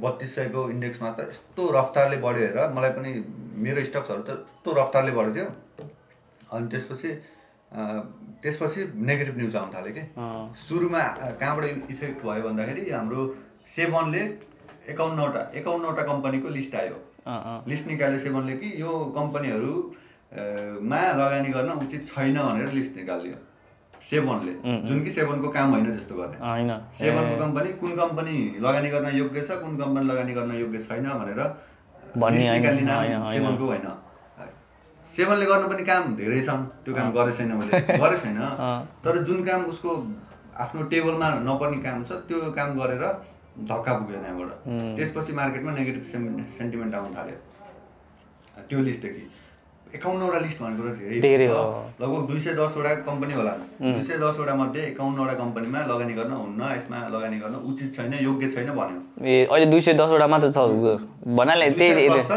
बत्तिस 0.00 0.34
सयको 0.34 0.60
इन्डेक्समा 0.70 1.10
त 1.18 1.28
यस्तो 1.30 1.62
रफ्तारले 1.78 2.16
बढ्यो 2.26 2.44
हेर 2.46 2.58
मलाई 2.76 2.90
पनि 2.98 3.10
मेरो 3.64 3.84
स्टक्सहरू 3.90 4.22
त 4.22 4.30
यस्तो 4.30 4.70
रफ्तारले 4.80 5.12
बढ्यो 5.18 5.32
थियो। 5.34 5.48
अनि 6.52 6.68
त्यसपछि 6.72 7.10
त्यसपछि 8.42 8.80
नेगेटिभ 9.08 9.36
न्युज 9.38 9.56
आउनु 9.56 9.72
थाल्यो 9.74 9.92
कि। 9.96 10.02
सुरुमा 10.68 11.02
कहाँबाट 11.40 11.64
इफेक्ट 11.94 12.24
भयो 12.26 12.42
भन्दाखेरि 12.48 12.90
हाम्रो 12.90 13.20
सेभनले 13.76 14.22
एकाउन्नवटा 14.92 15.40
एकाउन्नवटा 15.60 16.02
कम्पनीको 16.12 16.48
लिस्ट 16.58 16.74
आयो। 16.82 16.96
लिस्ट 17.70 17.86
निकाल्यो 17.86 18.18
सेभनले 18.26 18.56
कि 18.62 18.68
यो 18.82 18.92
कम्पनीहरू 19.18 19.72
अ, 20.28 20.40
मा 20.90 21.00
लगानी 21.18 21.48
गर्न 21.52 21.70
उचित 21.82 22.06
छैन 22.08 22.36
भनेर 22.38 22.72
लिस्ट 22.78 22.96
निकाल्यो 22.96 23.36
सेभनले 24.10 24.52
जुन 24.88 25.02
कि 25.04 25.10
सेभनको 25.10 25.48
काम 25.56 25.70
होइन 25.70 25.84
त्यस्तो 25.86 26.14
गर्ने। 26.16 26.36
होइन। 26.40 26.70
सेभनको 26.98 27.36
कम्पनी 27.44 27.72
कुन 27.80 27.96
कम्पनी 27.96 28.36
लगानी 28.60 28.90
गर्न 28.90 29.08
योग्य 29.16 29.40
छ 29.48 29.58
कुन 29.62 29.76
कम्पनी 29.78 30.06
लगानी 30.06 30.32
गर्न 30.34 30.52
योग्य 30.58 30.78
छैन 30.88 31.08
भनेर 31.20 31.40
निकाल्ने। 32.52 32.82
सेभनको 33.32 33.66
होइन 33.66 33.88
सेभनले 35.14 35.46
गर्न 35.46 35.68
पनि 35.68 35.84
काम 35.84 36.14
धेरै 36.16 36.40
छन्। 36.46 36.64
त्यो 36.84 36.94
काम 36.94 37.10
गरे 37.12 37.32
छैन 37.32 37.52
मैले 37.58 37.80
गरे 37.98 38.16
छैन। 38.22 38.38
तर 39.04 39.22
जुन 39.26 39.44
काम 39.44 39.64
उसको 39.72 39.90
आफ्नो 40.64 40.82
टेबलमा 40.92 41.28
नपर्ने 41.48 41.78
काम 41.82 42.04
छ 42.04 42.22
त्यो 42.28 42.38
काम 42.58 42.78
गरेर 42.78 43.02
धक्का 43.68 43.92
पुग्यो 43.98 44.18
यहाँबाट 44.18 44.50
त्यसपछि 44.96 45.32
मार्केटमा 45.40 45.72
नेगेटिभ 45.74 46.04
सेन्टिमेन्ट 46.58 46.94
आउनु 46.94 47.14
थाल्यो। 47.16 47.36
त्यो 48.68 48.78
लिस्टदेखि। 48.88 49.24
एकाउन्नवटा 49.94 50.38
लिस्ट 50.38 50.62
भनेको 50.62 50.82
त 50.88 51.20
धेरै। 51.20 51.46
हो। 51.46 51.90
लगभग 52.00 52.28
दुई 52.28 52.40
सय 52.40 52.52
दसवटा 52.54 52.94
कम्पनी 52.94 53.34
होला। 53.34 53.50
दुई 53.82 54.02
सय 54.04 54.16
दसवटा 54.18 54.54
मध्ये 54.54 54.82
एकाउन्नवटा 54.86 55.34
कम्पनीमा 55.34 55.78
लगानी 55.78 56.14
गर्न 56.14 56.32
हुन्न 56.32 56.62
यसमा 56.62 57.08
लगानी 57.08 57.38
गर्न 57.38 57.54
उचित 57.54 57.94
छैन 57.96 58.14
योग्य 58.14 58.48
छैन 58.48 58.70
भन्यो। 58.70 59.26
ए 59.26 59.44
अहिले 59.44 59.66
दुई 59.66 59.80
सय 59.80 59.94
दसवटा 59.94 60.26
मात्र 60.26 60.52
छ। 60.52 60.58
भन्नाले 61.28 61.70
त्यही 61.70 61.94
रेन्जमा 61.94 62.36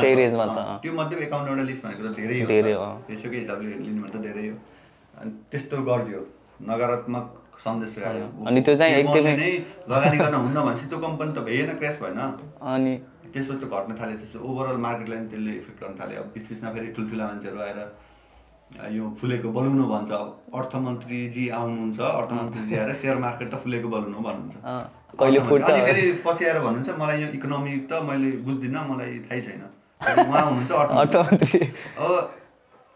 त्यही। 0.00 0.14
रेन्जमा 0.14 0.46
छ। 0.46 0.54
त्यो 0.82 0.92
मध्ये 0.92 1.18
एकाउन्नवटा 1.18 1.62
लिस्ट 1.62 1.82
भनेको 1.86 2.02
त 2.08 2.16
धेरै 2.16 2.40
हो। 2.40 2.46
धेरै। 2.46 2.72
हो। 2.72 3.04
हिसाबले 3.10 3.68
लिनु 3.68 4.02
भने 4.02 4.12
त 4.12 4.22
धेरै 4.22 4.48
हो। 4.48 4.56
अनि 5.20 5.30
त्यस्तो 5.50 5.76
गरिदियो। 5.82 6.20
नकारात्मक 6.62 7.38
सन्देश 7.64 8.02
अनि 8.02 8.60
त्यो 8.60 8.74
चाहिँ 8.74 8.94
एकदमै- 8.94 9.38
लगानी 9.90 10.16
गर्न 10.18 10.34
हुन्न 10.34 10.60
भनेपछि 10.60 10.86
त्यो 10.86 10.98
कम्पनी 10.98 11.32
त 11.32 11.38
भएन 11.38 11.70
क्रास 11.78 11.98
भएन। 12.02 12.18
अनि 12.62 12.98
त्यसपछि 13.34 13.58
त 13.62 13.68
घट्न 13.72 13.90
थाल्यो 14.00 14.16
त्यसपछि 14.20 14.38
ओभरअल 14.48 14.78
मार्केटलाई 14.86 15.18
पनि 15.18 15.28
त्यसले 15.32 15.52
इफेक्ट 15.60 15.78
गर्न 15.82 15.94
थाल्यो। 16.00 16.22
अब 16.22 16.28
बिच 16.34 16.44
बिचमा 16.48 16.72
फेरि 16.74 16.88
ठुल्ठुला 16.96 17.24
मान्छेहरू 17.30 17.60
आएर 17.68 17.80
यो 18.96 19.04
फुलेको 19.20 19.48
बलुन 19.52 19.82
भन्छ। 19.92 20.10
अब 20.12 20.28
अर्थमन्त्रीजी 20.58 21.44
आउनुहुन्छ 21.60 22.00
अर्थमन्त्रीजी 22.00 22.74
आएर 22.76 22.90
सेयर 23.00 23.16
मार्केट 23.24 23.48
त 23.52 23.54
फुलेको 23.64 23.88
बलुन 23.94 24.14
भन्नुहुन्छ। 24.28 24.56
कहिले 25.20 25.40
फुट्छ? 25.48 25.68
पछि 26.26 26.44
आएर 26.44 26.58
भन्नुहुन्छ 26.66 26.98
मलाई 27.00 27.16
यो 27.22 27.28
इकोनोमी 27.38 27.72
त 27.90 27.92
मैले 28.08 28.30
बुझ्दिनँ 28.46 28.84
मलाई 28.90 29.18
थाहै 29.26 29.40
छैन। 29.48 29.62
उहाँ 30.02 30.44
हुनुहुन्छ 30.46 30.70
अर्थमन्त्री। 30.72 31.00
अर्थमन्त्री। 31.02 31.60
अब 31.98 32.12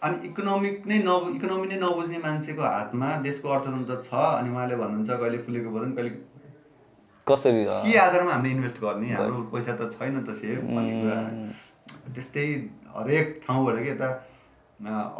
अनि 0.06 0.16
इकोनोमिक 0.28 0.86
नै 0.86 0.98
न 1.04 1.10
इकोनोमी 1.36 1.66
नै 1.68 1.76
नबुझ्ने 1.82 2.18
मान्छेको 2.24 2.62
हातमा 2.62 3.08
देशको 3.26 3.48
अर्थतन्त्र 3.48 3.96
छ 4.08 4.10
अनि 4.40 4.48
उहाँले 4.54 4.76
भन्नुहुन्छ 4.80 5.10
कहिले 5.20 5.38
फुलेको 5.44 5.70
बलुन 5.76 5.92
कहिले 5.96 6.10
कसरी 7.28 7.64
के 7.66 7.98
आधारमा 7.98 8.32
हामीले 8.32 8.54
इन्भेस्ट 8.54 8.78
गर्ने? 8.80 9.08
हाम्रो 9.18 9.42
पैसा 9.50 9.72
त 9.76 9.90
छैन 9.98 10.22
त 10.22 10.30
सेभ 10.38 10.62
भन्ने 10.62 10.92
कुरा। 11.02 11.16
त्यस्तै 12.14 12.46
हरेक 12.96 13.26
ठाउँबाट 13.46 13.76
के 13.82 13.90
यता 13.90 14.08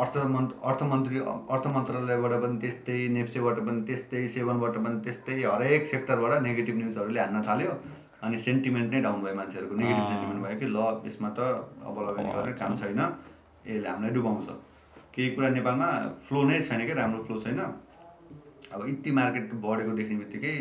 अर्थ 0.03 0.17
मन्त 0.35 0.51
अर्थमन्त्री 0.71 1.19
अर्थ 1.55 1.67
मन्त्रालयबाट 1.75 2.33
पनि 2.43 2.57
त्यस्तै 2.63 2.99
नेप्सेबाट 3.17 3.59
पनि 3.67 3.81
त्यस्तै 3.89 4.23
सेभनबाट 4.35 4.77
पनि 4.85 5.01
त्यस्तै 5.07 5.37
हरेक 5.43 5.87
सेक्टरबाट 5.93 6.43
नेगेटिभ 6.47 6.77
न्युजहरूले 6.83 7.21
हान्न 7.21 7.43
थाल्यो। 7.49 7.73
अनि 8.23 8.39
सेन्टिमेन्ट 8.47 8.89
नै 8.95 9.01
डाउन 9.07 9.19
भयो 9.25 9.35
मान्छेहरूको। 9.41 9.75
नेगेटिभ 9.81 10.07
सेन्टिमेन्ट 10.13 10.41
भयो 10.45 10.57
कि 10.61 10.67
ल 10.77 10.79
यसमा 11.09 11.31
त 11.39 11.41
अब 11.89 11.97
लगानी 12.07 12.31
गरेर 12.37 12.55
काम 12.63 12.73
छैन। 12.81 13.01
यसले 13.67 13.89
हामीलाई 13.89 14.13
डुबाउँछ। 14.15 14.49
केही 15.15 15.29
कुरा 15.35 15.49
नेपालमा 15.59 15.89
फ्लो 16.29 16.39
नै 16.49 16.61
छैन 16.69 16.81
कि? 16.87 16.95
राम्रो 17.03 17.21
फ्लो 17.27 17.37
छैन। 17.45 17.61
अब 18.73 18.81
यति 18.89 19.11
मार्केट 19.19 19.47
बढेको 19.67 19.93
देख्ने 19.99 20.17
बित्तिकै 20.23 20.55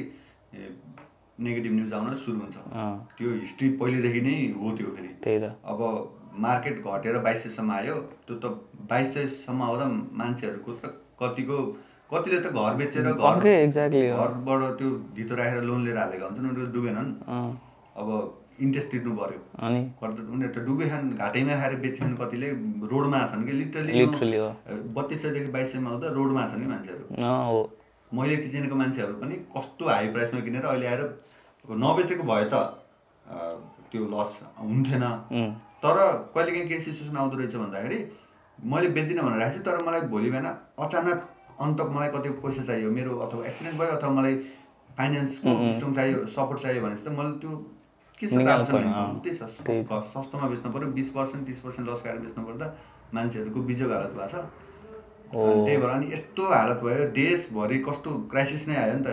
नेगेटिभ 1.39 1.73
न्युज 1.73 1.93
आउन 1.93 2.15
सुरु 2.25 2.37
हुन्छ। 2.39 2.57
त्यो 3.17 3.29
हिस्ट्री 3.31 3.69
पहिलेदेखि 3.79 4.21
नै 4.27 4.35
हो 4.59 4.71
त्यो 4.77 4.87
फेरि। 4.95 5.09
त्यही 5.23 5.39
त। 5.39 5.51
अब 5.71 5.79
मार्केट 6.45 6.83
घटेर 6.83 7.17
बाइस 7.25 7.43
सयसम्म 7.43 7.71
आयो 7.71 7.95
त्यो 8.27 8.35
त 8.43 8.45
बाइस 8.89 9.13
सयसम्म 9.13 9.61
आउँदा 9.63 9.85
मान्छेहरूको 10.21 10.71
त 10.81 10.95
कतिको 11.19 11.57
कतिले 12.11 12.39
त 12.39 12.47
घर 12.53 12.73
बेचेर 12.79 13.11
घर 13.11 13.21
अर्कै 13.27 13.53
एक्ज्याक्टली 13.63 14.07
घरबाट 14.07 14.61
त्यो 14.79 14.89
धितो 15.15 15.35
राखेर 15.35 15.61
लोन 15.69 15.79
लिएर 15.85 15.97
हालेका 15.97 16.25
हुन्छन् 16.25 16.49
उनीहरू 16.49 16.71
डुबेनन् 16.73 17.11
अब 17.95 18.07
इन्ट्रेस्ट 18.65 18.89
तिर्नु 18.91 19.11
पऱ्यो 19.15 19.39
अनि? 19.67 19.81
त 20.01 20.27
उनीहरू 20.35 20.53
त 20.53 20.65
डुबेछन् 20.67 21.07
घाटैमा 21.19 21.55
खाएर 21.61 21.75
बेच्छन् 21.85 22.15
कतिले 22.19 22.49
रोडमा 22.91 23.19
छन् 23.31 23.45
कि 23.45 23.53
लिटरली 23.61 24.39
बत्तिस 24.95 25.21
सयदेखि 25.21 25.49
बाइस 25.55 25.71
सयमा 25.71 25.89
आउँदा 25.91 26.07
रोडमा 26.17 26.47
छन् 26.51 26.61
कि 26.61 26.67
मान्छेहरू। 26.67 27.03
हो। 27.49 27.59
मैले 28.15 28.35
चिनेको 28.47 28.75
मान्छेहरू 28.81 29.13
पनि 29.21 29.35
कस्तो 29.55 29.83
हाई 29.89 30.07
प्राइसमा 30.15 30.39
किनेर 30.47 30.65
अहिले 30.65 30.87
आएर 30.87 31.01
नबेचेको 31.83 32.23
भए 32.23 32.45
त 32.53 32.55
त्यो 33.91 34.03
लस 34.13 34.31
हुन्थेन। 34.59 35.03
तर 35.83 35.97
कहिलेकाहीँ 36.35 36.67
के 36.69 36.79
सिचुएसन 36.81 37.17
आउँदो 37.17 37.37
रहेछ 37.37 37.55
भन्दाखेरि 37.55 37.99
मैले 38.59 38.87
बेच्दिनँ 38.97 39.23
भनेर 39.23 39.39
राखेको 39.39 39.63
छु 39.63 39.69
तर 39.69 39.83
मलाई 39.85 40.01
भोलि 40.11 40.29
बिहान 40.31 40.47
अचानक 40.79 41.17
अन्त 41.61 41.79
मलाई 41.95 42.09
कति 42.15 42.29
पैसा 42.43 42.63
चाहियो 42.63 42.91
मेरो 42.91 43.17
अथवा 43.25 43.45
एक्सिडेन्ट 43.47 43.75
भयो 43.79 43.91
अथवा 43.97 44.09
मलाई 44.19 44.35
फाइनेन्सको 44.97 45.49
स्ट्रङ 45.75 45.93
चाहियो 45.93 46.25
सपोर्ट 46.35 46.59
चाहियो 46.61 46.81
भने 46.83 46.95
चाहिँ 46.95 47.17
मैले 47.17 47.33
त्यो 47.41 47.51
के 48.19 48.25
छ 48.27 49.43
त। 49.43 50.01
सस्तोमा 50.13 50.47
बेच्नु 50.47 50.71
पऱ्यो 50.71 50.87
बिस 50.97 51.09
पर्सेन्ट 51.15 51.41
तिस 51.47 51.59
पर्सेन्ट 51.59 51.89
लस 51.89 52.01
खाएर 52.03 52.17
बेच्नु 52.25 52.45
पर्दा 52.45 52.67
मान्छेहरूको 53.13 53.59
बिजोग 53.69 53.91
हालत 53.91 54.11
भएको 54.15 54.29
छ। 54.31 54.64
त्यही 55.35 55.77
भएर 55.77 55.89
अनि 55.89 56.11
यस्तो 56.13 56.43
हालत 56.49 56.79
भयो 56.83 57.05
देशभरि 57.15 57.77
कस्तो 57.87 58.09
क्राइसिस 58.31 58.67
नै 58.67 58.75
आयो 58.75 58.93
नि 58.97 59.03
त। 59.03 59.07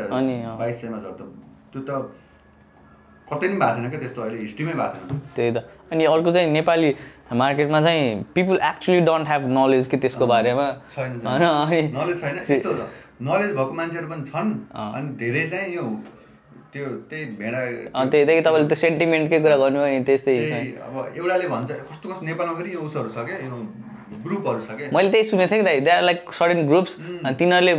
बाइस 0.58 0.80
सयमा 0.80 0.98
झर्दा 1.02 1.24
त्यो 1.72 1.80
त 1.82 1.90
कतै 3.28 3.48
पनि 3.48 3.56
भएको 3.58 3.76
थिएन 3.76 3.90
क्या 3.90 4.00
त्यस्तो 4.00 4.22
अहिले 4.22 4.38
हिस्ट्रीमै 4.40 4.74
भएको 4.80 4.94
थिएन। 4.94 5.20
त्यही 5.36 5.50
त। 5.52 5.58
अनि 5.92 6.04
अर्को 6.14 6.30
चाहिँ 6.32 6.50
नेपाली 6.52 6.90
मार्केटमा 7.42 7.80
चाहिँ 7.82 8.06
people 8.34 8.56
actually 8.70 9.00
don't 9.08 9.26
have 9.28 9.42
knowledge 9.58 9.86
कि 9.90 9.96
त्यसको 10.04 10.26
बारेमा। 10.32 10.66
छैन 10.94 11.12
नलेज 11.24 12.16
छैन 12.22 12.36
यस्तो 12.38 12.70
हो 12.72 12.86
नलेज 13.28 13.50
भएको 13.56 13.72
मान्छेहरू 13.80 14.08
पनि 14.08 14.22
छन्। 14.32 14.50
अनि 14.74 15.08
धेरै 15.20 15.44
चाहिँ 15.50 15.74
यो 15.74 15.84
त्यो 16.72 16.84
त्यही 17.08 17.24
भेडा 17.40 17.60
त्यही 18.10 18.24
त्यही 18.26 18.40
तपाईँले 18.40 18.66
त्यो 18.68 18.78
सेन्टिमेन्टकै 18.82 19.38
कुरा 19.44 19.56
गर्नुभयो 19.62 19.98
नि 19.98 20.04
त्यस्तै 20.08 20.36
अब 20.88 20.94
एउटाले 21.16 21.46
भन्छ 21.54 21.70
कस्तो 21.88 22.06
कस्तो 22.10 22.24
नेपालमा 22.26 22.54
फेरि 22.58 22.70
यो 22.74 22.80
उसहरू 22.88 23.08
छ 23.16 23.24
क्या 23.28 23.36
यो 23.44 23.56
मैले 24.92 25.10
त्यही 25.10 25.24
सुनेको 25.24 25.50
थिएँ 25.50 25.60
कि 25.60 25.66
दाइ। 25.66 25.80
They 25.80 25.90
are 25.90 26.02
like 26.02 26.32
certain 26.38 26.66
groups 26.68 26.96
अनि 27.24 27.34
तिनीहरूले 27.40 27.74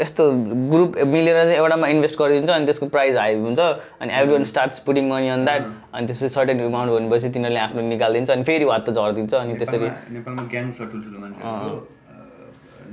यस्तो 0.00 0.24
ग्रुप 0.72 0.98
मिलेर 1.14 1.40
चाहिँ 1.42 1.56
एउटामा 1.56 1.86
इन्भेस्ट 1.94 2.18
गरिदिन्छ 2.20 2.50
अनि 2.50 2.64
त्यसको 2.66 2.86
प्राइस 2.94 3.16
हाई 3.18 3.34
हुन्छ 3.44 3.60
अनि 3.60 4.10
every 4.20 4.32
one 4.34 4.44
starts 4.52 4.78
putting 4.88 5.10
money 5.10 5.28
on 5.36 5.44
that 5.44 5.62
अनि 5.94 6.06
त्यसपछि 6.06 6.28
सर्टेन 6.36 6.60
एमाउन्ट 6.70 6.90
भनेपछि 6.96 7.28
तिनीहरूले 7.36 7.60
आफ्नो 7.66 7.82
निकालिदिन्छ 7.88 8.30
अनि 8.30 8.44
फेरि 8.50 8.64
वात 8.72 8.88
त 8.88 8.90
झरिदिन्छ 8.94 9.34
अनि 9.42 9.54
त्यसरी। 9.62 9.88
नेपालमा 10.16 10.42
ग्याङ 10.56 10.72
छ 10.72 10.90
ठुल्ठुलो 10.90 11.18
मान्छेहरूको 11.26 11.78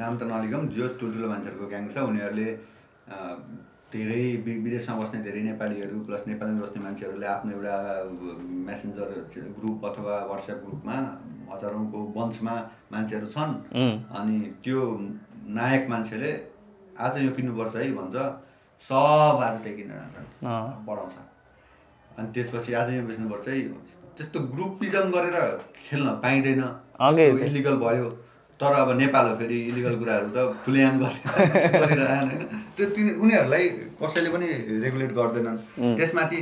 नाम 0.03 0.14
त 0.18 0.24
नलिगौँ 0.32 0.64
जो 0.78 0.88
ठुल्ठुलो 1.02 1.28
मान्छेहरूको 1.34 1.66
ग्याङ 1.74 1.84
छ 1.94 2.08
उनीहरूले 2.12 2.49
धेरै 3.94 4.24
विदेशमा 4.48 4.94
बस्ने 4.98 5.20
धेरै 5.24 5.41
नेपालीहरू 5.44 5.98
प्लस 6.08 6.22
नेपालमा 6.28 6.60
बस्ने 6.64 6.80
मान्छेहरूले 6.84 7.28
आफ्नो 7.28 7.52
एउटा 7.56 7.76
मेसेन्जर 8.68 9.10
ग्रुप 9.58 9.80
अथवा 9.90 10.16
वाट्सएप 10.30 10.60
ग्रुपमा 10.68 10.95
हजारौँको 11.52 11.99
बन्चमा 12.18 12.56
मान्छेहरू 12.91 13.28
छन्। 13.36 13.53
अनि 14.18 14.38
त्यो 14.64 14.80
नायक 15.57 15.90
मान्छेले 15.90 16.32
आज 16.99 17.18
यो 17.26 17.32
किन्नुपर्छ 17.38 17.76
है 17.76 17.91
भन्छ। 17.99 18.15
सब 18.86 19.40
आज 19.45 19.56
त्यही 19.64 19.76
किनेर 19.78 19.98
जान्छन् 19.98 20.48
अँ, 20.48 20.86
बढाउँछ। 20.88 21.15
अनि 22.19 22.28
त्यसपछि 22.34 22.73
आज 22.73 22.90
यो 22.94 23.03
बेच्नुपर्छ 23.07 23.48
है। 23.48 23.60
त्यस्तो 24.18 24.40
ग्रुपिजम 24.56 25.11
गरेर 25.15 25.38
खेल्न 25.90 26.07
पाइँदैन। 26.23 26.64
इलिगल 27.48 27.76
भयो। 27.86 28.10
तर 28.60 28.73
अब 28.78 28.90
नेपाल 28.98 29.26
हो 29.28 29.36
फेरि 29.38 29.57
इलिगल 29.69 29.95
कुराहरू 29.99 30.28
त 30.36 30.38
खुलेआम 30.65 30.95
गरेर 31.02 32.02
होइन। 32.11 32.30
त्यो 32.78 32.86
तिनी 32.95 33.11
उनीहरूलाई 33.22 33.65
कसैले 34.02 34.30
पनि 34.34 34.48
रेगुलेट 34.84 35.11
गर्दैनन्। 35.18 35.57
त्यसमाथि 35.98 36.40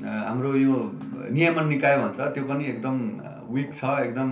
हाम्रो 0.00 0.54
यो 0.56 0.74
नियमन 1.30 1.66
निकाय 1.68 1.96
भन्छ 1.98 2.20
त्यो 2.34 2.44
पनि 2.44 2.64
एकदम 2.66 2.96
विक 3.54 3.74
छ 3.76 3.84
एकदम 4.00 4.30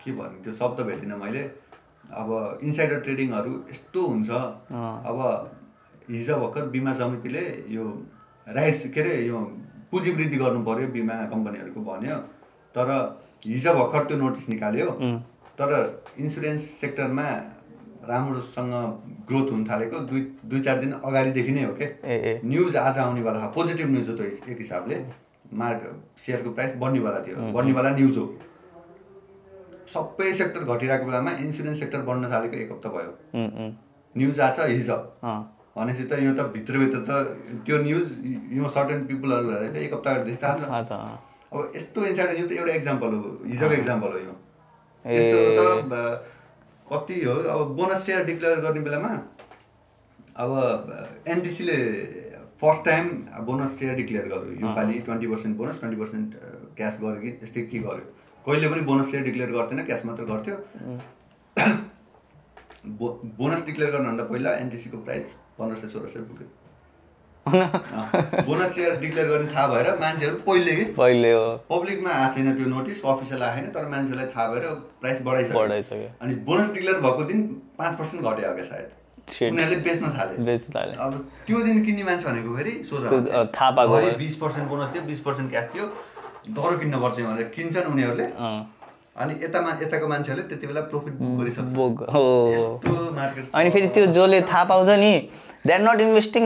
के 0.00 0.12
भन्ने 0.12 0.42
त्यो 0.42 0.52
शब्द 0.52 0.80
भेटिनँ 0.86 1.18
मैले। 1.18 1.42
अब 2.06 2.58
इन्साइडर 2.62 2.98
ट्रेडिङहरू 3.00 3.52
यस्तो 3.70 4.00
हुन्छ। 4.06 4.30
अब 4.30 5.18
हिजो 6.10 6.36
भर्खर 6.36 6.66
बिमा 6.74 6.92
समितिले 6.94 7.44
यो 7.70 7.84
राइट्स 8.46 8.82
के 8.94 9.00
अरे 9.00 9.14
यो 9.26 9.38
पुँजी 9.90 10.10
वृद्धि 10.10 10.36
गर्नु 10.36 10.62
पर्यो 10.64 10.88
बिमा 10.94 11.14
कम्पनीहरूको 11.32 11.80
भन्यो। 11.90 12.16
तर 12.74 12.90
हिजो 13.46 13.72
भर्खर 13.74 14.04
त्यो 14.06 14.16
नोटिस 14.18 14.48
निकाल्यो। 14.48 14.90
तर 15.58 15.70
इन्सुरेन्स 16.18 16.62
सेक्टरमा 16.80 17.26
राम्रोसँग 18.08 18.72
ग्रोथ 19.28 19.50
हुन 19.52 19.64
थालेको 19.70 19.98
दुई 20.10 20.20
दुई 20.50 20.60
चार 20.66 20.78
दिन 20.80 20.92
अगाडिदेखि 21.04 21.52
नै 21.52 21.64
हो 21.64 21.72
के 21.74 21.84
ए 21.84 22.16
ए। 22.30 22.40
न्युज 22.44 22.76
आज 22.76 22.98
आउनेवाला 22.98 23.38
छ 23.40 23.52
पोजिटिभ 23.54 23.88
न्युज 23.90 24.08
हो 24.10 24.16
त्यो 24.16 24.26
हिस- 24.26 24.48
एक 24.50 24.58
हिसाबले। 24.58 24.96
मार्क 25.54 25.82
सेयरको 26.26 26.50
प्राइस 26.50 26.74
बढ्नेवाला 26.82 27.18
थियो। 27.26 27.36
बढ्नेवाला 27.56 27.90
न्युज 27.96 28.16
हो। 28.18 28.26
सबै 29.94 30.32
सेक्टर 30.38 30.60
घटिरहेको 30.74 31.04
बेलामा 31.06 31.30
इन्सुरेन्स 31.46 31.78
सेक्टर 31.80 32.00
बढ्न 32.08 32.30
थालेको 32.32 32.56
एक 32.62 32.70
हप्ता 32.72 32.88
भयो। 32.96 33.12
न्युज 34.14 34.40
छ 34.56 34.66
हिजो। 34.70 34.96
भनेपछि 35.76 36.04
त 36.10 36.18
यो 36.26 36.32
त 36.34 36.40
भित्रभित्र 36.56 36.98
त 37.08 37.10
त्यो 37.66 37.76
न्युज 37.82 38.06
यो 38.58 38.68
सर्टेन 38.76 39.06
पिपुलहरूलाई 39.06 39.68
त 39.68 39.76
एक 39.86 39.92
हप्ता 39.94 40.10
अगाडिदेखि 40.10 40.38
थाहा 40.42 40.82
छ। 40.82 40.92
अब 41.52 41.72
यस्तो 41.76 42.06
इन्साइड 42.06 42.38
यो 42.40 42.46
त 42.48 42.52
एउटा 42.52 42.72
एक्जाम्पल 42.80 43.10
हो। 43.14 43.28
हिजोको 43.46 43.74
एक्जाम्पल 43.74 44.10
हो 44.12 44.18
यो। 44.18 44.34
यस्तो 45.04 45.38
त 45.90 45.94
कति 46.92 47.20
हो? 47.24 47.34
अब 47.34 47.74
बोनस 47.76 48.04
सेयर 48.06 48.24
डिक्लेयर 48.24 48.60
गर्ने 48.60 48.80
बेलामा 48.80 49.08
अब 50.36 51.24
एनडिसीले 51.28 51.76
first 52.60 52.84
time 52.84 53.08
bonus 53.46 53.78
share 53.78 53.94
declare 53.94 54.26
गर्यो। 54.28 54.52
योपालि 54.66 54.98
twenty 55.06 55.26
percent 55.26 55.56
bonus 55.56 55.78
twenty 55.80 56.00
percent 56.00 56.34
cash 56.76 56.98
गर्यो 57.00 57.20
कि 57.20 57.30
त्यस्तै 57.40 57.62
के 57.62 57.78
गर्यो? 57.78 58.06
कहिले 58.46 58.68
पनि 58.68 58.80
बोनस 58.90 59.10
सेयर 59.10 59.22
डिक्लेयर 59.24 59.50
गर्थेन 59.52 59.84
क्यास 59.84 60.04
मात्र 60.06 60.24
गर्थ्यो। 60.24 60.56
बो 62.98 63.08
बोनस 63.38 63.64
डिक्लेयर 63.66 63.90
गर्नुभन्दा 63.92 64.24
पहिला 64.24 64.54
एनडिसीको 64.56 64.98
प्राइस 65.04 65.26
पन्ध्र 65.58 65.76
सय 65.76 65.88
सोह्र 65.88 66.08
सय 66.08 66.20
पुग्यो। 66.28 66.48
बोनस 67.46 68.74
सेयर 68.74 68.96
डिक्लेयर 69.00 69.26
गर्ने 69.28 69.48
थाहा 69.54 69.66
भएर 69.68 69.86
मान्छेहरू 70.00 70.36
पहिले 70.46 70.72
कि 70.76 70.84
पहिले 70.98 71.32
हो। 71.32 71.46
पब्लिकमा 71.70 72.10
आएको 72.10 72.34
छैन 72.34 72.46
त्यो 72.56 72.66
नोटिस 72.68 72.98
अफिसियल 73.06 73.42
आएको 73.42 73.56
छैन 73.60 73.70
तर 73.74 73.84
मान्छेलाई 73.88 74.26
थाहा 74.36 74.46
भएर 74.52 74.64
प्राइस 75.00 75.18
बढाइसक्यो। 75.22 75.56
बढाइसक्यो। 75.60 76.08
अनि 76.22 76.34
बोनस 76.48 76.68
डिक्लेयर 76.74 76.96
भएको 77.00 77.22
दिन 77.30 77.38
पाँच 77.78 77.92
पर्सेन्ट 77.98 78.20
घट्यो 78.24 78.52
क्या 78.54 78.64
सायद. 78.70 78.88
उनीहरूले 79.50 79.78
बेच्न 79.86 80.04
थाले। 80.18 80.34
बेच्न 80.44 80.68
थाले। 80.74 80.92
अब 81.06 81.12
त्यो 81.46 81.58
दिन 81.62 81.76
किन्ने 81.84 82.02
मान्छे 82.04 82.24
भनेको 82.28 82.50
फेरि 82.56 82.74
सोझ 82.90 83.02
थाहा 83.56 83.70
पाएको। 83.78 83.94
बिस 84.18 84.36
पर्सेन्ट 84.42 84.66
बोनस 84.70 84.88
थियो 84.94 85.02
बिस 85.06 85.20
पर्सेन्ट 85.26 85.48
क्यास 85.50 85.66
थियो 85.74 85.86
दरो 86.56 86.74
किन्नुपर्छ 86.78 87.16
भनेर 87.20 87.46
किन्छन् 87.56 87.86
उनीहरूले। 87.92 88.26
अनि 89.16 89.32
यता 89.42 89.58
मा 89.62 89.70
यताको 89.82 90.06
मान्छेहरूले 90.08 90.48
त्यति 90.48 90.66
बेला 90.66 90.80
प्रफिट 90.92 91.14
गरिसक्छ। 91.38 91.70
अनि 93.54 93.68
फेरि 93.70 93.88
त्यो 93.88 94.04
जसले 94.16 94.38
थाहा 94.50 94.64
पाउँछ 94.70 94.90
नि 95.00 95.12
are 95.74 95.80
not 95.82 96.00
investing 96.00 96.44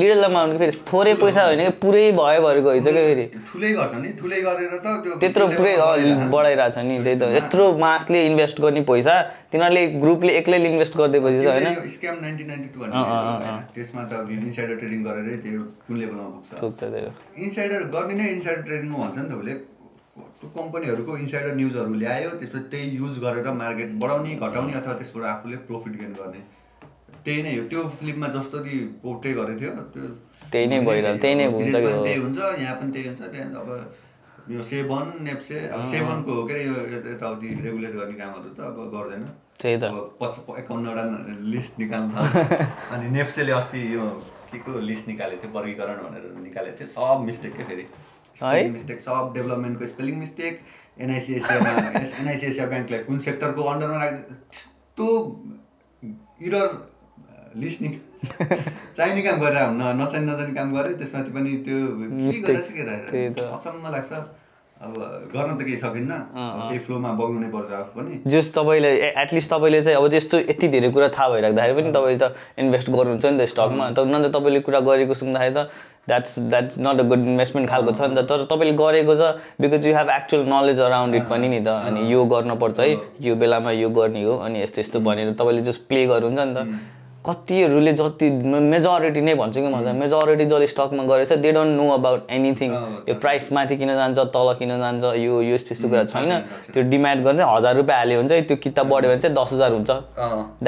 little 0.00 0.22
amount 0.24 0.58
फेरि 0.58 0.72
थोरै 0.90 1.14
पैसा 1.22 1.44
होइन 1.46 1.62
कि 1.64 1.72
पुरै 1.82 2.04
भयो 2.18 2.40
भएको 2.46 2.70
हुन्छ 2.70 2.88
क्या 2.88 3.04
फेरि। 3.08 3.24
ठुलै 3.52 3.70
गर्छ 3.78 3.94
नि 4.04 4.08
ठुलै 4.20 4.40
गरेर 4.46 4.72
त 4.76 4.86
त्यो 5.04 5.18
त्यत्रो 5.24 5.46
पुरै 5.56 5.74
बढाइरहेको 5.76 6.30
बढाइरहेछ 6.36 6.76
नि 6.78 6.96
त्यही 7.04 7.18
त। 7.18 7.22
यत्रो 7.38 7.64
मासले 7.84 8.24
इन्भेस्ट 8.30 8.60
गर्ने 8.64 8.82
पैसा 8.90 9.14
तिनीहरूले 9.52 9.82
ग्रुपले 10.06 10.32
एक्लैले 10.40 10.68
इन्भेस्ट 10.74 10.96
गरिदिएपछि 11.02 11.44
त 11.44 11.46
होइन। 11.50 11.66
स्क्याम 11.98 12.16
नाइन्टिन 12.24 12.46
नाइन्टी 12.52 12.68
टू 12.74 12.78
त्यसमा 13.74 14.02
त 14.10 14.12
इन्साइडर 14.38 14.74
ट्रेडिङ 14.80 15.00
गरेरै 15.04 15.36
त्यो 15.44 15.60
कुन 15.86 15.96
लेभलमा 16.02 16.28
पुग्छ। 16.34 16.60
पुग्छ 16.64 16.80
त्यही 16.80 17.04
त। 17.04 17.06
इन्साइडर 17.46 17.86
गर्ने 17.94 18.14
नै 18.22 18.26
इन्साइडर 18.38 18.62
ट्रेडिङमा 18.68 18.98
भन्छ 19.04 19.16
नि 19.18 19.28
त 19.28 19.40
उसले। 19.42 19.54
कम्पनीहरूको 20.56 21.16
इन्साइडर 21.18 21.54
न्युजहरू 21.60 21.94
ल्यायो 22.00 22.30
त्यसपछि 22.40 22.68
त्यही 22.72 22.96
युज 22.96 23.14
गरेर 23.24 23.46
मार्केट 23.62 23.90
बढाउने 24.02 24.34
घटाउने 24.34 24.72
अथवा 24.80 24.92
त्यसबाट 25.00 25.24
आफूले 25.30 25.56
प्रफिट 25.70 25.94
गेन 26.00 26.12
गर्ने। 26.18 26.42
त्यही 27.24 27.42
नै 27.42 27.56
हो। 27.56 27.68
त्यो 27.68 27.82
फिल्ममा 28.00 28.28
जसरी 28.28 28.78
पोर्ट्रे 29.02 29.32
गरेको 29.32 29.60
थियो। 29.60 29.70
त्यो 29.94 30.04
त्यही 30.52 30.66
नै 30.66 30.80
भइरहेको- 30.80 31.20
त्यही 31.20 31.34
नै 31.34 31.44
हुन्छ 31.44 31.74
कि। 31.74 31.80
त्यही 31.80 32.14
हुन्छ 32.14 32.38
यहाँ 32.38 32.76
पनि 32.76 32.92
त्यही 32.92 33.08
हुन्छ। 33.08 33.20
त्यहाँ 33.20 33.50
अब 33.60 33.94
यो 34.50 34.62
सेभन 34.64 35.12
नेप्से 35.20 35.68
अब 35.68 35.90
सेभनको 35.90 36.32
हो 36.32 36.44
के 36.44 36.64
यो 36.66 36.74
यता- 36.96 37.12
यताउति 37.12 37.46
रेगुलेट 37.46 37.90
गर्ने 37.90 38.12
कामहरू 38.12 38.50
त 38.54 38.60
अब 38.60 38.90
गर्दैन। 38.94 39.22
त्यही 39.60 39.76
त। 39.76 39.84
अब 39.84 40.18
पच 40.20 40.58
एकाउन्नवटा 40.58 41.04
लिस्ट 41.40 41.78
निकाल्नु। 41.78 42.12
अनि 42.94 43.10
नेप्सेले 43.10 43.52
अस्ति 43.52 43.94
यो 43.94 44.04
के 44.52 44.58
को 44.58 44.78
लिस्ट 44.78 45.08
निकालेको 45.08 45.42
थियो? 45.42 45.52
वर्गीकरण 45.58 45.96
भनेर 45.96 46.24
निकालेको 46.42 46.76
थियो। 46.80 46.88
सब 46.88 47.24
मिस्टेक 47.24 47.56
के 47.56 47.64
फेरि? 47.64 47.86
है? 48.42 48.70
मिस्टेक 48.70 49.00
सब 49.00 49.32
डेभलपमेन्टको 49.34 49.86
स्पेलिङ 49.86 50.18
मिस्टेक 50.18 50.60
एनआइसी 51.00 51.34
एसियामा 51.34 51.70
एनआइसी 52.20 52.46
एसिया 52.46 52.66
ब्याङ्कलाई 52.66 52.98
कुन 52.98 53.18
सेक्टरको 53.18 53.62
अन्डरमा 53.62 53.96
राख्दै 54.04 54.22
त्यस्तो 54.22 55.06
इरर 56.42 56.93
लिस्ट 57.62 57.82
नि 57.82 57.90
चाहिने 58.96 59.22
काम 59.22 59.36
गरेर 59.40 59.62
हुन्न 59.62 59.82
नचाहिने 60.00 60.26
नचाहिने 60.32 60.54
काम 60.54 60.68
गरे 60.76 60.92
त्यसमाथि 61.00 61.30
पनि 61.34 61.50
त्यो 61.66 61.78
त्यही 63.10 63.28
त। 63.34 63.40
अचम्म 63.40 63.84
लाग्छ। 63.94 64.12
अब 64.84 64.94
गर्न 65.32 65.50
त 65.56 65.62
केही 65.64 65.76
सकिन्न। 65.78 66.12
त्यही 66.34 66.78
फ्लोमा 66.84 67.10
बग्नु 67.16 67.40
नै 67.40 67.48
पर्छ 67.54 67.72
आफू 67.72 68.00
पनि। 68.00 68.12
जस 68.26 68.50
तपाईँले 68.54 68.90
एटलिस्ट 69.22 69.50
तपाईँले 69.50 69.80
चाहिँ 69.84 69.96
अब 69.96 70.06
त्यस्तो 70.10 70.36
यति 70.50 70.68
धेरै 70.68 70.90
कुरा 70.90 71.08
थाहा 71.14 71.28
भइराख्दाखेरि 71.30 71.74
पनि 71.78 71.90
तपाईँले 71.94 72.18
त 72.18 72.34
इन्भेस्ट 72.58 72.90
गर्नुहुन्छ 72.90 73.24
नि 73.24 73.38
त 73.38 73.48
स्टकमा 73.54 73.84
तर 73.96 74.04
न 74.04 74.14
त 74.24 74.34
तपाईँले 74.34 74.60
कुरा 74.66 74.80
गरेको 74.88 75.14
सुन्दाखेरि 75.14 75.54
त 75.54 75.70
that's 76.04 76.32
that's 76.52 76.74
not 76.84 77.00
a 77.00 77.04
good 77.08 77.22
investment 77.32 77.68
खालको 77.70 77.92
छ 77.96 78.00
नि 78.10 78.14
त। 78.18 78.28
तर 78.28 78.44
तपाईँले 78.50 78.74
गरेको 78.76 79.14
छ 79.14 79.22
because 79.62 79.86
you 79.86 79.94
have 79.94 80.08
actual 80.10 80.42
knowledge 80.52 80.80
around 80.84 81.14
it 81.14 81.24
पनि 81.32 81.48
नि 81.48 81.60
त। 81.64 81.68
अनि 81.88 82.00
यो 82.12 82.24
गर्नुपर्छ 82.34 82.78
है। 82.80 82.90
यो 83.24 83.34
बेलामा 83.40 83.70
यो 83.78 83.88
गर्ने 83.88 84.22
हो। 84.24 84.36
अनि 84.44 84.62
यस्तो 84.62 84.80
यस्तो 84.84 85.00
भनेर 85.00 85.32
तपाईँले 85.38 85.62
जस्ट 85.70 85.80
प्ले 85.88 86.04
गर्नुहुन्छ 86.12 86.44
नि 86.44 86.54
त। 86.54 86.60
कतिहरूले 87.26 87.92
जति 87.98 88.28
मेजोरिटी 88.72 89.20
नै 89.20 89.34
भन्छु 89.34 89.60
कि 89.60 89.68
म 89.68 89.76
मेजोरिटी 89.96 90.44
जसले 90.44 90.66
स्टकमा 90.68 91.04
गरेछ 91.08 91.32
they 91.40 91.52
don't 91.52 91.72
know 91.76 91.84
about 91.90 92.20
anything 92.30 92.72
यो 93.08 93.14
प्राइस 93.20 93.52
माथि 93.52 93.76
किन 93.76 93.90
जान्छ 93.96 94.18
तल 94.34 94.48
किन 94.58 94.72
जान्छ 94.78 95.04
यो 95.16 95.40
यो 95.42 95.54
यस्तो 95.54 95.72
यस्तो 95.74 95.88
कुरा 95.88 96.04
छैन। 96.04 96.32
त्यो 96.72 96.82
डिमान्ड 96.90 97.24
गर्ने 97.24 97.42
हजार 97.48 97.76
रुपियाँ 97.76 97.98
हाल्यो 97.98 98.18
भने 98.20 98.28
चाहिँ 98.28 98.44
त्यो 98.44 98.56
किताब 98.64 98.88
बढ्यो 98.88 99.10
भने 99.10 99.20
चाहिँ 99.20 99.36
दस 99.36 99.52
हजार 99.52 99.72
हुन्छ। 99.72 99.90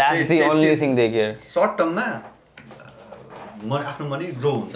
That's 0.00 0.22
the 0.28 0.40
only 0.48 0.76
thing 0.80 0.94
they 0.96 1.08
care 1.08 1.30
short 1.54 1.76
टर्ममा 1.78 2.06
आफ्नो 3.92 4.08
मनी 4.08 4.26
ग्रो 4.40 4.52
हुन्छ। 4.52 4.74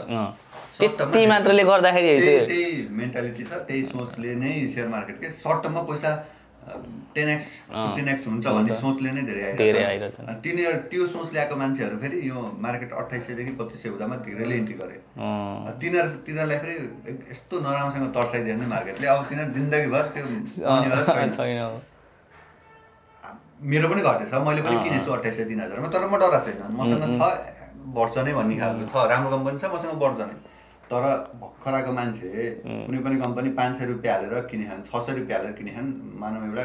त्यति 0.81 1.27
मात्रले 1.27 1.65
गर्दाखेरि 1.65 2.21
चाहिँ 2.21 2.47
त्यही 2.47 2.69
मेन्टालिटी 3.01 3.43
छ 3.45 3.53
त्यही 3.69 3.83
सोचले 3.89 4.35
नै 4.37 4.53
सेयर 4.75 4.89
मार्केट 4.89 5.17
के। 5.21 5.33
सर्ट 5.41 5.63
टर्ममा 5.63 5.83
पैसा 5.89 6.13
टेन 7.15 7.29
एक्स 7.29 7.47
फिफ्टिन 7.69 8.09
एक्स 8.09 8.27
हुन्छ 8.27 8.47
भन्ने 8.47 8.75
सोचले 8.81 9.11
नै 9.13 9.23
धेरै 9.29 9.43
आइरहेको 9.45 10.35
तिनीहरू 10.45 10.79
त्यो 10.91 11.07
सोच 11.15 11.29
ल्याएको 11.33 11.55
मान्छेहरू 11.63 11.97
फेरि 12.03 12.19
यो 12.29 12.39
मार्केट 12.67 12.91
अठाइस 13.03 13.23
सयदेखि 13.27 13.53
बत्तिस 13.61 13.79
सय 13.83 13.89
हुँदामा 13.89 14.17
धेरैले 14.27 14.55
इन्ट्री 14.57 14.77
गरे। 14.81 14.97
तिनीहरू 15.83 16.11
तिनीहरूलाई 16.27 16.59
फेरि 16.65 16.77
यस्तो 17.31 17.55
नराम्रोसँग 17.61 18.07
तर्साइदियो 18.19 18.55
नि 18.61 18.67
मार्केटले। 18.75 19.07
अब 19.07 19.25
तिनीहरू 19.31 19.51
जिन्दगीभर 19.59 20.05
त्यो। 20.15 20.25
मेरो 23.71 23.87
पनि 23.89 24.03
घटेछ 24.03 24.33
मैले 24.47 24.61
पनि 24.63 24.77
किनेको 24.85 25.05
छु 25.05 25.13
अठाइस 25.13 25.35
सय 25.37 25.45
तिन 25.51 25.61
हजारमा 25.61 25.89
तर 25.97 26.07
म 26.07 26.15
डरा 26.23 26.39
छैन। 26.45 26.61
मसँग 26.77 27.05
छ 27.17 27.21
बढ्छ 27.97 28.15
नै 28.29 28.33
भन्ने 28.39 28.55
खालको 28.61 28.85
छ। 28.93 28.95
राम्रो 29.11 29.29
कम्पनी 29.35 29.59
छ 29.59 29.65
मसँग 29.75 29.99
बढ्छ 30.05 30.21
नै। 30.21 30.35
तर 30.91 31.05
भर्खरको 31.41 31.93
मान्छे 31.99 32.29
कुनै 32.67 33.01
पनि 33.07 33.17
कम्पनी 33.23 33.51
पाँच 33.59 33.73
सय 33.79 33.87
रुपियाँ 33.87 34.15
हालेर 34.15 34.41
किने 34.51 34.65
खान् 34.71 34.83
छ 34.91 35.03
सय 35.07 35.13
रुपियाँ 35.19 35.39
हालेर 35.39 35.53
किने 35.59 35.71
खान् 35.75 35.91
मानव 36.23 36.43
एउटा 36.51 36.65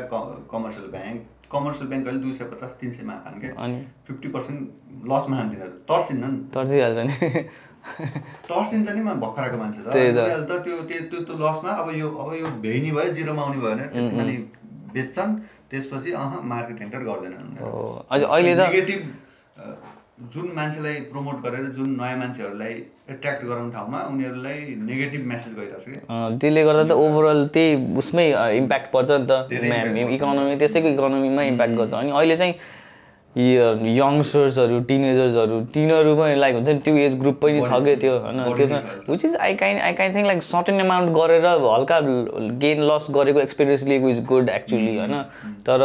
कमर्सियल 0.54 0.88
ब्याङ्क। 0.96 1.20
कमर्सियल 1.54 1.88
ब्याङ्क 1.90 2.08
अहिले 2.08 2.22
दुई 2.26 2.34
सय 2.34 2.46
पचास 2.52 2.72
तिन 2.82 2.92
सयमा 2.98 3.16
खान् 3.26 3.40
क्या। 3.42 3.52
अनि? 3.64 3.78
फिफ्टी 4.08 4.28
पर्सेन्ट 4.36 4.62
लसमा 5.12 5.36
खान् 5.38 5.50
तिनीहरू 5.52 5.78
तर्सिन्न 5.92 6.24
नि। 6.34 6.40
तर्सिहाल्छ 6.58 7.00
नि। 7.08 7.14
तर्सिन्छ 8.50 8.88
नि 8.90 9.02
म 9.02 9.14
भर्खरको 9.24 9.58
मान्छे 9.62 9.80
त। 9.82 9.88
त्यो 9.94 10.58
त्यो 10.66 10.76
त्यो 10.90 11.20
त्यो 11.22 11.36
लसमा 11.46 11.72
अब 11.82 11.88
यो 12.02 12.08
अब 12.10 12.30
यो 12.42 12.48
भेइनी 12.66 12.92
भयो 12.98 13.14
जिरोमा 13.14 13.42
आउने 13.46 13.58
भयो 13.62 13.76
भने 13.76 13.86
खालि 14.18 14.36
बेच्छन्। 14.96 15.32
त्यसपछि 15.70 16.12
अह 16.18 16.34
मार्केट 16.50 16.82
एन्टर 16.82 17.02
गर्दैनन्। 17.10 17.48
अहिले 18.10 18.54
त 18.56 18.60
नेगेटिभ 18.74 19.02
जुन 20.18 20.52
मान्छेलाई 20.56 21.00
प्रमोट 21.12 21.42
गरेर 21.44 21.66
जुन 21.76 21.90
नयाँ 22.02 22.18
मान्छेहरूलाई 22.18 22.74
एट्र्याक्ट 23.14 23.44
गराउने 23.46 23.72
ठाउँमा 23.72 24.00
उनीहरूलाई 24.12 24.60
नेगेटिभ 24.84 25.26
मेसेज 25.28 25.58
गइरहेको 25.58 25.80
छ 25.82 25.86
कि 25.88 26.40
त्यसले 26.40 26.64
गर्दा 26.64 26.84
त 26.84 26.98
ओभरअल 27.04 27.46
त्यही 27.54 27.98
उसमै 28.00 28.26
इम्प्याक्ट 28.58 28.92
पर्छ 28.94 29.12
नि 29.12 29.28
त। 29.30 30.14
इकोनोमी 30.16 30.56
त्यसैको 30.64 30.88
इकोनोमीमा 30.96 31.44
इम्प्याक्ट 31.52 31.76
गर्छ। 31.76 31.94
अनि 31.94 32.12
अहिले 32.16 32.38
चाहिँ 32.38 32.56
यङ्स्टर्सहरू 33.36 34.80
टिनेजर्सहरू 34.90 35.60
तिनीहरू 35.76 36.16
पनि 36.16 36.36
लाइक 36.40 36.56
हुन्छ 36.56 36.68
नि 36.68 36.80
त्यो 36.86 36.96
एज 36.98 37.20
ग्रुप 37.20 37.40
पनि 37.42 37.62
छ 37.62 37.80
क्या 37.84 37.96
त्यो 38.04 38.14
होइन? 38.18 38.40
त्यो। 38.56 39.12
Which 39.12 39.26
is 39.26 39.36
I 39.36 39.54
kind 39.62 39.80
I 39.80 39.94
kind 39.94 40.16
think 40.16 40.28
like 40.28 40.44
certain 40.44 40.80
amount 40.82 41.12
गरेर 41.18 41.46
हल्का 41.46 42.00
गेन 42.64 42.84
लस 42.92 43.08
गरेको 43.18 43.40
एक्सपिरियन्स 43.42 43.84
लिएको 43.92 44.10
इज 44.10 44.24
गुड 44.26 44.50
एक्चुली 44.50 44.96
होइन? 44.98 45.22
तर 45.68 45.84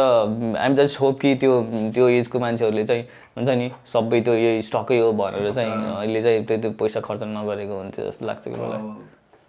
आइम 0.59 0.75
जस्ट 0.75 1.01
होप 1.01 1.19
कि 1.21 1.35
त्यो 1.43 1.61
त्यो 1.95 2.07
एजको 2.09 2.39
मान्छेहरूले 2.39 2.85
चाहिँ 2.85 3.03
हुन्छ 3.37 3.49
नि 3.61 3.67
सबै 3.87 4.19
त्यो 4.21 4.33
यही 4.35 4.61
स्टकै 4.69 4.99
हो 4.99 5.11
भनेर 5.19 5.51
चाहिँ 5.57 5.71
अहिले 5.71 6.21
चाहिँ 6.21 6.45
त्यो 6.45 6.57
त्यो 6.63 6.71
पैसा 6.79 6.99
खर्च 7.07 7.21
नगरेको 7.35 7.75
हुन्छ 7.81 7.97
जस्तो 7.99 8.25
लाग्छ 8.25 8.43
कि 8.47 8.55
मलाई। 8.55 8.81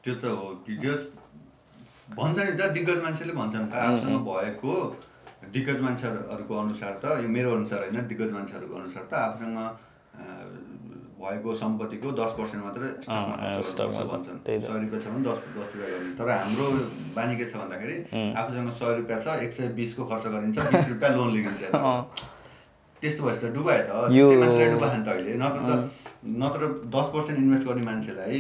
त्यो 0.05 0.15
त 0.15 0.25
हो 0.25 0.45
भन्छ 2.17 2.39
नि 2.39 2.53
त 2.59 2.63
दिग्गज 2.77 2.99
मान्छेले 3.03 3.33
भन्छन् 3.33 3.67
त 3.71 3.75
आफूसँग 3.85 4.19
भएको 4.27 4.73
दिग्गज 5.53 5.79
मान्छेहरूको 5.81 6.55
अनुसार 6.65 6.93
त 7.03 7.05
यो 7.23 7.29
मेरो 7.37 7.49
अनुसार 7.59 7.79
होइन 7.85 8.07
दिग्गज 8.11 8.33
मान्छेहरूको 8.33 8.75
अनुसार 8.83 9.03
त 9.11 9.15
आफूसँग 9.27 9.59
भएको 11.23 11.55
सम्पत्तिको 11.55 12.09
दस 12.19 12.33
पर्सेन्ट 12.39 12.63
मात्रै 12.65 12.89
भन्छन्। 13.07 14.39
त्यही 14.47 14.59
त। 14.59 14.65
सय 14.67 14.79
रुपियाँ 14.83 15.03
छ 15.03 15.07
भने 15.07 15.23
दस 15.27 15.39
दस 15.57 15.69
रुपियाँ 15.75 15.91
गर्ने। 15.91 16.13
तर 16.19 16.31
हाम्रो 16.31 16.67
बानी 17.17 17.35
के 17.39 17.45
छ 17.47 17.57
भन्दाखेरि 17.63 17.97
आफूसँग 18.39 18.71
सय 18.79 18.95
रुपियाँ 19.01 19.21
छ 19.23 19.27
एक 19.47 19.53
सय 19.57 19.69
बिसको 19.79 20.03
खर्च 20.11 20.25
गरिन्छ 20.35 20.57
बिस 20.59 20.89
रुपियाँ 20.93 21.13
लोन 21.17 21.29
लिइन्छ 21.33 21.61
त्यस्तो 23.03 23.23
भएपछि 23.27 23.41
त 23.43 23.51
डुबायो 23.59 23.83
त। 23.83 23.91
त्यस्तै 24.15 24.37
मान्छेलाई 24.43 24.71
डुबायो 24.75 24.95
नि 24.95 25.05
त 25.05 25.09
अहिले। 25.13 25.33
नत्र 25.43 25.61
त 25.69 25.73
नत्र 26.43 26.63
दस 26.95 27.07
पर्सेन्ट 27.15 27.39
इन्भेस्ट 27.43 27.65
गर्ने 27.69 27.85
मान्छेलाई 27.91 28.39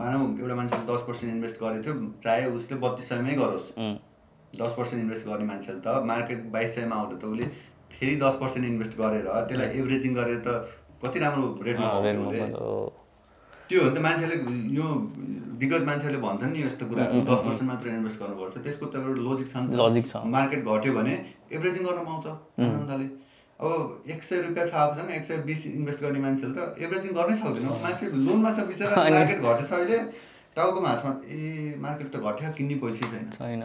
मानौ 0.00 0.18
एउटा 0.38 0.54
मान्छेले 0.60 0.84
दस 0.92 1.02
पर्सेन्ट 1.08 1.30
इन्भेस्ट 1.34 1.56
गरेको 1.62 1.82
थियो 1.82 1.94
चाहे 2.24 2.44
उसले 2.56 2.76
बत्तिस 2.84 3.08
सयमै 3.10 3.34
गरोस्। 3.42 3.66
दस 4.62 4.72
पर्सेन्ट 4.78 5.00
इन्भेस्ट 5.04 5.24
गर्ने 5.26 5.46
मान्छेले 5.50 5.80
त 5.82 5.88
मार्केट 6.10 6.40
बाइस 6.54 6.74
सयमा 6.74 6.94
आउँदा 6.96 7.16
त 7.18 7.24
उसले 7.34 7.46
फेरि 7.92 8.14
दस 8.22 8.34
पर्सेन्ट 8.42 8.64
इन्भेस्ट 8.72 8.94
गरेर 9.02 9.26
त्यसलाई 9.48 9.68
एभरेजिङ 9.82 10.12
गरेर 10.14 10.38
त 10.46 10.48
कति 11.02 11.18
राम्रो 11.18 11.46
रेटमा। 11.66 11.86
त्यो 13.68 13.78
हो 13.82 13.88
नि 13.88 13.94
त 13.96 13.98
मान्छेले 14.06 14.36
यो 14.78 14.86
दिग्गज 15.60 15.82
मान्छेले 15.90 16.18
भन्छन् 16.22 16.52
नि 16.52 16.62
यस्तो 16.62 16.84
कुराहरू 16.86 17.20
दस 17.26 17.40
पर्सेन्ट 17.46 17.68
मात्र 17.70 17.86
इन्भेस्ट 17.98 18.18
गर्नुपर्छ। 18.22 18.54
त्यसको 18.64 18.84
त 18.86 18.94
एउटा 19.02 19.20
लोजिक 19.26 19.48
छ 19.52 19.56
नि 19.56 19.66
त। 19.74 20.06
छ। 20.06 20.14
मार्केट 20.36 20.60
घट्यो 20.66 20.92
भने 20.94 21.14
एभरेजिङ 21.56 21.82
गर्न 21.88 22.00
पाउँछ 22.08 22.26
आनन्दले। 22.62 23.06
अब 23.62 24.10
एक 24.10 24.22
सय 24.28 24.40
रुपियाँ 24.42 24.66
छ 24.66 24.74
आफूसँग 24.74 25.10
एक 25.16 25.24
सय 25.26 25.36
बिस 25.48 25.66
इन्भेस्ट 25.66 26.00
गर्ने 26.02 26.20
मान्छेले 26.26 26.52
त 26.54 26.82
एभरेजिङ 26.82 27.12
गर्नै 27.18 27.34
सक्दैन। 27.40 27.68
मान्छे 27.82 28.06
लोनमा 28.26 28.50
छ 28.56 28.66
बिचरा 28.70 28.94
मार्केट 29.16 29.38
घटेछ 29.40 29.72
अहिले 29.72 29.98
टाउको 30.56 30.80
हातमा 30.86 31.12
ए 31.30 31.40
मार्केट 31.84 32.08
त 32.14 32.16
घट्यो 32.30 32.50
किन्ने 32.58 32.74
पैसा 32.82 33.10
छैन। 33.12 33.28
छैन। 33.36 33.62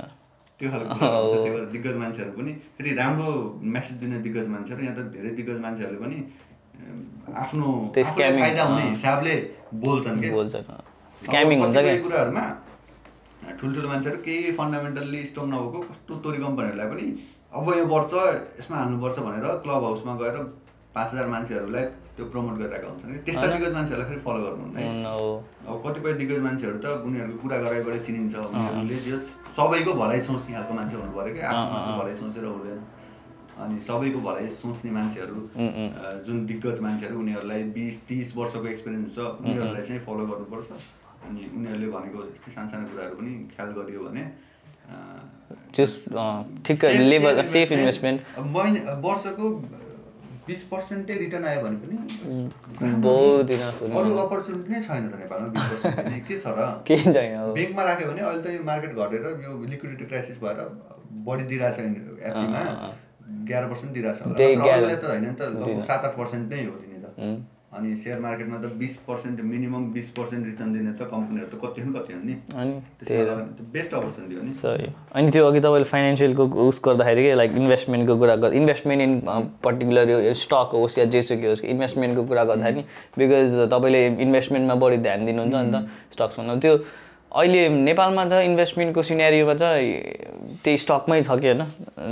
त्यो 0.60 0.70
खालको। 0.72 0.94
त्यही 1.00 1.50
भएर 1.56 1.66
दिग्गज 1.74 1.96
मान्छेहरू 2.04 2.32
पनि। 2.38 2.52
फेरि 2.78 2.94
राम्रो 3.00 3.32
मेसेज 3.76 3.98
दिने 4.04 4.20
दिग्गज 4.28 4.48
मान्छेहरू 4.54 4.84
यहाँ 4.84 4.96
त 4.98 5.00
धेरै 5.16 5.32
दिग्गज 5.40 5.60
मान्छेहरूले 5.66 6.00
पनि 6.06 6.18
आफ्नो 7.44 7.66
फाइदा 7.98 8.64
हुने। 8.70 8.84
हिसाबले 8.90 9.36
बोल्छन् 9.84 10.22
बोल्छन्। 10.38 10.70
स्क्यामिङ 11.26 11.58
हुन्छ 11.62 11.78
क्या? 11.78 11.96
कुराहरूमा 12.06 12.46
ठुल्ठुलो 13.60 13.88
मान्छेहरू 13.88 14.18
केही 14.28 14.52
फन्डामेन्टल्ली 14.60 15.24
स्ट्रङ 15.26 15.46
नभएको 15.54 15.80
कस्तो 15.90 16.14
तोरी 16.24 16.38
कम्पनीहरूलाई 16.46 16.88
पनि 16.94 17.06
अब 17.48 17.70
यो 17.78 17.86
वर्ष 17.88 18.14
यसमा 18.60 18.78
हाल्नुपर्छ 18.78 19.20
भनेर 19.20 19.46
क्लब 19.64 19.84
हाउसमा 19.84 20.14
गएर 20.20 20.38
पाँच 20.96 21.14
हजार 21.14 21.28
मान्छेहरूलाई 21.28 21.84
त्यो 22.16 22.26
प्रमोट 22.28 22.56
गरिरहेका 22.60 22.88
हुन्छन् 22.88 23.14
कि? 23.14 23.20
त्यस्ता 23.24 23.48
दिग्गज 23.48 23.74
मान्छेहरूलाई 23.74 24.10
फेरि 24.10 24.22
फलो 24.28 24.40
गर्नुहुन्न 24.44 25.06
अब 25.68 25.76
कतिपय 25.86 26.14
दिग्गज 26.20 26.42
मान्छेहरू 26.44 26.78
त 26.84 26.86
उनीहरूको 27.08 27.40
कुरा 27.44 27.58
गराइबाट 27.64 27.96
चिनिन्छ। 28.08 28.36
उनीहरूले 28.36 28.98
जस 29.08 29.24
सबैको 29.56 29.92
भलाइ 30.02 30.20
सोच्ने 30.28 30.54
खालको 30.56 30.74
मान्छे 30.80 30.96
हुनु 30.98 31.12
पऱ्यो 31.18 31.34
कि 31.34 31.42
आफ्नो 31.48 31.92
भलाइ 32.02 32.16
सोचेर 32.20 32.46
हुँदैन। 32.52 32.80
अनि 33.64 33.76
सबैको 33.88 34.20
भलाइ 34.28 34.48
सोच्ने 34.60 34.92
मान्छेहरू 35.00 35.38
जुन 36.28 36.38
दिग्गज 36.52 36.78
मान्छेहरू 36.88 37.16
उनीहरूलाई 37.24 37.64
बिस 37.78 37.96
तिस 38.12 38.36
वर्षको 38.36 38.68
एक्सपिरियन्स 38.76 39.18
हुन्छ 39.18 39.48
उनीहरूलाई 39.48 39.84
चाहिँ 39.88 40.02
फलो 40.04 40.24
गर्नुपर्छ। 40.32 40.70
अनि 41.28 41.42
उनीहरूले 41.56 41.88
भनेको 41.96 42.20
सानो 42.52 42.68
सानो 42.72 42.86
कुराहरू 42.92 43.16
पनि 43.22 43.34
ख्याल 43.56 43.70
गरियो 43.80 44.02
भने 44.04 44.24
ठिक्क 46.66 46.86
safe- 46.86 47.10
लेभल 47.10 47.42
सेफ 47.50 47.72
इन्भेस्टमेन्ट 47.72 48.22
वर्षको 49.06 49.50
बिस 50.48 50.62
पर्सेन्टै 50.72 51.16
रिटर्न 51.20 51.46
आयो 51.46 51.62
भने 51.62 51.78
पनि 51.78 51.96
बहुत 53.02 53.48
अरू 54.02 54.14
अपर्च्युनिटी 54.18 54.72
नै 54.74 54.82
छैन 54.82 55.10
त 55.10 55.20
नेपालमा 55.22 55.48
के 56.28 56.40
छ 56.40 56.54
र 56.58 56.68
केही 56.88 57.14
छैन 57.14 57.36
ब्याङ्कमा 57.58 57.84
राख्यो 57.84 58.08
भने 58.12 58.22
अहिले 58.22 58.42
त 58.44 58.54
यो 58.56 58.64
मार्केट 58.70 58.92
घटेर 58.96 59.28
यो 59.44 59.52
लिक्विडिटी 59.66 60.06
क्राइसिस 60.06 60.40
भएर 60.42 60.64
बढी 61.28 61.44
दिइरहेछ 61.52 61.80
एफडीमा 61.80 62.62
एघार 63.44 63.68
पर्सेन्ट 63.68 63.94
दिइरहेछ 63.94 64.18
त 64.96 65.06
होइन 65.06 65.28
नि 65.28 65.36
त 65.36 65.86
सात 65.88 66.06
आठ 66.06 66.18
पर्सेन्ट 66.18 66.54
नै 66.54 66.64
हो 66.66 66.76
दिने 66.82 66.98
त। 67.04 67.06
अनि 67.68 67.96
सेयर 67.96 68.20
मार्केटमा 68.20 68.58
त 68.58 68.66
बिस 68.80 68.96
पर्सेन्ट 69.08 69.42
मिनिमम 69.44 69.86
बिस 69.94 70.10
पर्सेन्ट 70.18 70.46
रिटर्न 70.46 70.74
दिने 70.74 70.92
त 70.94 71.08
कम्पनीहरू 71.12 71.48
त 71.52 71.60
कति 71.64 71.82
कति 71.96 72.14
हो 72.14 72.20
नि? 72.24 72.36
अनि 72.56 72.74
बेस्ट 73.74 73.94
अपर्च्युनिटी 73.94 74.36
हो 74.36 74.42
नि। 74.44 74.52
सही। 74.60 74.88
अनि 75.16 75.32
त्यो 75.32 75.48
अघि 75.48 75.60
तपाईँले 75.60 75.88
फाइनेन्सियलको 75.92 76.44
उस 76.68 76.82
गर्दाखेरि 76.86 77.24
के 77.24 77.34
लाइक 77.36 77.52
इन्भेस्टमेन्टको 77.62 78.18
कुरा 78.18 78.36
गर्दा 78.36 78.56
इन्भेस्टमेन्ट 78.58 79.02
इन 79.04 79.14
पर्टिकुलर 79.64 80.10
यो 80.10 80.34
स्टक 80.44 80.70
होस् 80.74 80.98
या 81.00 81.06
जेसुकै 81.16 81.48
होस् 81.48 81.64
इन्भेस्टमेन्टको 81.66 82.24
कुरा 82.24 82.44
गर्दाखेरि 82.52 82.82
बिकज 83.20 83.58
तपाईँले 83.74 84.06
इन्भेस्टमेन्टमा 84.26 84.76
बढी 84.84 84.98
ध्यान 85.08 85.26
दिनुहुन्छ 85.26 85.56
नि 85.56 85.72
त 85.76 85.78
स्टक्समा 86.16 86.56
त्यो 86.64 86.78
अहिले 87.36 87.62
नेपालमा 87.84 88.24
त 88.26 88.34
इन्भेस्टमेन्टको 88.48 89.02
सिनेरियोमा 89.10 89.54
चाहिँ 89.54 89.92
त्यही 90.64 90.78
स्टकमै 90.86 91.20
छ 91.22 91.36
कि 91.36 91.48
होइन? 91.52 91.62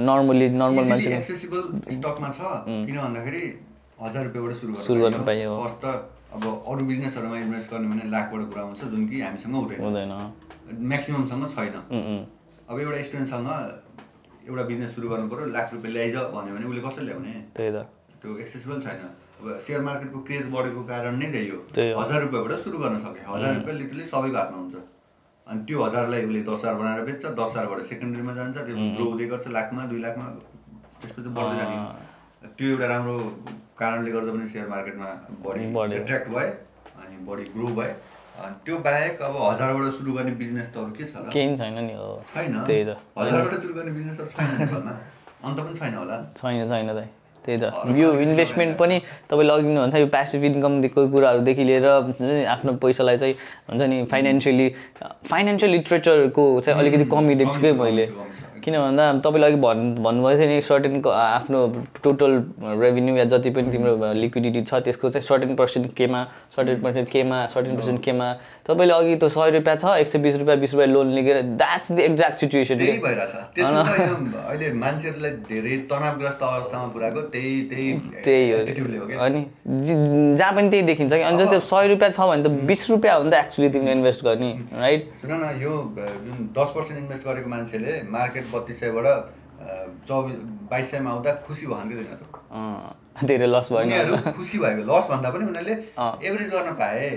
नर्मली 0.04 0.50
नर्मल 0.62 0.84
मान्छे 0.92 1.16
एक्सेसिबल 1.16 1.64
स्टकमा 1.96 2.30
छ। 2.36 2.40
किन 2.68 2.98
भन्दाखेरि 3.00 3.44
हजार 4.02 4.24
रुपियाँबाट 4.26 4.56
सुरु 4.60 4.76
सुरु 4.76 5.02
गर्न 5.02 5.24
पाइयो। 5.26 5.52
फर्स्ट 5.56 5.80
त 5.84 5.86
अब 6.36 6.44
अरू 6.68 6.86
बिजनेसहरूमा 6.86 7.38
इन्भेस्ट 7.40 7.72
गर्ने 7.72 7.88
भने 7.88 8.04
लाखबाट 8.12 8.42
कुरा 8.52 8.64
हुन्छ 8.68 8.82
जुन 8.92 9.08
कि 9.08 9.22
हामीसँग 9.22 9.56
हुँदैन। 9.56 9.80
हुँदैन। 9.82 10.12
म्याक्सिममसँग 10.92 11.44
छैन। 11.56 11.76
अब 12.70 12.80
एउटा 12.80 13.04
स्टुडेन्टसँग 13.08 13.50
एउटा 14.48 14.64
बिजनेस 14.72 14.90
सुरु 14.96 15.08
गर्नु 15.10 15.28
पऱ्यो 15.32 15.46
लाख 15.56 15.74
रुपियाँ 15.74 15.94
ल्याइज 15.94 16.16
भन्यो 16.36 16.56
भने 16.56 16.66
उसले 16.66 16.82
कसरी 16.88 17.06
ल्याउने? 17.06 17.34
त्यही 17.56 17.72
त। 17.72 17.78
त्यो 18.20 18.38
एक्सेसिबल 18.44 18.82
छैन। 18.84 19.00
अब 19.40 19.46
सेयर 19.68 19.82
मार्केटको 19.88 20.20
क्रेज 20.28 20.46
बढेको 20.52 20.82
कारण 20.92 21.14
नै 21.20 21.28
त्यही 21.32 21.50
हो। 21.50 21.60
हजार 22.02 22.20
रुपियाँबाट 22.26 22.52
सुरु 22.66 22.78
गर्न 22.84 22.98
सके। 23.06 23.22
हजार 23.32 23.52
रुपियाँ 23.56 23.78
लिटरली 23.80 24.06
सबैको 24.12 24.38
हातमा 24.38 24.58
हुन्छ। 24.58 24.76
अनि 25.48 25.60
त्यो 25.68 25.78
हजारलाई 25.84 26.22
उसले 26.26 26.42
दस 26.44 26.60
हजार 26.60 26.76
बनाएर 26.76 27.02
बेच्छ 27.08 27.24
दस 27.26 27.50
हजारबाट 27.56 27.80
सेकेन्डरीमा 27.92 28.34
जान्छ 28.36 28.58
त्यो 28.58 28.76
ग्रो 28.76 29.06
हुँदै 29.10 29.26
गर्छ 29.32 29.48
लाखमा 29.58 29.82
दुई 29.88 30.00
लाखमा 30.06 30.26
त्यसपछि 31.00 31.30
बढ्दै 31.38 31.56
जाने। 31.60 31.78
त्यो 32.58 32.68
एउटा 32.70 32.88
राम्रो 32.94 33.16
कारणले 33.80 34.12
गर्दा 34.12 34.32
पनि 34.32 34.48
सेयर 34.48 34.68
मार्केटमा 34.68 35.08
बढी। 35.46 35.96
एट्र्याक्ट 35.96 36.28
भयो 36.30 36.52
अनि 37.02 37.16
बढी 37.28 37.44
ग्रो 37.56 37.68
भयो 37.80 37.94
त्यो 38.66 38.78
बाहेक 38.86 39.22
अब 39.22 39.36
हजारबाट 39.42 39.92
सुरु 39.98 40.12
गर्ने 40.14 40.32
बिजनेस 40.40 40.68
त 40.74 40.78
अरू 40.78 40.92
के 40.96 41.04
छ 41.04 41.28
केही 41.34 41.58
छैन 41.58 41.78
नि 41.84 41.94
हो। 41.94 42.08
छैन? 42.32 42.64
त्यही 42.68 42.84
त। 42.86 42.98
हजारबाट 43.18 43.54
सुरु 43.62 43.74
गर्ने 43.74 43.92
बिजनेसहरू 43.98 44.28
छैन 44.32 44.50
नेपालमा 44.60 44.94
अन्त 45.46 45.60
पनि 45.60 45.76
छैन 45.80 45.94
होला। 45.96 46.18
छैन 46.40 46.68
छैन 46.68 46.88
दाइ 46.96 47.08
त्यही 47.46 47.58
त। 47.62 47.64
यो 48.00 48.08
इन्भेस्टमेन्ट 48.26 48.78
पनि 48.78 48.96
तपाईँले 49.30 49.54
अघि 49.54 49.68
नै 49.68 49.80
भन्छ 49.80 49.96
यो 49.96 50.08
प्यासिभ 50.16 50.44
इन्कमको 50.52 51.02
कुराहरूदेखि 51.14 51.64
लिएर 51.64 51.86
आफ्नो 52.56 52.72
पैसालाई 52.84 53.18
चाहिँ 53.24 53.36
हुन्छ 53.70 53.82
नि 53.92 53.98
फाइनेन्सियली 54.12 54.68
फाइनेन्सियल 55.32 55.72
लिट्रेचरको 55.72 56.46
चाहिँ 56.64 56.80
अलिकति 56.80 57.06
कमी 57.16 57.36
देख्छु 57.44 57.60
कि 57.62 57.72
मैले। 57.84 58.06
किन 58.66 58.76
भन्दा 58.82 59.04
तपाईँले 59.22 59.48
अघि 59.48 59.58
भन् 59.62 59.82
भन्नुभएको 60.02 60.38
थियो 60.42 60.50
नि 60.50 60.62
सर्टेन 60.66 60.94
आफ्नो 61.06 61.60
टोटल 62.04 62.32
रेभेन्यू 62.82 63.16
या 63.16 63.26
जति 63.30 63.50
पनि 63.54 63.72
तिम्रो 63.72 64.14
लिक्विडिटी 64.18 64.62
छ 64.66 64.82
त्यसको 64.86 65.10
चाहिँ 65.10 65.26
सर्टेन 65.26 65.56
पर्सेन्ट 65.56 65.94
केमा 65.94 66.22
सर्टेन 66.56 66.82
पर्सेन्ट 66.82 67.10
केमा 67.10 67.46
सर्टेन 67.54 67.76
पर्सेन्ट 67.76 68.02
केमा। 68.04 68.28
तपाईँले 68.66 68.94
अघि 68.94 69.16
त 69.16 69.30
सय 69.30 69.50
रुपियाँ 69.56 69.78
छ 69.78 69.86
एक 70.02 70.08
सय 70.08 70.20
बिस 70.26 70.36
रुपियाँ 70.42 70.58
बिस 70.60 70.74
रुपियाँ 70.74 70.90
लोन 70.94 71.14
लिएर 71.14 71.42
द्याट्स 71.62 71.92
द 71.92 72.00
एक्ज्याक्ट 72.00 72.38
सिचुएसन 72.40 72.80
अहिले 74.42 74.72
मान्छेहरूलाई 74.82 75.32
धेरै 75.46 75.78
तनावग्रस्त 75.92 76.42
अवस्थामा 76.44 76.88
पुऱ्याएको 76.94 77.22
त्यही 77.36 77.54
त्यही 77.70 77.90
त्यही 78.26 78.44
हो। 78.50 79.06
अनि 79.26 79.42
जहाँ 80.36 80.54
पनि 80.56 80.70
त्यही 80.70 80.84
देखिन्छ 80.90 81.14
कि 81.14 81.22
अनि 81.22 81.38
जस्तै 81.38 81.60
सय 81.70 81.88
रुपियाँ 81.94 82.12
छ 82.12 82.20
भने 82.32 82.44
त 82.44 82.66
बिस 82.66 82.90
रुपियाँ 82.90 83.18
हो 83.18 83.24
नि 83.24 83.32
त 83.32 83.34
एक्चुली 83.46 83.70
तिमीले 83.70 83.92
इन्भेस्ट 83.92 84.26
गर्ने 84.26 84.52
राइट 84.82 85.08
सुन 85.22 85.32
न 85.32 85.54
यो 85.62 85.72
जुन 86.26 86.50
दस 86.58 86.74
पर्सेन्ट 86.76 86.98
इन्भेस्ट 87.00 87.28
गरेको 87.28 87.50
मान्छेले 87.50 88.02
मार्केट 88.18 88.54
बत्तिस 88.56 88.80
सयबाट 88.80 89.08
चौबिस 90.08 90.36
बाइस 90.72 90.92
सयमा 90.92 91.10
आउँदा 91.12 91.32
खुसी 91.48 91.66
भयो 91.68 91.84
कि 91.90 91.96
तिनीहरू 91.96 92.26
धेरै 93.28 93.48
लस 93.48 93.72
उनीहरू 93.72 94.18
खुसी 94.38 94.58
भएको 94.60 94.84
लस 94.92 95.06
भन्दा 95.12 95.30
पनि 95.32 95.46
उनीहरूले। 95.46 95.76
एभरेज 96.28 96.50
गर्न 96.54 96.72
पाए। 96.82 97.10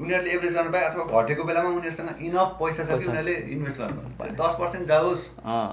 उनीहरूले 0.00 0.30
एभरेज 0.32 0.54
गर्न 0.54 0.70
पाए 0.72 0.82
अथवा 0.84 1.22
घटेको 1.22 1.44
बेलामा 1.44 1.68
उनीहरूसँग 1.78 2.22
इनफ 2.26 2.56
पैसा 2.60 2.84
छ 2.84 2.98
कि 2.98 3.06
उनीहरूले 3.10 3.34
इन्भेस्ट 3.54 3.78
गर्नु 3.80 4.00
दस 4.40 4.56
पर्सेन्ट 4.60 4.88
जाओस्। 4.88 5.22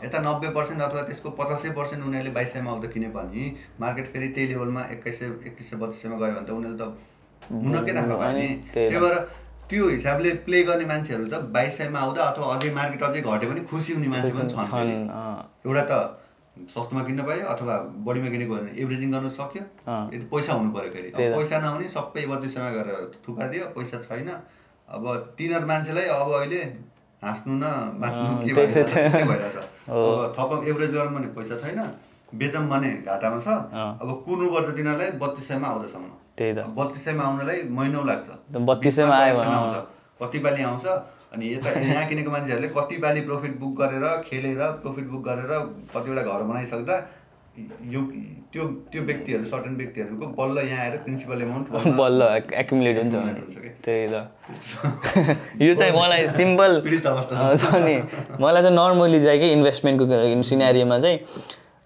यता 0.06 0.20
नब्बे 0.28 0.50
पर्सेन्ट 0.58 0.82
अथवा 0.82 1.02
त्यसको 1.10 1.30
पचासै 1.40 1.70
पर्सेन्ट 1.80 2.06
उनीहरूले 2.06 2.34
बाइस 2.38 2.54
सयमा 2.54 2.72
आउँदा 2.72 2.88
किने 2.94 3.10
भने 3.18 3.44
मार्केट 3.82 4.12
फेरि 4.14 4.28
त्यही 4.36 4.48
लेभलमा 4.54 4.82
एक्काइस 4.96 5.20
सय 5.20 5.26
एकतिस 5.48 5.70
सय 5.70 5.76
बत्तिस 5.82 6.02
सयमा 6.02 6.18
गयो 6.18 6.34
भने 6.36 6.46
त 6.48 6.50
उनीहरूले 6.60 6.80
त 6.84 6.86
हुन 7.52 7.86
के 7.86 7.92
नाफा 7.98 8.16
भयो 8.16 8.34
नि? 8.38 8.48
त्यही 8.74 8.90
त्यही 8.90 9.02
भएर 9.02 9.16
त्यो 9.69 9.88
हिसाबले 9.88 10.30
प्ले 10.45 10.64
गर्ने 10.64 10.85
मान्छेहरू 10.91 11.26
त 11.27 11.35
बाइस 11.56 11.77
सयमा 11.77 11.99
आउँदा 11.99 12.22
अथवा 12.31 12.45
अझै 12.56 12.69
मार्केट 12.80 13.02
अझै 13.03 13.22
घट्यो 13.22 13.49
भने 13.52 13.61
खुसी 13.72 13.94
हुने 13.94 14.07
मान्छे 14.07 14.31
पनि 14.38 14.49
छन्। 14.72 14.91
एउटा 15.68 15.84
त 15.91 15.94
सस्तोमा 16.73 17.02
किन्न 17.07 17.22
पायो 17.27 17.45
अथवा 17.53 17.73
बढीमा 18.06 18.30
किनेको 18.34 18.53
भने 18.56 18.72
एभरेजिङ 18.81 19.10
गर्नु 19.11 19.30
सक्यो। 19.39 19.64
यदि 20.14 20.26
पैसा 20.34 20.53
हुनु 20.57 20.69
पऱ्यो 20.76 20.89
फेरि। 20.94 21.10
पैसा 21.18 21.56
नहुने 21.64 21.88
सबै 21.95 22.23
बत्तिसमा 22.31 22.69
गएर 22.76 22.89
थुपारिदियो 23.27 23.65
पैसा 23.76 23.98
छैन। 24.07 24.30
अब 24.88 25.03
तिनीहरू 25.38 25.68
मान्छेलाई 25.68 26.07
अब 26.15 26.30
अहिले 26.39 26.61
हाँस्नु 27.22 27.53
न 27.53 27.65
बाँच्नु 28.02 28.31
के 28.48 28.53
भइरहेछ 28.57 28.94
अब 29.91 30.34
थप 30.38 30.52
एभरेज 30.72 30.91
गरौँ 30.95 31.14
भने 31.15 31.27
पैसा 31.38 31.56
छैन 31.61 31.80
बेचौँ 32.39 32.64
भने 32.72 32.91
घाटामा 33.03 33.39
छ। 33.45 33.48
अब 34.02 34.10
कुर्नुपर्छ 34.26 34.68
तिनीहरूलाई 34.77 35.11
बत्तिस 35.22 35.48
सयमा 35.48 35.68
आउँदैसम्म। 35.68 36.10
त्यही 36.38 36.53
त। 36.53 36.65
बत्तिस 36.77 37.03
सयमा 37.05 37.23
आउनलाई 37.23 37.61
महिनौ 37.77 38.03
लाग्छ। 38.05 38.27
32 38.55 38.95
सयमा 38.95 39.15
आयो 39.18 39.35
भने। 39.38 39.81
कति 40.22 40.39
पालि 40.39 40.64
आउँछ? 40.64 40.85
अनि 41.34 41.45
यता 41.53 41.69
यहाँ 41.91 42.07
किनेको 42.09 42.31
मान्छेहरूले 42.31 42.68
कति 42.77 42.97
पालि 43.03 43.22
प्रफिट 43.30 43.59
बुक 43.59 43.73
गरेर 43.81 44.05
खेलेर 44.30 44.61
प्रफिट 44.84 45.07
बुक 45.11 45.23
गरेर 45.27 45.51
कतिवटा 45.95 46.22
घर 46.22 46.43
बनाइसक्दा 46.51 46.95
यो 47.91 48.01
त्यो 48.53 48.64
त्यो 48.91 49.01
व्यक्तिहरू 49.03 49.45
सर्टन 49.51 49.76
व्यक्तिहरूको 49.76 50.26
बल्ल 50.39 50.57
यहाँ 50.68 50.81
आएर 50.84 50.97
प्रिन्सिपल 51.05 51.41
एमाउन्ट 51.45 51.65
बल्ल 51.99 52.22
एक्युमुलेट 52.64 52.97
हुन्छ। 52.97 53.15
त्यही 53.85 54.07
त। 54.14 54.15
यो 55.65 55.76
चाहिँ 55.76 55.93
मलाई 55.93 56.27
सिम्पल 56.38 56.81
छ 56.85 57.76
नि 57.85 57.95
मलाई 58.41 58.61
चाहिँ 58.61 58.76
नर्मली 58.76 59.23
चाहिँ 59.26 59.39
कि 59.39 59.51
इन्भेस्टमेन्टको 59.53 60.43
सिनेरियोमा 60.49 60.99
चाहिँ 60.99 61.19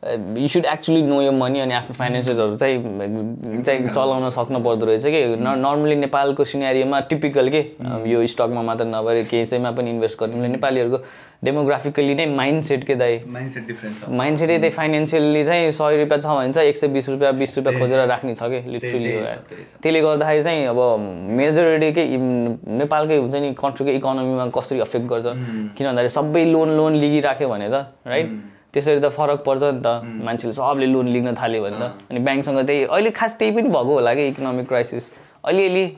यु 0.01 0.47
सुड 0.49 0.65
एक्चुली 0.65 1.01
नो 1.01 1.21
यो 1.21 1.31
मनी 1.31 1.59
अनि 1.59 1.73
आफ्नो 1.73 1.93
फाइनेन्सेसहरू 1.93 2.55
चाहिँ 2.57 3.61
चाहिँ 3.63 3.87
चलाउन 3.87 4.29
सक्नु 4.33 4.59
पर्दो 4.65 4.85
रहेछ 4.85 5.03
कि? 5.05 5.35
न 5.37 5.53
नर्मली 5.61 5.95
नेपालको 5.95 6.43
सिनेरियोमा 6.43 6.99
टिपिकल 7.09 7.49
के? 7.49 7.61
यो 8.09 8.25
स्टकमा 8.27 8.61
मात्र 8.61 8.85
नभएर 8.85 9.23
केहीमा 9.29 9.71
पनि 9.77 9.89
इन्भेस्ट 9.89 10.19
गर्ने 10.19 10.47
नेपालीहरूको 10.47 10.97
डेमोग्राफिकली 11.45 12.15
नै 12.15 12.25
माइन्ड 12.33 12.63
सेट 12.63 12.83
के 12.83 12.95
दाइ? 12.95 13.19
माइन्ड 13.29 14.37
सेटै 14.39 14.57
त्यही 14.57 14.69
फाइनेन्सियली 14.73 15.43
चाहिँ 15.45 15.71
सय 15.71 15.95
रुपियाँ 16.01 16.19
छ 16.21 16.25
भने 16.25 16.53
चाहिँ 16.53 16.69
एक 16.69 16.77
सय 16.77 16.87
बिस 16.97 17.09
रुपियाँ 17.09 17.33
बिस 17.37 17.57
रुपियाँ 17.57 17.79
खोजेर 17.79 18.05
राख्ने 18.09 18.33
छ 18.35 18.49
कि? 18.49 18.61
लिटरली। 18.71 19.11
त्यसले 19.81 20.01
गर्दाखेरि 20.01 20.43
चाहिँ 20.43 20.65
अब 20.65 20.79
मेजोरिटी 21.37 21.91
के 21.93 22.07
नेपालकै 22.81 23.17
हुन्छ 23.17 23.35
नि 23.35 23.53
कन्ट्रीको 23.53 23.91
इकोनोमीमा 24.01 24.45
कसरी 24.57 24.79
अफेक्ट 24.81 25.05
गर्छ? 25.13 25.25
किन 25.77 25.87
भन्दाखेरि 25.87 26.09
सबै 26.17 26.45
लोन 26.49 26.69
लोन 26.77 26.95
लिइराख्यो 27.05 27.49
भने 27.49 27.69
त 27.69 27.85
राइट 28.07 28.29
त्यसरी 28.73 28.99
त 28.99 29.09
फरक 29.09 29.43
पर्छ 29.43 29.63
नि 29.63 29.81
त। 29.81 30.01
मान्छेले 30.23 30.53
सबले 30.53 30.85
लोन 30.85 31.07
लिन 31.07 31.35
थाल्यो 31.35 31.63
भने 31.63 31.79
त। 31.79 31.93
अनि 32.11 32.19
ब्याङ्कसँग 32.19 32.65
त्यही 32.65 32.83
अहिले 32.83 33.11
खास 33.11 33.37
त्यही 33.37 33.51
पनि 33.51 33.69
भएको 33.69 33.93
होला 33.93 34.13
कि 34.13 34.27
इकोनोमिक 34.27 34.67
क्राइसिस। 34.67 35.11
अलिअलि 35.45 35.95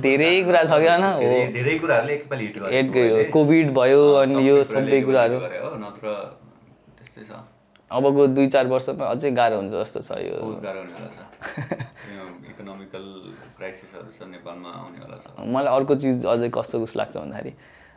धेरै 0.00 0.42
कुरा 0.42 0.64
छ 0.64 0.78
क्या, 0.78 0.96
होइन? 0.96 1.50
कोभिड 3.30 3.74
भयो, 3.74 4.14
अनि 4.14 4.48
यो 4.48 4.64
सबै 4.64 5.02
कुराहरू। 5.02 5.40
अबको 7.90 8.26
दुई 8.26 8.46
चार 8.46 8.66
वर्षमा 8.66 9.06
अझै 9.06 9.30
गाह्रो 9.30 9.56
हुन्छ 9.56 9.72
जस्तो 9.72 10.00
छ 10.00 10.10
यो। 10.18 10.60
मलाई 15.46 15.76
अर्को 15.76 15.94
चिज 15.94 16.26
अझै 16.26 16.48
कस्तो 16.48 16.80
उस 16.80 16.96
लाग्छ 16.96 17.16
भन्दाखेरि 17.16 17.54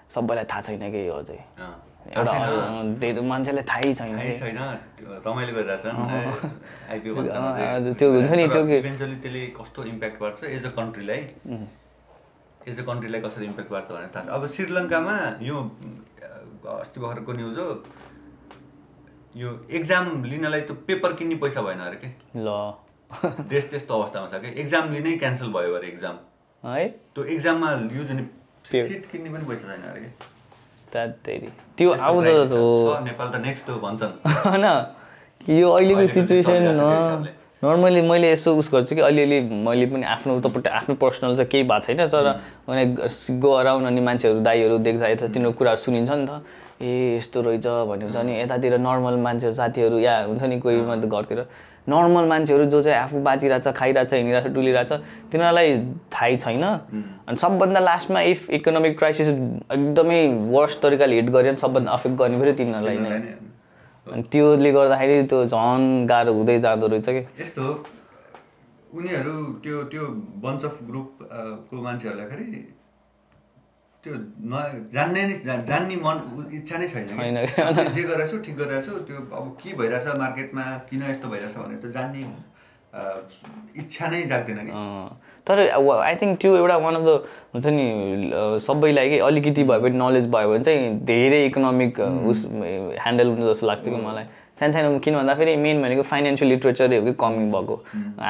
सबैलाई 0.10 0.46
थाहा 0.46 0.62
छैन 0.62 0.92
कि 0.92 1.08
यो 1.08 1.14
अझै। 1.14 1.40
अँ। 1.58 1.89
एउटा 2.08 3.22
मान्छेलाई 3.22 3.64
थाहै 3.70 3.94
छैन। 3.94 4.12
रमाइलो 5.26 5.52
गरिरहेछन् 5.56 5.98
त्यो 8.00 8.08
हुन्छ 8.14 8.32
नि, 8.32 8.46
त्यो 8.48 8.62
त्यसले 8.66 9.42
कस्तो 9.60 9.80
इम्प्याक्ट 9.84 10.18
पार्छ 10.20 10.38
एज 10.44 10.64
अ 10.66 10.72
कन्ट्रीलाई? 10.80 11.22
एज 12.68 12.80
अ 12.80 12.84
कन्ट्रीलाई 12.90 13.22
कसरी 13.22 13.46
इम्प्याक्ट 13.46 13.72
पार्छ 13.72 13.88
भनेर 13.92 14.10
थाहा 14.16 14.24
छ। 14.26 14.28
अब 14.30 14.42
श्रीलङ्कामा 14.56 15.16
यो 15.42 15.56
अस्ति 16.80 16.98
भर्खरको 17.02 17.32
न्युज 17.34 17.58
हो। 17.60 17.68
यो 19.36 19.50
एक्जाम 19.80 20.24
लिनलाई 20.24 20.62
त्यो 20.62 20.76
पेपर 20.88 21.14
किन्ने 21.20 21.36
पैसा 21.44 21.62
भएन 21.62 21.80
अरे 21.80 21.98
के? 22.02 22.10
ल। 22.38 22.50
देश 23.50 23.64
त्यस्तो 23.70 23.94
अवस्थामा 23.94 24.28
छ 24.32 24.42
कि? 24.42 24.50
एक्जाम 24.62 24.86
लिनै 24.94 25.12
क्यान्सल 25.20 25.48
भयो 25.54 25.72
अरे 25.76 25.88
एक्जाम। 25.88 26.16
है? 26.64 26.88
त्यो 27.16 27.22
एक्जाममा 27.38 27.70
युज 27.94 28.08
हुने 28.12 28.24
सिट 28.66 29.04
किन्ने 29.12 29.30
पनि 29.30 29.46
पैसा 29.46 29.66
छैन 29.68 29.84
अरे 29.92 30.02
कि? 30.02 30.10
त्यो 30.94 31.92
आउँदो 31.92 32.22
crisis 32.22 32.52
हो 32.52 32.96
छ। 33.00 33.04
नेपाल 33.10 33.28
त 33.30 33.36
नेक्स्ट 33.46 33.70
हो 33.70 33.76
भन्छन्। 33.80 34.12
होइन 34.46 34.66
कि 35.46 35.62
यो 35.62 35.70
अहिलेको 35.72 36.08
सिचुएसन। 36.08 37.28
नर्मली 37.64 38.02
मैले 38.02 38.32
यसो 38.32 38.56
उस 38.56 38.70
गर्छु 38.74 38.96
कि 38.96 39.02
अलिअलि 39.02 39.40
मैले 39.68 39.86
पनि 39.86 40.04
आफ्नो 40.04 40.38
उतापट्टि 40.38 40.70
आफ्नो 40.70 40.96
पर्सनल 40.96 41.36
चाहिँ 41.36 41.50
केही 41.52 41.64
भएको 41.64 41.86
छैन 41.86 42.08
तर 42.08 42.40
मैले 42.70 42.86
गो 43.40 43.52
अराउन्ड 43.52 43.88
अनि 43.88 44.02
मान्छेहरू 44.02 44.40
दाईहरू 44.40 44.78
देख्दा 44.78 45.08
यता 45.08 45.28
तिनीहरू 45.28 45.52
कुराहरू 45.60 45.82
सुनिन्छ 45.84 46.12
नि 46.12 46.26
त। 46.26 46.42
ए 46.82 47.18
यस्तो 47.18 47.42
रहेछ 47.42 47.68
भन्ने 47.68 48.04
हुन्छ 48.06 48.18
नि। 48.18 48.40
यतातिर 48.42 48.78
नर्मल 48.80 49.16
मान्छेहरू 49.20 49.56
साथीहरू 49.56 50.00
या 50.00 50.16
हुन्छ 50.32 50.44
नि 50.44 50.60
कोही 50.60 50.80
घरतिर। 50.80 51.46
नर्मल 51.92 52.26
मान्छेहरू 52.30 52.66
जो 52.66 52.82
चाहिँ 52.84 52.98
आफू 52.98 53.20
बाँचिरहेछ 53.28 53.68
खाइरहेछ 53.80 54.14
हिँडिरहेछ 54.14 54.48
डुलिरहेछ 54.54 54.92
तिनीहरूलाई 55.32 55.78
थाहै 56.14 56.36
छैन। 56.38 56.64
अनि 56.64 57.38
सबभन्दा 57.44 57.80
लास्टमा 57.80 58.22
इफ 58.32 58.50
इकोनोमिक 58.58 58.98
क्राइसिस 58.98 59.28
एकदमै 59.28 60.22
वर्स्ट 60.56 60.82
तरिकाले 60.82 61.16
हिट 61.16 61.30
गऱ्यो 61.30 61.52
भने 61.52 61.62
सबभन्दा 61.66 61.92
अफेक्ट 61.92 62.18
गर्ने 62.22 62.40
फेरि 62.40 62.54
तिनीहरूलाई 62.60 62.98
नै। 62.98 63.12
अनि 64.08 64.24
त्योले 64.32 64.72
गर्दाखेरि 64.72 65.24
त्यो 65.30 65.46
झन् 65.46 65.86
गाह्रो 66.10 66.34
हुँदै 66.34 66.60
जाँदो 66.60 66.88
रहेछ 66.88 67.10
कि? 67.10 67.22
यस्तो 67.42 67.66
उनीहरू 68.98 69.34
त्यो 69.64 69.84
त्यो 69.92 70.04
बन्च 70.44 70.64
अफ 70.66 70.78
ग्रुप 70.90 71.10
को 71.70 71.82
मान्छेहरूलाई 71.82 72.28
फेरि 72.28 72.46
त्यो 74.04 74.14
न 74.52 74.54
जान्ने 74.94 75.24
नै 75.30 75.36
जान्ने 75.70 75.96
मन 76.04 76.18
इच्छा 76.58 76.78
नै 76.82 76.88
छैन 76.92 77.06
जे 77.08 78.04
गरिरहेछु 78.04 78.38
ठिक 78.46 78.56
गरिरहेछु 78.58 78.92
त्यो 79.08 79.18
अब 79.40 79.46
के 79.64 79.74
भइरहेछ 79.82 80.16
मार्केटमा 80.22 80.64
किन 80.90 81.04
यस्तो 81.10 81.28
भइरहेछ 81.34 81.56
भनेर 81.58 81.80
त्यो 81.84 81.92
जान्ने 81.98 82.24
इच्छा 83.82 84.08
नै 84.12 84.22
जाग्दैन 84.30 84.60
कि 84.66 84.72
अँ, 84.72 85.10
तर 85.48 85.60
आई 86.06 86.16
थिङ्क 86.22 86.40
त्यो 86.42 86.56
एउटा 86.58 86.78
वान 86.86 86.96
अफ 86.96 87.04
द 87.08 87.12
हुन्छ 87.54 87.68
नि 87.78 87.86
सबैलाई 88.66 89.10
कि 89.10 89.18
अलिकति 89.28 89.64
भए 89.72 89.80
पनि 89.84 89.98
नलेज 90.00 90.28
भयो 90.36 90.50
भने 90.54 90.64
चाहिँ 90.64 90.90
धेरै 91.12 91.46
इकोनोमिक 91.46 92.00
उस 92.34 92.46
ह्यान्डल 92.52 93.28
हुन्छ 93.34 93.44
जस्तो 93.52 93.68
लाग्छ 93.68 93.86
कि 93.88 93.96
मलाई। 94.08 94.26
सानो 94.60 94.72
सानो 94.74 94.98
किन 95.00 95.16
भन्दाखेरि 95.16 95.56
मेन 95.56 95.82
भनेको 95.82 96.02
फाइनेन्सियल 96.04 96.50
लिटरेचरै 96.52 96.98
हो 96.98 97.04
कि 97.06 97.14
कमी 97.20 97.46
भएको। 97.52 97.76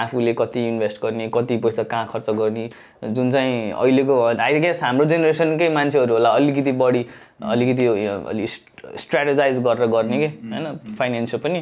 आफूले 0.02 0.34
कति 0.40 0.60
इन्भेस्ट 0.68 1.02
गर्ने 1.04 1.28
कति 1.34 1.58
पैसा 1.64 1.84
कहाँ 1.84 2.06
खर्च 2.12 2.30
गर्ने 2.40 2.70
जुन 3.04 3.32
चाहिँ 3.32 3.72
अहिलेको 3.72 4.16
आई 4.38 4.60
गेस 4.60 4.84
हाम्रो 4.84 5.06
जेनेरेसनकै 5.12 5.70
मान्छेहरू 5.74 6.14
होला 6.14 6.30
अलिकति 6.30 6.72
बढी 6.82 7.06
अलिकति 7.52 7.86
यो- 7.86 7.98
यो 7.98 8.14
अलि 8.30 8.48
स्ट्राटेजाइज 8.48 9.60
गरेर 9.64 9.88
गर्ने 9.88 10.18
कि 10.20 10.28
होइन? 10.50 10.96
फाइनेन्सियल 11.00 11.42
पनि। 11.42 11.60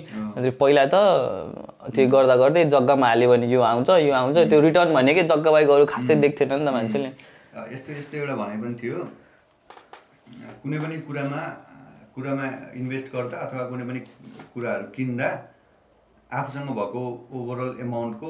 पहिला 0.59 0.85
त 0.93 0.95
त्यो 1.95 2.07
गर्दा 2.07 2.35
गर्दै 2.35 2.63
जग्गामा 2.75 3.07
हाल्यो 3.07 3.29
भने 3.29 3.47
यो 3.47 3.61
आउँछ 3.61 3.89
यो 3.89 4.13
आउँछ 4.13 4.37
त्यो 4.49 4.59
रिटर्न 4.67 4.93
भनेकै 4.93 5.23
जग्गाबाई 5.31 5.65
गरू 5.65 5.85
खासै 5.93 6.15
देख्थेन 6.25 6.53
नि 6.53 6.65
त 6.65 6.69
मान्छेले। 6.75 7.09
यस्तो 7.73 7.89
यस्तो 7.93 8.17
एउटा 8.17 8.35
भनाइ 8.35 8.57
पनि 8.61 8.75
थियो। 8.81 8.97
कुनै 10.63 10.77
पनि 10.79 10.95
कुरामा 11.07 11.41
कुरामा 12.17 12.45
इन्भेस्ट 12.73 13.07
गर्दा 13.13 13.37
अथवा 13.37 13.63
कुनै 13.69 13.83
पनि 13.85 13.99
कुराहरू 14.53 14.85
किन्दा 14.95 15.27
आफूसँग 16.29 16.69
भएको 16.77 17.01
ओभरअल 17.31 17.69
एमाउन्टको 17.79 18.29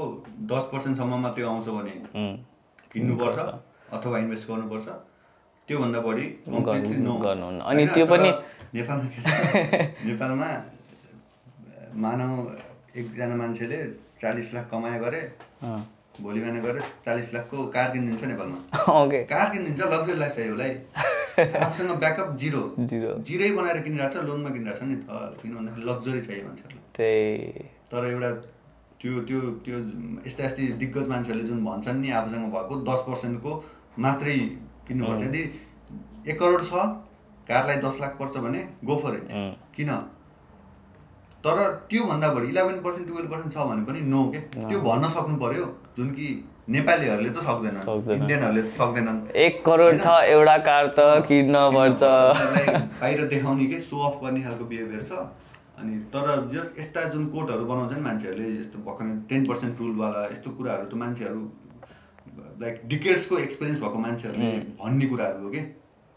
दस 0.52 0.64
पर्सेन्टसम्म 0.72 1.20
मात्रै 1.24 1.44
आउँछ 1.44 1.68
भने 1.68 1.94
किन्नुपर्छ 2.92 3.38
अथवा 3.96 4.18
इन्भेस्ट 4.20 4.48
गर्नुपर्छ। 4.50 4.88
त्योभन्दा 5.68 6.00
बढी। 6.00 6.26
गर्नुहुन्न। 7.24 7.60
अनि 7.62 7.86
त्यो 7.96 8.06
पनि- 8.06 8.36
नेपालमा 8.76 9.08
नेपालमा 10.08 10.50
मानव 11.96 12.34
एकजना 13.00 13.36
मान्छेले 13.36 13.80
चालिस 14.22 14.54
लाख 14.54 14.68
कमाए 14.72 15.00
गरे 15.00 15.22
भोलि 16.22 16.40
बिहान 16.40 16.62
गएर 16.62 16.80
चालिस 17.06 17.34
लाखको 17.34 17.66
कार 17.76 17.88
किनिदिन्छ 17.92 18.24
नेपालमा। 18.24 18.58
ओके। 19.04 19.24
कार 19.32 19.50
किनिदिन्छ 19.52 19.82
लग्जरी 19.94 20.18
लाग्छ 20.20 20.38
उसलाई 20.40 20.72
आफूसँग 21.38 21.92
ब्याकअप 22.04 22.30
जिरो 22.42 22.62
जिरो 22.92 23.10
जिरै 23.28 23.50
बनाएर 23.58 23.80
किनिरहेको 23.86 24.14
छ 24.14 24.26
लोनमा 24.28 24.50
किनिरहेको 24.50 24.80
छ 24.80 24.90
नि 24.90 24.96
त। 24.96 25.38
किन 25.42 25.52
भन्दाखेरि 25.56 25.86
लग्जरी 25.90 26.22
चाहियो 26.28 26.44
मान्छेहरूलाई। 26.48 26.82
त्यही। 26.98 27.66
तर 27.92 28.06
एउटा 28.12 28.30
त्यो 29.02 29.22
त्यो 29.30 29.40
त्यो 29.66 29.78
यस्ता 30.26 30.44
यस्तै 30.46 30.64
दिग्गज 30.82 31.08
मान्छेहरूले 31.14 31.48
जुन 31.48 31.60
भन्छन् 31.66 32.02
नि 32.02 32.10
आफूसँग 32.20 32.46
भएको 32.56 32.74
दस 32.90 33.00
पर्सेन्टको 33.08 33.52
मात्रै 34.06 34.38
किन्नुपर्छ। 34.88 35.22
यदि 35.22 35.42
एक 36.28 36.40
करोड 36.40 36.62
छ 36.66 36.74
कारलाई 37.48 37.78
दस 37.86 37.96
लाख 38.02 38.18
पर्छ 38.20 38.38
भने 38.46 38.62
गो 38.84 38.96
फर 39.04 39.14
इट 39.16 39.26
उम्, 39.32 39.52
किन? 39.76 39.92
तर 41.48 41.64
त्योभन्दा 41.90 42.28
बढी 42.36 42.48
इलेभेन 42.50 42.80
पर्सेन्ट 42.84 43.08
टुवेल्भ 43.08 43.32
पर्सेन्ट 43.32 43.54
छ 43.54 43.66
भने 43.72 43.84
पनि 43.88 44.00
नो 44.12 44.24
के? 44.32 44.40
त्यो 44.60 44.80
भन्न 44.84 45.10
सक्नु 45.18 45.36
पर्यो 45.40 45.66
जुन 45.98 46.10
कि 46.20 46.28
नेपालीहरूले 46.70 47.30
त 47.30 47.44
सक्दैनन् 47.48 47.84
सक्दैन। 47.88 48.22
इन्डियनहरूले 48.22 48.62
त 48.62 48.72
सक्दैनन्। 48.78 49.20
एक 49.48 49.64
करोड 49.66 50.00
छ 50.04 50.16
एउटा 50.36 50.58
कार 50.68 50.88
त 50.98 51.00
किन्न 51.28 51.56
पर्छ। 51.76 52.02
बाहिर 52.04 53.26
देखाउने 53.34 53.66
के 53.66 53.80
सो 53.88 54.02
अफ 54.08 54.20
गर्ने 54.24 54.42
खालको 54.44 54.66
बिहेभियर 54.74 55.04
छ। 55.10 55.12
अनि 55.80 55.96
तर 56.14 56.28
जस 56.52 56.68
यस्ता 56.80 57.04
जुन 57.16 57.26
कोटहरू 57.32 57.66
बनाउँछन् 57.72 58.04
मान्छेहरूले 58.04 58.48
यस्तो 58.60 58.78
भर्खर 58.86 59.16
टेन 59.30 59.46
पर्सेन्ट 59.48 59.80
रुलवाला 59.80 60.22
यस्तो 60.28 60.52
कुराहरू 60.60 60.86
त 60.86 60.94
मान्छेहरू 61.02 61.42
लाइक 62.62 62.82
डिकेट्सको 62.92 63.38
एक्सपिरियन्स 63.40 63.80
भएको 63.82 64.00
मान्छेहरूले 64.06 64.56
भन्ने 64.84 65.06
कुराहरू 65.08 65.44
हो 65.44 65.50
कि? 65.50 65.62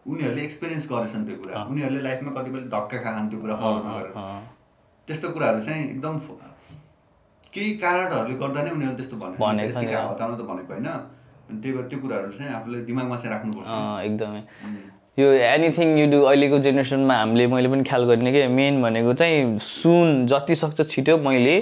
उनीहरूले 0.07 0.43
एक्सपिरियन्स 0.43 0.87
गरेछन् 0.93 1.25
त्यो 1.27 1.37
कुरा। 1.43 1.65
उनीहरूले 1.71 2.01
लाइफमा 2.03 2.31
कतिपय 2.37 2.61
धक्का 2.75 2.99
खाछन् 3.05 3.29
त्यो 3.31 3.41
कुरा 3.41 3.55
फलो 3.63 3.79
नगरेर। 3.87 4.13
अँ, 4.17 4.41
त्यस्तो 5.11 5.29
कुराहरू 5.35 5.61
चाहिँ 5.67 5.83
एकदम 5.91 6.15
केही 7.55 7.71
कारणहरूले 7.83 8.35
गर्दा 8.43 8.61
नै 8.63 8.71
उनीहरूले 8.71 8.97
त्यस्तो 8.99 9.17
भने 9.23 9.35
भनेको। 9.43 10.07
हताउनु 10.13 10.37
त 10.39 10.43
भनेको 10.51 10.71
होइन 10.73 10.87
अनि 10.87 11.59
त्यही 11.63 11.73
भएर 11.77 11.87
त्यो 11.91 11.99
कुराहरू 11.99 12.31
चाहिँ 12.39 12.53
आफूले 12.59 12.79
दिमागमा 12.89 13.17
चाहिँ 13.19 13.33
राख्नुपर्छ 13.35 13.69
एकदमै. 14.07 14.41
यो 15.19 15.27
एनिथिङ 15.51 15.89
यु 15.99 16.07
डु 16.11 16.19
अहिलेको 16.31 16.59
जेनेरेसनमा 16.67 17.15
हामीले 17.21 17.47
मैले 17.55 17.69
पनि 17.75 17.83
ख्याल 17.91 18.05
गर्ने 18.11 18.31
कि 18.33 18.47
मेन 18.59 18.75
भनेको 18.83 19.13
चाहिँ 19.21 19.59
सुन 19.59 20.27
जति 20.31 20.55
सक्छ 20.63 20.79
छिटो 20.93 21.17
मैले 21.27 21.57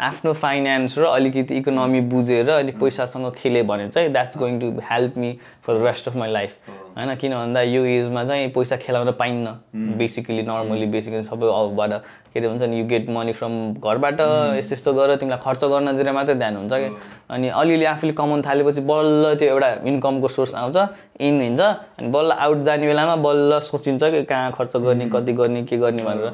आफ्नो 0.00 0.32
फाइनेन्स 0.32 0.98
र 0.98 1.04
अलिकति 1.04 1.54
इकोनोमी 1.56 2.00
बुझेर 2.10 2.50
अनि 2.50 2.72
पैसासँग 2.72 3.30
खेलेँ 3.36 3.62
भने 3.66 3.88
चाहिँ 3.88 4.12
that's 4.12 4.38
going 4.38 4.58
to 4.60 4.70
help 4.90 5.16
me 5.18 5.32
for 5.66 5.78
the 5.78 5.84
rest 5.84 6.08
of 6.08 6.16
my 6.16 6.30
life 6.32 6.68
होइन 6.70 7.14
किन 7.14 7.34
भन्दा 7.34 7.62
यो 7.62 7.84
एजमा 7.84 8.24
चाहिँ 8.24 8.48
पैसा 8.54 8.76
खेलाउन 8.76 9.10
पाइन्न। 9.18 9.54
बेसिकली 9.98 10.42
नर्मली 10.42 10.86
बेसिकली 10.86 11.22
सबै 11.22 11.46
अबबाट 11.46 11.90
के 12.32 12.38
अरे 12.38 12.48
भन्छ 12.48 12.62
नि 12.62 12.78
यु 12.78 12.84
गेट 12.86 13.08
मनी 13.10 13.32
फ्रम 13.32 13.54
घरबाट 13.74 14.20
यस्तो 14.58 14.74
यस्तो 14.74 14.92
गरेर 14.94 15.16
तिमीलाई 15.16 15.38
खर्च 15.44 15.64
गर्नतिर 15.64 16.12
मात्रै 16.12 16.34
ध्यान 16.34 16.56
हुन्छ 16.56 16.72
कि 16.72 16.90
अनि 17.30 17.48
अलिअलि 17.58 17.84
आफूले 17.84 18.12
कमाउनु 18.12 18.42
थालेपछि 18.46 18.80
बल्ल 18.90 19.34
त्यो 19.34 19.48
एउटा 19.48 19.70
इन्कमको 19.84 20.28
सोर्स 20.28 20.54
आउँछ 20.54 20.76
इन 21.20 21.40
हुन्छ। 21.42 21.60
अनि 21.98 22.08
बल्ल 22.10 22.30
आउट 22.38 22.62
जाने 22.62 22.86
बेलामा 22.86 23.16
बल्ल 23.26 23.58
सोचिन्छ 23.66 24.02
कि 24.04 24.22
कहाँ 24.24 24.52
खर्च 24.58 24.76
गर्ने 24.76 25.08
कति 25.10 25.32
गर्ने 25.32 25.62
के 25.66 25.78
गर्ने 25.78 26.02
भनेर। 26.04 26.32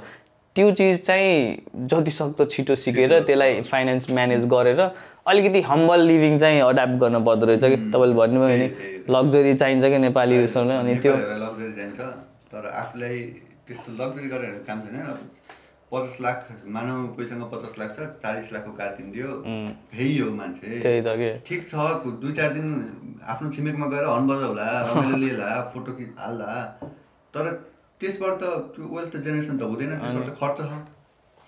त्यो 0.56 0.70
चिज 0.78 1.00
चाहिँ 1.06 1.86
जति 1.90 2.10
सक्दो 2.10 2.44
छिटो 2.54 2.74
सिकेर 2.82 3.12
त्यसलाई 3.20 3.62
फाइनेन्स 3.70 4.10
म्यानेज 4.10 4.46
गरेर 4.52 4.80
अलिकति 5.26 5.60
हम्बल 5.68 6.00
लिभिङ 6.06 6.38
चाहिँ 6.38 6.60
अड्याप्ट 6.62 6.94
गर्नु 7.00 7.20
पर्दो 7.26 7.46
रहेछ 7.46 7.64
कि? 7.64 7.76
तपाईँले 7.90 8.14
भन्नुभयो 8.14 8.48
भने 8.48 8.66
लग्जरी 9.10 9.54
चाहिन्छ 9.54 9.84
कि 9.84 9.98
नेपाली 9.98 10.38
उयसमा 10.38 10.78
अनि 10.78 10.94
त्यो 11.02 11.14
लग्जरी 11.16 11.72
चाहिन्छ 11.72 11.98
तर 12.52 12.70
आफूलाई 12.82 13.18
त्यस्तो 13.66 13.92
लग्जरी 14.02 14.28
गरेर 14.28 14.62
काम 14.68 14.80
छैन। 14.80 15.18
पचास 15.92 16.16
लाख 16.20 16.46
मानव 16.76 17.06
कोहीसँग 17.16 17.42
पचास 17.50 17.74
लाख 17.78 17.90
छ 17.96 18.08
चालिस 18.22 18.52
लाखको 18.52 18.72
कार 18.78 18.88
किनिदियो। 18.96 19.28
यही 19.98 20.18
हो 20.18 20.30
मान्छे। 20.38 20.80
त्यही 20.80 21.00
त 21.02 21.18
के? 21.18 21.30
ठिक 21.48 21.68
छ 21.68 21.74
दुई 22.22 22.32
चार 22.38 22.50
दिन 22.54 22.66
आफ्नो 23.26 23.50
छिमेकमा 23.50 23.86
गएर 23.92 24.04
रमाइलो 24.06 25.16
लिएला 25.16 25.50
फोटो 25.74 25.92
खिच 25.98 26.10
हाल्ला। 26.18 26.54
तर 27.34 27.44
त्यसबाट 28.00 28.34
त 28.40 28.44
त्यो 28.74 28.84
वेल्थ 28.96 29.16
जेनेरेसन 29.16 29.56
त 29.58 29.62
हुँदैन 29.62 29.92
त्यसबाट 30.00 30.26
त 30.28 30.36
खर्च 30.40 30.58
छ। 30.70 30.72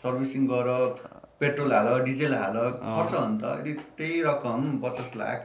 सर्भिसिङ 0.02 0.46
गर 0.46 0.68
पेट्रोल 1.40 1.72
हाल 1.72 1.88
डिजेल 2.04 2.34
हाल 2.34 2.56
खर्च 2.80 3.12
हो 3.14 3.26
नि 3.28 3.38
त। 3.42 3.44
यदि 3.60 3.72
त्यही 3.98 4.22
रकम 4.22 4.60
पचास 4.84 5.10
लाख 5.16 5.38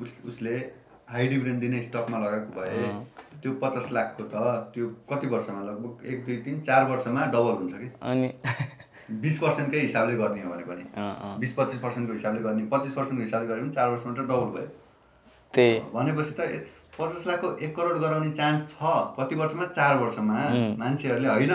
उस 0.00 0.10
उसले 0.30 0.54
हाई 1.10 1.26
डिभिडेन्ड 1.28 1.60
दिने 1.60 1.82
स्टकमा 1.82 2.18
लगाएको 2.18 2.60
भए 2.60 2.84
त्यो 3.42 3.52
पचास 3.62 3.90
लाखको 3.92 4.22
त 4.32 4.34
त्यो 4.74 4.86
कति 5.10 5.26
वर्षमा? 5.34 5.60
लगभग 5.62 6.06
एक 6.12 6.24
दुई 6.26 6.36
तिन 6.44 6.60
चार 6.68 6.88
वर्षमा 6.90 7.24
डबल 7.34 7.54
हुन्छ 7.60 7.74
कि? 7.74 7.88
अनि 8.10 8.28
बिस 9.24 9.38
पर्सेन्टकै 9.38 9.80
हिसाबले 9.80 10.16
गर्ने 10.16 10.42
हो 10.42 10.50
भने 10.50 10.64
पनि। 10.70 10.84
बिस 11.40 11.52
पच्चिस 11.58 11.80
पर्सेन्टको 11.80 12.12
हिसाबले 12.14 12.40
गर्ने 12.46 12.64
पच्चिस 12.72 12.92
पर्सेन्टको 12.92 13.24
हिसाबले 13.24 13.48
गरे 13.48 13.60
पनि 13.60 13.70
चार 13.76 13.88
वर्षमा 13.90 14.12
त 14.12 14.26
डबल 14.30 14.48
भयो। 14.54 14.68
त्यही। 15.54 15.80
भनेपछि 15.94 16.32
त 16.38 16.40
पचास 16.98 17.26
लाखको 17.26 17.48
एक 17.60 17.74
करोड 17.76 17.96
गराउने 18.00 18.30
चान्स 18.38 18.60
छ 18.72 18.90
कति 19.18 19.34
वर्षमा 19.34 19.64
चार 19.78 19.96
वर्षमा। 19.98 20.34
मान्छेहरूले 20.78 21.28
होइन। 21.28 21.54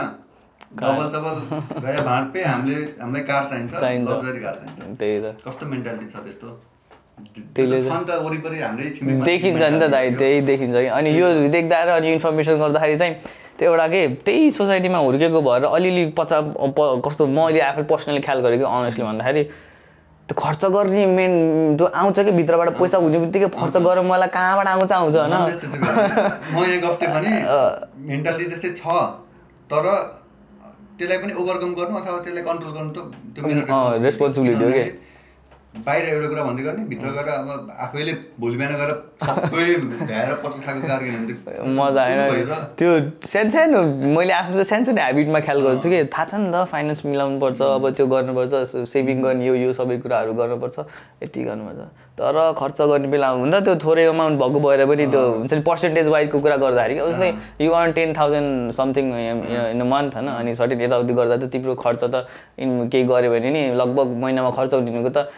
डबल 0.80 1.06
चबल 1.14 1.38
गया 1.84 2.02
भाँड 2.04 2.26
पे 2.34 2.44
हामीले 2.44 2.82
हामीलाई 3.02 3.24
कार 3.30 3.44
चाहिन्छ 3.50 3.74
चाहिन्छ। 3.74 4.10
लग्जरी 4.10 4.40
कार 4.42 4.56
चाहिन्छ। 4.56 4.98
त्यही 5.00 5.22
त। 5.22 5.36
कस्तो 5.48 5.66
मेन्टालिटी 5.66 6.08
छ 6.14 6.16
त्यस्तो? 6.26 6.48
देखिन्छ 9.30 9.62
नि 9.62 9.80
त 9.80 9.90
दाइ 9.92 10.12
त्यही 10.20 10.42
देखिन्छ 10.50 10.76
कि। 10.76 10.88
अनि 11.00 11.10
यो 11.20 11.28
देख्दा 11.56 11.84
र 11.84 11.90
अनि 12.00 12.12
इन्फर्मेसन 12.14 12.60
गर्दाखेरि 12.60 12.98
चाहिँ 12.98 13.16
त्यो 13.60 13.72
एउटा 13.72 13.88
के 13.88 14.02
त्यही 14.26 14.52
सोसाइटीमा 14.52 14.98
हुर्केको 14.98 15.42
भएर 15.42 15.64
अलिअलि 15.68 16.06
पचा 16.20 16.40
कस्तो 17.08 17.28
मैले 17.28 17.60
आफै 17.62 17.84
पर्सनली 17.92 18.22
ख्याल 18.28 18.40
गरेको 18.42 18.66
अनेस्टली 18.66 19.06
भन्दाखेरि 19.06 19.44
त्यो 20.30 20.38
खर्च 20.38 20.66
गर्ने 20.66 21.06
मेन 21.18 21.34
त्यो 21.78 21.86
आउँछ 21.90 22.20
कि 22.20 22.32
भित्रबाट 22.32 22.70
पैसा 22.80 22.98
हुने 22.98 23.20
बित्तिकै 23.20 23.48
खर्च 23.50 23.76
गरेर 23.78 24.04
मलाई 24.06 24.30
कहाँबाट 24.30 24.68
आउँछ 24.68 24.92
आउँछ 24.92 25.16
होइन? 25.16 25.34
मेन्टालिटी 28.10 28.46
त्यस्तै 28.52 28.72
छ 28.78 28.86
तर 29.72 29.86
त्यसलाई 30.98 31.18
पनि 31.18 31.34
ओभरकम 31.34 31.72
गर्नु 31.74 31.96
अथवा 32.00 32.20
त्यसलाई 32.26 32.44
कन्ट्रोल 32.44 32.72
गर्नु 32.78 32.92
त 32.94 32.98
responsibility 34.06 34.64
हो। 34.64 34.70
कि। 34.70 34.86
बाहिर 35.70 36.06
एउटा 36.06 36.28
कुरा 36.28 36.44
भन्दै 36.44 36.64
गर्ने 36.64 36.84
भित्र 36.90 37.10
गएर 37.16 37.28
अब 37.30 37.70
आफैले 37.80 38.14
भोलि 38.40 38.58
बिहान 38.58 38.74
गएर 38.78 38.92
सबै 39.24 39.66
भ्याएर 40.02 40.34
पचास 40.44 40.66
लाखको 40.68 40.88
कार 40.88 41.04
किन्यो 41.04 41.66
मजा 41.78 42.02
आएन। 42.04 42.54
त्यो 42.80 42.92
सानो 43.30 43.50
सानो 43.54 43.84
मैले 44.18 44.34
आफ्नो 44.34 44.58
त 44.58 44.66
सानो 44.66 44.86
सानो 44.86 45.02
हेबिटमा 45.06 45.40
ख्याल 45.46 45.62
गर्छु 45.62 45.90
कि 45.90 46.04
थाहा 46.10 46.26
छ 46.26 46.34
नि 46.42 46.50
त 46.50 46.66
फाइनेन्स 46.74 47.06
मिलाउनु 47.06 47.40
पर्छ 47.40 47.62
अब 47.62 47.90
त्यो 48.02 48.06
गर्नुपर्छ 48.14 48.54
सेभिङ 48.90 49.22
गर्ने 49.22 49.46
यो 49.46 49.54
यो 49.56 49.70
सबै 49.78 49.98
कुराहरू 50.02 50.34
गर्नुपर्छ 50.42 50.78
यति 51.24 51.44
गर्नुपर्छ 51.50 52.09
तर 52.20 52.38
खर्च 52.60 52.82
गर्ने 52.82 53.08
बेला 53.08 53.28
हुँदा 53.40 53.60
त्यो 53.66 53.76
थोरै 53.84 54.06
अमाउन्ट 54.06 54.40
भएको 54.40 54.60
भएर 54.60 54.86
पनि 54.86 55.06
त्यो 55.08 55.22
हुन्छ 55.32 55.54
नि 55.54 55.62
पर्सेन्टेज 55.68 56.08
वाइजको 56.14 56.40
कुरा 56.46 56.58
गर्दाखेरि 56.64 56.96
कि 56.96 57.12
जस्तै 57.12 57.30
you 57.66 57.72
earn 57.72 57.92
ten 57.98 58.14
thousand 58.14 58.72
something 58.80 59.06
in 59.16 59.82
a 59.82 59.86
month 59.94 60.16
होइन? 60.16 60.28
अनि 60.30 60.56
सर्टेन 60.56 60.82
यताउति 60.82 61.14
गर्दा 61.20 61.38
त 61.38 61.52
तिम्रो 61.54 61.76
खर्च 61.84 62.04
त 62.04 62.26
इन 62.60 62.90
केही 62.92 63.04
गऱ्यो 63.12 63.32
भने 63.32 63.50
नि 63.56 63.62
लगभग 63.82 64.08
महिनामा 64.24 64.52
खर्च 64.58 64.74
हुनेको 64.74 65.10
त 65.10 65.32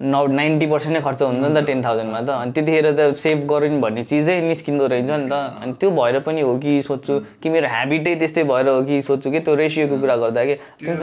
नौ 0.00 0.26
नाइन्टी 0.26 0.66
पर्सेन्ट 0.66 0.96
नै 0.96 1.00
खर्च 1.04 1.22
हुन्छ 1.22 1.44
नि 1.44 1.54
त 1.54 1.64
टेन 1.68 1.80
थाउजन्डमा 1.84 2.20
त। 2.24 2.30
अनि 2.32 2.52
त्यतिखेर 2.56 2.86
त 2.96 3.12
सेभ 3.20 3.38
गरौँ 3.52 3.80
भन्ने 3.80 4.02
चिजै 4.08 4.40
निस्किँदो 4.48 4.86
रहेछ 4.88 5.10
नि 5.10 5.28
त। 5.28 5.60
अनि 5.60 5.72
त्यो 5.76 5.90
भएर 5.92 6.18
पनि 6.24 6.40
हो 6.40 6.56
कि 6.56 6.72
सोध्छु 6.88 7.14
कि 7.42 7.48
मेरो 7.52 7.68
ह्याबिटै 7.68 8.14
त्यस्तै 8.16 8.44
भएर 8.48 8.68
हो 8.68 8.80
कि 8.88 8.96
सोध्छु 9.04 9.28
कि 9.30 9.40
त्यो 9.44 9.54
रेसियोको 9.60 9.96
कुरा 10.00 10.16
गर्दा 10.24 10.40
कि 10.48 10.54
चाहिँ 10.80 10.96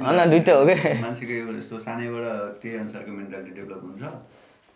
होइन, 0.00 0.20
दुइटै 0.30 0.52
हो 0.52 0.64
के? 0.64 0.74
मान्छेको 1.04 1.32
एउटा 1.36 1.58
यस्तो 1.60 1.76
सानैबाट 1.84 2.24
त्यही 2.60 2.76
अनुसारको 2.80 3.10
मेन्टालिटी 3.12 3.52
डेभलप 3.60 3.82
हुन्छ। 3.84 4.04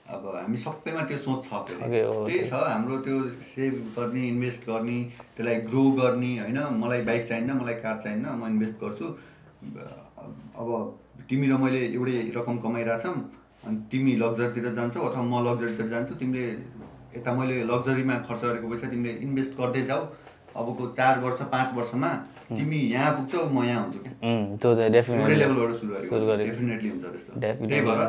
अब 0.05 0.23
हामी 0.37 0.57
सबैमा 0.61 1.03
त्यो 1.09 1.19
सोच 1.25 1.41
छ 1.49 1.65
त्यही 1.81 2.41
छ 2.45 2.53
हाम्रो 2.53 2.97
त्यो 3.01 3.17
सेभ 3.57 3.73
गर्ने 3.97 4.23
इन्भेस्ट 4.29 4.69
गर्ने 4.69 4.99
त्यसलाई 5.33 5.57
ग्रो 5.73 5.85
गर्ने 6.01 6.33
होइन? 6.45 6.59
मलाई 6.85 7.01
बाइक 7.09 7.23
चाहिन्न 7.29 7.51
मलाई 7.61 7.75
कार 7.81 7.97
चाहिन्न 8.05 8.27
म 8.37 8.45
इन्भेस्ट 8.53 8.77
गर्छु। 8.85 9.07
अब 10.61 10.69
तिमी 11.29 11.47
र 11.49 11.57
मैले 11.63 11.81
एउटै 11.97 12.17
रकम 12.37 12.57
कमाइरहेछौँ 12.65 13.17
अनि 13.67 13.77
तिमी 13.91 14.13
लग्जरीतिर 14.23 14.67
जान्छौ 14.75 15.01
अथवा 15.01 15.23
म 15.23 15.35
लग्जरीतिर 15.49 15.87
जान्छु 15.89 16.15
तिमीले 16.21 16.45
यता 17.17 17.31
मैले 17.35 17.55
लग्जरीमा 17.65 18.15
खर्च 18.29 18.43
गरेको 18.45 18.67
पैसा 18.69 18.87
तिमीले 18.93 19.13
इन्भेस्ट 19.25 19.53
गर्दै 19.61 19.83
जाऊ। 19.89 20.03
अबको 20.55 20.83
चार 20.99 21.19
वर्ष 21.19 21.41
पाँच 21.51 21.69
वर्षमा 21.75 22.11
तिमी 22.51 22.79
यहाँ 22.93 23.11
पुग्छौ 23.17 23.41
म 23.51 23.65
यहाँ 23.65 23.81
हुन्छु 23.83 23.99
क्या। 24.05 24.13
लेभलबाट 25.35 25.71
सुरु 25.81 26.25
गरेको। 26.27 26.37
डेफिनेटली 26.45 26.89
हुन्छ 26.89 27.05
त्यस्तो। 27.05 27.41
त्यही 27.41 27.81
भएर 27.89 28.01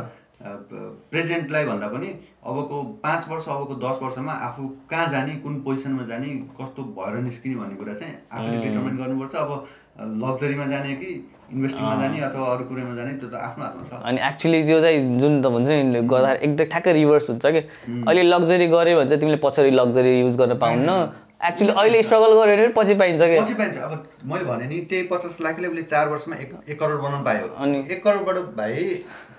प्रेजेन्टलाई 1.12 1.66
भन्दा 1.66 1.88
पनि 1.88 2.08
अबको 2.46 2.76
पाँच 3.02 3.28
वर्ष 3.30 3.46
अबको 3.50 3.76
दस 3.82 3.98
वर्षमा 4.04 4.34
आफू 4.48 4.68
कहाँ 4.92 5.08
जाने 5.12 5.36
कुन 5.42 5.54
पोजिसनमा 5.66 6.04
जाने 6.06 6.28
कस्तो 6.60 6.82
भएर 6.98 7.14
निस्किने 7.24 7.56
भन्ने 7.56 7.76
कुरा 7.82 7.94
चाहिँ 7.96 8.14
आफूले 8.30 8.58
डिटर्मिन 8.66 8.98
गर्नुपर्छ। 8.98 9.36
अब 9.36 9.52
लग्जरीमा 10.00 10.66
जाने 10.66 10.94
कि 10.94 11.32
इन्भेस्टिङमा 11.54 11.96
जाने 12.02 12.20
अथवा 12.22 12.48
अरू 12.48 12.64
कुरामा 12.66 12.96
जाने 12.96 13.12
त्यो 13.12 13.30
त 13.30 13.34
आफ्नो 13.34 13.64
हातमा 13.64 13.84
छ। 13.84 14.02
अनि 14.04 14.20
एक्चुली 14.28 14.64
त्यो 14.64 14.82
चाहिँ 14.82 15.20
जुन 15.20 15.42
त 15.42 15.46
भन्छ 15.46 15.68
नि 15.68 16.02
गर्दाखेरि 16.02 16.46
एकदम 16.46 16.64
ठ्याक्कै 16.64 16.94
रिभर्स 16.94 17.30
हुन्छ 17.30 17.46
कि। 17.46 17.60
अहिले 18.08 18.24
लग्जरी 18.24 18.68
गऱ्यो 18.68 18.98
भने 18.98 19.06
चाहिँ 19.06 19.20
तिमीले 19.20 19.38
पछाडि 19.38 19.72
लग्जरी 19.72 20.20
युज 20.22 20.38
गर्न 20.38 20.58
पाउन्न 20.58 21.12
एक्चुली 21.46 21.72
अहिले 21.72 22.04
स्ट्रगल 22.04 22.32
गऱ्यो 22.40 22.56
भने 22.58 22.68
पछि 22.68 22.96
पाइन्छ 22.96 23.22
कि। 23.22 23.40
पछि 23.40 23.54
पाइन्छ। 23.54 23.78
अब 23.78 24.08
मैले 24.26 24.44
भने 24.44 24.68
नि 24.68 24.78
त्यही 24.90 25.04
पचास 25.04 25.38
लाखले 25.42 25.68
उसले 25.68 25.84
चार 25.84 26.10
वर्षमा 26.10 26.36
एक 26.36 26.52
एक 26.70 26.80
करोड 26.80 27.00
बनाउनु 27.00 27.26
पायो। 27.26 27.56
अनि- 27.58 27.92
एक 27.92 28.04
करोडबाट 28.04 28.36
भाइ 28.36 28.84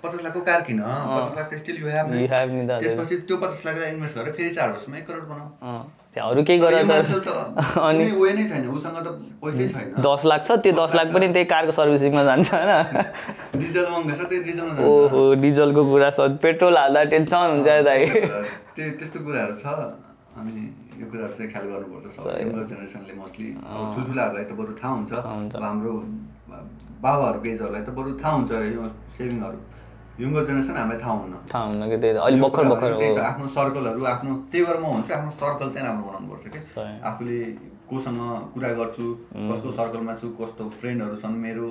पचास 0.02 0.20
लाखको 0.22 0.40
कार 0.40 0.60
किन? 0.60 0.80
पचास 0.80 1.32
लाख 1.36 1.54
स्टिल 1.54 1.76
यु 1.82 1.88
हेभ 1.88 2.06
त्यसपछि 2.68 3.16
त्यो 3.16 3.36
पचास 3.36 3.62
लाखलाई 3.66 3.90
इन्भेस्ट 3.90 4.14
गरेर 4.14 4.32
फेरि 4.32 4.54
चार 4.54 4.68
वर्षमा 4.70 4.96
एक 4.98 5.06
करोड 5.06 5.22
बनाऊ। 5.22 5.48
अरू 6.22 6.42
केही 6.48 6.58
गरेर 6.60 6.90
अनि 7.88 8.04
दस 10.06 10.22
लाख 10.30 10.40
छ 10.46 10.50
त्यो 10.64 10.72
दस 10.78 10.94
लाख 10.96 11.06
पनि 11.14 11.26
त्यही 11.34 11.44
कारको 11.52 11.72
सर्भिसिङमा 11.78 12.22
जान्छ 12.28 12.48
होइन। 12.54 12.70
ओहो 14.90 15.22
डिजलको 15.44 15.82
कुरा 15.90 16.10
छ 16.16 16.18
पेट्रोल 16.42 16.74
हाल्दा 16.76 17.00
टेन्सन 17.12 17.48
हुन्छ 17.52 17.68
दाइ। 17.88 18.00
त्यो 18.76 18.86
त्यस्तो 18.98 19.18
कुराहरू 19.26 19.54
छ। 19.62 19.66
अनि 20.40 20.62
यो 21.00 21.06
कुराहरू 21.12 21.34
चाहिँ 21.36 21.50
ख्याल 21.52 21.64
गर्नुपर्छ 21.72 22.16
जेनेरेसनले 22.70 23.14
मोस्टली 23.20 23.48
ठुल्ठुलाहरूलाई 23.94 24.44
त 24.44 24.52
बरु 24.60 24.72
थाहा 24.80 24.92
हुन्छ। 24.96 25.12
हाम्रो 25.64 25.94
बाबाहरूको 27.04 27.46
एजहरूलाई 27.54 27.82
त 27.84 27.90
बरु 27.98 28.10
थाहा 28.22 28.32
हुन्छ 28.36 28.50
यो 28.76 28.82
सेभिङहरू 29.16 29.58
यङ्गर 30.20 30.44
जेनेरेसन 30.48 30.76
हामीलाई 30.76 30.98
थाहा 31.04 31.12
हुन्न। 31.12 31.34
थाहा 31.52 31.64
हुन्न 31.68 31.82
कि 31.90 31.96
त्यही 32.02 32.14
त। 32.14 32.18
अहिले 32.24 32.40
भर्खर 32.40 32.64
भर्खर 32.72 33.20
आफ्नो 33.20 33.46
सर्कलहरू 33.56 34.00
आफ्नो 34.12 34.32
त्यही 34.50 34.64
भएर 34.66 34.78
म 34.80 34.84
भन्छु 34.96 35.12
आफ्नो 35.12 35.30
सर्कल 35.42 35.68
चाहिँ 35.74 35.86
राम्रो 35.86 36.04
बनाउनुपर्छ 36.08 36.44
कि। 36.52 36.60
आफूले 37.08 37.36
कोसँग 37.90 38.20
कुरा 38.54 38.70
गर्छु 38.80 39.04
कसको 39.50 39.68
सर्कलमा 39.78 40.14
छु 40.20 40.26
कस्तो 40.40 40.62
फ्रेन्डहरू 40.80 41.16
छन् 41.22 41.36
मेरो 41.44 41.66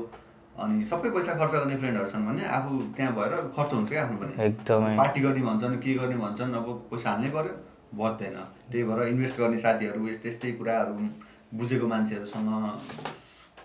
अनि 0.56 0.86
सबै 0.88 1.10
पैसा 1.16 1.34
खर्च 1.42 1.52
गर्ने 1.52 1.76
फ्रेन्डहरू 1.82 2.08
छन् 2.14 2.26
भने 2.28 2.44
आफू 2.58 2.72
त्यहाँ 2.96 3.12
भएर 3.18 3.34
खर्च 3.56 3.72
हुन्छ 3.74 3.90
क्या 3.90 4.04
आफ्नो 4.06 4.18
पनि। 4.22 4.34
एकदमै। 4.46 4.96
पार्टी 4.98 5.20
गर्ने 5.26 5.42
भन्छन् 5.50 5.76
के 5.84 5.94
गर्ने 6.00 6.18
भन्छन् 6.24 6.54
अब 6.56 6.68
पैसा 6.92 7.10
हाल्नै 7.10 7.30
पर्यो 7.36 7.54
बच्दैन। 8.00 8.38
त्यही 8.72 8.84
भएर 8.88 9.08
इन्भेस्ट 9.14 9.36
गर्ने 9.42 9.58
साथीहरू 9.66 10.08
यस्तै 10.08 10.30
यस्तै 10.30 10.52
कुराहरू 10.60 10.94
बुझेको 11.58 11.88
मान्छेहरूसँग 11.88 12.48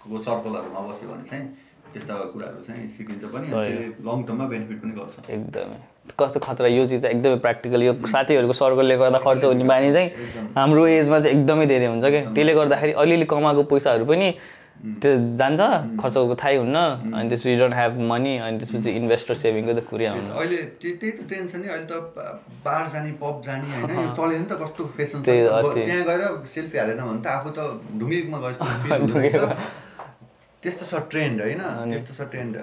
को 0.03 0.19
सर्कलहरूमा 0.27 0.81
बस्यो 0.89 1.07
भने 1.13 1.25
चाहिँ 1.31 1.47
त्यस्ता 1.95 2.15
कुराहरू 2.35 2.61
चाहिँ 2.67 2.89
सिकिन्छ 2.97 3.25
पनि 3.33 3.47
लङ 4.07 4.23
टर्ममा 4.29 4.47
बेनिफिट 4.53 4.79
पनि 4.83 4.93
गर्छ। 4.99 5.31
एकदमै। 5.37 5.79
कस्तो 6.21 6.41
खतरा 6.47 6.69
यो 6.69 6.85
चिज 6.91 7.03
चाहिँ 7.03 7.17
एकदमै 7.17 7.37
प्र्याक्टिकल 7.45 7.83
यो 7.83 7.93
साथीहरूको 8.15 8.55
सर्कलले 8.61 8.97
गर्दा 9.03 9.19
खर्च 9.27 9.45
हुने 9.45 9.65
बानी 9.73 9.93
चाहिँ 9.97 10.09
हाम्रो 10.57 10.87
एजमा 10.87 11.21
चाहिँ 11.21 11.37
एकदमै 11.37 11.67
धेरै 11.73 11.87
हुन्छ 11.93 12.05
क्या 12.15 12.23
त्यसले 12.39 12.55
गर्दाखेरि 12.61 12.93
अलिअलि 13.03 13.27
कमाएको 13.35 13.63
पैसाहरू 13.75 14.05
पनि 14.11 14.29
त्यो 14.81 15.11
जान्छ 15.37 15.61
खर्चको 16.01 16.35
थाहै 16.41 16.57
हुन्न 16.57 16.77
अनि 17.13 17.29
त्यसपछि 17.31 17.57
डोन्ट 17.61 17.75
ह्याभ 17.79 17.99
मनी 18.11 18.33
अनि 18.45 18.59
त्यसपछि 18.61 18.91
इन्भेस्टर 19.01 19.35
सेभिङको 19.41 19.73
त 19.79 19.85
कुरै 19.91 20.07
आउनु। 20.11 20.31
अहिले 20.41 20.61
त्यही 20.81 21.11
त 21.13 21.29
टेन्सन 21.31 21.61
नि 21.61 21.69
अहिले 21.69 21.87
त 21.91 22.01
बार 22.65 22.89
जाने 22.95 23.13
पब 23.21 23.43
जाने 23.45 23.67
होइन? 23.75 23.93
यो 23.93 24.39
नि 24.39 24.47
त 24.49 24.57
कस्तो 24.63 24.87
फेसन 24.97 25.19
त्यही 25.29 26.01
गएर 26.09 26.23
सेल्फी 26.55 26.79
हालेन 26.79 27.05
भने 27.05 27.21
त 27.21 27.27
आफू 27.37 27.49
त 27.59 27.61
ढुङ्गेमा 28.01 28.39
गए 28.45 28.53
जस्तो 28.57 28.73
feel 28.83 29.01
हुँदो 29.01 29.15
रहेछ। 29.21 29.37
त्यस्तो 30.63 30.85
छ 30.87 30.95
ट्रेन्ड 31.11 31.41
होइन? 31.41 31.61
त्यस्तो 31.91 32.13
छ 32.15 32.29
ट्रेन्ड 32.31 32.55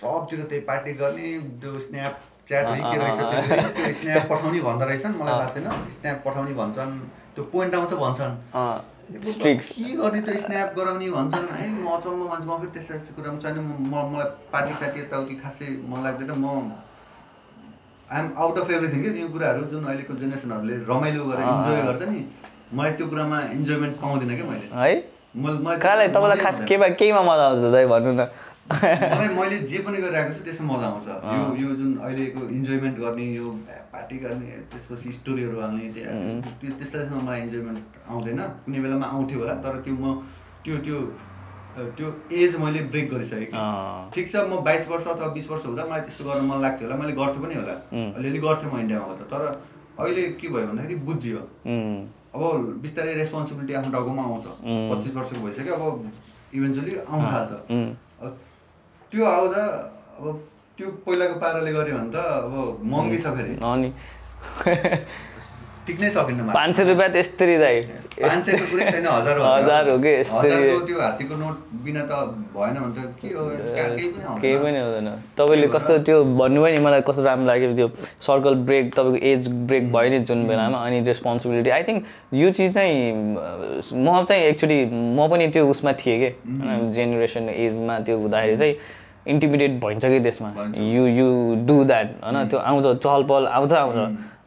सबतिर 0.00 0.40
त्यही 0.50 0.62
पार्टी 0.70 0.92
गर्ने 1.02 1.28
त्यो 1.60 1.72
स्न्याप 1.86 2.14
च्याट 2.48 2.66
के 2.66 2.96
रहेछ 2.98 3.20
त्यो 3.20 3.92
स्न्याप 4.00 4.24
पठाउने 4.30 4.60
भन्दो 4.66 4.84
रहेछन् 4.86 5.14
मलाई 5.20 5.34
थाहा 5.40 5.50
छैन। 5.54 5.66
स्न्याप 5.96 6.18
पठाउने 6.26 6.54
भन्छन् 6.60 6.92
त्यो 7.34 7.44
पोइन्ट 7.54 7.74
आउँछ 7.74 7.92
भन्छन्। 8.04 8.32
के 9.06 9.90
गर्ने 9.98 10.20
त 10.22 10.28
स्न्याप 10.44 10.70
गराउने 10.76 11.08
भन्छन्? 11.16 11.46
है 11.58 11.66
म 11.74 11.86
अचम्म 11.96 12.20
मान्छे 12.30 12.46
म 12.46 12.58
फेरि 12.60 12.70
त्यस्तो 12.74 12.92
त्यस्तो 12.94 13.12
कुरामा 13.16 13.38
चाहिँ 13.42 13.58
म 13.58 13.94
मलाई 14.14 14.26
पार्टी 14.52 14.74
साथी 14.80 15.00
यताउति 15.00 15.34
खासै 15.42 15.66
मन 15.90 15.98
लाग्दैन। 16.06 16.30
म 16.30 16.46
आइएम 18.06 18.26
आउट 18.38 18.58
अफ 18.58 18.70
एभ्रिथिङ 18.70 19.02
के? 19.02 19.10
यो 19.18 19.28
कुराहरू 19.34 19.62
जुन 19.74 19.84
अहिलेको 19.90 20.14
जेनेरेसनहरूले 20.14 20.74
रमाइलो 20.86 21.22
गरेर 21.26 21.46
इन्जोय 21.50 21.82
गर्छ 21.90 22.02
नि 22.06 22.20
मलाई 22.70 22.92
त्यो 22.98 23.06
कुरामा 23.10 23.38
इन्जोयमेन्ट 23.58 23.94
पाउँदिनँ 23.98 24.36
क्या 24.38 24.46
मैले? 24.46 24.66
है? 24.70 25.15
कहाँलाई 25.36 26.08
तपाईँलाई 26.08 26.38
खास 26.44 26.60
केमा 26.68 26.88
केहीमा 26.96 27.22
मजा 27.28 27.44
आउँछ 27.48 27.72
दाइ 27.72 27.86
भन्नु 27.86 28.12
न। 28.16 28.24
मलाई 28.66 29.28
मैले 29.38 29.56
जे 29.70 29.78
पनि 29.86 29.98
गरिरहेको 30.02 30.32
छु 30.36 30.42
त्यसमा 30.44 30.66
मजा 30.74 30.86
आउँछ। 30.86 31.06
यो 31.06 31.44
यो 31.62 31.74
जुन 31.76 31.90
अहिलेको 32.02 32.40
इन्जोयमेन्ट 32.56 32.96
गर्ने 32.98 33.26
यो 33.36 33.46
पार्टी 33.92 34.16
गर्ने 34.24 34.46
त्यसपछि 34.72 35.12
स्टोरीहरू 35.18 35.60
हाल्ने 35.60 35.84
त्यो 35.94 36.04
त्यो- 36.60 36.74
त्यस्तामा 36.78 37.20
मलाई 37.28 37.40
इन्जोयमेन्ट 37.46 37.84
आउँदैन। 38.10 38.38
कुनै 38.64 38.78
बेलामा 38.80 39.06
आउँथ्यो 39.06 39.38
होला 39.38 39.54
तर 39.64 39.74
त्यो 39.84 39.94
म 39.94 40.04
त्यो 40.64 40.76
त्यो 40.82 40.98
त्यो 41.96 42.08
एज 42.32 42.56
मैले 42.56 42.80
ब्रेक 42.90 43.06
गरिसकेँ 43.12 43.46
ठिक 44.14 44.26
छ 44.32 44.34
म 44.50 44.64
बाइस 44.66 44.88
वर्ष 44.88 45.06
अथवा 45.14 45.28
बिस 45.36 45.46
वर्ष 45.50 45.64
हुँदा 45.68 45.84
मलाई 45.84 46.00
त्यस्तो 46.08 46.24
गर्न 46.24 46.44
मन 46.50 46.58
लाग्थ्यो 46.64 46.88
होला। 46.88 46.96
मैले 46.96 47.12
गर्थेँ 47.12 47.42
पनि 47.44 47.54
होला. 47.60 47.74
अलिअलि 48.18 48.38
गर्थेँ 48.40 48.68
म 48.72 48.78
इन्डियामा 48.80 49.06
हुँदा 49.06 49.24
तर 49.30 49.42
अहिले 50.00 50.22
के 50.40 50.48
भयो 50.48 50.66
भन्दाखेरि 50.66 50.94
बुझियो 51.06 51.38
उम्, 51.68 52.00
अब 52.36 52.80
बिस्तारै 52.82 53.12
रेस्पोन्सिबिलिटी 53.20 53.72
आफ्नो 53.80 53.90
टाउकोमा 53.92 54.22
आउँछ. 54.22 54.46
पच्चिस 54.90 55.12
वर्षको 55.16 55.40
भइसक्यो 55.46 55.74
अब 55.74 56.10
इभेन्चुली 56.54 56.92
आउनु 57.08 57.26
थाल्छ 57.32 57.50
त्यो 59.12 59.24
आउँदा 59.24 59.62
अब 60.18 60.24
त्यो 60.78 60.86
पहिलाको 61.06 61.34
पाराले 61.40 61.72
गऱ्यो 61.72 61.96
भने 61.96 62.10
त 62.12 62.16
अब 62.16 62.52
महँगी 62.92 63.18
छ 63.24 63.26
फेरि। 63.36 63.54
टिक्नै 65.86 66.08
मान्छे। 66.16 66.52
पाँच 66.52 66.74
सय 66.76 66.84
रुपियाँ 66.84 67.10
त 67.12 67.16
यस्तरी 67.16 67.56
दाइ। 67.58 67.76
हजार 68.26 69.88
हो। 69.90 69.96
कि 69.98 70.12
त्यो 70.86 71.00
हात्तीको 71.00 71.34
नोट 71.36 71.56
बिना 71.84 72.02
त 72.10 72.12
भएन 72.56 72.76
भने 72.80 72.92
त 72.96 73.12
कहाँ 73.20 74.62
पनि 74.62 74.80
हुँदैन। 74.80 75.08
तपाईँले 75.38 75.68
कस्तो 75.74 75.98
त्यो 76.08 76.16
भन्नुभयो 76.24 76.72
नि 76.74 76.80
मलाई 76.84 77.00
कस्तो 77.06 77.22
राम्रो 77.22 77.46
लाग्यो 77.46 77.74
त्यो 77.76 77.88
सर्कल 78.26 78.54
ब्रेक 78.66 78.84
तपाईँको 78.96 79.18
एज 79.30 79.48
ब्रेक 79.68 79.92
भयो 79.92 80.08
नि 80.10 80.18
जुन 80.26 80.46
बेलामा 80.48 80.78
अनि 80.86 81.00
रेस्पोन्सिबिलिटी 81.06 81.70
आई 81.70 81.82
थिङ्क 81.88 82.04
यो 82.34 82.50
चिज 82.56 82.74
चाहिँ 82.74 82.96
म 83.94 84.24
चाहिँ 84.24 84.42
एक्चुली 84.42 84.78
म 84.90 85.28
पनि 85.30 85.46
त्यो 85.52 85.66
उसमा 85.70 85.92
थिएँ 86.00 86.18
कि। 86.20 86.30
होइन 86.66 86.90
जेनेरेसन 86.92 87.48
एजमा 87.48 87.98
त्यो 88.06 88.16
हुँदाखेरि 88.18 88.56
चाहिँ 88.56 88.74
इन्टिमिडिएट 89.26 89.72
भइन्छ 89.84 90.04
कि 90.04 90.20
त्यसमा। 90.20 90.48
यु 90.94 91.06
यु 91.18 91.28
डु 91.66 91.76
द्याट 91.84 92.08
होइन 92.24 92.48
त्यो 92.48 92.58
आउँछ 92.58 92.84
चहल 93.02 93.22
पहल 93.28 93.46
आउँछ। 93.46 93.72
आउँछ 93.72 93.96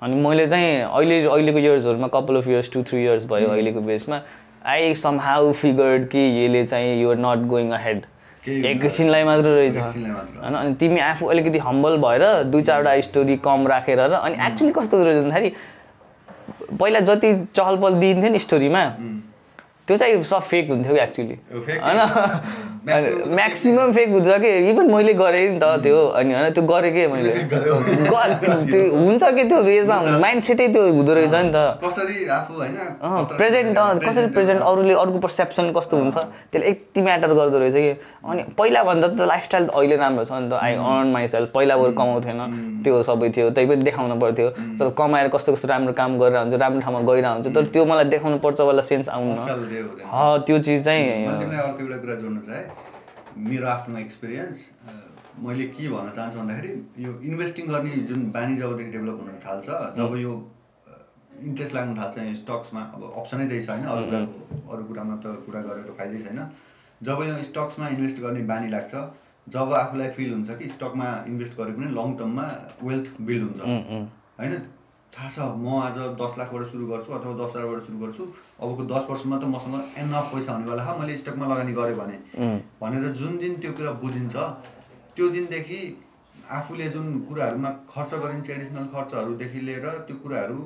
अनि 0.01 0.15
मैले 0.21 0.45
चाहिँ 0.47 0.81
अहिले 0.81 1.23
अहिलेको 1.25 1.59
इयर्सहरूमा 1.59 2.07
couple 2.13 2.37
of 2.37 2.47
years 2.47 2.71
to 2.73 2.83
three 2.83 3.03
years 3.03 3.25
भयो 3.29 3.47
अहिलेको 3.49 3.81
बेसमा। 3.81 4.21
आई 4.65 4.93
सम 4.95 5.19
हाउ 5.19 5.51
फिगर्ड 5.53 6.07
कि 6.07 6.19
यसले 6.37 6.63
चाहिँ 6.65 7.01
युआर 7.01 7.17
नट 7.17 7.47
गोइङ 7.47 7.71
अहेड 7.71 8.05
एकैछिनलाई 8.47 9.23
मात्र 9.23 9.47
रहेछ। 9.47 9.77
होइन 9.77 10.53
अनि 10.55 10.73
तिमी 10.75 10.99
आफू 10.99 11.25
अलिकति 11.27 11.57
हम्बल 11.59 11.97
भएर 11.97 12.43
दुई 12.43 12.61
चारवटा 12.61 12.99
स्टोरी 13.01 13.37
कम 13.45 13.67
राखेर 13.67 13.99
र 13.99 14.11
अनि 14.13 14.35
एक्चुली 14.47 14.71
कस्तो 14.71 14.97
हुँदो 14.97 15.09
रहेछ 15.09 15.23
भन्दाखेरि 15.23 15.51
पहिला 16.79 16.99
जति 16.99 17.33
चहल 17.55 17.77
पहल 17.77 17.93
दिइन्थ्यो 17.99 18.31
नि 18.31 18.39
स्टोरीमा 18.39 18.83
त्यो 19.89 19.97
चाहिँ 19.97 20.21
सब 20.21 20.41
फेक 20.45 20.69
हुन्थ्यो 20.71 20.93
कि 20.93 21.01
एक्चुली 21.01 21.35
होइन? 21.81 21.99
म्याक्सिमम 23.35 23.91
फेक 23.93 24.09
हुन्छ 24.09 24.37
कि? 24.41 24.49
इभन 24.69 24.91
मैले 24.93 25.13
गरेँ 25.13 25.49
नि 25.49 25.59
त 25.59 25.65
त्यो 25.83 25.97
अनि 26.19 26.33
होइन 26.33 26.49
त्यो 26.53 26.63
गरेँ 26.63 26.91
कि 26.93 27.07
मैले? 27.13 27.33
त्यो 28.71 28.81
हुन्छ 28.95 29.23
कि 29.23 29.43
त्यो 29.49 29.61
बेसमा 29.63 29.97
माइन्ड 30.19 30.43
सेटै 30.43 30.67
त्यो 30.67 30.83
हुँदो 30.93 31.13
रहेछ 31.13 31.33
नि 31.33 31.51
त। 31.53 31.57
प्रेजेन्ट 33.37 33.77
कसरी 34.05 34.27
प्रेजेन्ट 34.37 34.61
अरूले 34.61 34.93
अरूको 34.93 35.19
पर्सेप्सन 35.25 35.71
कस्तो 35.77 35.97
हुन्छ? 35.97 36.17
त्यसले 36.51 36.69
यति 36.69 37.01
म्याटर 37.01 37.33
गर्दो 37.33 37.59
रहेछ 37.59 37.73
कि? 37.73 37.91
अनि 38.29 38.43
पहिलाभन्दा 38.57 39.07
त 39.07 39.27
लाइफस्टाइल 39.33 39.65
त 39.67 39.71
अहिले 39.73 39.95
राम्रो 39.95 40.25
छ 40.25 40.31
नि 40.31 40.49
त। 40.49 40.53
आई 40.61 40.73
अर्न 40.77 41.07
माइसेल्फ 41.17 41.51
पहिला 41.55 41.77
बरु 41.77 41.93
कमाउँथेन। 41.99 42.39
त्यो 42.83 43.03
सबै 43.09 43.29
थियो। 43.35 43.49
त्यही 43.57 43.67
पनि 43.69 43.83
देखाउनु 43.89 44.15
पर्थ्यो। 44.21 44.49
तर 44.79 44.89
कमाएर 44.97 45.27
कस्तो 45.35 45.53
कस्तो 45.53 45.67
राम्रो 45.67 45.93
काम 45.99 46.17
गरेर 46.19 46.37
हुन्छ 46.37 46.55
राम्रो 46.63 46.81
ठाउँमा 46.85 47.01
गइरहेको 47.11 47.33
हुन्छ 47.35 47.55
तर 47.55 47.65
त्यो 47.73 47.85
मलाई 47.85 48.05
देखाउनु 48.15 48.37
पर्छ 48.45 48.59
वाला 48.61 48.81
सेन्स 48.89 49.09
आउनु। 49.09 49.78
त्यो 49.81 50.59
चिज 50.59 50.83
चाहिँ 50.85 51.25
अर्को 51.25 51.81
एउटा 51.83 51.97
कुरा 51.97 52.15
जोड्न 52.15 52.39
चाहेँ। 52.47 52.67
मेरो 53.49 53.67
आफ्नो 53.67 53.97
एक्सपिरियन्स 53.99 54.57
मैले 55.43 55.65
के 55.75 55.87
भन्न 55.89 56.09
चाहन्छु 56.15 56.39
भन्दाखेरि 56.39 56.71
यो 57.03 57.11
इन्भेस्टिङ 57.31 57.67
गर्ने 57.67 57.91
जुन 58.07 58.19
बानी 58.31 58.55
जबदेखि 58.57 58.91
डेभलप 58.91 59.19
हुन 59.19 59.37
थाल्छ 59.45 59.67
जब 59.97 60.15
यो 60.21 60.31
इन्ट्रेस्ट 61.41 61.73
लाग्न 61.75 61.95
थाल्छ 61.97 62.17
यो 62.19 62.35
स्टक्समा 62.35 62.81
अब 62.95 63.01
अप्सनै 63.17 63.45
त्यही 63.47 63.61
छ 63.65 63.69
होइन 63.69 63.85
अरू 63.91 64.03
कुराको 64.09 64.73
अरू 64.73 64.83
कुरामा 64.89 65.15
त 65.23 65.25
कुरा 65.45 65.61
गरेर 65.67 65.93
फाइदै 65.99 66.19
छैन। 66.25 66.39
जब 67.01 67.21
यो 67.27 67.35
स्टक्समा 67.43 67.87
इन्भेस्ट 67.95 68.17
गर्ने 68.21 68.41
बानी 68.49 68.67
लाग्छ 68.69 68.93
जब 69.47 69.73
आफूलाई 69.73 70.09
फिल 70.17 70.33
हुन्छ 70.33 70.57
कि 70.59 70.65
स्टकमा 70.69 71.07
इन्भेस्ट 71.27 71.53
गरे 71.57 71.71
पनि 71.77 71.87
लङ 71.99 72.07
टर्ममा 72.17 72.47
वेल्थ 72.83 73.07
बिल्ड 73.21 73.43
हुन्छ। 73.43 73.61
होइन? 74.39 74.53
थाहा 75.13 75.29
छ 75.29 75.37
म 75.57 75.77
आज 75.81 75.97
दस 76.21 76.33
लाखबाट 76.37 76.63
सुरु 76.71 76.85
गर्छु 76.87 77.13
अथवा 77.13 77.33
दस 77.37 77.51
हजारबाट 77.55 77.79
सुरु 77.85 77.97
गर्छु। 77.99 78.23
अबको 78.61 78.83
दस 78.91 79.03
वर्षमा 79.09 79.37
त 79.37 79.43
मसँग 79.53 79.75
एनफ 80.01 80.25
पैसा 80.33 80.51
हुनेवाला 80.53 80.83
छ 80.85 80.97
मैले 80.99 81.17
स्टकमा 81.17 81.45
लगानी 81.51 81.73
गरेँ 81.79 81.95
भने। 81.97 82.17
भनेर 82.81 83.05
जुन 83.19 83.37
दिन 83.37 83.55
त्यो 83.61 83.71
कुरा 83.79 83.91
बुझिन्छ 84.03 84.35
त्यो 85.15 85.29
दिनदेखि 85.35 85.79
आफूले 86.57 86.87
जुन 86.93 87.07
कुराहरूमा 87.27 87.69
खर्च 87.89 88.11
गरिन्छ 88.23 88.49
एडिसनल 88.49 88.85
खर्चहरूदेखि 88.93 89.59
लिएर 89.67 89.85
त्यो 90.05 90.15
कुराहरू 90.21 90.59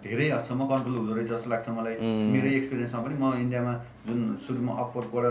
धेरै 0.00 0.26
हदसम्म 0.30 0.66
कन्ट्रोल 0.72 0.96
हुँदो 0.96 1.14
रहेछ 1.14 1.28
जस्तो 1.28 1.50
लाग्छ 1.50 1.68
मलाई। 1.76 1.94
मेरै 2.32 2.50
एक्सपिरियन्समा 2.56 3.00
पनि 3.04 3.16
म 3.20 3.32
इन्डियामा 3.44 3.72
जुन 4.08 4.20
सुरुमा 4.44 4.72
अपवर्डबाट 4.82 5.24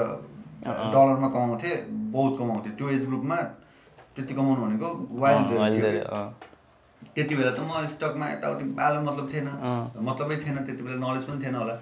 डलरमा 0.93 1.27
कमाउँथेँ 1.35 1.75
बहुत 2.15 2.33
कमाउँथेँ। 2.39 2.73
त्यो 2.77 2.89
एज 2.95 3.05
ग्रुपमा 3.09 3.37
त्यति 4.15 4.33
कमाउनु 4.33 4.61
भनेको 4.65 4.87
वाइल्ड 5.21 5.49
त्यति 7.15 7.35
बेला 7.35 7.51
त 7.51 7.59
म 7.59 7.87
स्टकमा 7.87 8.25
यताउति 8.29 8.63
बालो 8.63 9.01
मतलब 9.01 9.25
थिएन। 9.33 9.47
मतलबै 10.01 10.35
थिएन 10.37 10.57
त्यति 10.65 10.83
बेला 10.83 10.97
नलेज 11.03 11.23
पनि 11.23 11.45
थिएन 11.45 11.55
होला। 11.55 11.75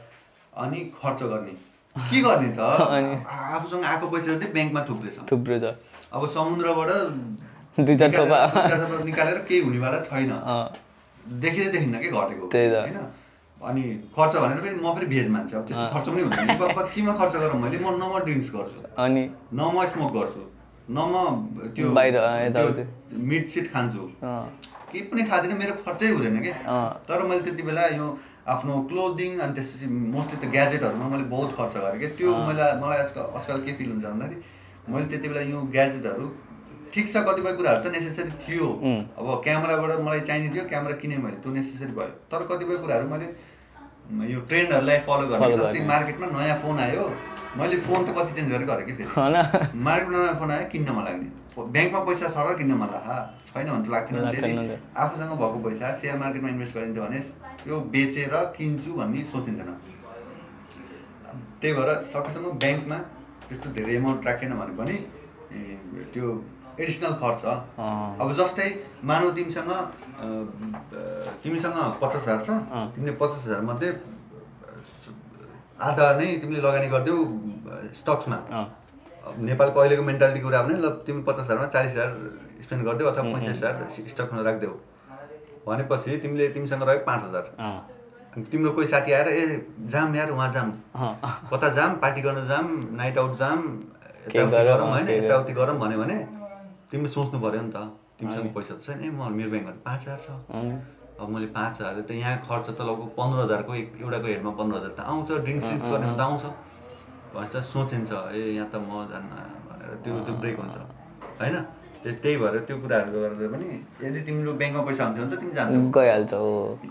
अनि 0.58 0.80
खर्च 1.02 1.24
गर्ने। 1.24 1.53
के 2.10 2.22
गर्ने 2.22 2.49
त? 2.58 2.60
आफूसँग 3.30 3.84
आएको 3.84 4.08
पैसा 4.08 4.38
चाहिँ 4.40 4.53
ब्याङ्कमा 4.53 4.82
थुप्रेछ। 4.90 5.18
थुप्रो 5.32 5.60
छ। 5.60 5.76
अब 6.14 6.28
समुद्रबाट 6.28 6.90
दुई 7.80 7.95
चार 7.98 8.10
थोपा। 8.18 8.40
निकालेर- 9.03 9.48
केही 9.48 9.62
हुनेवाला 9.62 9.99
छैन। 9.99 10.32
देखिँदै 11.40 11.72
देखिन्न 11.72 11.99
कि 11.99 12.08
घटेको। 12.08 12.45
होइन? 12.82 12.99
अनि 13.64 13.82
खर्च 14.16 14.36
भनेर 14.36 14.58
फेरि 14.62 14.76
म 14.76 14.94
फेरि 14.94 15.06
भेज 15.06 15.28
मान्छे 15.30 15.56
अब 15.58 15.68
त्यस्तो 15.68 15.88
खर्च 15.94 16.06
पनि 16.10 16.22
हुँदैन। 16.22 16.58
पापा 16.60 16.82
केमा 16.82 17.14
खर्च 17.14 17.36
गरौँ 17.36 17.60
मैले? 17.62 17.78
म 17.80 17.90
न 17.90 18.03
म 18.12 18.20
ड्रिङ्क्स 18.20 18.49
गर्छु। 18.52 18.80
अनि? 18.98 19.24
न 19.53 19.60
म 19.76 19.86
स्मोक 19.86 20.12
गर्छु। 20.14 20.41
न 20.90 20.98
म 21.12 21.16
त्यो 21.76 21.91
बाहिर। 21.91 22.88
मिट 23.14 23.49
सिट 23.49 23.74
खान्छु। 23.74 24.03
केही 24.91 25.03
पनि 25.11 25.23
खाँदिनँ 25.31 25.57
मेरो 25.57 25.73
खर्चै 25.85 26.07
हुँदैन 26.11 26.38
कि। 26.45 26.51
तर 27.07 27.23
मैले 27.30 27.41
त्यति 27.47 27.63
बेला 27.69 27.85
यो 27.97 28.07
आफ्नो 28.53 28.73
क्लोदिङ 28.89 29.31
अनि 29.39 29.53
त्यसपछि 29.55 29.88
मोस्टली 29.88 30.38
त 30.41 30.51
ग्याजेटहरूमा 30.55 31.07
मैले 31.13 31.26
बहुत 31.34 31.49
खर्च 31.57 31.73
गरेँ 31.77 31.99
कि? 32.01 32.07
त्यो 32.18 32.30
मैले 32.47 32.65
मलाई 32.81 32.97
आजकल 33.03 33.22
आजकल 33.38 33.61
के 33.65 33.72
फिल 33.80 33.89
हुन्छ 33.91 34.05
भन्दाखेरि 34.05 34.38
मैले 34.91 35.05
त्यति 35.11 35.27
बेला 35.30 35.41
यो 35.53 35.59
ग्याजेटहरू 35.76 36.26
ठिक 36.93 37.05
छ 37.07 37.23
कतिपय 37.27 37.53
कुराहरू 37.57 37.80
त 37.84 37.91
नेसेसरी 37.95 38.31
थियो। 38.43 38.68
अब 39.19 39.27
क्यामेराबाट 39.43 39.99
मलाई 40.07 40.22
चाहिने 40.30 40.49
थियो 40.55 40.63
क्यामेरा 40.72 40.95
किनेँ 41.01 41.18
मैले 41.26 41.38
त्यो 41.43 41.51
नेसेसरी 41.57 41.93
भयो। 41.99 42.13
तर 42.31 42.43
कतिपय 42.51 42.77
कुराहरू 42.84 43.07
मैले 43.13 43.27
यो 44.34 44.39
ट्रेन्डहरूलाई 44.49 44.97
फलो 45.07 45.23
Follow 45.41 45.57
जस्तै। 45.59 45.85
मार्केटमा 45.88 46.27
नयाँ 46.35 46.57
फोन 46.63 46.80
आयो 46.85 47.03
मैले 47.59 47.77
फोन 47.85 47.99
त 48.05 48.15
कति 48.18 48.31
चेन्ज 48.35 48.49
गरेर 48.51 48.68
गरेँ 48.72 48.85
कि 48.88 49.03
होइन। 49.15 49.38
मार्केटमा 49.88 50.18
नयाँ 50.18 50.35
फोन 50.39 50.51
आयो 50.51 50.65
किन्न 50.73 50.91
मन 50.97 51.03
लाग्ने। 51.07 51.30
ब्याङ्कमा 51.57 51.99
पैसा 52.07 52.28
छ 52.36 52.38
र 52.48 52.49
किन्न 52.60 52.73
मन 52.82 52.90
लाग्छ 52.94 53.07
छैन 53.53 53.68
भने 53.69 53.84
त 53.84 53.90
लाग्थेन। 53.94 54.60
आफूसँग 54.95 55.32
भएको 55.41 55.57
पैसा 55.65 55.86
सेयर 56.02 56.18
मार्केटमा 56.23 56.49
इन्भेस्ट 56.49 56.73
गरिन्थ्यो 56.78 57.03
भने 57.03 57.19
त्यो 57.64 57.76
बेचेर 57.94 58.34
किन्छु 58.57 58.91
भन्ने 58.99 59.22
सोचिन्थेन 59.32 59.69
त्यही 61.60 61.73
भएर 61.78 61.90
सकेसम्म 62.14 62.48
ब्याङ्कमा 62.64 62.98
त्यस्तो 63.48 63.68
धेरै 63.76 63.94
एमाउन्ट 63.95 64.26
राखेन 64.28 64.52
भने 64.61 64.73
पनि 64.80 64.95
त्यो 66.14 66.28
एडिसनल 66.80 67.14
खर्च। 67.22 67.44
अब 68.22 68.30
जस्तै 68.40 68.69
मानव 69.03 69.30
तिमीसँग 69.36 69.72
तिमीसँग 71.44 71.78
पचास 72.02 72.23
हजार 72.28 72.40
छ 72.48 72.49
तिमीले 72.95 73.14
पचास 73.22 73.41
हजार 73.45 73.61
मध्ये 73.69 73.90
आधा 75.88 76.06
नै 76.18 76.28
तिमीले 76.41 76.61
लगानी 76.61 76.88
गरिदेऊ 76.94 77.19
स्टक्समा। 77.99 78.38
अब 79.22 79.34
नेपालको 79.45 79.80
अहिलेको 79.80 80.03
मेन्टालिटी 80.03 80.39
कुरा 80.41 80.61
भने 80.65 80.77
ल 80.81 80.89
तिमी 81.06 81.22
पचास 81.22 81.45
हजारमा 81.45 81.65
चालिस 81.73 81.91
हजार 81.91 82.10
स्पेन्ड 82.65 82.81
गरिदेऊ 82.85 83.07
अथवा 83.07 83.23
पैँतिस 83.34 83.57
हजार 83.57 83.73
स्टकमा 84.10 84.41
राखिदेऊ। 84.41 84.73
भनेपछि 85.68 86.18
तिमीले 86.26 86.48
तिमीसँग 86.57 86.84
रह्यो 86.89 87.06
पाँच 87.06 87.22
हजार। 87.30 87.45
तिम्रो 88.52 88.72
कोही 88.72 88.88
साथी 88.88 89.11
आएर 89.11 89.27
ए 89.27 89.41
जाम 89.93 90.15
यार 90.15 90.30
उहाँ 90.31 90.52
जाम। 90.52 90.69
कता 91.53 91.69
जाम? 91.77 91.95
पार्टी 92.02 92.22
गर्न 92.22 92.48
जाम 92.48 92.65
नाइट 92.98 93.18
आउट 93.18 93.38
जाम 93.38 93.60
गरौँ, 94.35 94.89
होइन। 94.89 95.10
यताउति 95.10 95.53
गरौँ 95.53 95.77
भन्यो 95.80 95.98
भने 96.02 96.18
तिमीले 96.91 97.10
सोच्नु 97.14 97.39
पऱ्यो 97.41 97.61
नि 97.61 97.72
त। 97.76 97.77
तिमीसँग 98.18 98.49
पैसा 98.56 98.73
त 98.73 98.81
छैन। 98.85 98.98
ए 99.06 99.10
म 99.10 99.30
मेरो 99.38 99.49
ब्याङ्कमा 99.52 99.73
पाँच 99.85 100.02
हजार 100.02 100.19
छ। 100.26 100.30
अब 101.22 101.30
मैले 101.30 101.48
पाँच 101.53 101.73
हजार 101.81 102.02
त 102.02 102.11
यहाँ 102.18 102.38
खर्च 102.49 102.68
त 102.73 102.81
लगभग 102.81 103.10
पन्ध्र 103.18 103.38
हजारको 103.45 103.72
एक 103.76 103.88
एउटाको 104.02 104.27
हेडमा 104.34 104.52
पन्ध्र 104.57 104.76
हजार 104.81 104.91
त 104.98 104.99
आउँछ 105.06 105.30
ड्रिङ्क्स 105.45 105.65
सिङ्क्स 105.69 105.88
गर्ने 105.91 106.10
त 106.18 106.22
आउँछ। 106.26 106.43
भनेर 107.34 107.49
त 107.53 107.56
सोचिन्छ 107.74 108.12
ए 108.12 108.41
यहाँ 108.58 108.70
त 108.74 108.76
म 108.88 108.91
जान्न 109.12 109.32
भनेर 109.68 109.91
त्यो 110.03 110.14
त्यो 110.26 110.34
ब्रेक 110.41 110.56
हुन्छ 110.60 110.76
होइन? 111.40 111.56
त्यही 112.03 112.16
त्यही 112.24 112.36
भएर 112.41 112.56
त्यो 112.68 112.76
कुराहरू 112.84 113.10
गर्दा 113.14 113.48
पनि 113.53 113.68
यदि 114.03 114.20
तिम्रो 114.28 114.52
ब्याङ्कमा 114.60 114.84
पैसा 114.90 115.02
हुन्थ्यो 115.06 115.24
भने 115.26 115.36
त 115.36 115.40
तिमी 115.41 115.53
जान्थ्यौ 115.58 115.82
गइहाल्छ 115.98 116.34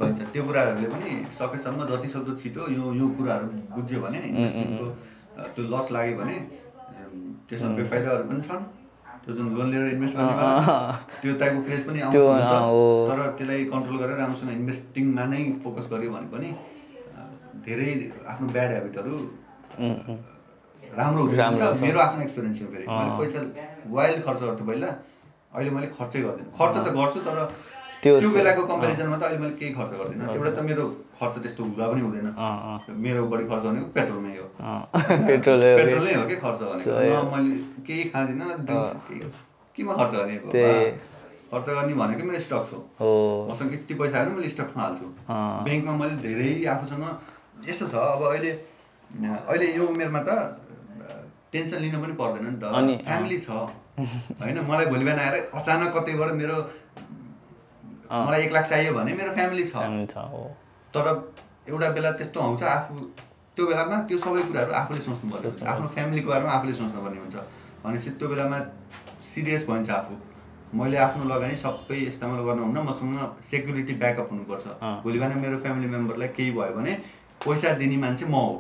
गइन्छ 0.01 0.21
त्यो 0.33 0.43
कुराहरूले 0.49 0.89
पनि 0.95 1.11
सकेसम्म 1.39 1.81
जति 1.91 2.09
सक्दो 2.15 2.33
छिटो 2.43 2.63
यो 2.77 2.85
यो 3.01 3.07
कुराहरू 3.19 3.47
बुझ्यो 3.75 3.99
भने 4.05 4.19
इन्भेस्टमेन्टको 4.31 4.87
त्यो 5.55 5.63
लस 5.73 5.87
लाग्यो 5.97 6.15
भने 6.21 6.37
त्यसमा 7.49 7.69
बेफाइदाहरू 7.81 8.25
पनि 8.31 8.43
छन्। 8.49 8.63
त्यो 9.25 9.35
जुन 9.37 9.47
लोन 9.57 9.67
लिएर 9.71 9.87
इन्भेस्ट 9.95 10.15
गर्ने 10.17 10.35
त्यो 11.23 11.33
टाइपको 11.41 11.61
क्रेज 11.67 11.83
पनि 11.89 11.99
आउँछ 12.01 12.15
त्यो। 12.15 12.25
तर 13.11 13.19
त्यसलाई 13.39 13.65
कन्ट्रोल 13.75 13.97
गरेर 14.03 14.17
राम्रोसँग 14.23 14.51
इन्भेस्टिङमा 14.59 15.25
नै 15.33 15.41
फोकस 15.65 15.87
गर्यो 15.93 16.11
भने 16.15 16.29
पनि 16.35 16.49
धेरै 17.67 17.89
आफ्नो 18.33 18.47
ब्याड 18.55 18.71
हेबिटहरू 18.77 19.15
राम्रो 19.79 21.23
हुन्छ। 21.25 21.81
मेरो 21.83 22.01
आफ्नो 22.01 22.23
एक्सपिरियन्स 22.23 22.63
हो 22.63 22.67
फेरि। 22.73 22.87
मैले 22.91 23.11
पैसा 23.21 23.41
वाइल्ड 23.97 24.23
खर्च 24.27 24.41
गर्थेँ 24.43 24.67
पहिला। 24.67 24.89
अहिले 25.55 25.71
मैले 25.77 25.87
खर्चै 25.99 26.21
गर्दिनँ। 26.23 26.51
खर्च 26.59 26.75
त 26.77 26.89
गर्छु 26.99 27.21
तर 27.27 27.37
त्यो 28.03 28.29
बेलाको 28.35 28.63
कम्पेरिजनमा 28.73 29.17
त 29.17 29.23
अहिले 29.29 29.39
मैले 29.45 29.55
केही 29.61 29.73
खर्च 29.79 29.91
गर्दिनँ। 30.01 30.25
एउटा 30.35 30.51
त 30.51 30.61
मेरो 30.69 30.85
खर्च 31.21 31.35
त्यस्तो 31.45 31.63
हुँदा 31.65 31.85
पनि 31.91 32.01
हुँदैन। 32.01 32.27
मेरो 33.05 33.21
बढी 33.33 33.45
खर्च 33.51 33.63
भनेको 33.69 33.87
पेट्रोलमै 33.97 34.33
हो। 34.41 34.47
पेट्रोल 35.31 35.61
हो। 35.61 35.77
कि? 35.77 35.83
पेट्रोलै 35.85 36.15
हो 36.15 36.25
कि 36.31 36.37
खर्च 36.45 36.61
भनेको? 36.71 36.91
मैले 37.35 37.55
केही 37.87 38.05
खाँदिनँ। 38.11 38.47
केमा 39.77 39.93
खर्च 40.01 40.13
गर्ने। 40.19 40.37
खर्च 41.51 41.67
गर्ने 41.77 41.95
भनेको 42.01 42.23
मेरो 42.31 42.41
स्टक्स 42.47 42.71
हो। 42.73 42.81
मसँग 43.51 43.73
यति 43.75 43.95
पैसा 44.01 44.17
आयो 44.19 44.27
भने 44.27 44.35
मैले 44.37 44.49
स्टकमा 44.55 44.83
हाल्छु। 44.83 45.07
ब्याङ्कमा 45.67 45.93
मैले 46.03 46.17
धेरै 46.27 46.51
आफूसँग 46.75 47.05
यस्तो 47.69 47.87
छ 47.93 47.95
अब 48.17 48.23
अहिले 48.33 48.51
अहिले 49.11 49.67
यो 49.77 49.87
उमेरमा 49.87 50.21
त 50.29 50.31
टेन्सन 51.53 51.79
लिनु 51.83 51.99
पनि 52.03 52.13
पर्दैन 52.21 52.45
नि 52.47 52.51
अनि, 52.67 52.95
त 52.97 53.05
फ्यामिली 53.05 53.39
छ। 53.41 53.51
होइन 54.41 54.59
मलाई 54.71 54.87
भोलि 54.87 55.05
बिहान 55.05 55.19
आएर 55.19 55.35
अचानक 55.55 55.89
कतैबाट 55.97 56.31
मेरो 56.41 56.57
मलाई 58.11 58.41
एक 58.43 58.53
लाख 58.53 58.69
चाहियो 58.71 58.93
भने 58.95 59.13
मेरो 59.15 59.31
फ्यामिली 59.35 59.65
छ। 59.67 59.75
तर 60.95 61.07
एउटा 61.69 61.89
बेला 61.97 62.11
त्यस्तो 62.19 62.41
आउँछ 62.41 62.63
आफू 62.63 62.95
त्यो 63.57 63.67
बेलामा 63.67 63.97
त्यो 64.09 64.19
सबै 64.19 64.43
कुराहरू 64.47 64.73
आफूले 64.81 65.01
सोच्नु 65.03 65.31
पर्छ। 65.31 65.63
आफ्नो 65.63 65.87
फ्यामिलीको 65.95 66.29
बारेमा 66.31 66.53
आफूले 66.53 66.75
सोच्नुपर्ने 66.79 67.19
हुन्छ। 67.21 67.37
भनेपछि 67.85 68.11
त्यो 68.19 68.29
बेलामा 68.29 68.59
सिरियस 69.35 69.67
भइन्छ 69.69 69.91
आफू। 69.91 70.15
मैले 70.79 70.97
आफ्नो 71.07 71.25
लगानी 71.35 71.57
सबै 71.59 71.99
यस्तामा 72.07 72.43
गर्नुहुन्न 72.47 72.79
मसँग 72.89 73.19
सेक्युरिटी 73.51 73.95
ब्याकअप 74.03 74.29
हुनुपर्छ। 74.33 74.67
भोलि 75.03 75.19
बिहान 75.19 75.39
मेरो 75.45 75.57
फ्यामिली 75.63 75.89
मेम्बरलाई 75.95 76.29
केही 76.37 76.51
भयो 76.59 76.75
भने 76.79 76.93
पैसा 77.45 77.73
दिने 77.81 77.97
मान्छे 77.97 78.25
म 78.27 78.35
हो। 78.35 78.55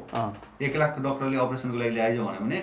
एक 0.62 0.76
लाखको 0.76 1.00
डक्टरले 1.04 1.36
अपरेसनको 1.36 1.76
लागि 1.78 1.94
ल्याइज 1.94 2.18
भन्यो 2.18 2.40
भने 2.40 2.58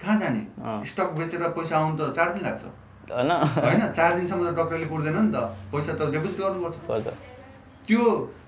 कहाँ 0.00 0.18
जाने? 0.20 0.42
स्टक 0.90 1.08
बेचेर 1.18 1.42
पैसा 1.56 1.74
आउनु 1.78 1.96
त 1.98 2.12
चार 2.16 2.28
दिन 2.34 2.42
लाग्छ। 2.42 2.62
होइन। 3.10 3.82
चार 3.92 4.10
दिनसम्म 4.18 4.50
त 4.50 4.56
डक्टरले 4.58 4.86
कुर्दैन 4.86 5.16
नि 5.16 5.32
त। 5.32 5.38
पैसा 5.72 5.92
त 5.94 6.10
डेपोजिट 6.14 6.38
गर्नुपर्छ। 6.40 6.76
पर्छ। 6.88 7.08
त्यो 7.86 8.02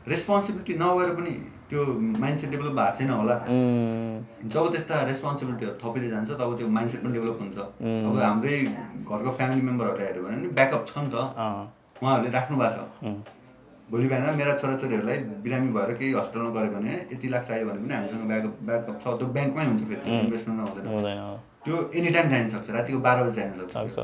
रेस्पोन्सिबिलिटी 0.08 0.74
नभएर 0.82 1.10
पनि 1.18 1.32
त्यो 1.70 1.80
माइन्डसेट 2.22 2.50
डेभलप 2.50 2.74
भएको 2.78 2.96
छैन 2.98 3.10
होला। 3.10 3.36
जब 4.52 4.64
त्यस्ता 4.72 4.94
रेस्पोन्सिबिलिटीहरू 5.10 5.74
थपिँदै 5.82 6.08
जान्छ 6.14 6.30
तब 6.40 6.50
त्यो 6.58 6.68
माइन्डसेट 6.68 7.00
पनि 7.02 7.12
डेभलप 7.12 7.38
हुन्छ। 7.42 7.58
अब 8.06 8.18
हाम्रै 8.22 8.56
घरको 9.08 9.30
फ्यामिली 9.38 9.62
मेम्बरहरूलाई 9.68 10.06
हेऱ्यो 10.06 10.22
भने 10.24 10.36
नि 10.42 10.48
ब्याकअप 10.58 10.82
छ 10.88 10.92
नि 10.98 11.10
त। 11.14 11.16
उहाँहरूले 12.02 12.30
राख्नु 12.34 12.56
भएको 12.58 12.84
छ। 12.98 13.41
भोलि 13.90 14.06
बिहान 14.08 14.36
मेरा 14.36 14.52
छोराछोरीहरूलाई 14.60 15.18
बिरामी 15.44 15.68
भएर 15.72 15.90
केही 15.98 16.12
हस्पिटलमा 16.12 16.50
गऱ्यो 16.56 16.70
भने 16.76 16.92
यति 17.12 17.28
लाख 17.28 17.42
चाहियो 17.48 17.66
भने 17.68 17.78
पनि 17.82 17.94
हामीसँग 17.94 18.24
ब्याकअप 18.28 18.54
ब्याकअप 18.68 18.96
छ। 19.02 19.04
त्यो 19.18 19.26
ब्याङ्कमै 19.36 19.64
हुन्छ 19.70 19.82
फेरि 19.88 20.02
इन्भेस्टमेन्ट 20.18 20.60
हुँदैन 20.68 20.86
हुँदैन 20.92 21.18
त्यो 21.64 21.74
एनी 21.98 22.10
टाइम 22.16 22.26
चाहिन 22.30 22.48
सक्छ 22.54 22.70
रातिको 22.76 22.98
बाह्र 23.06 23.24
बजी 23.24 23.34
चाहिन 23.40 23.52
सक्छ। 23.60 23.98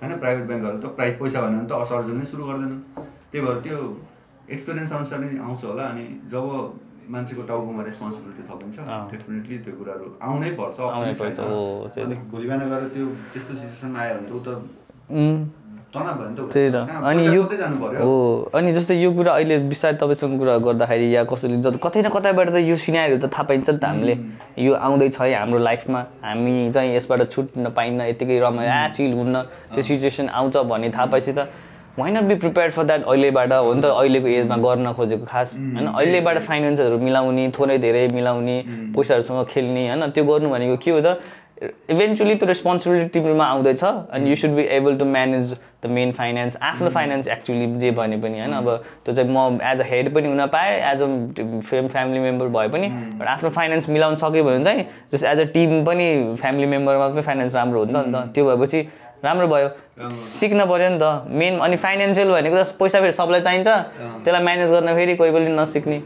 होइन 0.00 0.12
प्राइभेट 0.22 0.44
ब्याङ्कहरू 0.50 0.78
त 0.78 0.86
प्राइस 0.96 1.14
पैसा 1.20 1.38
भन्यो 1.44 1.58
भने 1.58 1.68
त 1.68 1.72
असर्जन 1.84 2.16
नै 2.20 2.26
सुरु 2.32 2.42
गर्दैनन् 2.48 2.82
त्यही 3.30 3.46
भएर 3.46 3.58
त्यो 3.66 3.78
एक्सपिरियन्स 4.54 4.92
अनुसार 4.98 5.18
नै 5.20 5.28
आउँछ 5.46 5.64
होला 5.64 5.84
अनि 5.92 6.04
जब 6.32 6.44
मान्छेको 7.14 7.42
टाउकोमा 7.48 7.82
रेस्पोन्सिबिलिटी 7.88 8.42
थपिन्छ। 8.50 8.76
डेफिनेटली 9.12 9.56
त्यो 9.64 9.72
कुराहरू 9.78 10.06
आउनै 10.28 10.50
पर्छ। 10.60 10.78
भोलि 12.30 12.46
बिहान 12.46 12.62
गएर 12.70 12.82
त्यो 12.94 13.06
त्यस्तो 13.32 13.52
सिचुएसनमा 13.54 13.98
आयो 14.02 14.14
भने 14.16 14.28
त 14.28 14.32
ऊ 14.34 14.40
त 14.46 14.48
त्यही 15.96 16.70
त। 16.70 16.76
अनि 17.04 17.22
यो 17.34 17.42
हो 18.00 18.50
अनि 18.54 18.72
जस्तै 18.72 18.94
यो 19.00 19.12
कुरा 19.12 19.32
अहिले 19.34 19.58
बिस्तारै 19.68 19.96
तपाईँसँग 20.00 20.38
कुरा 20.38 20.56
गर्दाखेरि 20.66 21.06
या 21.14 21.24
कसैले 21.24 21.56
जति 21.62 21.78
कतै 21.82 22.00
न 22.02 22.08
कतैबाट 22.12 22.48
त 22.50 22.56
यो 22.64 22.76
सिनारीहरू 22.76 23.20
त 23.20 23.32
थाहा 23.32 23.42
पाइन्छ 23.48 23.68
नि 23.70 23.78
त 23.78 23.84
हामीले। 23.84 24.14
यो 24.58 24.72
आउँदैछ 24.74 25.20
है 25.20 25.34
हाम्रो 25.34 25.58
लाइफमा। 25.58 26.00
हामी 26.24 26.70
चाहिँ 26.74 26.96
यसबाट 26.96 27.30
छुट्न 27.32 27.70
पाइन्न 27.76 28.00
यतिकै 28.12 28.38
रमाइलो 28.40 28.72
आ 28.72 28.88
चिल 28.92 29.12
हुन्न 29.14 29.36
त्यो 29.72 29.82
सिचुएसन 29.82 30.28
आउँछ 30.28 30.56
भन्ने 30.56 30.88
थाहा 30.92 31.06
पाएपछि 31.06 31.32
त। 31.32 31.48
Why 31.96 32.10
not 32.12 32.24
be 32.28 32.34
prepare 32.36 32.70
for 32.76 32.84
that 32.84 33.02
अहिलेबाट? 33.08 33.52
हो 33.52 33.72
नि 33.72 33.80
त 33.80 33.84
अहिलेको 33.88 34.28
एजमा 34.28 34.56
गर्न 34.60 34.92
खोजेको 34.92 35.24
खास। 35.24 35.56
होइन 35.56 35.86
अहिलेबाट 35.96 36.38
फाइनेन्सहरू 36.44 36.98
मिलाउने 37.00 37.44
थोरै 37.56 37.78
धेरै 37.80 38.04
मिलाउने 38.12 38.56
पैसाहरूसँग 38.92 39.44
खेल्ने 39.48 39.82
होइन 39.88 40.12
त्यो 40.12 40.24
गर्नु 40.24 40.48
भनेको 40.52 40.76
के 40.76 40.90
हो 40.92 41.00
त? 41.00 41.16
इभेन्चुली 41.62 42.34
त्यो 42.34 42.46
रेस्पोन्सिबिलिटी 42.48 43.08
तिम्रोमा 43.08 43.44
आउँदैछ 43.44 43.82
अनि 43.84 44.30
you 44.30 44.36
should 44.36 44.50
be 44.56 44.62
able 44.76 44.96
to 44.98 45.04
manage 45.04 45.54
the 45.82 45.86
main 45.90 46.12
finance 46.12 46.56
आफ्नो 46.62 46.88
फाइनेन्स 46.90 47.28
एक्चुली 47.28 47.66
जे 47.80 47.90
भने 47.96 48.16
पनि 48.20 48.38
होइन? 48.40 48.52
अब 48.52 48.68
त्यो 49.04 49.14
चाहिँ 49.14 49.30
म 49.30 49.58
एज 49.64 49.80
अ 49.80 49.84
हेड 49.88 50.12
पनि 50.14 50.28
हुन 50.28 50.46
पाएँ 50.52 50.72
as 50.92 51.02
a 51.02 51.06
fam 51.68 51.88
family 51.88 52.20
member 52.20 52.46
भए 52.58 52.68
पनि 52.68 52.88
बट 52.88 53.26
आफ्नो 53.26 53.50
फाइनेन्स 53.50 53.88
मिलाउन 53.88 54.16
सक्यो 54.16 54.44
भने 54.44 54.64
चाहिँ 54.64 54.84
जस्ट 55.12 55.24
एज 55.24 55.38
अ 55.40 55.44
टिम 55.56 55.84
पनि 55.84 56.36
फ्यामिली 56.40 56.66
मेम्बरमा 56.66 57.08
पनि 57.08 57.22
फाइनेन्स 57.22 57.54
राम्रो 57.54 57.84
हुन्छ 57.84 57.96
नि 57.96 58.12
त। 58.12 58.14
त्यो 58.34 58.44
भएपछि 58.46 58.80
राम्रो 59.24 59.46
भयो। 59.48 59.68
सिक्न 60.12 60.64
पऱ्यो 60.66 60.88
नि 60.90 60.98
त। 61.00 61.24
मेन 61.40 61.58
अनि 61.58 61.76
फाइनेन्सियल 61.76 62.30
भनेको 62.32 62.56
त 62.62 62.76
पैसा 62.80 63.00
फेरि 63.00 63.12
सबलाई 63.12 63.40
चाहिन्छ 63.40 63.68
त्यसलाई 64.24 64.42
म्यानेज 64.44 64.70
गर्न 64.70 64.94
फेरि 64.96 65.14
कोही 65.16 65.30
पनि 65.32 65.56
नसिक्ने। 65.56 65.98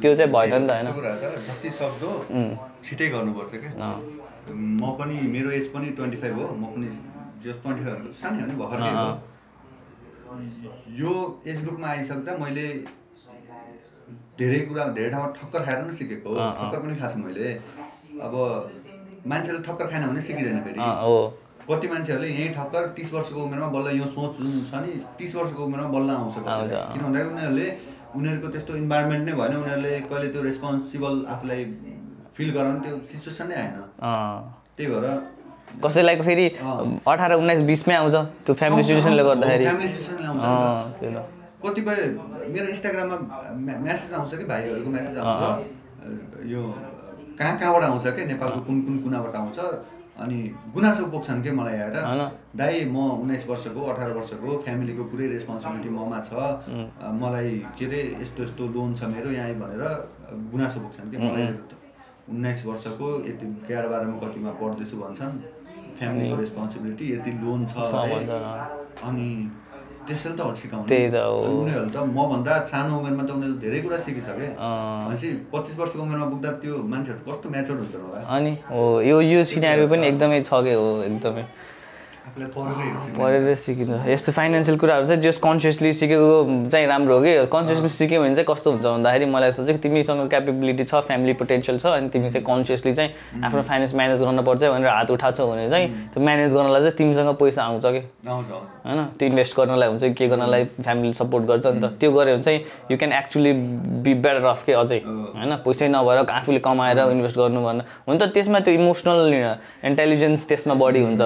त्यो 0.00 0.14
चाहिँ 0.16 0.32
भएन 0.32 0.62
नि 0.62 0.66
त 0.68 0.70
होइन? 0.72 0.86
म 4.54 4.94
पनि 5.00 5.16
मेरो 5.34 5.50
एज 5.58 5.66
पनि 5.72 5.86
ट्वेन्टी 5.98 6.18
फाइभ 6.22 6.34
हो। 6.38 6.46
म 6.54 6.64
पनि 6.74 6.88
जस्ट 7.44 7.62
ट्वेन्टी 7.62 7.82
फाइभ 7.84 7.98
सानै 8.22 8.40
हो 8.40 8.46
नि 8.46 8.54
भर्खर 8.62 8.78
यो 11.00 11.12
एज 11.46 11.60
ग्रुपमा 11.60 11.88
आइसक्दा 11.88 12.36
मैले 12.40 12.66
धेरै 14.38 14.60
कुरा 14.66 14.84
धेरै 14.96 15.10
ठाउँमा 15.10 15.28
ठक्कर 15.38 15.60
खाएर 15.64 15.78
पनि 15.84 15.96
सिकेको 15.96 16.28
हो। 16.28 16.34
ठक्कर 16.58 16.78
पनि 16.80 16.94
छु 17.00 17.18
मैले। 17.20 17.48
अब 18.26 18.34
मान्छेले 19.26 19.58
ठक्कर 19.66 19.86
खाएन 19.86 20.06
भने 20.08 20.20
सिकिँदैन 20.28 20.60
फेरि। 20.66 20.78
कति 21.68 21.88
मान्छेहरूले 21.88 22.28
यहीँ 22.28 22.52
ठक्कर 22.54 22.86
तिस 22.96 23.12
वर्षको 23.14 23.42
उमेरमा 23.44 23.68
बल्ल 23.74 23.88
यो 23.98 24.06
सोच 24.14 24.30
जुन 24.38 24.50
छ 24.70 24.72
नि 24.84 24.92
तिस 25.18 25.34
वर्षको 25.36 25.64
उमेरमा 25.64 25.88
बल्ल 25.96 26.10
आउँछ। 26.10 26.36
किन 26.36 27.02
भन्दाखेरि 27.04 27.30
उनीहरूले 27.30 27.68
उनीहरूको 28.16 28.48
त्यस्तो 28.54 28.76
इन्भाइरोमेन्ट 28.76 29.22
नै 29.28 29.34
भएन। 29.40 29.56
उनीहरूले 29.56 29.92
कहिले 30.10 30.28
त्यो 30.32 30.42
रेस्पोन्सिबल 30.42 31.14
आफूलाई 31.34 31.64
फिल 32.40 32.50
गराउने 32.56 32.80
त्यो 32.80 32.96
सिचुएसन 33.12 33.48
नै 33.48 33.54
आएन। 33.54 33.76
त्यही 34.76 34.92
भएर 34.92 35.06
कसैलाई 35.84 36.16
फेरि। 36.16 36.46
अठार 37.08 37.32
उन्नाइस 37.32 37.60
बिसमै 37.62 37.94
आउँछ 37.94 38.14
त्यो 38.46 38.54
फ्यामिली 38.54 38.82
सिचुएसनले 38.82 39.22
गर्दाखेरि। 39.24 39.64
कतिपय 41.64 41.96
मेरो 42.54 42.66
इन्स्टाग्राममा 42.66 43.16
म्या- 43.52 43.80
म्यासेज 43.84 44.12
आउँछ 44.12 44.32
कि 44.34 44.44
भाइहरूको 44.44 44.90
म्यासेज 44.90 45.18
आउँछ। 45.18 45.66
यो 46.52 46.62
कहाँ 47.38 47.58
कहाँबाट 47.58 47.82
आउँछ 47.82 48.02
क्या 48.02 48.24
नेपालको 48.26 48.60
कुन 48.60 48.82
कुन 48.82 48.98
कुनाबाट 48.98 49.34
आउँछ? 49.36 49.58
अनि 50.20 50.54
गुनासो 50.74 51.04
पोख्छन् 51.06 51.42
कि 51.42 51.50
मलाई 51.50 51.74
आएर। 51.74 51.96
दाइ 52.56 52.84
म 52.84 52.96
उन्नाइस 52.96 53.48
वर्षको 53.48 53.80
अठार 53.86 54.10
वर्षको 54.12 54.58
फ्यामिलीको 54.64 55.04
पुरै 55.04 55.26
रेस्पोन्सिबिलिटी 55.28 55.88
ममा 55.88 56.20
छ। 56.28 56.32
मलाई 57.20 57.50
के 57.78 57.84
अरे 57.86 58.00
यस्तो 58.22 58.42
यस्तो 58.42 58.68
लोन 58.68 58.94
छ 58.94 59.02
मेरो 59.04 59.30
यहाँ 59.30 59.52
भनेर 59.62 59.82
गुनासो 60.52 60.80
पोख्छन् 60.80 61.10
कि? 61.10 61.16
मलाई 61.16 61.46
उन्नाइस 62.30 62.60
वर्षको 62.66 63.08
यति 63.28 63.46
एघार 63.70 63.86
बाह्रमा 63.92 64.16
कतिमा 64.22 64.50
पढ्दैछु 64.60 64.96
भन्छन्। 65.02 65.34
फ्यामिलीको 65.98 66.36
रेस्पोन्सिबिलिटी 66.40 67.04
यति 67.14 67.30
लोन 67.42 67.60
छ। 67.70 67.72
अनि 69.08 69.28
त्यसैले 70.06 70.34
त 70.36 70.40
सिकाउने 70.60 70.96
उनीहरू 71.60 71.88
त 71.94 71.96
मभन्दा 72.18 72.52
सानो 72.70 72.92
उमेरमा 72.98 73.24
त 73.24 73.30
उनीहरूले 73.36 73.60
धेरै 73.64 73.80
कुरा 73.84 73.98
सिकिसके। 74.06 74.46
भनेपछि 74.56 75.28
पच्चिस 75.52 75.76
वर्षको 75.78 76.02
उमेरमा 76.02 76.26
पुग्दा 76.32 76.50
त्यो 76.62 76.74
मान्छेहरू 76.92 77.20
कस्तो 77.26 77.46
म्याचोर 77.54 77.76
हुन्छ 77.82 77.94
होला 77.94 78.18
अनि 78.36 78.52
हो 78.70 78.80
यो 79.10 79.16
यो 79.20 79.40
सिनारी 79.50 79.86
पनि 79.92 80.06
एकदमै 80.08 80.40
छ 80.48 80.50
के 80.64 80.74
हो 80.80 80.88
एकदमै। 81.08 81.44
पढेरै 82.38 83.54
सिकिन्छ 83.56 84.06
यस्तो 84.06 84.32
फाइनेन्सियल 84.32 84.76
कुराहरू 84.78 85.06
चाहिँ 85.06 85.22
जस्ट 85.22 85.40
कन्सियसली 85.42 85.92
सिकेको 85.92 86.68
चाहिँ 86.70 86.86
राम्रो 86.86 87.14
हो 87.16 87.22
कि? 87.22 87.32
कन्सियसली 87.50 87.88
सिक्यो 87.88 88.20
भने 88.22 88.34
चाहिँ 88.34 88.46
कस्तो 88.46 88.70
हुन्छ 88.70 88.84
भन्दाखेरि 88.86 89.26
मलाई 89.26 89.48
यस्तो 89.48 89.64
चाहिँ 89.66 89.80
तिमीसँग 89.82 90.28
क्यापेबिलिटी 90.30 90.84
छ 90.84 90.94
फ्यामिली 91.10 91.32
पोटेन्सियल 91.42 91.78
छ 91.78 91.86
अनि 91.98 92.08
तिमी 92.14 92.30
चाहिँ 92.30 92.44
कन्सियसली 92.46 92.92
चाहिँ 92.94 93.42
आफ्नो 93.44 93.62
फाइनेन्स 93.62 93.94
म्यानेज 93.94 94.22
गर्नुपर्छ 94.22 94.62
भनेर 94.62 94.88
हात 94.88 95.10
उठाएको 95.10 95.46
भने 95.50 95.68
चाहिँ 95.70 95.88
त्यो 96.14 96.22
म्यानेज 96.22 96.54
गर्नलाई 96.54 96.80
चाहिँ 96.80 96.96
तिमीसँग 96.96 97.34
पैसा 97.42 97.62
आउँछ 97.64 97.86
कि? 97.86 98.02
होइन? 98.26 99.04
त्यो 99.18 99.28
इन्भेस्ट 99.28 99.56
गर्नलाई 99.56 99.88
हुन्छ 99.88 100.04
के 100.18 100.28
गर्नलाई 100.28 100.64
फ्यामिली 100.86 101.12
सपोर्ट 101.12 101.44
गर्छ? 101.50 101.66
नि 101.66 101.80
त 101.80 101.92
त्यो 102.00 102.10
गऱ्यो 102.12 102.34
भने 102.34 102.42
चाहिँ 102.42 102.60
you 102.90 102.96
can 102.98 103.12
actually 103.12 103.52
be 104.06 104.14
better 104.14 104.44
off 104.54 104.64
के 104.64 104.72
अझै। 104.72 105.00
होइन? 105.04 105.56
पैसै 105.66 105.88
नभएर 105.88 106.18
आफूले 106.30 106.58
कमाएर 106.62 106.98
इन्भेस्ट 107.10 107.36
गर्नु 107.36 107.60
भन्न 107.64 107.80
हुन 108.06 108.18
त 108.18 108.30
त्यसमा 108.34 108.58
त्यो 108.62 108.74
इमोसनल 108.78 109.20
इन्टेलिजेन्स 109.84 110.48
त्यसमा 110.48 110.74
बढी 110.74 111.02
हुन्छ। 111.02 111.22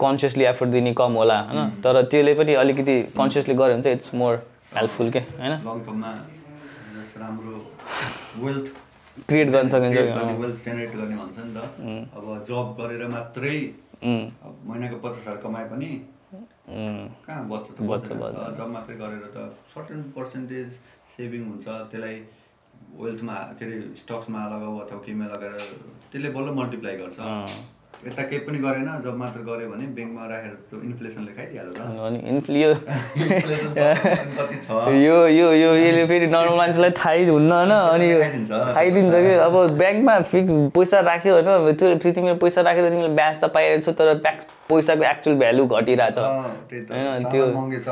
कन्सियसली 0.00 0.44
एफर्ट 0.44 0.70
दिने 0.70 0.92
कम 0.94 1.12
होला 1.20 1.38
होइन? 1.40 1.70
तर 1.84 1.94
त्यसले 2.02 2.34
पनि 2.34 2.52
अलिकति 2.62 2.96
कन्सियसली 3.16 3.54
गऱ्यो 3.54 3.74
भने 3.74 3.82
चाहिँ 3.82 3.96
इट्स 3.96 4.14
मोर 4.14 4.34
हेल्पफुल 4.74 5.10
के 5.10 5.20
होइन? 5.40 5.52
क्रिएट 9.28 9.48
गर्न 9.50 9.68
सकिन्छ 9.68 9.96
त। 11.56 11.58
अब 12.16 12.24
जब 12.48 12.66
गरेर 12.78 13.02
मात्रै 13.08 13.56
अब 14.02 14.52
महिनाको 14.66 14.96
पचास 14.98 15.20
हजार 15.20 15.36
कमाए 15.42 15.64
पनि 15.70 15.90
कहाँ 17.26 17.42
बच्छ 17.48 17.66
जब 18.58 18.68
मात्रै 18.72 18.96
गरेर 18.96 19.24
त 19.34 19.38
सर्टेन 19.74 20.00
पर्सेन्टेज 20.16 20.68
सेभिङ 21.16 21.42
हुन्छ 21.48 21.66
त्यसलाई 21.90 22.16
वेल्थमा 23.00 23.36
के 23.58 23.64
अरे 23.64 23.76
स्टक्समा 24.00 24.40
लगाऊ 24.54 24.74
अथवा 24.80 24.98
केमा 25.06 25.26
लगाएर 25.34 25.54
त्यसले 26.12 26.28
बल्ल 26.36 26.48
मल्टिप्लाई 26.56 26.96
गर्छ। 26.96 27.18
यता 28.06 28.22
केही 28.22 28.38
पनि 28.44 28.58
गरेन 28.58 28.88
जब 29.04 29.14
मात्र 29.16 29.40
गऱ्यो 29.46 29.66
भने 29.70 29.84
ब्याङ्कमा 29.96 30.22
राखेर 30.26 30.52
त्यो 30.70 30.78
इन्फ्लेसनले 30.86 31.32
खाइदिइहाल्छ 31.38 31.78
यो 35.02 35.18
यो 35.28 35.48
यो 35.52 35.70
यसले 35.76 36.04
फेरि 36.10 36.26
नर्मल 36.34 36.56
मान्छेलाई 36.56 36.92
थाहै 36.98 37.22
हुन्न 37.28 37.52
होइन 37.52 37.72
अनि 37.72 38.08
खाइदिन्छ। 38.74 39.14
कि? 39.14 39.32
अब 39.46 39.54
ब्याङ्कमा 39.78 40.14
फिक्स 40.32 40.52
पैसा 40.76 40.98
राख्यो 41.10 41.32
होइन 41.34 41.48
त्यो 41.78 41.86
फेरि 42.02 42.12
तिमीले 42.12 42.34
पैसा 42.42 42.60
राखेर 42.68 42.84
तिमीले 42.90 43.12
ब्याज 43.20 43.34
त 43.38 43.44
पाइरहेको 43.54 43.82
छौ 43.86 43.92
तर 44.02 44.08
प्याक 44.26 44.38
पैसाको 44.70 45.02
एक्चुअल 45.10 45.34
भ्यालु 45.38 45.62
घटिरहेछ। 45.66 46.18
होइन 46.18 47.22
त्यो 47.30 47.44
महँगो 47.54 47.78
छ 47.78 47.88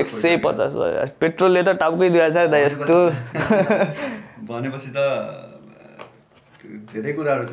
एक 0.00 0.08
सय 0.08 0.36
पचास 0.44 0.72
पेट्रोलले 1.20 1.62
त 1.62 1.68
टाउकै 1.80 2.08
दिएको 2.10 2.30
छ 2.32 2.62
यस्तो। 2.64 2.98
भनेपछि 4.48 4.90
त 4.96 4.98
धेरै 6.92 7.12
कुराहरू 7.18 7.44
छ। 7.46 7.52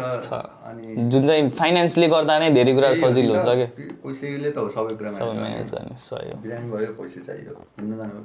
अनि 0.70 0.84
जुन 1.12 1.22
चाहिँ 1.28 1.50
फाइनेन्सले 1.62 2.08
गर्दा 2.14 2.34
नै 2.40 2.50
धेरै 2.58 2.74
कुराहरू 2.76 2.96
सजिलो 3.04 3.34
हुन्छ 3.38 3.50
कि? 3.60 3.66
पैसैले 4.04 4.50
त 4.52 4.58
हो 4.58 4.68
सबै 4.76 4.94
कुरा 5.00 5.12
सबै 5.20 5.34
म्यानेज 5.40 5.70
गर्ने। 5.76 5.96
सही 6.10 6.28
हो। 6.32 6.38
बिरामी 6.44 6.68
भयो 6.74 6.92
पैसा 7.00 7.20
चाहियो 7.28 7.54
घुम्न 7.80 7.92
जानु 8.00 8.14
भयो 8.14 8.24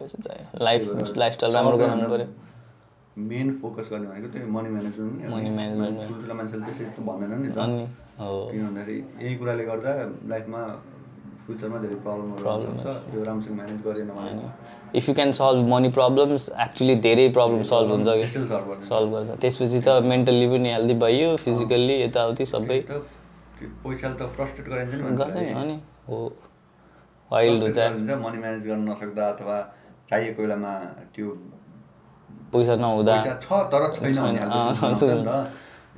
पैसा 0.00 0.18
चाहियो। 0.26 0.46
लाइफ 0.64 0.80
लाइफस्टाइल 1.22 1.52
राम्रो 1.56 1.76
बनाउनु 1.78 2.08
पऱ्यो 2.12 2.28
मेन 3.18 3.48
फोकस 3.62 3.86
गर्ने 3.92 4.06
भनेको 4.08 4.28
त्यही 4.32 4.46
मनी 4.56 4.68
म्यानेजमेन्ट 4.74 5.14
Money 5.30 5.50
management। 5.58 5.96
ठुल्ठुला 6.08 6.34
मान्छेले 6.38 6.62
त्यसरी 6.66 6.84
त 6.96 6.98
भन्दैन 7.08 7.32
नि 7.42 7.48
त। 7.50 7.58
किन 7.58 8.62
भन्दाखेरि 8.66 8.96
यही 9.24 9.34
कुराले 9.40 9.64
गर्दा 9.70 9.90
लाइफमा 10.32 10.60
फ्युचरमा 11.48 11.78
धेरै 11.82 11.98
प्रब्लमहरू 12.06 12.42
यो 13.16 13.20
राम्रोसँग 13.24 13.54
म्यानेज 13.58 13.78
गरेन 13.84 14.08
भने 14.16 14.48
if 14.98 15.08
you 15.08 15.14
can 15.18 15.30
solve 15.38 15.68
money 15.68 15.90
problems 15.98 16.42
actually 16.64 16.96
धेरै 17.06 17.28
प्रब्लम 17.36 17.62
सल्भ 17.70 17.88
हुन्छ 17.92 18.08
कि 18.20 18.26
सल्भ 18.88 19.14
गर्छ 19.14 19.38
त्यसपछि 19.44 19.80
त 19.86 19.94
मेन्टल्ली 20.12 20.48
पनि 20.50 20.72
हेल्दी 20.72 20.96
भइयो 21.04 21.30
फिजिकल्ली 21.44 21.96
यताउति 22.02 22.44
सबै 22.52 22.78
पैसाले 22.88 24.14
त 24.14 24.28
फ्रस्ट्रेट 24.34 24.68
गराइन्छ 24.68 25.36
नि। 25.36 25.46
अनि 25.62 25.76
हो 26.08 26.18
वाइल्ड 27.30 27.62
हुन्छ 27.62 27.78
मनी 28.26 28.38
म्यानेज 28.44 28.66
गर्न 28.66 28.82
नसक्दा 28.90 29.24
अथवा 29.28 29.56
चाहिएको 30.10 30.42
बेलामा 30.42 30.74
त्यो 31.16 31.28
पैसा 32.52 32.74
नहुँदा 32.84 33.14
छ 33.46 33.62
तर 33.72 33.82
छैन 33.96 34.36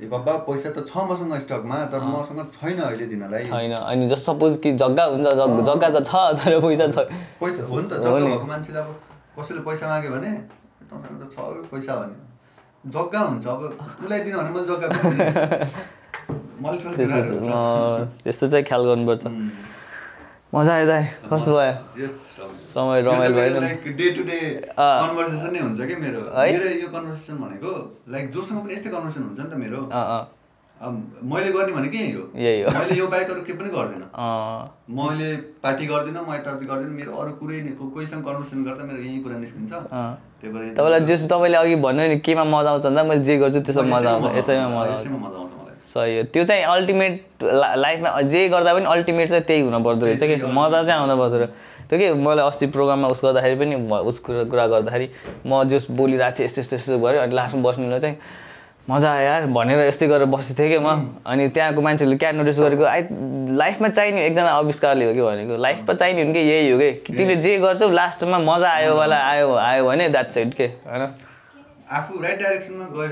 ए 0.01 0.07
बाबा 0.09 0.33
पैसा 0.49 0.69
त 0.75 0.81
छ 0.89 0.97
मसँग 1.09 1.33
स्टकमा 1.45 1.77
तर 1.93 2.01
मसँग 2.01 2.39
छैन 2.57 2.79
अहिले 2.81 3.05
दिनलाई। 3.13 3.43
छैन। 3.45 3.73
अनि 3.77 4.07
जस्ट 4.09 4.25
सपोज 4.25 4.57
कि 4.63 4.71
जग्गा 4.81 5.03
हुन्छ 5.13 5.27
जग- 5.39 5.61
जग्गा 5.69 5.89
त 5.93 6.01
छ 6.09 6.11
तर 6.41 6.57
पैसा 6.65 6.87
छ। 6.89 6.97
पैसा 7.41 7.61
हो 7.69 7.75
नि 7.81 7.87
त 7.89 7.93
जग्गा। 8.01 8.25
भएको 8.25 8.47
मान्छेले 8.49 8.79
अब 8.81 8.89
कसैले 9.37 9.61
पैसा 9.67 9.85
माग्यो 9.93 10.11
भने 10.17 10.31
तपाईँको 10.89 11.15
त 11.21 11.25
छ 11.33 11.37
पैसा 11.71 11.93
भने 12.01 12.15
जग्गा 12.95 13.19
हुन्छ 13.29 13.45
अब 13.45 13.61
उसलाई 14.01 14.19
दिनु 14.25 14.37
भने 14.41 14.49
मैले 14.57 14.65
जग्गा 14.69 14.87
त्यस्तो 18.23 18.45
चाहिँ 18.49 18.65
ख्याल 18.65 18.81
गर्नुपर्छ। 18.85 19.23
मजा 20.51 20.73
आयो 20.75 20.85
दाइ 20.87 21.03
कस्तो 21.31 21.51
भयो। 21.55 22.07
समय 22.71 23.01
रमाइलो। 23.07 23.39
यो 23.39 23.39
त 23.39 23.39
मेरो 23.39 23.59
भएन 23.59 23.63
like 23.63 23.85
day 23.99 24.09
to 24.17 24.23
day 24.27 24.43
अँ। 24.75 24.99
conversation 25.01 25.51
नै 25.55 25.59
हुन्छ 25.63 25.79
कि 25.87 25.95
मेरो? 26.03 26.21
मेरो 26.27 26.69
यो 26.83 26.87
कन्भर्सेसन 26.95 27.35
भनेको 27.43 27.71
लाइक 28.11 28.25
जोसँग 28.35 28.57
पनि 28.63 28.73
यस्तै 28.75 28.89
कन्भर्सेसन 28.91 29.23
हुन्छ 29.27 29.39
नि 29.39 29.47
त 29.47 29.55
मेरो। 29.63 29.79
मैले 31.31 31.51
गर्ने 31.55 31.73
भनेको 31.77 31.95
यही 31.97 32.11
हो। 32.11 32.23
मैले 32.79 32.95
यो 32.99 33.07
बाहेक 33.07 33.29
अरू 33.31 33.41
केही 33.47 33.57
पनि 33.59 33.69
गर्दिनँ। 33.77 34.07
मैले 34.99 35.29
पार्टी 35.63 35.85
गर्दिनँ 35.87 36.21
म 36.27 36.29
यताउति 36.35 36.65
गर्दिनँ 36.71 36.93
मेरो 36.99 37.11
अरू 37.21 37.31
कुरै 37.39 37.59
नै 37.65 37.71
को- 37.79 37.89
कोहीसँग 37.95 38.21
कन्भर्सेसन 38.27 38.59
गर्दा 38.67 38.83
मेरो 38.91 38.99
यही 39.07 39.19
कुरा 39.23 39.37
निस्किन्छ। 39.39 39.71
त्यही 39.71 40.49
भएर 40.53 40.73
तपाईँलाई 40.75 41.01
जस 41.07 41.21
तपाईँले 41.31 41.57
अघि 41.63 41.75
भन्नु 41.85 42.01
नि 42.11 42.17
केमा 42.25 42.43
मजा 42.43 42.69
आउँछ 42.75 42.83
भन्दा 42.91 43.01
मैले 43.07 43.23
जे 43.23 43.33
गर्छु 43.39 43.59
त्यसमा 43.71 43.83
मजा 43.95 44.09
आउँछ। 44.19 44.35
यसैमा 44.35 44.67
मजा 44.67 44.93
आउँछ। 44.99 45.40
मलाई 45.87 46.07
सही 46.07 46.17
हो। 46.17 46.23
त्यो 46.23 46.43
चाहिँ 46.43 46.63
अल्टिमेट 46.63 47.25
लाइफमा 47.75 48.21
जे 48.21 48.49
गर्दा 48.49 48.73
पनि 48.73 48.85
अल्टिमेट 48.85 49.29
चाहिँ 49.29 49.43
त्यही 49.43 49.61
हुन 49.61 49.83
पर्दो 49.83 50.05
रहेछ 50.05 50.19
कि। 50.23 50.35
मजा 50.35 50.83
चाहिँ 50.83 50.99
आउँदा 50.99 51.15
पर्दो 51.15 51.37
रहेछ। 51.37 51.49
त्यो 51.89 51.99
कि 51.99 52.13
मैले 52.13 52.41
अस्ति 52.41 52.67
प्रोग्राममा 52.67 53.07
उस 53.07 53.21
गर्दाखेरि 53.23 53.55
पनि 53.55 53.75
भ- 53.75 54.05
उस 54.05 54.19
कुरा 54.19 54.43
कुरा 54.43 54.67
गर्दाखेरि 54.67 55.09
म 55.47 55.63
जस 55.63 55.87
बोलिरहेको 55.91 56.39
थिएँ 56.39 56.45
यस्तो 56.45 56.61
यस्तो 56.61 56.75
यस्तो 56.75 56.99
गऱ्यो 56.99 57.21
अनि 57.21 57.35
लास्टमा 57.35 57.61
बस्नुलाई 57.61 57.99
चाहिँ 57.99 58.17
मजा 58.89 59.11
आयो 59.11 59.21
यार 59.21 59.45
भनेर 59.45 59.79
यस्तै 59.79 60.07
गरेर 60.07 60.25
बसेको 60.25 60.63
थिएँ 60.63 60.71
कि 60.71 60.79
म। 60.79 61.17
अनि 61.25 61.49
त्यहाँको 61.49 61.81
मान्छेहरूले 61.81 62.17
क्या 62.17 62.31
नोटिस 62.31 62.59
गरेको 62.59 62.83
आई 62.83 63.01
लाइफमा 63.55 63.87
चाहिने 63.87 64.25
एकजना 64.25 64.49
आविष्कारले 64.49 65.05
हो 65.05 65.13
कि? 65.13 65.21
भनेको। 65.21 65.57
लाइफमा 65.57 65.93
चाहिने 65.93 66.23
हो 66.23 66.33
कि 66.33 66.39
यही 66.39 66.71
हो 66.71 66.79
कि? 66.79 66.91
तिमीले 66.91 67.35
जे 67.35 67.59
गर्छौ 67.59 67.89
लास्टमा 67.89 68.39
मजा 68.39 68.69
आयो 68.69 68.95
वाला 68.95 69.15
आयो 69.15 69.53
आयो 69.53 69.85
भने 69.85 70.09
द्याट्स 70.09 70.37
इट 70.37 70.53
के 70.53 70.63
होइन? 70.63 71.07
आफू 71.91 72.21
राइट 72.23 72.39
डाइरेक्सनमा 72.41 72.85
गए 72.95 73.07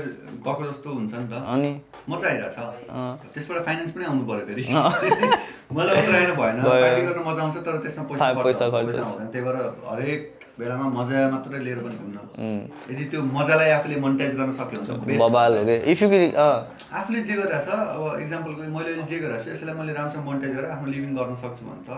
गएको 0.46 0.62
जस्तो 0.66 0.88
हुन्छ 0.90 1.12
नि 1.14 1.26
त। 1.28 1.32
अनि? 1.54 1.70
मजा 2.08 2.28
आइरहेछ। 2.28 2.56
अँ। 2.56 3.30
त्यसबाट 3.34 3.64
फाइनेन्स 3.66 3.90
पनि 3.92 4.04
आउनु 4.04 4.22
पऱ्यो 4.26 4.44
फेरि। 4.48 4.62
मलाई 5.76 5.94
मात्र 5.96 6.14
आएर 6.16 6.32
भएन। 6.40 6.62
पार्टी 6.64 7.02
गर्न 7.06 7.20
मजा 7.28 7.42
आउँछ 7.42 7.56
तर 7.66 7.78
त्यसमा 7.84 8.04
पैसा 8.10 8.32
पा- 8.34 8.44
पैसा 8.44 8.68
खर्च। 8.70 8.98
आउँदैन। 8.98 9.26
त्यही 9.32 9.44
भएर 9.46 9.56
हरेक 9.90 10.20
बेलामा 10.58 10.86
मजा 10.96 11.18
मात्रै 11.30 11.58
लिएर 11.64 11.78
पनि 11.84 11.96
उम्, 12.40 12.60
यदि 12.90 13.04
त्यो 13.10 13.20
मजालाई 13.22 13.70
आफूले 13.70 13.96
मोनिटाइज 14.00 14.32
गर्न 14.36 14.52
सक्यो 14.52 14.94
भने 14.96 15.16
बबाल 15.18 15.52
हो 15.58 15.62
इफ 15.92 16.02
यु 16.02 16.08
आफूले 16.08 17.20
जे 17.28 17.34
गरिरहेछ 17.36 17.68
अब 17.68 18.20
इक्जाम्पलको 18.20 18.60
मैले 18.76 18.90
अहिले 18.90 19.04
जे 19.10 19.18
गरिरहेको 19.18 19.44
छु 19.44 19.50
यसलाई 19.50 19.74
मैले 19.80 19.92
राम्रोसँग 19.92 20.24
मोनिटाइज 20.24 20.52
गरेर 20.56 20.70
आफ्नो 20.70 20.86
लिभिङ 20.92 21.10
गर्न 21.16 21.34
सक्छु 21.42 21.62
भने 21.68 21.82
त 21.88 21.90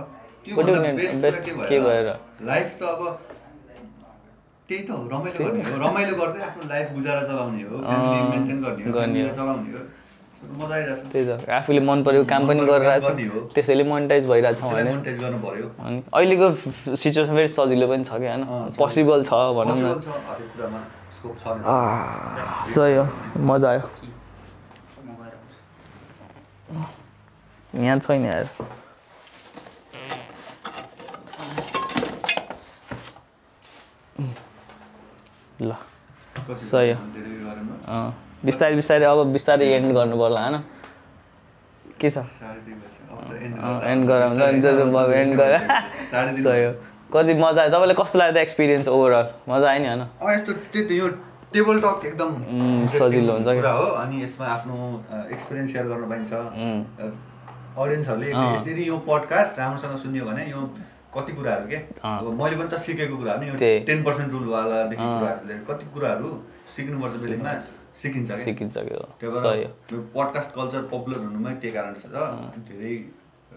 त्यो? 0.44 0.56
बेस्ट 1.22 1.40
के? 1.44 1.78
भएर? 1.78 2.08
लाइफ 2.42 2.68
त 2.78 2.82
अब 2.82 3.00
त्यही 4.72 4.84
त 4.88 4.90
हो 4.90 5.08
रमाइलो 5.12 5.44
गर्ने 5.44 5.62
हो। 5.70 5.76
रमाइलो 5.84 6.14
गर्दै 6.16 6.40
आफ्नो 6.48 6.68
लाइफ 6.68 6.86
गुजारा 6.96 7.22
चलाउने 7.28 7.62
हो 7.62 7.76
मेन्टेन 8.32 8.58
गर्ने 8.62 9.22
हो 9.22 9.34
चलाउने 9.34 9.72
हो। 9.72 9.80
त्यही 10.42 11.24
त। 11.26 11.50
आफूले 11.50 11.80
मन 11.86 12.02
परेको 12.02 12.24
काम 12.32 12.48
पनि 12.48 12.60
गर्ने 12.66 13.24
हो। 13.28 13.40
त्यसैले 13.54 13.84
मोनिटाइज 13.84 14.26
भइरहेछ 14.26 14.60
भने। 14.62 14.90
मोनिटाइज 14.90 15.18
गर्नु 15.20 15.38
पर्यो। 15.38 15.66
अनि 15.86 16.02
अहिलेको 16.14 16.46
सिचुएसन 16.96 17.34
फेरि 17.36 17.48
सजिलो 17.48 17.86
पनि 17.92 18.04
छ 18.04 18.10
कि 18.18 18.26
होइन? 18.26 18.42
अँ, 18.42 18.70
छ। 18.72 18.76
पोसिबल 18.78 19.22
छ 19.22 19.30
भनौँ 19.58 19.76
न। 19.78 19.84
छ। 20.02 21.22
छ 21.38 21.44
सही 22.74 22.94
हो। 22.96 23.04
मजा 23.38 23.68
आयो। 23.70 23.82
यहाँ 27.74 27.98
छैन 27.98 28.24
यार। 28.26 28.46
ल। 35.64 35.72
सही 36.56 36.92
हो। 36.92 36.98
बिस्तारै 38.44 38.74
बिस्तारै 38.76 39.04
अब 39.06 39.32
बिस्तारै 39.32 39.66
एन्ड 39.72 39.94
गर्नु 39.94 40.16
पर्ला 40.18 40.40
होइन? 40.42 40.56
के 42.00 42.10
छ? 42.10 42.18
एन्ड 43.90 44.02
गरा 44.06 44.26
हुन्छ 44.26 44.42
जो 44.62 44.70
जो 44.78 44.84
अब 44.98 45.12
एन्ड 45.12 45.36
गरा। 45.36 45.58
सही 45.58 46.64
हो। 46.64 46.72
कति 47.12 47.34
मजा 47.34 47.60
आयो। 47.62 47.70
तपाईँलाई 47.70 47.96
कस्तो 48.00 48.18
लाग्यो 48.18 48.34
त 48.34 48.38
एक्सपिरियन्स 48.38 48.88
ओभरअल 48.88 49.26
मजा 49.48 49.66
आयो 49.70 49.80
नि 49.82 49.88
होइन? 49.88 50.02
यस्तो 50.32 50.52
त्यही 50.72 50.98
यो 50.98 51.08
टेबल 51.52 51.80
टक 51.84 52.06
एकदम 52.06 52.30
सजिलो 52.88 53.32
हुन्छ। 53.32 53.48
कुरा 53.60 53.72
हो। 53.72 53.86
अनि 54.02 54.22
यसमा 54.24 54.46
आफ्नो 54.56 54.76
एक्सपिरियन्स 55.30 55.72
सेयर 55.72 55.86
गर्न 55.92 56.04
पाइन्छ. 56.08 56.32
अडियन्सहरूले। 57.78 58.28
यदि 58.72 58.88
यो 58.88 58.96
पडकास्ट 59.08 59.58
राम्रोसँग 59.58 59.96
सुन्यो 60.02 60.24
भने 60.24 60.42
यो 60.50 60.60
कति 61.14 61.32
कुराहरू 61.36 61.66
के। 61.68 61.78
अब 62.00 62.26
मैले 62.40 62.56
पनि 62.56 62.68
त 62.72 62.80
सिकेको 62.86 63.16
कुराहरू 63.16 63.40
नि 63.42 63.58
त्यही। 63.58 63.80
टेन 63.88 64.02
पर्सेन्ट 64.04 64.32
रुलवालादेखि। 64.32 65.02
कुराहरूले 65.02 65.54
कति 65.68 65.84
कुराहरू 65.94 66.28
सिक्नुपर्छ 66.76 67.14
बिल्डिङमा? 67.22 67.52
सिकिन्छ 68.02 68.30
सिकिन्छ 68.44 68.76
कि 68.78 68.94
हो 68.94 69.04
त्यही 69.20 69.32
सही 69.32 69.42
भएर 69.42 69.66
हो। 69.66 69.96
यो 69.96 69.98
पडकास्ट 70.14 70.50
कल्चर 70.54 70.82
पपुलर 70.92 71.18
हुनुमै 71.24 71.52
त्यही 71.62 71.72
कारण 71.74 71.94
छ। 72.00 72.04
धेरै 72.70 72.94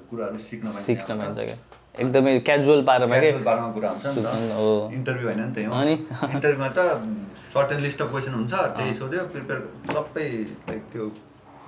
कुराहरू 0.09 0.37
सिक्न 0.49 0.65
सिक्न 0.85 1.17
पाइन्छ 1.19 1.39
क्या। 1.39 1.57
एकदमै 2.03 2.31
क्याजुअल 2.47 2.81
पारामा 2.89 3.19
के 3.19 3.31
बारेमा 3.47 3.69
कुरा 3.77 3.89
हुन्छ 3.89 4.51
हो। 4.59 4.67
इन्टरभ्यू 4.93 5.27
होइन 5.27 5.41
नि 5.41 5.51
त 5.55 5.57
यो। 5.65 5.71
अनि? 5.71 5.95
इन्टरभ्यूमा 6.35 6.69
त 6.77 6.79
सर्टेन 7.55 7.79
लिस्ट 7.87 8.01
अफ 8.01 8.09
क्वेसन 8.11 8.33
हुन्छ 8.35 8.53
त्यही 8.53 8.93
सोध्यो। 8.99 9.21
प्रिपेयर 9.33 9.59
सबै 9.95 10.27
लाइक 10.69 10.81
त्यो 10.91 11.03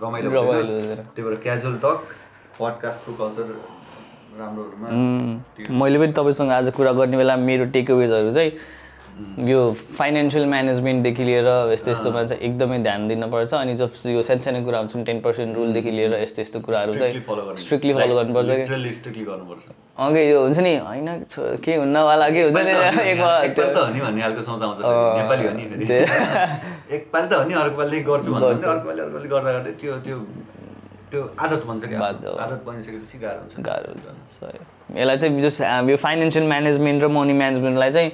रमाइलो 0.03 0.29
रमाइलो। 0.35 0.75
त्यही 1.15 1.23
भएर 1.23 1.35
क्याजुअल 1.47 1.77
टक 1.85 1.99
पडकास्टको 2.59 3.11
कल्चर 3.21 3.47
मैले 4.37 5.99
पनि 5.99 6.11
तपाईँसँग 6.11 6.51
आज 6.51 6.71
कुरा 6.71 6.91
गर्ने 6.93 7.17
बेला 7.17 7.35
मेरो 7.35 7.65
टेकअवेजहरू 7.73 8.31
चाहिँ 8.33 8.51
यो 9.49 9.61
फाइनेन्सियल 9.97 10.45
म्यानेजमेन्टदेखि 10.45 11.23
लिएर 11.23 11.47
यस्तो 11.71 11.91
यस्तोमा 11.91 12.23
चाहिँ 12.23 12.41
एकदमै 12.43 12.77
ध्यान 12.79 13.07
दिनुपर्छ 13.07 13.53
अनि 13.53 13.75
जब 13.75 13.91
यो 14.05 14.21
सानसानो 14.23 14.63
कुरा 14.65 14.79
हुन्छ 14.79 15.05
टेन 15.05 15.21
पर्सेन्ट 15.21 15.55
रुलदेखि 15.55 15.91
लिएर 15.91 16.13
यस्तो 16.13 16.41
यस्तो 16.41 16.59
कुराहरू 16.59 16.93
चाहिँ 16.93 17.13
स्ट्रिक्टली 17.57 17.93
फलो 17.93 18.15
गर्नुपर्छ 18.15 18.49
अघि 19.97 20.29
यो 20.31 20.41
हुन्छ 20.41 20.57
नि 20.57 20.75
होइन 20.77 21.07
के 21.65 21.75
हुन्नवाला 21.75 22.29
के 22.29 22.43
हुन्छ 22.43 22.57
नि 22.57 22.73
त्यो 31.11 31.21
आदत 31.39 31.63
बन्छ 31.67 31.83
क्या। 31.87 31.99
बाध्य 31.99 32.27
हो। 32.27 32.35
आदत 32.35 32.61
बनिसकेपछि 32.67 33.17
गाह्रो 33.17 33.39
हुन्छ। 33.41 33.59
गाह्रो 33.63 33.91
हुन्छ 33.93 34.07
सही। 34.37 34.59
यसलाई 34.99 35.17
चाहिँ 35.17 35.41
जस 35.41 35.59
यो 35.91 35.97
फाइनेन्सियल 35.97 36.45
म्यानेजमेन्ट 36.47 37.03
र 37.03 37.07
मनी 37.07 37.33
म्यानेजमेन्टलाई 37.33 37.91
चाहिँ 37.91 38.11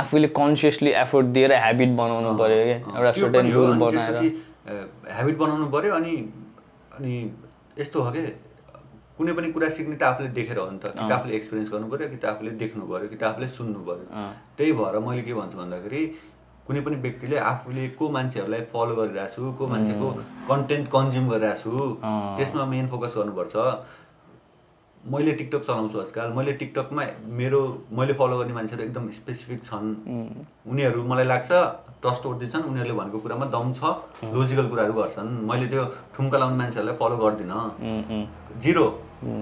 आफूले 0.00 0.28
कन्सियसली 0.36 0.90
एफोर्ट 1.04 1.26
दिएर 1.36 1.52
हेबिट 1.64 1.90
बनाउनु 1.96 2.36
पऱ्यो 2.36 2.64
कि 2.64 2.76
एउटा 2.92 3.12
सर्टेन 3.20 3.52
रुल 3.52 3.72
बनाएर। 3.80 4.16
ह्याबिट 5.16 5.36
बनाउनु 5.36 5.66
पऱ्यो 5.72 5.94
अनि 5.94 6.14
अनि 6.96 7.14
यस्तो 7.78 8.02
हो 8.02 8.10
कि 8.12 8.22
कुनै 9.16 9.32
पनि 9.32 9.48
कुरा 9.52 9.68
सिक्ने 9.72 9.96
त 9.96 10.02
आफूले 10.12 10.28
देखेर 10.36 10.58
हो 10.58 10.70
नि 10.70 10.78
त। 10.78 10.92
कि 10.92 11.08
त 11.08 11.12
आफूले 11.16 11.32
एक्सपिरियन्स 11.40 11.70
गर्नु 11.72 11.88
पऱ्यो 11.88 12.08
कि 12.12 12.16
त 12.20 12.24
आफूले 12.36 12.50
देख्नु 12.60 12.84
पऱ्यो 12.84 13.08
कि 13.08 13.16
त 13.16 13.22
आफूले 13.32 13.48
सुन्नु 13.48 13.80
पऱ्यो। 13.88 14.04
त्यही 14.60 14.72
भएर 14.76 14.98
मैले 15.00 15.22
के 15.24 15.32
भन्छु 15.40 15.56
भन्दाखेरि 15.56 16.02
कुनै 16.66 16.80
पनि 16.86 16.96
व्यक्तिले 17.02 17.36
आफूले 17.50 17.88
को 17.98 18.08
मान्छेहरूलाई 18.16 18.62
फलो 18.72 18.94
गरिरहेको 18.96 19.34
छु 19.34 19.52
को 19.58 19.66
मान्छेको 19.74 20.08
कन्टेन्ट 20.48 20.88
कन्ज्युम 20.94 21.28
गरिरहेको 21.30 21.62
छु। 21.62 21.72
त्यसमा 22.38 22.64
मेन 22.72 22.86
फोकस 22.90 23.14
गर्नुपर्छ। 23.18 23.56
मैले 25.04 25.32
टिकटक 25.38 25.62
चलाउँछु 25.66 25.98
आजकल। 26.00 26.32
मैले 26.36 26.52
टिकटकमा 26.60 27.02
मेरो 27.38 27.60
मैले 27.98 28.12
फलो 28.18 28.38
गर्ने 28.38 28.54
मान्छेहरू 28.58 28.82
एकदम 28.84 29.04
स्पेसिफिक 29.18 29.60
छन्। 29.64 29.86
उनीहरू 30.66 31.02
मलाई 31.06 31.26
लाग्छ 31.32 31.50
ट्रस्ट 32.02 32.22
छन् 32.52 32.64
उनीहरूले 32.70 32.94
भनेको 32.98 33.18
कुरामा 33.22 33.46
दम 33.54 33.72
छ 33.78 33.80
लोजिकल 34.34 34.66
कुराहरू 34.68 34.92
गर्छन्। 34.98 35.30
मैले 35.46 35.66
त्यो 35.70 35.84
ठुम्का 36.16 36.36
लाउने 36.38 36.56
मान्छेहरूलाई 36.62 36.96
फलो 36.98 37.16
गर्दिनँ। 37.22 37.62
जिरो 38.58 38.86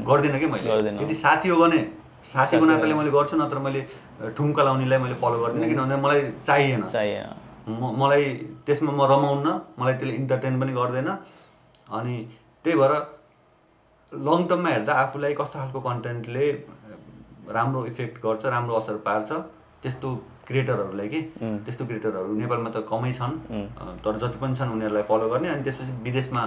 गर्दिनँ 0.09 0.39
कि 0.41 0.47
मैले। 0.53 0.69
यदि 1.03 1.15
साथी 1.25 1.49
हो 1.49 1.57
भने 1.65 1.81
साथीको 2.33 2.67
साथी 2.67 2.73
नाताले 2.73 2.95
मैले 2.95 3.11
गर्छु 3.17 3.37
नत्र 3.37 3.59
मैले 3.67 3.81
ठुम्का 4.37 4.63
लाउनेलाई 4.65 4.99
मैले 5.05 5.15
फलो 5.23 5.39
गर्दिनँ 5.45 5.69
किनभने 5.69 5.97
मलाई 6.05 6.21
चाहिएन। 6.47 6.83
चाहिएन। 6.95 7.29
म 7.69 7.83
मलाई 8.01 8.25
त्यसमा 8.67 8.93
म 8.93 9.01
रमाउन्न 9.13 9.49
मलाई 9.79 9.95
त्यसले 10.01 10.15
इन्टरटेन 10.21 10.61
पनि 10.61 10.73
गर्दैन। 10.81 11.09
अनि 11.99 12.15
त्यही 12.65 12.77
भएर 12.81 12.93
लङ 14.13 14.39
टर्ममा 14.49 14.69
हेर्दा 14.71 14.93
आफूलाई 15.05 15.35
कस्तो 15.41 15.59
खालको 15.59 15.81
कन्टेन्टले 15.89 16.47
राम्रो 17.57 17.81
इफेक्ट 17.87 18.15
गर्छ 18.25 18.43
राम्रो 18.55 18.75
असर 18.81 18.97
पार्छ 19.07 19.31
त्यस्तो 19.83 20.09
क्रिएटरहरूलाई 20.49 21.09
कि 21.09 21.21
त्यस्तो 21.65 21.85
क्रिएटरहरू 21.89 22.33
नेपालमा 22.41 22.71
त 22.71 22.85
कमै 22.89 23.13
छन्। 23.19 23.35
तर 24.05 24.17
जति 24.23 24.39
पनि 24.41 24.55
छन् 24.57 24.73
उनीहरूलाई 24.77 25.05
फलो 25.11 25.29
गर्ने 25.29 25.49
अनि 25.49 25.63
त्यसपछि 25.65 25.93
विदेशमा 26.05 26.43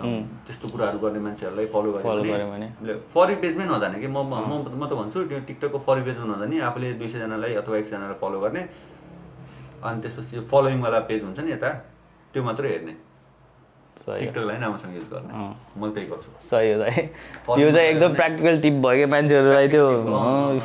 त्यस्तो 0.00 0.66
कुराहरू 0.72 0.98
गर्ने 0.98 1.20
मान्छेहरूलाई 1.26 1.66
फलो 1.74 1.92
गर्यो 1.92 2.46
भने। 2.52 2.68
फरी 3.14 3.34
पेजमै 3.42 3.64
नजाने 3.72 4.00
कि 4.00 4.08
म 4.08 4.18
म 4.24 4.34
म 4.80 4.82
त 4.88 4.92
भन्छु 5.00 5.18
त्यो 5.28 5.38
टिकटकको 5.48 5.78
फरी 5.86 6.02
पेजमा 6.08 6.24
नजाने 6.34 6.60
आफूले 6.68 6.92
दुई 7.00 7.08
सयजनालाई 7.08 7.54
अथवा 7.60 7.76
एकजनालाई 7.82 8.18
फलो 8.22 8.38
गर्ने। 8.40 8.62
अनि 9.84 10.00
त्यसपछि 10.02 10.36
यो 10.36 10.42
फलोइङवाला 10.50 10.98
पेज 11.08 11.20
हुन्छ 11.24 11.38
नि 11.40 11.50
यता 11.52 11.70
त्यो 12.32 12.42
मात्रै 12.48 12.68
हेर्ने। 12.72 12.94
टिकटकलाई 14.00 14.56
राम्रोसँग 14.60 14.94
युज 14.96 15.08
गर्ने। 15.12 15.32
अँ। 15.34 15.52
मैले 15.76 15.92
त्यही 15.94 16.06
गर्छु। 16.08 16.30
सही 16.40 16.72
हो 16.72 16.78
दाइ। 16.80 16.94
यो 17.60 17.70
चाहिँ 17.70 17.88
एकदम 17.88 18.14
प्र्याक्टिकल 18.14 18.60
टिप 18.60 18.74
भयो 18.84 18.96
क्या 18.96 19.08
मान्छेहरूलाई 19.14 19.68
त्यो। 19.68 19.86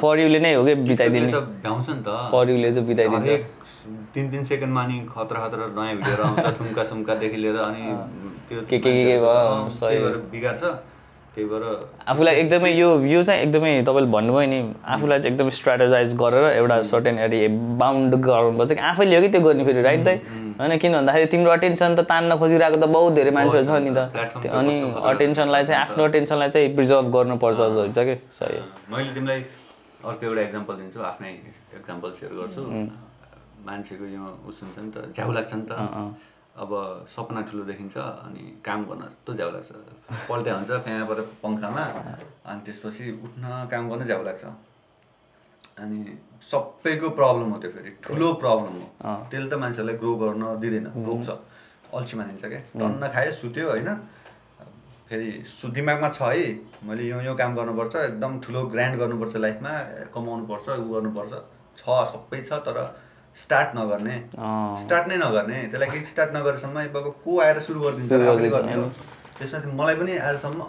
फरियुले 0.02 0.40
नै 0.40 0.54
हो 0.56 0.64
कि 0.66 0.76
बिताइदिने। 0.90 1.32
भ्याउँछ 1.66 1.90
नि 1.90 2.02
त। 2.08 2.10
फरियुले 2.32 2.72
चाहिँ 2.74 2.88
बिताइदिन्छ। 2.88 3.28
हरेक 3.28 3.44
तिन 4.14 4.30
तिन 4.32 4.44
सेकेन्डमा 4.46 4.82
अनि 4.84 4.98
खतरा 5.12 5.40
खतरा 5.46 5.66
नयाँ 5.76 5.96
भिडियोहरू 5.96 6.24
आउँछ 6.24 6.58
ठुम्का 6.58 6.84
सुम्कादेखि 6.92 7.38
लिएर 7.38 7.58
अनि 7.70 7.84
त्यो 8.50 8.60
के- 8.70 8.82
के- 8.82 8.94
के- 9.06 9.22
भयो, 9.22 10.20
बिगार्छ। 10.32 10.64
त्यही 11.36 11.48
भएर 11.52 11.64
आफूलाई 12.08 12.36
एकदमै 12.42 12.70
यो 12.80 12.90
यो 13.12 13.22
चाहिँ 13.28 13.42
एकदमै 13.44 13.72
तपाईँले 13.88 14.10
भन्नुभयो 14.12 14.48
नि 14.50 14.60
आफूलाई 14.88 15.20
चाहिँ 15.20 15.34
एकदमै 15.36 15.52
स्ट्राटेजाइज 15.52 16.16
गरेर 16.16 16.46
एउटा 16.64 16.76
सर्टेन 16.92 17.18
एरिया 17.20 17.48
बााउन्ड 17.82 18.16
गर्नुपर्छ 18.16 18.72
कि 18.72 18.80
आफैले 18.92 19.16
हो 19.16 19.22
कि 19.22 19.30
त्यो 19.36 19.42
गर्ने 19.44 19.64
फेरि 19.68 19.82
राइट 19.84 20.04
दाइ? 20.06 20.18
होइन 20.60 20.78
किन 20.80 20.94
भन्दाखेरि 20.96 21.26
तिम्रो 21.36 21.52
अटेन्सन 21.52 21.96
त 21.96 22.08
तान्न 22.08 22.38
खोजिरहेको 22.40 22.78
त 22.80 22.88
बहुत 22.88 23.14
धेरै 23.20 23.32
मान्छेहरू 23.36 23.68
छ 23.68 23.84
नि 23.84 23.92
त। 23.92 24.48
अनि 24.48 24.76
अटेन्सनलाई 25.12 25.64
चाहिँ 25.68 25.82
आफ्नो 25.82 26.04
अटेन्सनलाई 26.08 26.50
चाहिँ 26.56 26.76
प्रिजर्भ 26.76 27.06
गर्नुपर्छ 27.16 27.60
भन्छ 27.76 27.98
कि? 28.00 28.16
सही 28.32 28.56
मैले 28.96 29.12
तिमीलाई 29.14 29.40
अर्को 30.08 30.24
एउटा 30.26 30.42
इक्जाम्पल 30.48 30.74
दिन्छु 30.80 31.00
आफ्नै 31.12 31.30
इक्जाम्पल 31.84 32.10
सेयर 32.16 32.32
गर्छु। 32.40 32.62
मान्छेको 33.68 34.06
यो 34.08 34.24
उस 34.48 34.56
हुन्छ 34.64 34.78
नि 34.80 34.90
त 34.96 35.12
झ्याउ 35.12 35.32
लाग्छ 35.36 35.52
नि 35.54 35.64
त। 35.68 35.72
अब 36.56 36.72
सपना 37.12 37.42
ठुलो 37.52 37.64
देखिन्छ 37.66 37.98
अनि 37.98 38.44
काम 38.66 38.84
गर्न 38.90 39.02
यस्तो 39.06 39.34
झ्याउ 39.34 39.52
लाग्छ। 39.52 39.72
पल्ट्या 40.30 40.54
हुन्छ 40.56 40.72
फ्याँबाट 40.86 41.20
पङ्खामा 41.44 41.84
अनि 42.48 42.60
त्यसपछि 42.66 43.06
उठ्न 43.26 43.44
काम 43.72 43.90
गर्न 43.90 44.06
झ्याउ 44.06 44.24
लाग्छ। 44.24 44.44
अनि 45.84 46.00
सबैको 46.52 47.10
प्रब्लम 47.20 47.50
हो 47.52 47.58
त्यो 47.60 47.72
फेरि 47.76 47.92
ठुलो 48.04 48.28
प्रब्लम 48.44 48.74
हो। 48.80 48.88
त्यसले 49.30 49.50
त 49.50 49.54
मान्छेलाई 49.60 49.96
ग्रो 50.00 50.16
गर्न 50.24 50.44
दिँदैन 50.62 50.88
रोक्छ। 51.08 51.30
अल्छी 51.92 52.18
मानिन्छ 52.18 52.44
क्या। 52.46 52.62
टन्न 52.80 53.04
खायो 53.14 53.32
सुत्यो 53.42 53.70
होइन। 53.70 53.90
फेरि 55.10 55.30
सु 55.60 55.68
दिमागमा 55.76 56.10
छ 56.18 56.22
है 56.24 56.48
मैले 56.88 57.04
यो 57.12 57.20
यो 57.22 57.34
काम 57.36 57.52
गर्नुपर्छ 57.56 57.96
एकदम 57.96 58.40
ठुलो 58.42 58.62
ग्रान्ड 58.74 58.96
गर्नुपर्छ 59.00 59.36
लाइफमा 59.44 59.74
कमाउनुपर्छ 60.16 60.68
उ 60.70 60.88
गर्नुपर्छ। 60.94 61.34
छ 61.78 61.84
सबै 62.12 62.40
छ 62.48 62.64
तर 62.66 62.78
स्टार्ट 63.42 63.76
नगर्ने। 63.78 64.16
स्टार्ट 64.84 65.08
नै 65.08 65.18
नगर्ने। 65.18 65.58
त्यसलाई 65.72 65.90
किक 65.94 66.08
स्टार्ट 66.08 66.36
नगरेसम्म 66.36 66.86
बाबा 66.96 67.10
को 67.24 67.40
आएर 67.46 67.60
सुरु 67.68 67.80
गरिदिन्छ 67.82 68.12
आफूले 68.14 68.50
गर्ने 68.56 68.74
हो। 68.74 68.86
त्यसमा 69.38 69.60
चाहिँ 69.60 69.76
मलाई 69.80 69.96
पनि 70.00 70.18
आजसम्म 70.30 70.60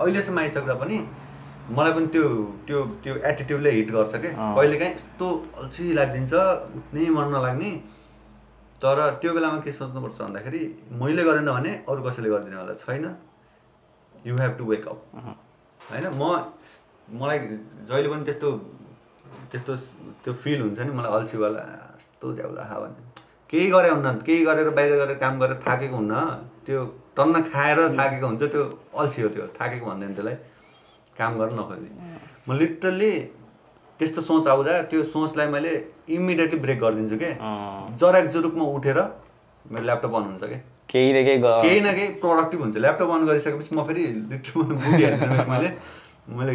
अहिलेसम्म 0.00 0.38
आइसक्दा 0.38 0.74
पनि 0.82 0.98
मलाई 1.76 1.92
पनि 1.92 2.06
त्यो 2.14 2.24
त्यो 2.66 2.78
त्यो 3.04 3.14
एटिट्युडले 3.30 3.70
हिट 3.70 3.90
गर्छ 3.92 4.14
कि। 4.22 4.28
अँ। 4.28 4.54
कहिलेकाहीँ 4.56 4.94
यस्तो 4.94 5.26
अल्छी 5.62 5.84
लागिदिन्छ 5.98 6.32
उठ्नै 6.78 7.08
मन 7.16 7.26
नलाग्ने। 7.34 7.70
तर 8.82 8.98
त्यो 9.22 9.30
बेलामा 9.34 9.58
के 9.62 9.72
सोच्नुपर्छ 9.78 10.18
भन्दाखेरि 10.20 10.62
मैले 11.00 11.22
गरेन 11.28 11.50
भने 11.50 11.72
अरू 11.88 12.00
कसैले 12.02 12.28
गरिदिनेवाला 12.30 12.74
छैन। 12.82 13.04
You 14.26 14.36
have 14.36 14.52
to 14.58 14.64
wake 14.64 14.86
up 14.88 14.98
होइन? 15.80 16.04
म 16.18 16.22
मलाई 17.08 17.38
जहिले 17.88 18.08
पनि 18.10 18.24
त्यस्तो 18.26 18.48
त्यस्तो 19.50 19.72
त्यो 20.24 20.32
फिल 20.42 20.60
हुन्छ 20.62 20.78
नि 20.78 20.92
मलाई 20.98 21.12
अल्छीवाला 21.18 21.62
यस्तो 22.18 22.34
झ्याउला 22.34 22.62
भने 22.80 23.22
केही 23.50 23.70
गरे 23.70 23.88
हुन्न 23.90 24.10
केही 24.26 24.44
गरेर 24.44 24.68
बाहिर 24.74 24.94
गएर 24.98 25.12
काम 25.22 25.38
गरेर 25.40 25.56
थाकेको 25.66 25.96
हुन्न। 25.96 26.14
त्यो 26.66 26.84
टन्न 27.16 27.40
खाएर 27.52 27.78
थाकेको 27.98 28.26
हुन्छ 28.26 28.42
त्यो 28.52 28.62
अल्छी 28.98 29.22
हो 29.22 29.28
त्यो। 29.34 29.46
थाकेको 29.58 29.86
भन्दैन 29.86 30.12
त्यसलाई। 30.14 30.34
काम 31.18 31.38
गर्न 31.38 31.54
नखोज्ने 31.58 31.90
म 32.48 32.58
लिटरल्ली 32.58 33.12
त्यस्तो 34.00 34.20
सोच 34.20 34.46
आउँदा 34.50 34.74
त्यो 34.90 35.02
सोचलाई 35.14 35.46
मैले 35.54 35.72
इमिडिएटली 36.10 36.58
ब्रेक 36.60 36.78
गरिदिन्छु 36.82 37.16
कि। 37.22 37.30
जराक 38.02 38.24
जुरुकमा 38.34 38.64
उठेर 38.76 38.98
मेरो 39.70 39.84
ल्यापटप 39.86 40.14
अन 40.18 40.22
हुन्छ 40.28 40.44
कि। 40.50 40.58
केही 40.90 41.10
न 41.14 41.24
केही 41.24 41.38
केही 41.38 41.80
न 41.80 41.88
केही 41.94 42.08
प्रोडक्टिभ 42.20 42.60
हुन्छ। 42.60 42.76
ल्यापटप 42.84 43.08
अन 43.14 43.26
गरिसकेपछि 43.30 43.74
म 43.74 43.86
फेरि 43.86 44.04
लिटरली 44.34 45.46
मैले। 45.54 45.70
मैले 46.28 46.54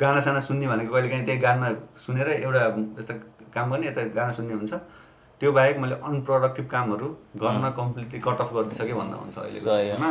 गाना 0.00 0.20
साना 0.20 0.40
सुन्ने 0.44 0.66
भनेको 0.68 0.92
कहिले 0.92 1.08
काहीँ 1.08 1.24
त्यही 1.26 1.40
गाना 1.40 1.66
सुनेर 2.04 2.28
एउटा 2.44 2.62
यता 3.00 3.14
काम 3.54 3.70
गर्ने 3.70 3.86
यता 3.86 4.02
गाना 4.14 4.32
सुन्ने 4.38 4.54
हुन्छ। 4.54 4.72
त्यो 5.40 5.50
बाहेक 5.52 5.76
मैले 5.82 5.94
अनप्रोडक्टिभ 6.04 6.66
कामहरू 6.70 7.08
गर्न 7.42 7.64
कम्प्लिटली 7.76 8.18
कट 8.20 8.40
अफ 8.44 8.50
गरिदिइसकेँ 8.54 8.96
भन्दा 9.00 9.16
हुन्छ 9.16 9.36
अहिलेको 9.38 9.70
हो। 9.70 9.76
समयमा। 9.76 10.10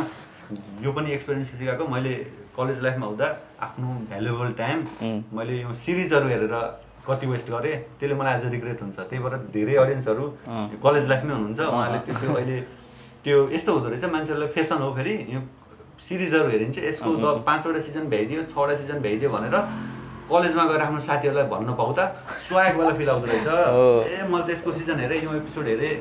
यो 0.82 0.90
पनि 0.92 1.08
एक्सपिरियन्स 1.14 1.48
सिकाएको। 1.58 1.84
मैले 1.86 2.12
कलेज 2.56 2.78
लाइफमा 2.82 3.06
हुँदा 3.06 3.26
आफ्नो 3.62 3.88
भ्यालुएबल 4.10 4.50
टाइम 4.58 4.78
मैले 5.38 5.54
यो 5.62 5.74
सिरिजहरू 5.86 6.26
हेरेर 6.28 6.54
कति 7.06 7.26
वेस्ट 7.26 7.48
गरेँ। 7.50 7.76
त्यसले 7.98 8.14
मलाई 8.18 8.34
आज 8.34 8.44
रिग्रेट 8.54 8.82
हुन्छ। 8.82 8.98
त्यही 8.98 9.22
भएर 9.24 9.34
धेरै 9.54 9.74
अडियन्सहरू 9.82 10.24
कलेज 10.82 11.04
लाइफमै 11.08 11.32
हुनुहुन्छ। 11.34 11.60
उहाँले 11.60 11.98
त्यो 12.10 12.34
अहिले 12.34 12.58
त्यो 13.24 13.36
यस्तो 13.54 13.70
हुँदो 13.72 13.88
रहेछ। 13.88 14.04
मान्छेहरूलाई 14.10 14.50
फेसन 14.56 14.78
हो 14.82 14.90
फेरि। 14.98 15.14
यो 15.30 15.40
सिरिजहरू 16.08 16.48
हेरिन्छ। 16.50 16.76
यसको 16.90 17.10
त 17.22 17.24
पाँचवटा 17.46 17.80
सिजन 17.86 18.04
भ्याइदियो 18.12 18.42
छवटा 18.52 18.74
सिजन 18.82 18.98
भ्याइदियो 19.06 19.30
भनेर 19.30 19.56
कलेजमा 20.30 20.64
गएर 20.70 20.80
आफ्नो 20.86 21.00
साथीहरूलाई 21.10 21.46
भन्न 21.52 21.70
पाउँदा 21.80 22.04
स्वागवाला 22.48 22.92
फिल 22.98 23.08
आउँदो 23.10 23.26
रहेछ। 23.30 23.48
ए 23.50 24.16
मैले 24.30 24.44
त 24.46 24.50
यसको 24.54 24.70
सिजन 24.78 24.98
हेरेँ 25.02 25.20
यो 25.24 25.30
एपिसोड 25.42 25.66
हेरेँ। 25.74 25.94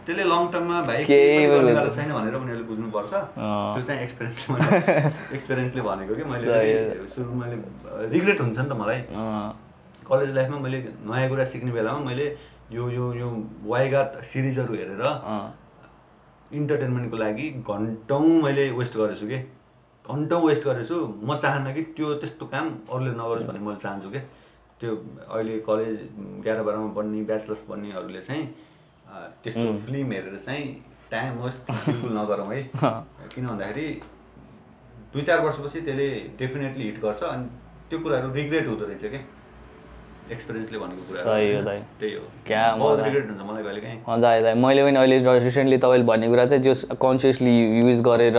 त्यसले 0.00 0.24
लङ 0.24 0.42
टर्ममा 0.52 0.76
भाइ 0.88 1.04
छैन 1.04 2.10
भनेर 2.16 2.34
उनीहरूले 2.34 2.66
बुझ्नुपर्छ। 2.66 3.12
त्यो 3.12 3.82
चाहिँ 3.86 4.00
एक्सपिरियन्स 4.02 4.38
एक्सपिरियन्सले 5.36 5.82
भनेको 5.88 6.12
कि 6.18 6.24
मैले 6.24 7.06
सुरु 7.14 7.32
मैले 7.40 7.56
रिग्रेट 8.14 8.40
हुन्छ 8.40 8.58
नि 8.58 8.68
त 8.68 8.72
मलाई। 8.80 9.00
कलेज 10.08 10.30
लाइफमा 10.34 10.58
मैले 10.64 10.78
नयाँ 11.06 11.28
कुरा 11.30 11.44
सिक्ने 11.52 11.72
बेलामा 11.72 12.00
मैले 12.08 12.26
यो 12.72 12.84
यो 12.90 13.04
यो 13.20 13.28
वाइगाट 13.70 14.10
सिरिजहरू 14.32 14.74
हेरेर। 14.74 15.04
इन्टरटेनमेन्टको 16.58 17.16
लागि 17.16 17.46
घन्टौँ 17.62 18.26
मैले 18.42 18.64
वेस्ट 18.78 18.94
गरेछु 18.98 19.26
कि। 19.30 19.38
घन्टौँ 20.10 20.40
वेस्ट 20.46 20.64
गरेछु। 20.68 20.98
म 21.22 21.38
चाहन्न 21.42 21.72
कि 21.74 21.82
त्यो 21.96 22.14
त्यस्तो 22.20 22.46
काम 22.52 22.66
अरूले 22.90 23.12
नगरोस् 23.20 23.46
भन्ने 23.48 23.60
मैले 23.66 23.80
चाहन्छु 23.84 24.10
कि 24.10 24.20
त्यो 24.80 24.90
अहिले 25.28 25.58
कलेज 25.68 25.96
एघार 26.40 26.62
बाह्रमा 26.66 26.92
पढ्ने 26.96 27.22
ब्याचलर्स 27.30 27.62
पढ्नेहरूले 27.68 28.20
चाहिँ 28.28 28.44
त्यस्तो 29.42 29.68
फिल्म 29.86 30.12
हेरेर 30.12 30.36
चाहिँ 30.46 30.64
टाइम 31.10 31.32
वेस्ट 31.42 31.58
बिल्कुल 31.70 32.12
नगरौँ 32.18 32.48
है। 32.54 32.62
किन 33.34 33.46
भन्दाखेरि 33.46 33.86
दुई 35.12 35.22
चार 35.28 35.40
वर्षपछि 35.44 35.80
त्यसले 35.86 36.08
डेफिनेटली 36.38 36.84
हिट 36.84 36.98
गर्छ 37.02 37.22
अनि 37.22 37.46
त्यो 37.90 37.98
कुराहरू 37.98 38.32
रिग्रेट 38.32 38.66
हुँदो 38.68 38.84
रहेछ 38.86 39.04
कि 39.12 39.18
एक्सपिरियन्सले 40.30 40.78
भनेको 40.78 41.02
कुरा 41.08 41.22
सही 41.22 41.54
हो 41.54 41.62
दाइ। 41.62 41.78
त्यही 42.00 42.14
हो। 42.14 42.22
क्या 42.46 42.62
बहुत 42.76 42.98
मजा। 43.00 43.10
हुन्छ 43.10 43.40
मलाई 43.40 43.62
कहिले 43.62 43.80
काहीँ। 43.80 43.98
मजा 44.08 44.28
आयो 44.30 44.42
दाइ 44.42 44.54
मैले 44.54 44.82
पनि 44.84 44.98
अहिले 44.98 45.16
रिसेन्टली 45.46 45.78
तपाईँले 45.84 46.06
भन्ने 46.06 46.28
कुरा 46.28 46.44
चाहिँ 46.46 46.62
जो 46.62 46.74
कन्सियसली 47.02 47.54
युज 47.80 48.00
गरेर 48.08 48.38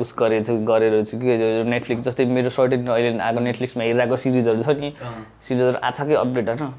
उस 0.00 0.14
गरेछु 0.18 0.52
गरेर 0.68 1.02
चाहिँ 1.02 1.20
के 1.24 1.64
नेटफ्लिक्स 1.64 2.02
जस्तै 2.08 2.24
मेरो 2.28 2.50
सर्टेन 2.50 2.86
अहिले 2.86 3.18
आएको 3.18 3.40
नेटफ्लिक्समा 3.40 3.82
हेरिरहेको 3.84 4.16
सिरिजहरू 4.16 4.62
छ 4.62 4.68
नि। 4.80 4.92
सिरिजहरू 5.42 5.76
आएको 5.80 5.96
छ 5.96 6.08
कि 6.08 6.14
अपडेट 6.24 6.48
होइन। 6.48 6.72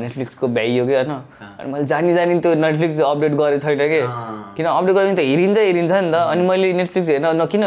नेटफ्लिक्सको 0.00 0.48
भ्याइयो 0.48 0.86
कि 0.86 0.94
होइन। 0.94 1.10
अनि 1.10 1.70
मैले 1.72 1.84
जानी 1.92 2.14
जानी 2.14 2.38
त्यो 2.40 2.54
नेटफ्लिक्स 2.54 3.00
अपडेट 3.00 3.32
गरेको 3.40 3.60
छैन 3.64 3.78
कि। 3.90 4.00
किन 4.56 4.66
अपडेट 4.66 4.94
गरेँ 4.94 5.14
त 5.14 5.24
हेरिन्छ 5.24 5.58
हेरिन्छ 5.58 5.92
नि 5.92 6.10
त। 6.10 6.14
अनि 6.30 6.42
मैले 6.48 6.72
नेटफ्लिक्स 6.80 7.08
हेर्न 7.08 7.26
न 7.40 7.46
किन 7.46 7.62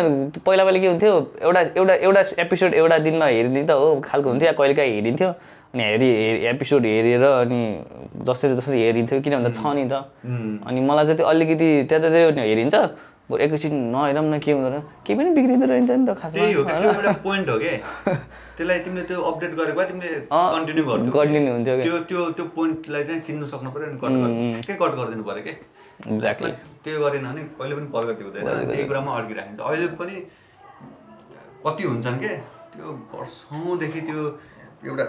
पहिला 0.46 0.64
पहिला 0.64 0.80
के 0.80 0.88
हुन्थ्यो 0.88 1.14
एउटा 1.42 1.62
एउटा 1.78 1.94
एउटा 2.08 2.22
एपिसोड 2.44 2.74
एउटा 2.74 2.98
दिनमा 3.08 3.26
हेर्ने 3.26 3.64
त 3.64 3.72
हो। 3.72 4.00
खालको 4.06 4.30
हुन्थ्यो 4.30 4.48
या 4.48 4.54
कहिले 4.54 4.74
काहीँ 4.74 4.94
हेरिन्थ्यो। 4.96 5.32
अनि 5.74 5.84
हेरि 5.84 6.08
एपिसोड 6.54 6.86
हेरेर 6.86 7.24
अनि 7.24 7.62
जसरी 8.30 8.56
जसरी 8.56 8.78
हेरिन्थ्यो 8.84 9.22
किन 9.26 9.34
भन्दा 9.36 9.50
छ 9.58 9.74
नि 9.74 9.86
त 9.90 10.06
अनि 10.70 10.80
मलाई 10.86 11.06
चाहिँ 11.06 11.18
त्यो 11.18 11.26
अलिकति 11.26 11.70
त्यतातिर 11.90 12.38
हेरिन्छ 12.38 12.76
बरु 13.26 13.42
एकैछिन 13.44 13.74
नहेरौँ 13.90 14.24
न 14.30 14.38
के 14.38 14.52
हुँदो 14.54 14.70
रहेछ 14.70 14.86
केही 15.06 15.18
पनि 15.18 15.30
बिग्रिँदो 15.34 15.66
रहेछ 15.74 15.90
नि 15.90 16.06
त 16.06 16.14
खासमा 16.14 17.14
पोइन्ट 17.26 17.50
हो 17.50 17.58
कि 17.58 17.74
त्यसलाई 18.54 18.80
तिमीले 18.86 19.04
त्यो 19.10 19.22
अपडेट 19.34 19.52
गरेको 19.58 19.78
भए 19.80 19.86
तिमीले 19.90 20.14
कन्टिन्यू 20.30 20.84
गर्थ्यौ 20.86 21.12
continue 21.18 21.52
हुन्थ्यो। 21.58 21.76
त्यो 21.82 21.98
त्यो 22.10 22.22
त्यो 22.38 22.46
पोइन्टलाई 22.54 23.04
चाहिँ 23.10 23.22
चिन्नु 23.26 23.46
सक्नु 23.50 23.70
पऱ्यो 23.74 23.88
नि 23.90 23.98
कट 24.04 24.14
ठ्याक्कै 24.14 24.76
कट 24.78 24.92
गरिदिनु 25.02 25.26
पऱ्यो 25.26 25.44
कि 25.48 25.54
Exactly. 26.14 26.52
त्यो 26.86 27.00
गरेन 27.02 27.26
भने 27.26 27.42
कहिले 27.58 27.76
पनि 27.76 27.88
प्रगति 27.94 28.24
हुँदैन 28.24 28.46
त्यही 28.70 28.86
कुरामा 28.90 29.12
अड्किराखिन्छ 29.18 29.60
अहिले 29.62 29.88
पनि 29.98 30.16
कति 31.66 31.84
हुन्छन् 31.90 32.18
के 32.22 32.32
त्यो 32.78 32.88
वर्षौँदेखि 33.14 34.02
त्यो 34.08 34.22
एउटा 34.90 35.06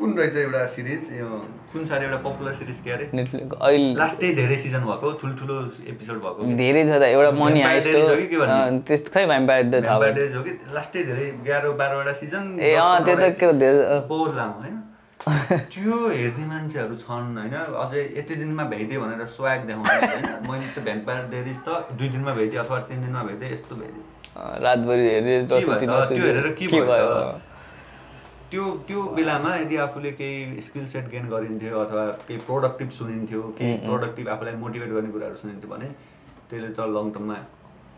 कुन 0.00 0.12
रहेछ 0.18 0.36
एउटा 0.42 0.60
सिरिज? 0.74 1.02
यो 1.20 1.28
कुन 1.72 1.86
छ 1.86 1.92
एउटा 2.02 2.16
पपुलर 2.26 2.54
सिरिज 2.60 2.78
के 2.84 2.90
अरे? 2.90 3.08
नेटफ्लिक्स 3.14 3.56
अहिले 3.68 3.94
लास्टै 4.00 4.32
धेरै 4.40 4.56
सिजन 4.64 4.82
भएको 4.90 5.12
ठुल्ठुलो 5.22 5.56
एपिसोड 5.92 6.20
भएको? 6.26 6.46
धेरै 6.60 6.84
छ 6.90 7.00
त 7.00 7.10
एउटा 7.14 7.30
मनी 7.40 7.62
हाइस्ट 7.68 7.88
त्यस्तो 8.90 9.14
खै 9.16 9.24
भ्याम्पायर 9.32 9.64
Vampire 9.70 10.00
भएन 10.02 10.14
Diaries 10.18 10.36
हो 10.36 10.42
कि? 10.42 10.52
लास्टै 10.76 11.02
धेरै 11.10 11.26
एघार 11.32 11.68
बाह्रवटा 11.82 12.12
सिजन 12.20 12.44
ए 12.60 12.74
अँ 12.84 13.04
त्यो 13.08 13.16
त 13.16 13.32
के 13.42 13.52
धेरै 13.64 13.82
अँ। 13.96 14.00
पोहोर 14.12 14.34
लामो 14.36 14.56
होइन? 14.62 14.78
त्यो 15.72 15.96
हेर्ने 16.08 16.44
मान्छेहरू 16.50 16.94
छन् 17.04 17.26
होइन? 17.38 17.54
अझै 17.82 18.02
यति 18.18 18.34
दिनमा 18.42 18.64
भ्याइदिएँ 18.72 19.00
भनेर 19.02 19.26
स्वाग 19.36 19.66
देखाउने 19.68 19.98
होइन? 20.06 20.24
मैले 20.48 20.68
त 20.76 20.86
भ्याम्पायर 20.88 21.22
डेरिज 21.34 21.58
त 21.68 21.98
दुई 22.00 22.08
दिनमा 22.16 22.32
भ्याइदिएँ 22.40 22.62
अथवा 22.64 22.78
तिन 22.88 23.04
दिनमा 23.04 23.22
भ्याइदिएँ 23.28 23.52
यस्तो 23.52 23.74
भ्याइदिएँ 23.82 24.08
रातभरि 24.64 25.04
हेरेर 25.10 25.46
के 25.52 25.86
दस 25.86 26.08
त्यो 26.08 26.24
हेरेर 26.24 26.48
के 26.58 26.66
भयो। 26.80 27.08
त्यो 28.50 28.62
त्यो 28.86 29.02
बेलामा 29.16 29.50
यदि 29.56 29.76
आफूले 29.86 30.10
केही 30.20 30.60
स्किल 30.66 30.86
सेट 30.92 31.08
गेन 31.10 31.28
गरिन्थ्यो 31.30 31.78
अथवा 31.80 32.04
केही 32.28 32.38
प्रोडक्टिभ 32.46 32.88
सुनिन्थ्यो 32.98 33.42
केही 33.58 33.76
प्रोडक्टिभ 33.86 34.28
आफूलाई 34.34 34.54
मोटिभेट 34.62 34.90
गर्ने 34.94 35.10
कुराहरू 35.14 35.36
सुनिन्थ्यो 35.42 35.70
भने 35.70 35.88
त्यसले 36.50 36.70
त 36.74 36.86
लङ 36.96 37.10
टर्ममा 37.14 37.36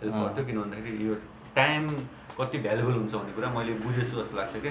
हेल्प 0.02 0.14
गर्थ्यो। 0.14 0.44
किन 0.46 0.60
भन्दाखेरि 0.62 1.08
यो 1.08 1.14
टाइम 1.56 1.88
कति 2.38 2.58
भ्यालुबल 2.64 2.94
हुन्छ 3.00 3.14
भन्ने 3.14 3.32
कुरा 3.32 3.48
मैले 3.56 3.72
बुझेछु 3.80 4.14
जस्तो 4.20 4.36
लाग्छ 4.36 4.54
कि। 4.64 4.70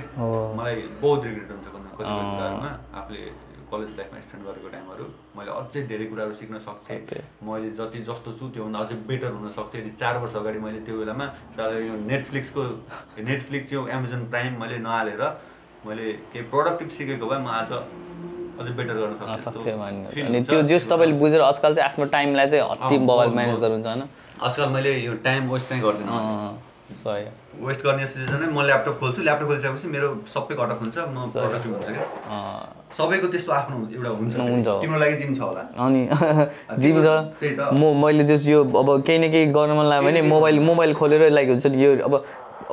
मलाई 0.57 0.75
बहुत 1.01 1.25
रिग्रेट 1.25 1.49
हुन्छ 1.51 1.67
कति 1.73 1.89
कतिपय। 1.97 2.23
कुराहरूमा। 2.29 2.71
आफूले 3.01 3.21
कलेज 3.71 3.91
लाइफमा 3.97 4.19
स्पेन्ड 4.21 4.43
गरेको 4.45 4.69
टाइमहरू 4.69 5.05
मैले 5.37 5.51
अझै 5.59 5.81
धेरै 5.89 6.05
कुराहरू 6.11 6.33
सिक्न 6.39 6.59
सक्थेँ। 6.61 7.21
मैले 7.49 7.69
जति 7.77 7.99
जस्तो 8.09 8.29
छु 8.37 8.45
त्योभन्दा 8.53 8.79
अझै 8.85 8.95
बेटर 9.09 9.31
हुन 9.33 9.49
सक्थेँ। 9.57 9.81
यदि 9.81 9.91
चार 10.01 10.17
वर्ष 10.21 10.35
अगाडि 10.41 10.59
मैले 10.65 10.79
त्यो 10.85 10.97
बेलामा 11.01 11.25
यो 11.89 11.95
नेटफ्लिक्सको 12.11 12.61
नेटफ्लिक्स 13.29 13.73
यो 13.73 13.87
एमाजोन 13.97 14.21
प्राइम 14.29 14.61
मैले 14.61 14.77
नहालेर 14.85 15.23
मैले 15.87 16.11
केही 16.33 16.43
प्रोडक्टिभ 16.49 16.89
सिकेको 16.97 17.25
भए 17.25 17.37
म 17.41 17.47
आज 17.49 17.71
अझै 18.61 18.71
बेटर 18.77 18.95
गर्न 19.01 19.37
सक्थेँ 19.41 19.73
अनि। 19.73 20.41
त्यो 20.45 20.61
जस 20.69 20.85
तपाईँले 20.89 21.17
बुझेर 21.17 21.41
आजकल 21.41 21.73
चाहिँ 21.75 21.89
आफ्नो 21.89 22.05
टाइमलाई 22.13 22.47
चाहिँ 22.49 22.99
बवाल 23.05 23.05
बहुत, 23.07 23.35
म्यानेज। 23.35 23.59
गर्नुहुन्छ 23.59 23.87
होइन? 23.87 24.03
आजकल 24.41 24.69
मैले 24.75 24.91
यो 24.97 25.13
टाइम 25.25 25.49
वेस्ट 25.51 25.69
चाहिँ 25.69 25.83
गर्दिनँ 25.83 26.19
सही। 26.91 27.23
वेस्ट 27.65 27.81
गर्ने 27.85 28.05
सिजनै 28.13 28.47
म 28.51 28.61
ल्यापटप 28.61 28.99
खोल्छु। 28.99 29.21
ल्यापटप 29.25 29.47
खोलिसकेपछि 29.47 29.87
मेरो 29.87 30.07
सबै 30.29 30.53
कट 30.59 30.69
अफ 30.69 30.79
हुन्छ। 30.83 30.97
म। 30.97 31.17
प्रोडक्टिभ 31.33 31.71
हुन्छ 31.71 31.87
क्या। 31.97 32.05
सबैको 32.97 33.27
त्यस्तो 33.33 33.51
आफ्नो 33.51 33.75
एउटा 33.95 34.09
हुन्छ। 34.19 34.35
हुन्छ। 34.37 34.67
तिम्रो 34.81 34.99
लागि 34.99 35.15
जिम 35.23 35.33
छ 35.33 35.41
होला। 35.41 35.63
अनि 35.81 36.01
जिम 36.83 37.01
छ। 37.01 37.07
त्यही 37.41 37.55
त। 37.57 37.73
म 37.73 37.95
मैले 38.03 38.23
जस 38.29 38.47
यो 38.47 38.59
अब 38.61 38.89
केही 39.07 39.17
न 39.17 39.31
केही 39.31 39.45
गर्न 39.57 39.71
मन 39.79 39.85
लाग्यो 39.89 40.05
भने 40.07 40.21
मोबाइल 40.29 40.59
मोबाइल 40.69 40.93
खोलेर 41.01 41.29
लाइक 41.31 41.47
हुन्छ 41.49 41.65
नि 41.73 41.83
यो 41.85 41.91
अब 42.05 42.13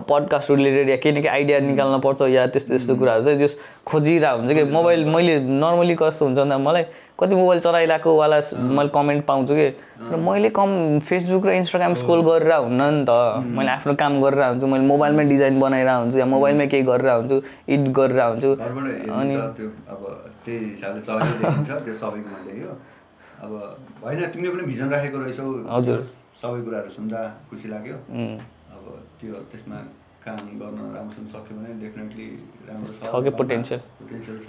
पडकास्ट 0.08 0.50
रिलेटेड 0.50 0.88
या 0.88 0.96
केही 0.96 1.12
न 1.12 1.22
केही 1.22 1.28
आइडिया 1.28 1.58
निकाल्न 1.60 1.98
पर्छ 2.00 2.20
या 2.30 2.46
त्यस्तो 2.46 2.70
त्यस्तो 2.70 2.94
कुराहरू 2.96 3.22
चाहिँ 3.24 3.38
जस 3.38 3.56
खोजिरहेको 3.86 4.38
हुन्छ 4.38 4.52
कि। 4.54 4.64
मोबाइल 4.70 5.04
मैले 5.04 5.38
नर्मली 5.40 5.94
कस्तो 5.98 6.24
हुन्छ 6.24 6.38
भन्दा 6.38 6.58
मलाई 6.58 6.84
कति 7.18 7.34
मोबाइल 7.34 7.60
चलाइरहेको 7.60 8.16
वाला 8.16 8.40
मैले 8.78 8.88
कमेन्ट 8.94 9.24
पाउँछु 9.26 9.54
कि। 9.54 9.68
र 10.10 10.16
मैले 10.16 10.50
कम 10.54 10.68
फेसबुक 11.08 11.46
र 11.46 11.50
इन्स्टाग्राम 11.58 11.94
स्क्रोल 12.02 12.20
गरेर 12.28 12.52
हुन्न 12.52 12.82
नि 12.82 13.04
त। 13.08 13.10
मैले 13.42 13.70
आफ्नो 13.70 13.94
काम 13.98 14.20
गरेर 14.22 14.42
हुन्छु 14.44 14.66
मैले 14.66 14.84
मोबाइलमै 14.86 15.24
डिजाइन 15.28 15.60
बनाएर 15.60 15.88
हुन्छु 15.88 16.18
या 16.18 16.26
मोबाइलमै 16.26 16.66
केही 16.68 16.82
गरेर 16.90 17.10
हुन्छु 17.10 17.36
एडिट 17.68 17.90
गरेर 17.98 18.20
हुन्छु। 18.22 18.50
अनि 19.18 19.34
अब 23.38 23.50
होइन 24.02 24.20
तिमीले 24.30 24.50
पनि 24.50 24.62
भिजन 24.66 24.88
राखेको 24.90 25.18
रहेछौ। 25.18 25.46
हजुर। 25.70 25.98
सबै 26.38 26.60
कुराहरू 26.64 26.90
सुन्दा 26.94 27.20
खुसी 27.50 27.68
लाग्यो। 27.68 27.96
त्यो 29.20 29.34
त्यसमा 29.52 29.76
काम 30.24 30.36
गर्न 30.60 30.78
राम्रोसँग 30.96 31.26
सक्यो 31.34 31.56
भने 31.56 31.70
डेफिनेटली 31.82 32.26
राम्रो 32.68 32.84
छ। 32.84 33.32
potential? 33.38 33.80
पोटेन्सियल 34.00 34.38
छ। 34.46 34.48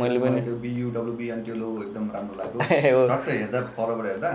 मैले 0.00 0.18
पनि- 0.18 0.44
त्यो 0.44 0.54
बियुडब्लुबी 0.64 1.28
अनि 1.30 1.42
त्यो 1.44 1.54
लो 1.54 1.68
एकदम 1.82 2.10
राम्रो 2.14 2.34
लाग्यो। 2.38 3.06
झट्टै 3.10 3.32
हेर्दा 3.38 3.60
परबाट 3.78 4.06
हेर्दा। 4.06 4.30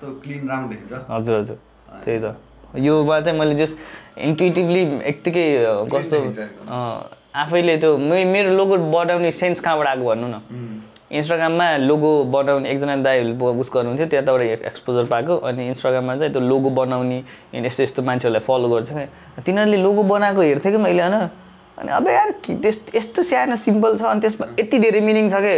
त्यो 0.00 0.10
क्लिन 0.22 0.48
राम्रो 0.48 0.68
देखिन्छ। 0.68 0.92
हजुर 1.10 1.34
हजुर। 1.38 1.56
त्यही 2.04 2.18
त। 2.24 2.36
योमा 2.76 3.20
चाहिँ 3.20 3.38
मैले 3.38 3.54
जस्ट 3.54 3.76
इन्टुइटिभली 4.18 4.82
यत्तिकै 5.08 5.46
कस्तो 5.92 6.18
आफैले 7.34 7.76
त्यो 7.82 7.96
मेरो 7.98 8.50
लोगो 8.56 8.76
बनाउने 8.94 9.30
सेन्स 9.32 9.60
कहाँबाट 9.60 9.86
आएको 9.88 10.04
भन्नु 10.04 10.26
न? 10.28 10.36
इन्स्टाग्राममा 11.10 11.76
लोगो 11.84 12.10
बनाउने 12.32 12.70
एकजना 12.70 12.96
दाइ 13.04 13.36
उस 13.36 13.70
गर्नुहुन्थ्यो 13.74 14.06
त्यताबाट 14.06 14.42
एक्सपोजर 14.64 15.04
पाएको। 15.04 15.34
अनि 15.36 15.66
इन्स्टाग्राममा 15.68 16.16
चाहिँ 16.16 16.32
त्यो 16.32 16.42
लोगो 16.42 16.70
बनाउने 16.70 17.18
अनि 17.54 17.66
यस्तो 17.66 17.82
यस्तो 17.82 18.02
मान्छेहरूलाई 18.02 18.40
फलो 18.40 18.68
गर्छ 18.68 18.90
क्या। 18.92 19.42
तिनीहरूले 19.44 19.76
लोगो 19.82 20.02
बनाएको 20.02 20.40
हेर्थेँ 20.40 20.72
कि 20.72 20.78
मैले 20.78 21.02
होइन? 21.02 21.28
अनि 21.74 21.90
अब 21.90 22.06
यार 22.08 22.30
कि 22.40 22.54
त्यस 22.62 22.80
यस्तो 22.94 23.22
सानो 23.22 23.56
सिम्पल 23.56 23.96
छ 23.98 24.02
अनि 24.06 24.20
त्यसमा 24.20 24.46
यति 24.58 24.78
धेरै 24.78 25.00
मिनिङ 25.00 25.28
छ 25.28 25.42
कि। 25.44 25.54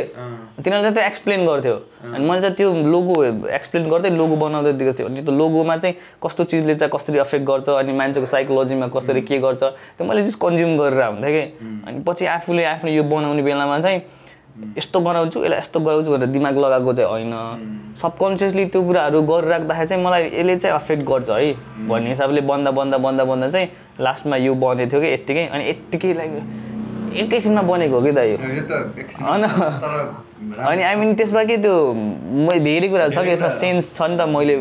तिनीहरूले 0.64 0.82
चाहिँ 0.82 0.94
त्यो 0.94 1.04
एक्सप्लेन 1.04 1.46
गर्थ्यो। 1.46 1.74
अनि 2.10 2.24
मैले 2.26 2.40
चाहिँ 2.40 2.54
त्यो 2.56 2.72
लोगो 2.88 3.14
एक्सप्लेन 3.52 3.88
गर्दै 3.88 4.10
लोगो 4.16 4.36
बनाउँदै 4.36 4.72
दिएको 4.80 4.92
थियो 4.98 5.06
अनि 5.08 5.22
त्यो 5.22 5.34
लोगोमा 5.36 5.76
चाहिँ 5.76 5.94
कस्तो 6.24 6.44
चिजले 6.50 6.74
चाहिँ 6.74 6.90
कसरी 6.90 7.18
अफेक्ट 7.22 7.44
गर्छ 7.46 7.68
अनि 7.68 7.92
मान्छेको 7.92 8.26
साइकोलोजीमा 8.26 8.88
कसरी 8.96 9.20
के 9.22 9.38
गर्छ 9.38 9.62
त्यो 9.62 10.04
मैले 10.08 10.22
जस्ट 10.24 10.40
कन्ज्युम 10.40 10.76
गरेर 10.78 11.02
हुन्थेँ 11.04 11.32
कि? 11.32 11.44
अनि 11.86 12.00
पछि 12.02 12.26
आफूले 12.34 12.64
आफ्नो 12.64 12.90
यो 12.90 13.02
बनाउने 13.04 13.42
बेलामा 13.42 13.78
चाहिँ 13.80 14.00
यस्तो 14.56 15.00
बनाउँछु 15.00 15.44
यसलाई 15.44 15.58
यस्तो 15.58 15.80
गराउँछु 15.80 16.10
भनेर 16.10 16.28
दिमाग 16.32 16.58
लगाएको 16.58 16.92
चाहिँ 16.92 17.10
होइन। 17.10 17.32
सबकन्सियसली 17.96 18.64
त्यो 18.72 18.82
कुराहरू 18.82 19.22
गरिराख्दाखेरि 19.22 19.88
चाहिँ 19.88 20.04
मलाई 20.04 20.22
यसले 20.32 20.56
चाहिँ 20.56 20.76
अफेक्ट 20.76 21.02
गर्छ 21.04 21.30
है। 21.30 21.52
भन्ने 21.88 22.08
हिसाबले 22.10 22.40
बन्दा 22.40 22.70
बन्दा 22.70 22.98
बन्दा 22.98 23.24
बन्दा 23.24 23.48
चाहिँ 23.50 23.68
लास्टमा 24.00 24.36
यो 24.36 24.54
बनेको 24.54 24.90
थियो 24.90 25.00
कि 25.00 25.12
यत्तिकै 25.12 25.44
अनि 25.46 25.68
यत्तिकै 25.68 26.12
लाइक 26.12 26.32
एकैछिनमा 27.14 27.62
बनेको 27.62 27.94
हो 27.94 28.02
कि 28.06 28.12
त 28.12 28.18
यो 28.18 28.36
त 28.36 28.72
होइन। 29.22 29.44
अनि 30.66 30.82
आई 30.82 30.94
मिन 30.96 31.14
त्यसमा 31.14 31.42
के 31.44 31.56
त्यो 31.56 31.74
मैले 31.94 32.60
धेरै 32.64 32.88
कुराहरू 32.88 33.12
छ 33.12 33.18
कि 33.24 33.30
यसमा 33.30 33.48
सेन्स 33.60 33.94
छ 33.96 34.02
नि 34.10 34.16
त 34.16 34.28
मैले 34.28 34.54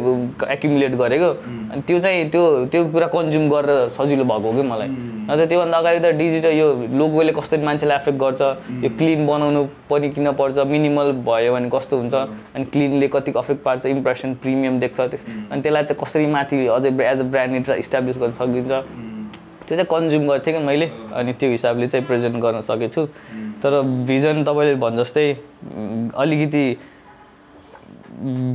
एक्युमुलेट 0.54 0.96
गरेको। 1.02 1.30
अनि 1.72 1.82
त्यो 1.88 2.00
चाहिँ 2.00 2.30
त्यो 2.30 2.44
त्यो 2.72 2.86
कुरा 2.94 3.08
कन्ज्युम 3.16 3.50
गरेर 3.50 3.90
सजिलो 3.98 4.24
भएको 4.24 4.52
हो 4.52 4.62
कि 4.62 4.68
मलाई। 4.70 4.90
नत्र 5.26 5.46
त्योभन्दा 5.46 5.78
अगाडि 5.78 6.00
त 6.00 6.12
डिजिटल 6.22 6.54
यो 6.54 6.68
लोगोले 7.02 7.32
कसरी 7.34 7.64
मान्छेलाई 7.66 7.98
एफेक्ट 7.98 8.20
गर्छ 8.20 8.42
यो 8.84 8.90
क्लिन 8.98 9.26
बनाउनु 9.28 9.64
पनि 9.90 10.10
किन 10.16 10.32
पर्छ 10.40 10.58
मिनिमल 10.74 11.12
भयो 11.26 11.54
भने 11.54 11.70
कस्तो 11.74 11.98
हुन्छ 11.98 12.14
अनि 12.56 12.66
क्लिनले 12.74 13.08
कतिको 13.16 13.40
अफेक्ट 13.40 13.62
पार्छ 13.64 13.86
इम्प्रेसन 13.86 14.34
प्रिमियम 14.46 14.80
देख्छ 14.80 15.00
त्यस 15.02 15.26
अनि 15.26 15.62
त्यसलाई 15.62 15.84
चाहिँ 15.84 16.00
कसरी 16.04 16.28
माथि 16.38 16.66
अझै 16.78 16.92
एज 17.10 17.20
अ 17.20 17.28
ब्रान्ड 17.34 17.70
इस्टाब्लिस 17.78 18.18
गर्न 18.22 18.34
सकिन्छ। 18.40 18.72
त्यो 19.68 19.76
चाहिँ 19.78 19.88
कन्ज्युम 19.92 20.28
गर्थेँ 20.28 20.54
कि 20.54 20.60
मैले? 20.66 20.90
अनि 21.14 21.34
त्यो 21.34 21.50
हिसाबले 21.50 21.88
चाहिँ 21.88 22.06
प्रेजेन्ट 22.08 22.36
गर्न 22.44 22.62
सकेको 22.62 22.94
छु। 22.94 23.06
तर 23.64 23.82
भिजन 24.08 24.44
तपाईँले 24.44 24.76
भने 24.82 24.98
जस्तै 24.98 25.26
अलिकति 26.16 26.66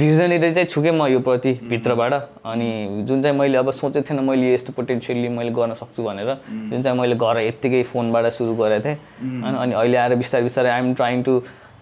भिजनरी 0.01 0.39
चाहिँ 0.41 0.67
छु 0.67 0.83
कि 0.83 0.91
म 0.91 1.07
यो 1.07 1.21
प्रति 1.21 1.53
भित्रबाट। 1.69 2.13
अनि 2.47 3.05
जुन 3.09 3.23
चाहिँ 3.23 3.37
मैले 3.39 3.59
अब 3.59 3.71
सोचेको 3.71 4.09
थिएन 4.09 4.25
मैले 4.25 4.55
यस्तो 4.55 4.73
पोटेन्सियली 4.73 5.29
मैले 5.29 5.51
गर्न 5.53 5.75
सक्छु 5.77 6.03
भनेर 6.03 6.31
जुन 6.49 6.83
चाहिँ 6.83 6.99
मैले 6.99 7.15
घर 7.15 7.39
यत्तिकै 7.39 7.83
फोनबाट 7.93 8.27
सुरु 8.33 8.55
गरेको 8.57 8.85
थिएँ। 8.85 8.97
अनि 9.45 9.57
अनि 9.59 9.75
अहिले 9.75 9.97
आएर 9.97 10.15
बिस्तारै 10.17 10.43
बिस्तारै 10.43 10.71
आइएम 10.71 10.95
ट्राइङ 10.95 11.23
टु 11.23 11.33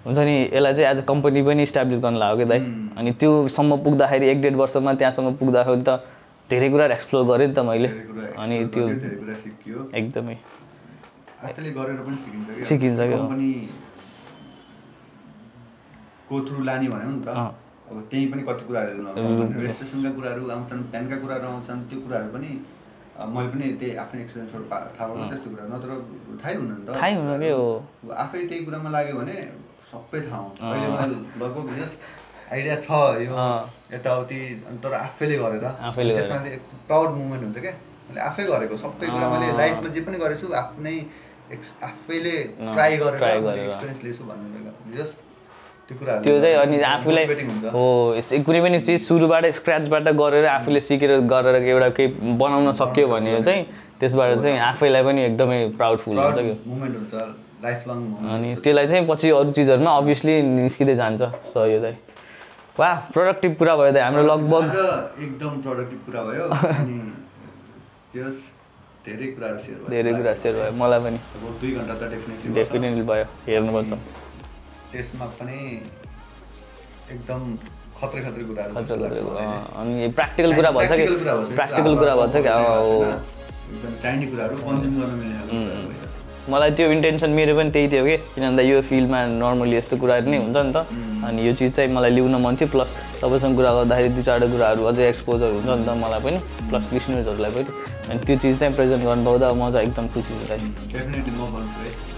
हुन्छ 0.07 0.19
नि 0.19 0.35
यसलाई 0.43 0.75
चाहिँ 0.75 0.91
एज 0.91 0.99
अ 0.99 1.05
कम्पनी 1.07 1.43
पनि 1.43 1.63
इस्टाब्लिस 1.63 2.01
गर्न 2.01 2.17
लाग्यो 2.19 2.37
कि 2.39 2.45
दाइ 2.51 2.61
अनि 2.99 3.11
त्योसम्म 3.21 3.77
पुग्दाखेरि 3.85 4.27
एक 4.29 4.41
डेढ 4.43 4.55
वर्षमा 4.57 4.95
त्यहाँसम्म 4.95 5.33
पुग्दाखेरि 5.39 5.83
त 5.89 6.01
धेरै 6.51 6.69
कुराहरू 6.71 6.93
एक्सप्लोर 6.95 7.23
गरेँ 7.29 7.47
नि 7.47 7.55
त 7.55 7.61
मैले। 7.61 7.89
कुरा 8.09 8.25
अनि 8.41 8.57
त्यो 8.73 8.85
कुरा 8.89 9.35
एकदमै। 9.95 10.37
गरेर 11.71 11.99
पनि 12.07 12.17
सिकिन्छ 12.65 13.01
कि 13.09 13.51
थ्रु 16.47 16.59
लाने 16.65 16.89
भन्यो 16.89 17.11
नि 17.11 17.21
त। 17.25 17.29
अब 17.89 17.97
त्यही 18.11 18.25
पनि 18.33 18.43
कति 18.43 18.65
कुराहरू 18.69 19.01
रेजिस्ट्रेसनका 19.61 20.11
कुराहरू 20.11 20.43
आउँछन् 20.49 20.83
प्यानका 20.93 21.17
कुराहरू 21.17 21.47
आउँछन् 21.49 21.81
त्यो 21.89 21.99
कुराहरू 22.01 22.29
पनि 22.33 22.51
मैले 23.29 23.49
पनि 23.49 23.67
त्यही 23.81 23.97
आफ्नै 23.97 24.21
एक्सपिरियन्सबाट 24.23 24.65
पा- 24.71 24.89
थाहा 24.95 25.07
पाउनु 25.09 25.25
त्यस्तो 25.31 25.49
कुरा 25.51 25.65
नत्र 25.73 25.91
थाहै 26.43 26.55
हुनु 26.55 26.75
नि 26.75 26.83
त। 26.87 26.89
थाहै 26.97 27.13
हुनु 27.17 27.35
के 27.41 27.51
हो? 27.51 27.67
आफै 28.25 28.39
त्यही 28.49 28.61
कुरामा 28.65 28.89
लाग्यो 28.91 29.15
भने 29.21 29.37
सबै 29.91 30.21
थाहा 30.29 30.39
हुन्छ। 30.45 30.61
लगभग 31.43 31.67
आइडिया 32.53 32.77
छ 32.87 32.91
यो। 33.23 33.33
यताउति 33.95 34.41
तर 34.83 34.93
आफैले 34.95 35.37
गरेर। 35.39 35.65
आफैले। 35.65 36.13
त्यसमा 36.17 36.37
चाहिँ 36.39 36.59
प्राउड 36.89 37.11
मुमेन्ट 37.21 37.43
हुन्छ 37.45 37.59
क्या? 37.59 37.73
मैले 38.09 38.21
आफै 38.29 38.45
गरेको 38.51 38.77
सबै 38.83 39.07
कुरा 39.07 39.29
मैले। 39.31 39.47
लाइफमा 39.59 39.89
जे 39.95 40.01
पनि 40.09 40.19
गरेछु 40.19 40.53
आफ्नै 40.65 40.97
एक्स 41.53 41.69
आफैले 41.85 42.37
ट्राई 42.75 42.97
गरेर। 42.97 43.19
एक्सपिरियन्स 43.59 44.03
लिएछु 44.05 44.25
भन्नु 44.25 44.97
जस्ट 44.99 45.27
त्यो 45.89 46.35
चाहिँ 46.41 46.55
अनि 46.55 46.81
आफूलाई 46.85 47.25
हो 47.73 47.85
कुनै 48.47 48.61
पनि 48.61 48.79
चिज 48.87 49.01
सुरुबाट 49.03 49.45
स्क्रचबाट 49.59 50.09
गरेर 50.21 50.47
आफूले 50.47 50.81
सिकेर 50.87 51.13
गरेर 51.33 51.57
एउटा 51.65 51.89
केही 51.97 52.35
बनाउन 52.37 52.73
सक्यो 52.81 53.07
भने 53.09 53.41
चाहिँ 53.43 53.63
त्यसबाट 54.01 54.31
चाहिँ 54.39 54.59
आफैलाई 54.69 55.03
पनि 55.05 55.23
एकदमै 55.25 55.61
प्राउड 55.79 55.99
फुल 55.99 56.19
हुन्छ 56.19 56.39
कि 56.39 56.53
अनि 58.35 58.55
त्यसलाई 58.65 58.87
चाहिँ 58.89 59.07
पछि 59.09 59.31
अरू 59.39 59.51
चिजहरूमा 59.51 59.97
अभियसली 59.97 60.35
निस्किँदै 60.43 60.97
जान्छ 60.97 61.23
सही 61.55 61.75
हो 61.75 61.81
दाइ 61.83 61.97
वा 62.79 62.89
प्रोडक्टिभ 63.13 63.53
कुरा 63.59 63.75
भयो 63.77 63.93
दाइ 63.93 64.03
हाम्रो 64.03 64.23
लगभग। 64.23 64.65
एकदम 65.23 65.53
प्रोडक्टिभ 65.63 66.01
कुरा 66.07 66.23
भयो 66.29 66.45
अनि 66.49 66.99
धेरै 69.07 69.27
कुराहरू 69.35 69.59
सेयर 69.65 69.79
भयो। 69.79 69.89
धेरै 69.91 70.13
कुरा 70.19 70.33
सेयर 70.43 70.55
भयो 70.59 70.73
मलाई 70.83 71.01
पनि। 71.05 71.19
अब 71.19 71.45
दुई 71.61 71.71
घन्टा 71.75 71.95
त 71.95 72.03
डेफिनेटली 72.13 72.55
डेफिनेटली 72.55 73.03
भयो 73.11 73.25
हेर्नुपर्छ 73.47 73.91
त्यसमा 74.93 75.27
पनि 75.39 75.59
एकदम 77.13 77.41
खत्रै 77.99 78.21
खत्रै 78.27 78.45
कुराहरू 78.49 78.73
खतरा 78.75 78.97
खतरा 78.97 79.23
कुरा 79.29 79.45
अनि 79.81 79.95
प्र्याक्टिकल 80.19 80.51
कुरा 80.59 80.71
भन्छ 80.79 80.93
कि? 80.93 81.07
कुरा। 81.07 81.35
प्र्याक्टिकल 81.59 81.95
कुरा 81.99 82.15
भन्छ 82.21 82.37
कि? 82.37 82.51
एकदम 83.69 83.93
चाहिने 84.03 84.27
कुराहरू 84.33 84.55
कन्ज्युम 84.67 84.95
गर्न 85.01 85.15
मिल्ने। 85.19 86.08
मलाई 86.49 86.71
त्यो 86.77 86.87
इन्टेन्सन 86.97 87.31
मेरो 87.39 87.53
पनि 87.57 87.71
त्यही 87.71 87.89
थियो 87.93 88.05
कि 88.05 88.17
किनभने 88.35 88.63
यो 88.65 88.81
फिल्डमा 88.89 89.19
नर्मली 89.37 89.77
यस्तो 89.77 89.97
कुराहरू 90.01 90.31
नै 90.31 90.39
हुन्छ 90.39 90.57
नि 90.57 90.73
त। 90.73 90.79
अनि 91.29 91.41
यो 91.47 91.53
चिज 91.59 91.71
चाहिँ 91.77 91.91
मलाई 91.93 92.11
ल्याउन 92.17 92.35
मन 92.41 92.57
थियो 92.57 92.69
प्लस 92.73 92.89
तपाईँसँग 93.21 93.57
कुरा 93.59 93.71
गर्दाखेरि 93.77 94.09
दुई 94.17 94.23
चारवटा 94.23 94.47
कुराहरू 94.53 94.83
अझै 94.91 95.05
एक्सपोजर 95.09 95.49
हुन्छ 95.57 95.69
नि 95.69 95.85
त 95.85 95.91
मलाई 96.03 96.21
पनि 96.25 96.39
प्लस 96.71 96.85
लिसनर्सहरूलाई 96.93 97.51
पनि। 97.57 97.71
अनि 98.09 98.19
त्यो 98.25 98.37
चिज 98.43 98.59
चाहिँ 98.59 98.75
प्रेजेन्ट 98.75 99.03
गर्नु 99.05 99.25
पाउँदा 99.25 99.47
म 99.53 99.71
चाहिँ 99.73 99.87
एकदम 99.89 100.07
खुसी 100.09 100.33
छु 100.41 100.57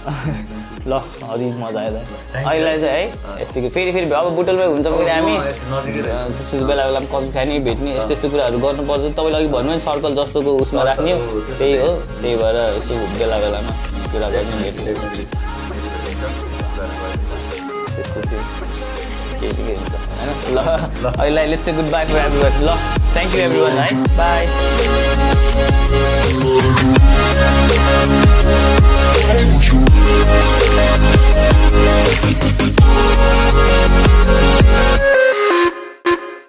ल 0.88 0.92
अलिक 0.96 1.54
मजा 1.60 1.80
आयो 1.80 2.00
अहिले 2.48 2.78
चाहिँ 2.80 3.04
है 3.04 3.42
यतिकै 3.42 3.68
फेरि 3.68 3.92
फेरि 3.92 4.06
अब 4.10 4.26
बुटलमै 4.36 4.66
हुन्छ 4.72 4.86
भने 4.86 5.12
हामी। 5.12 5.34
अँ, 5.36 5.44
त्यस्तो 6.32 6.64
बेला 6.64 6.84
बेलामा 6.88 7.08
कफी 7.12 7.30
खाने 7.36 7.58
भेट्ने 7.68 7.90
यस्तो 7.96 8.12
यस्तो 8.14 8.28
कुराहरू 8.32 8.58
गर्नुपर्छ। 8.64 9.12
तपाईँले 9.12 9.38
अघि 9.38 9.48
भन्नु 9.52 9.72
नि 9.76 9.80
सर्कल 9.84 10.12
जस्तोको 10.22 10.56
उसमा 10.64 10.82
राख्ने। 10.88 11.12
हो 11.12 11.40
त्यही 11.58 11.76
हो। 11.84 11.90
त्यही 12.20 12.36
भएर 12.40 12.56
यसो 12.80 12.94
बेला 13.18 13.36
बेलामा। 13.44 13.89
कुरा 14.12 14.28
गर्ने 14.30 14.54
मेरो 14.60 14.80
त्यस्तो 17.94 18.20
थियो 18.30 18.42
केही 19.40 19.62
होइन 19.66 19.82
ल 20.54 20.58
अहिले 21.10 21.42
let's 21.46 21.68
a 21.68 21.72
good 21.72 21.90
bye 21.92 22.04
for 22.06 22.18
everyone 22.42 22.54
ल 22.64 22.76
थ्याङ्क 23.12 23.30
यू 23.34 23.40
एभ्री 23.42 23.60
वान 23.60 23.78
है 23.78 23.88
बाई 24.16 24.44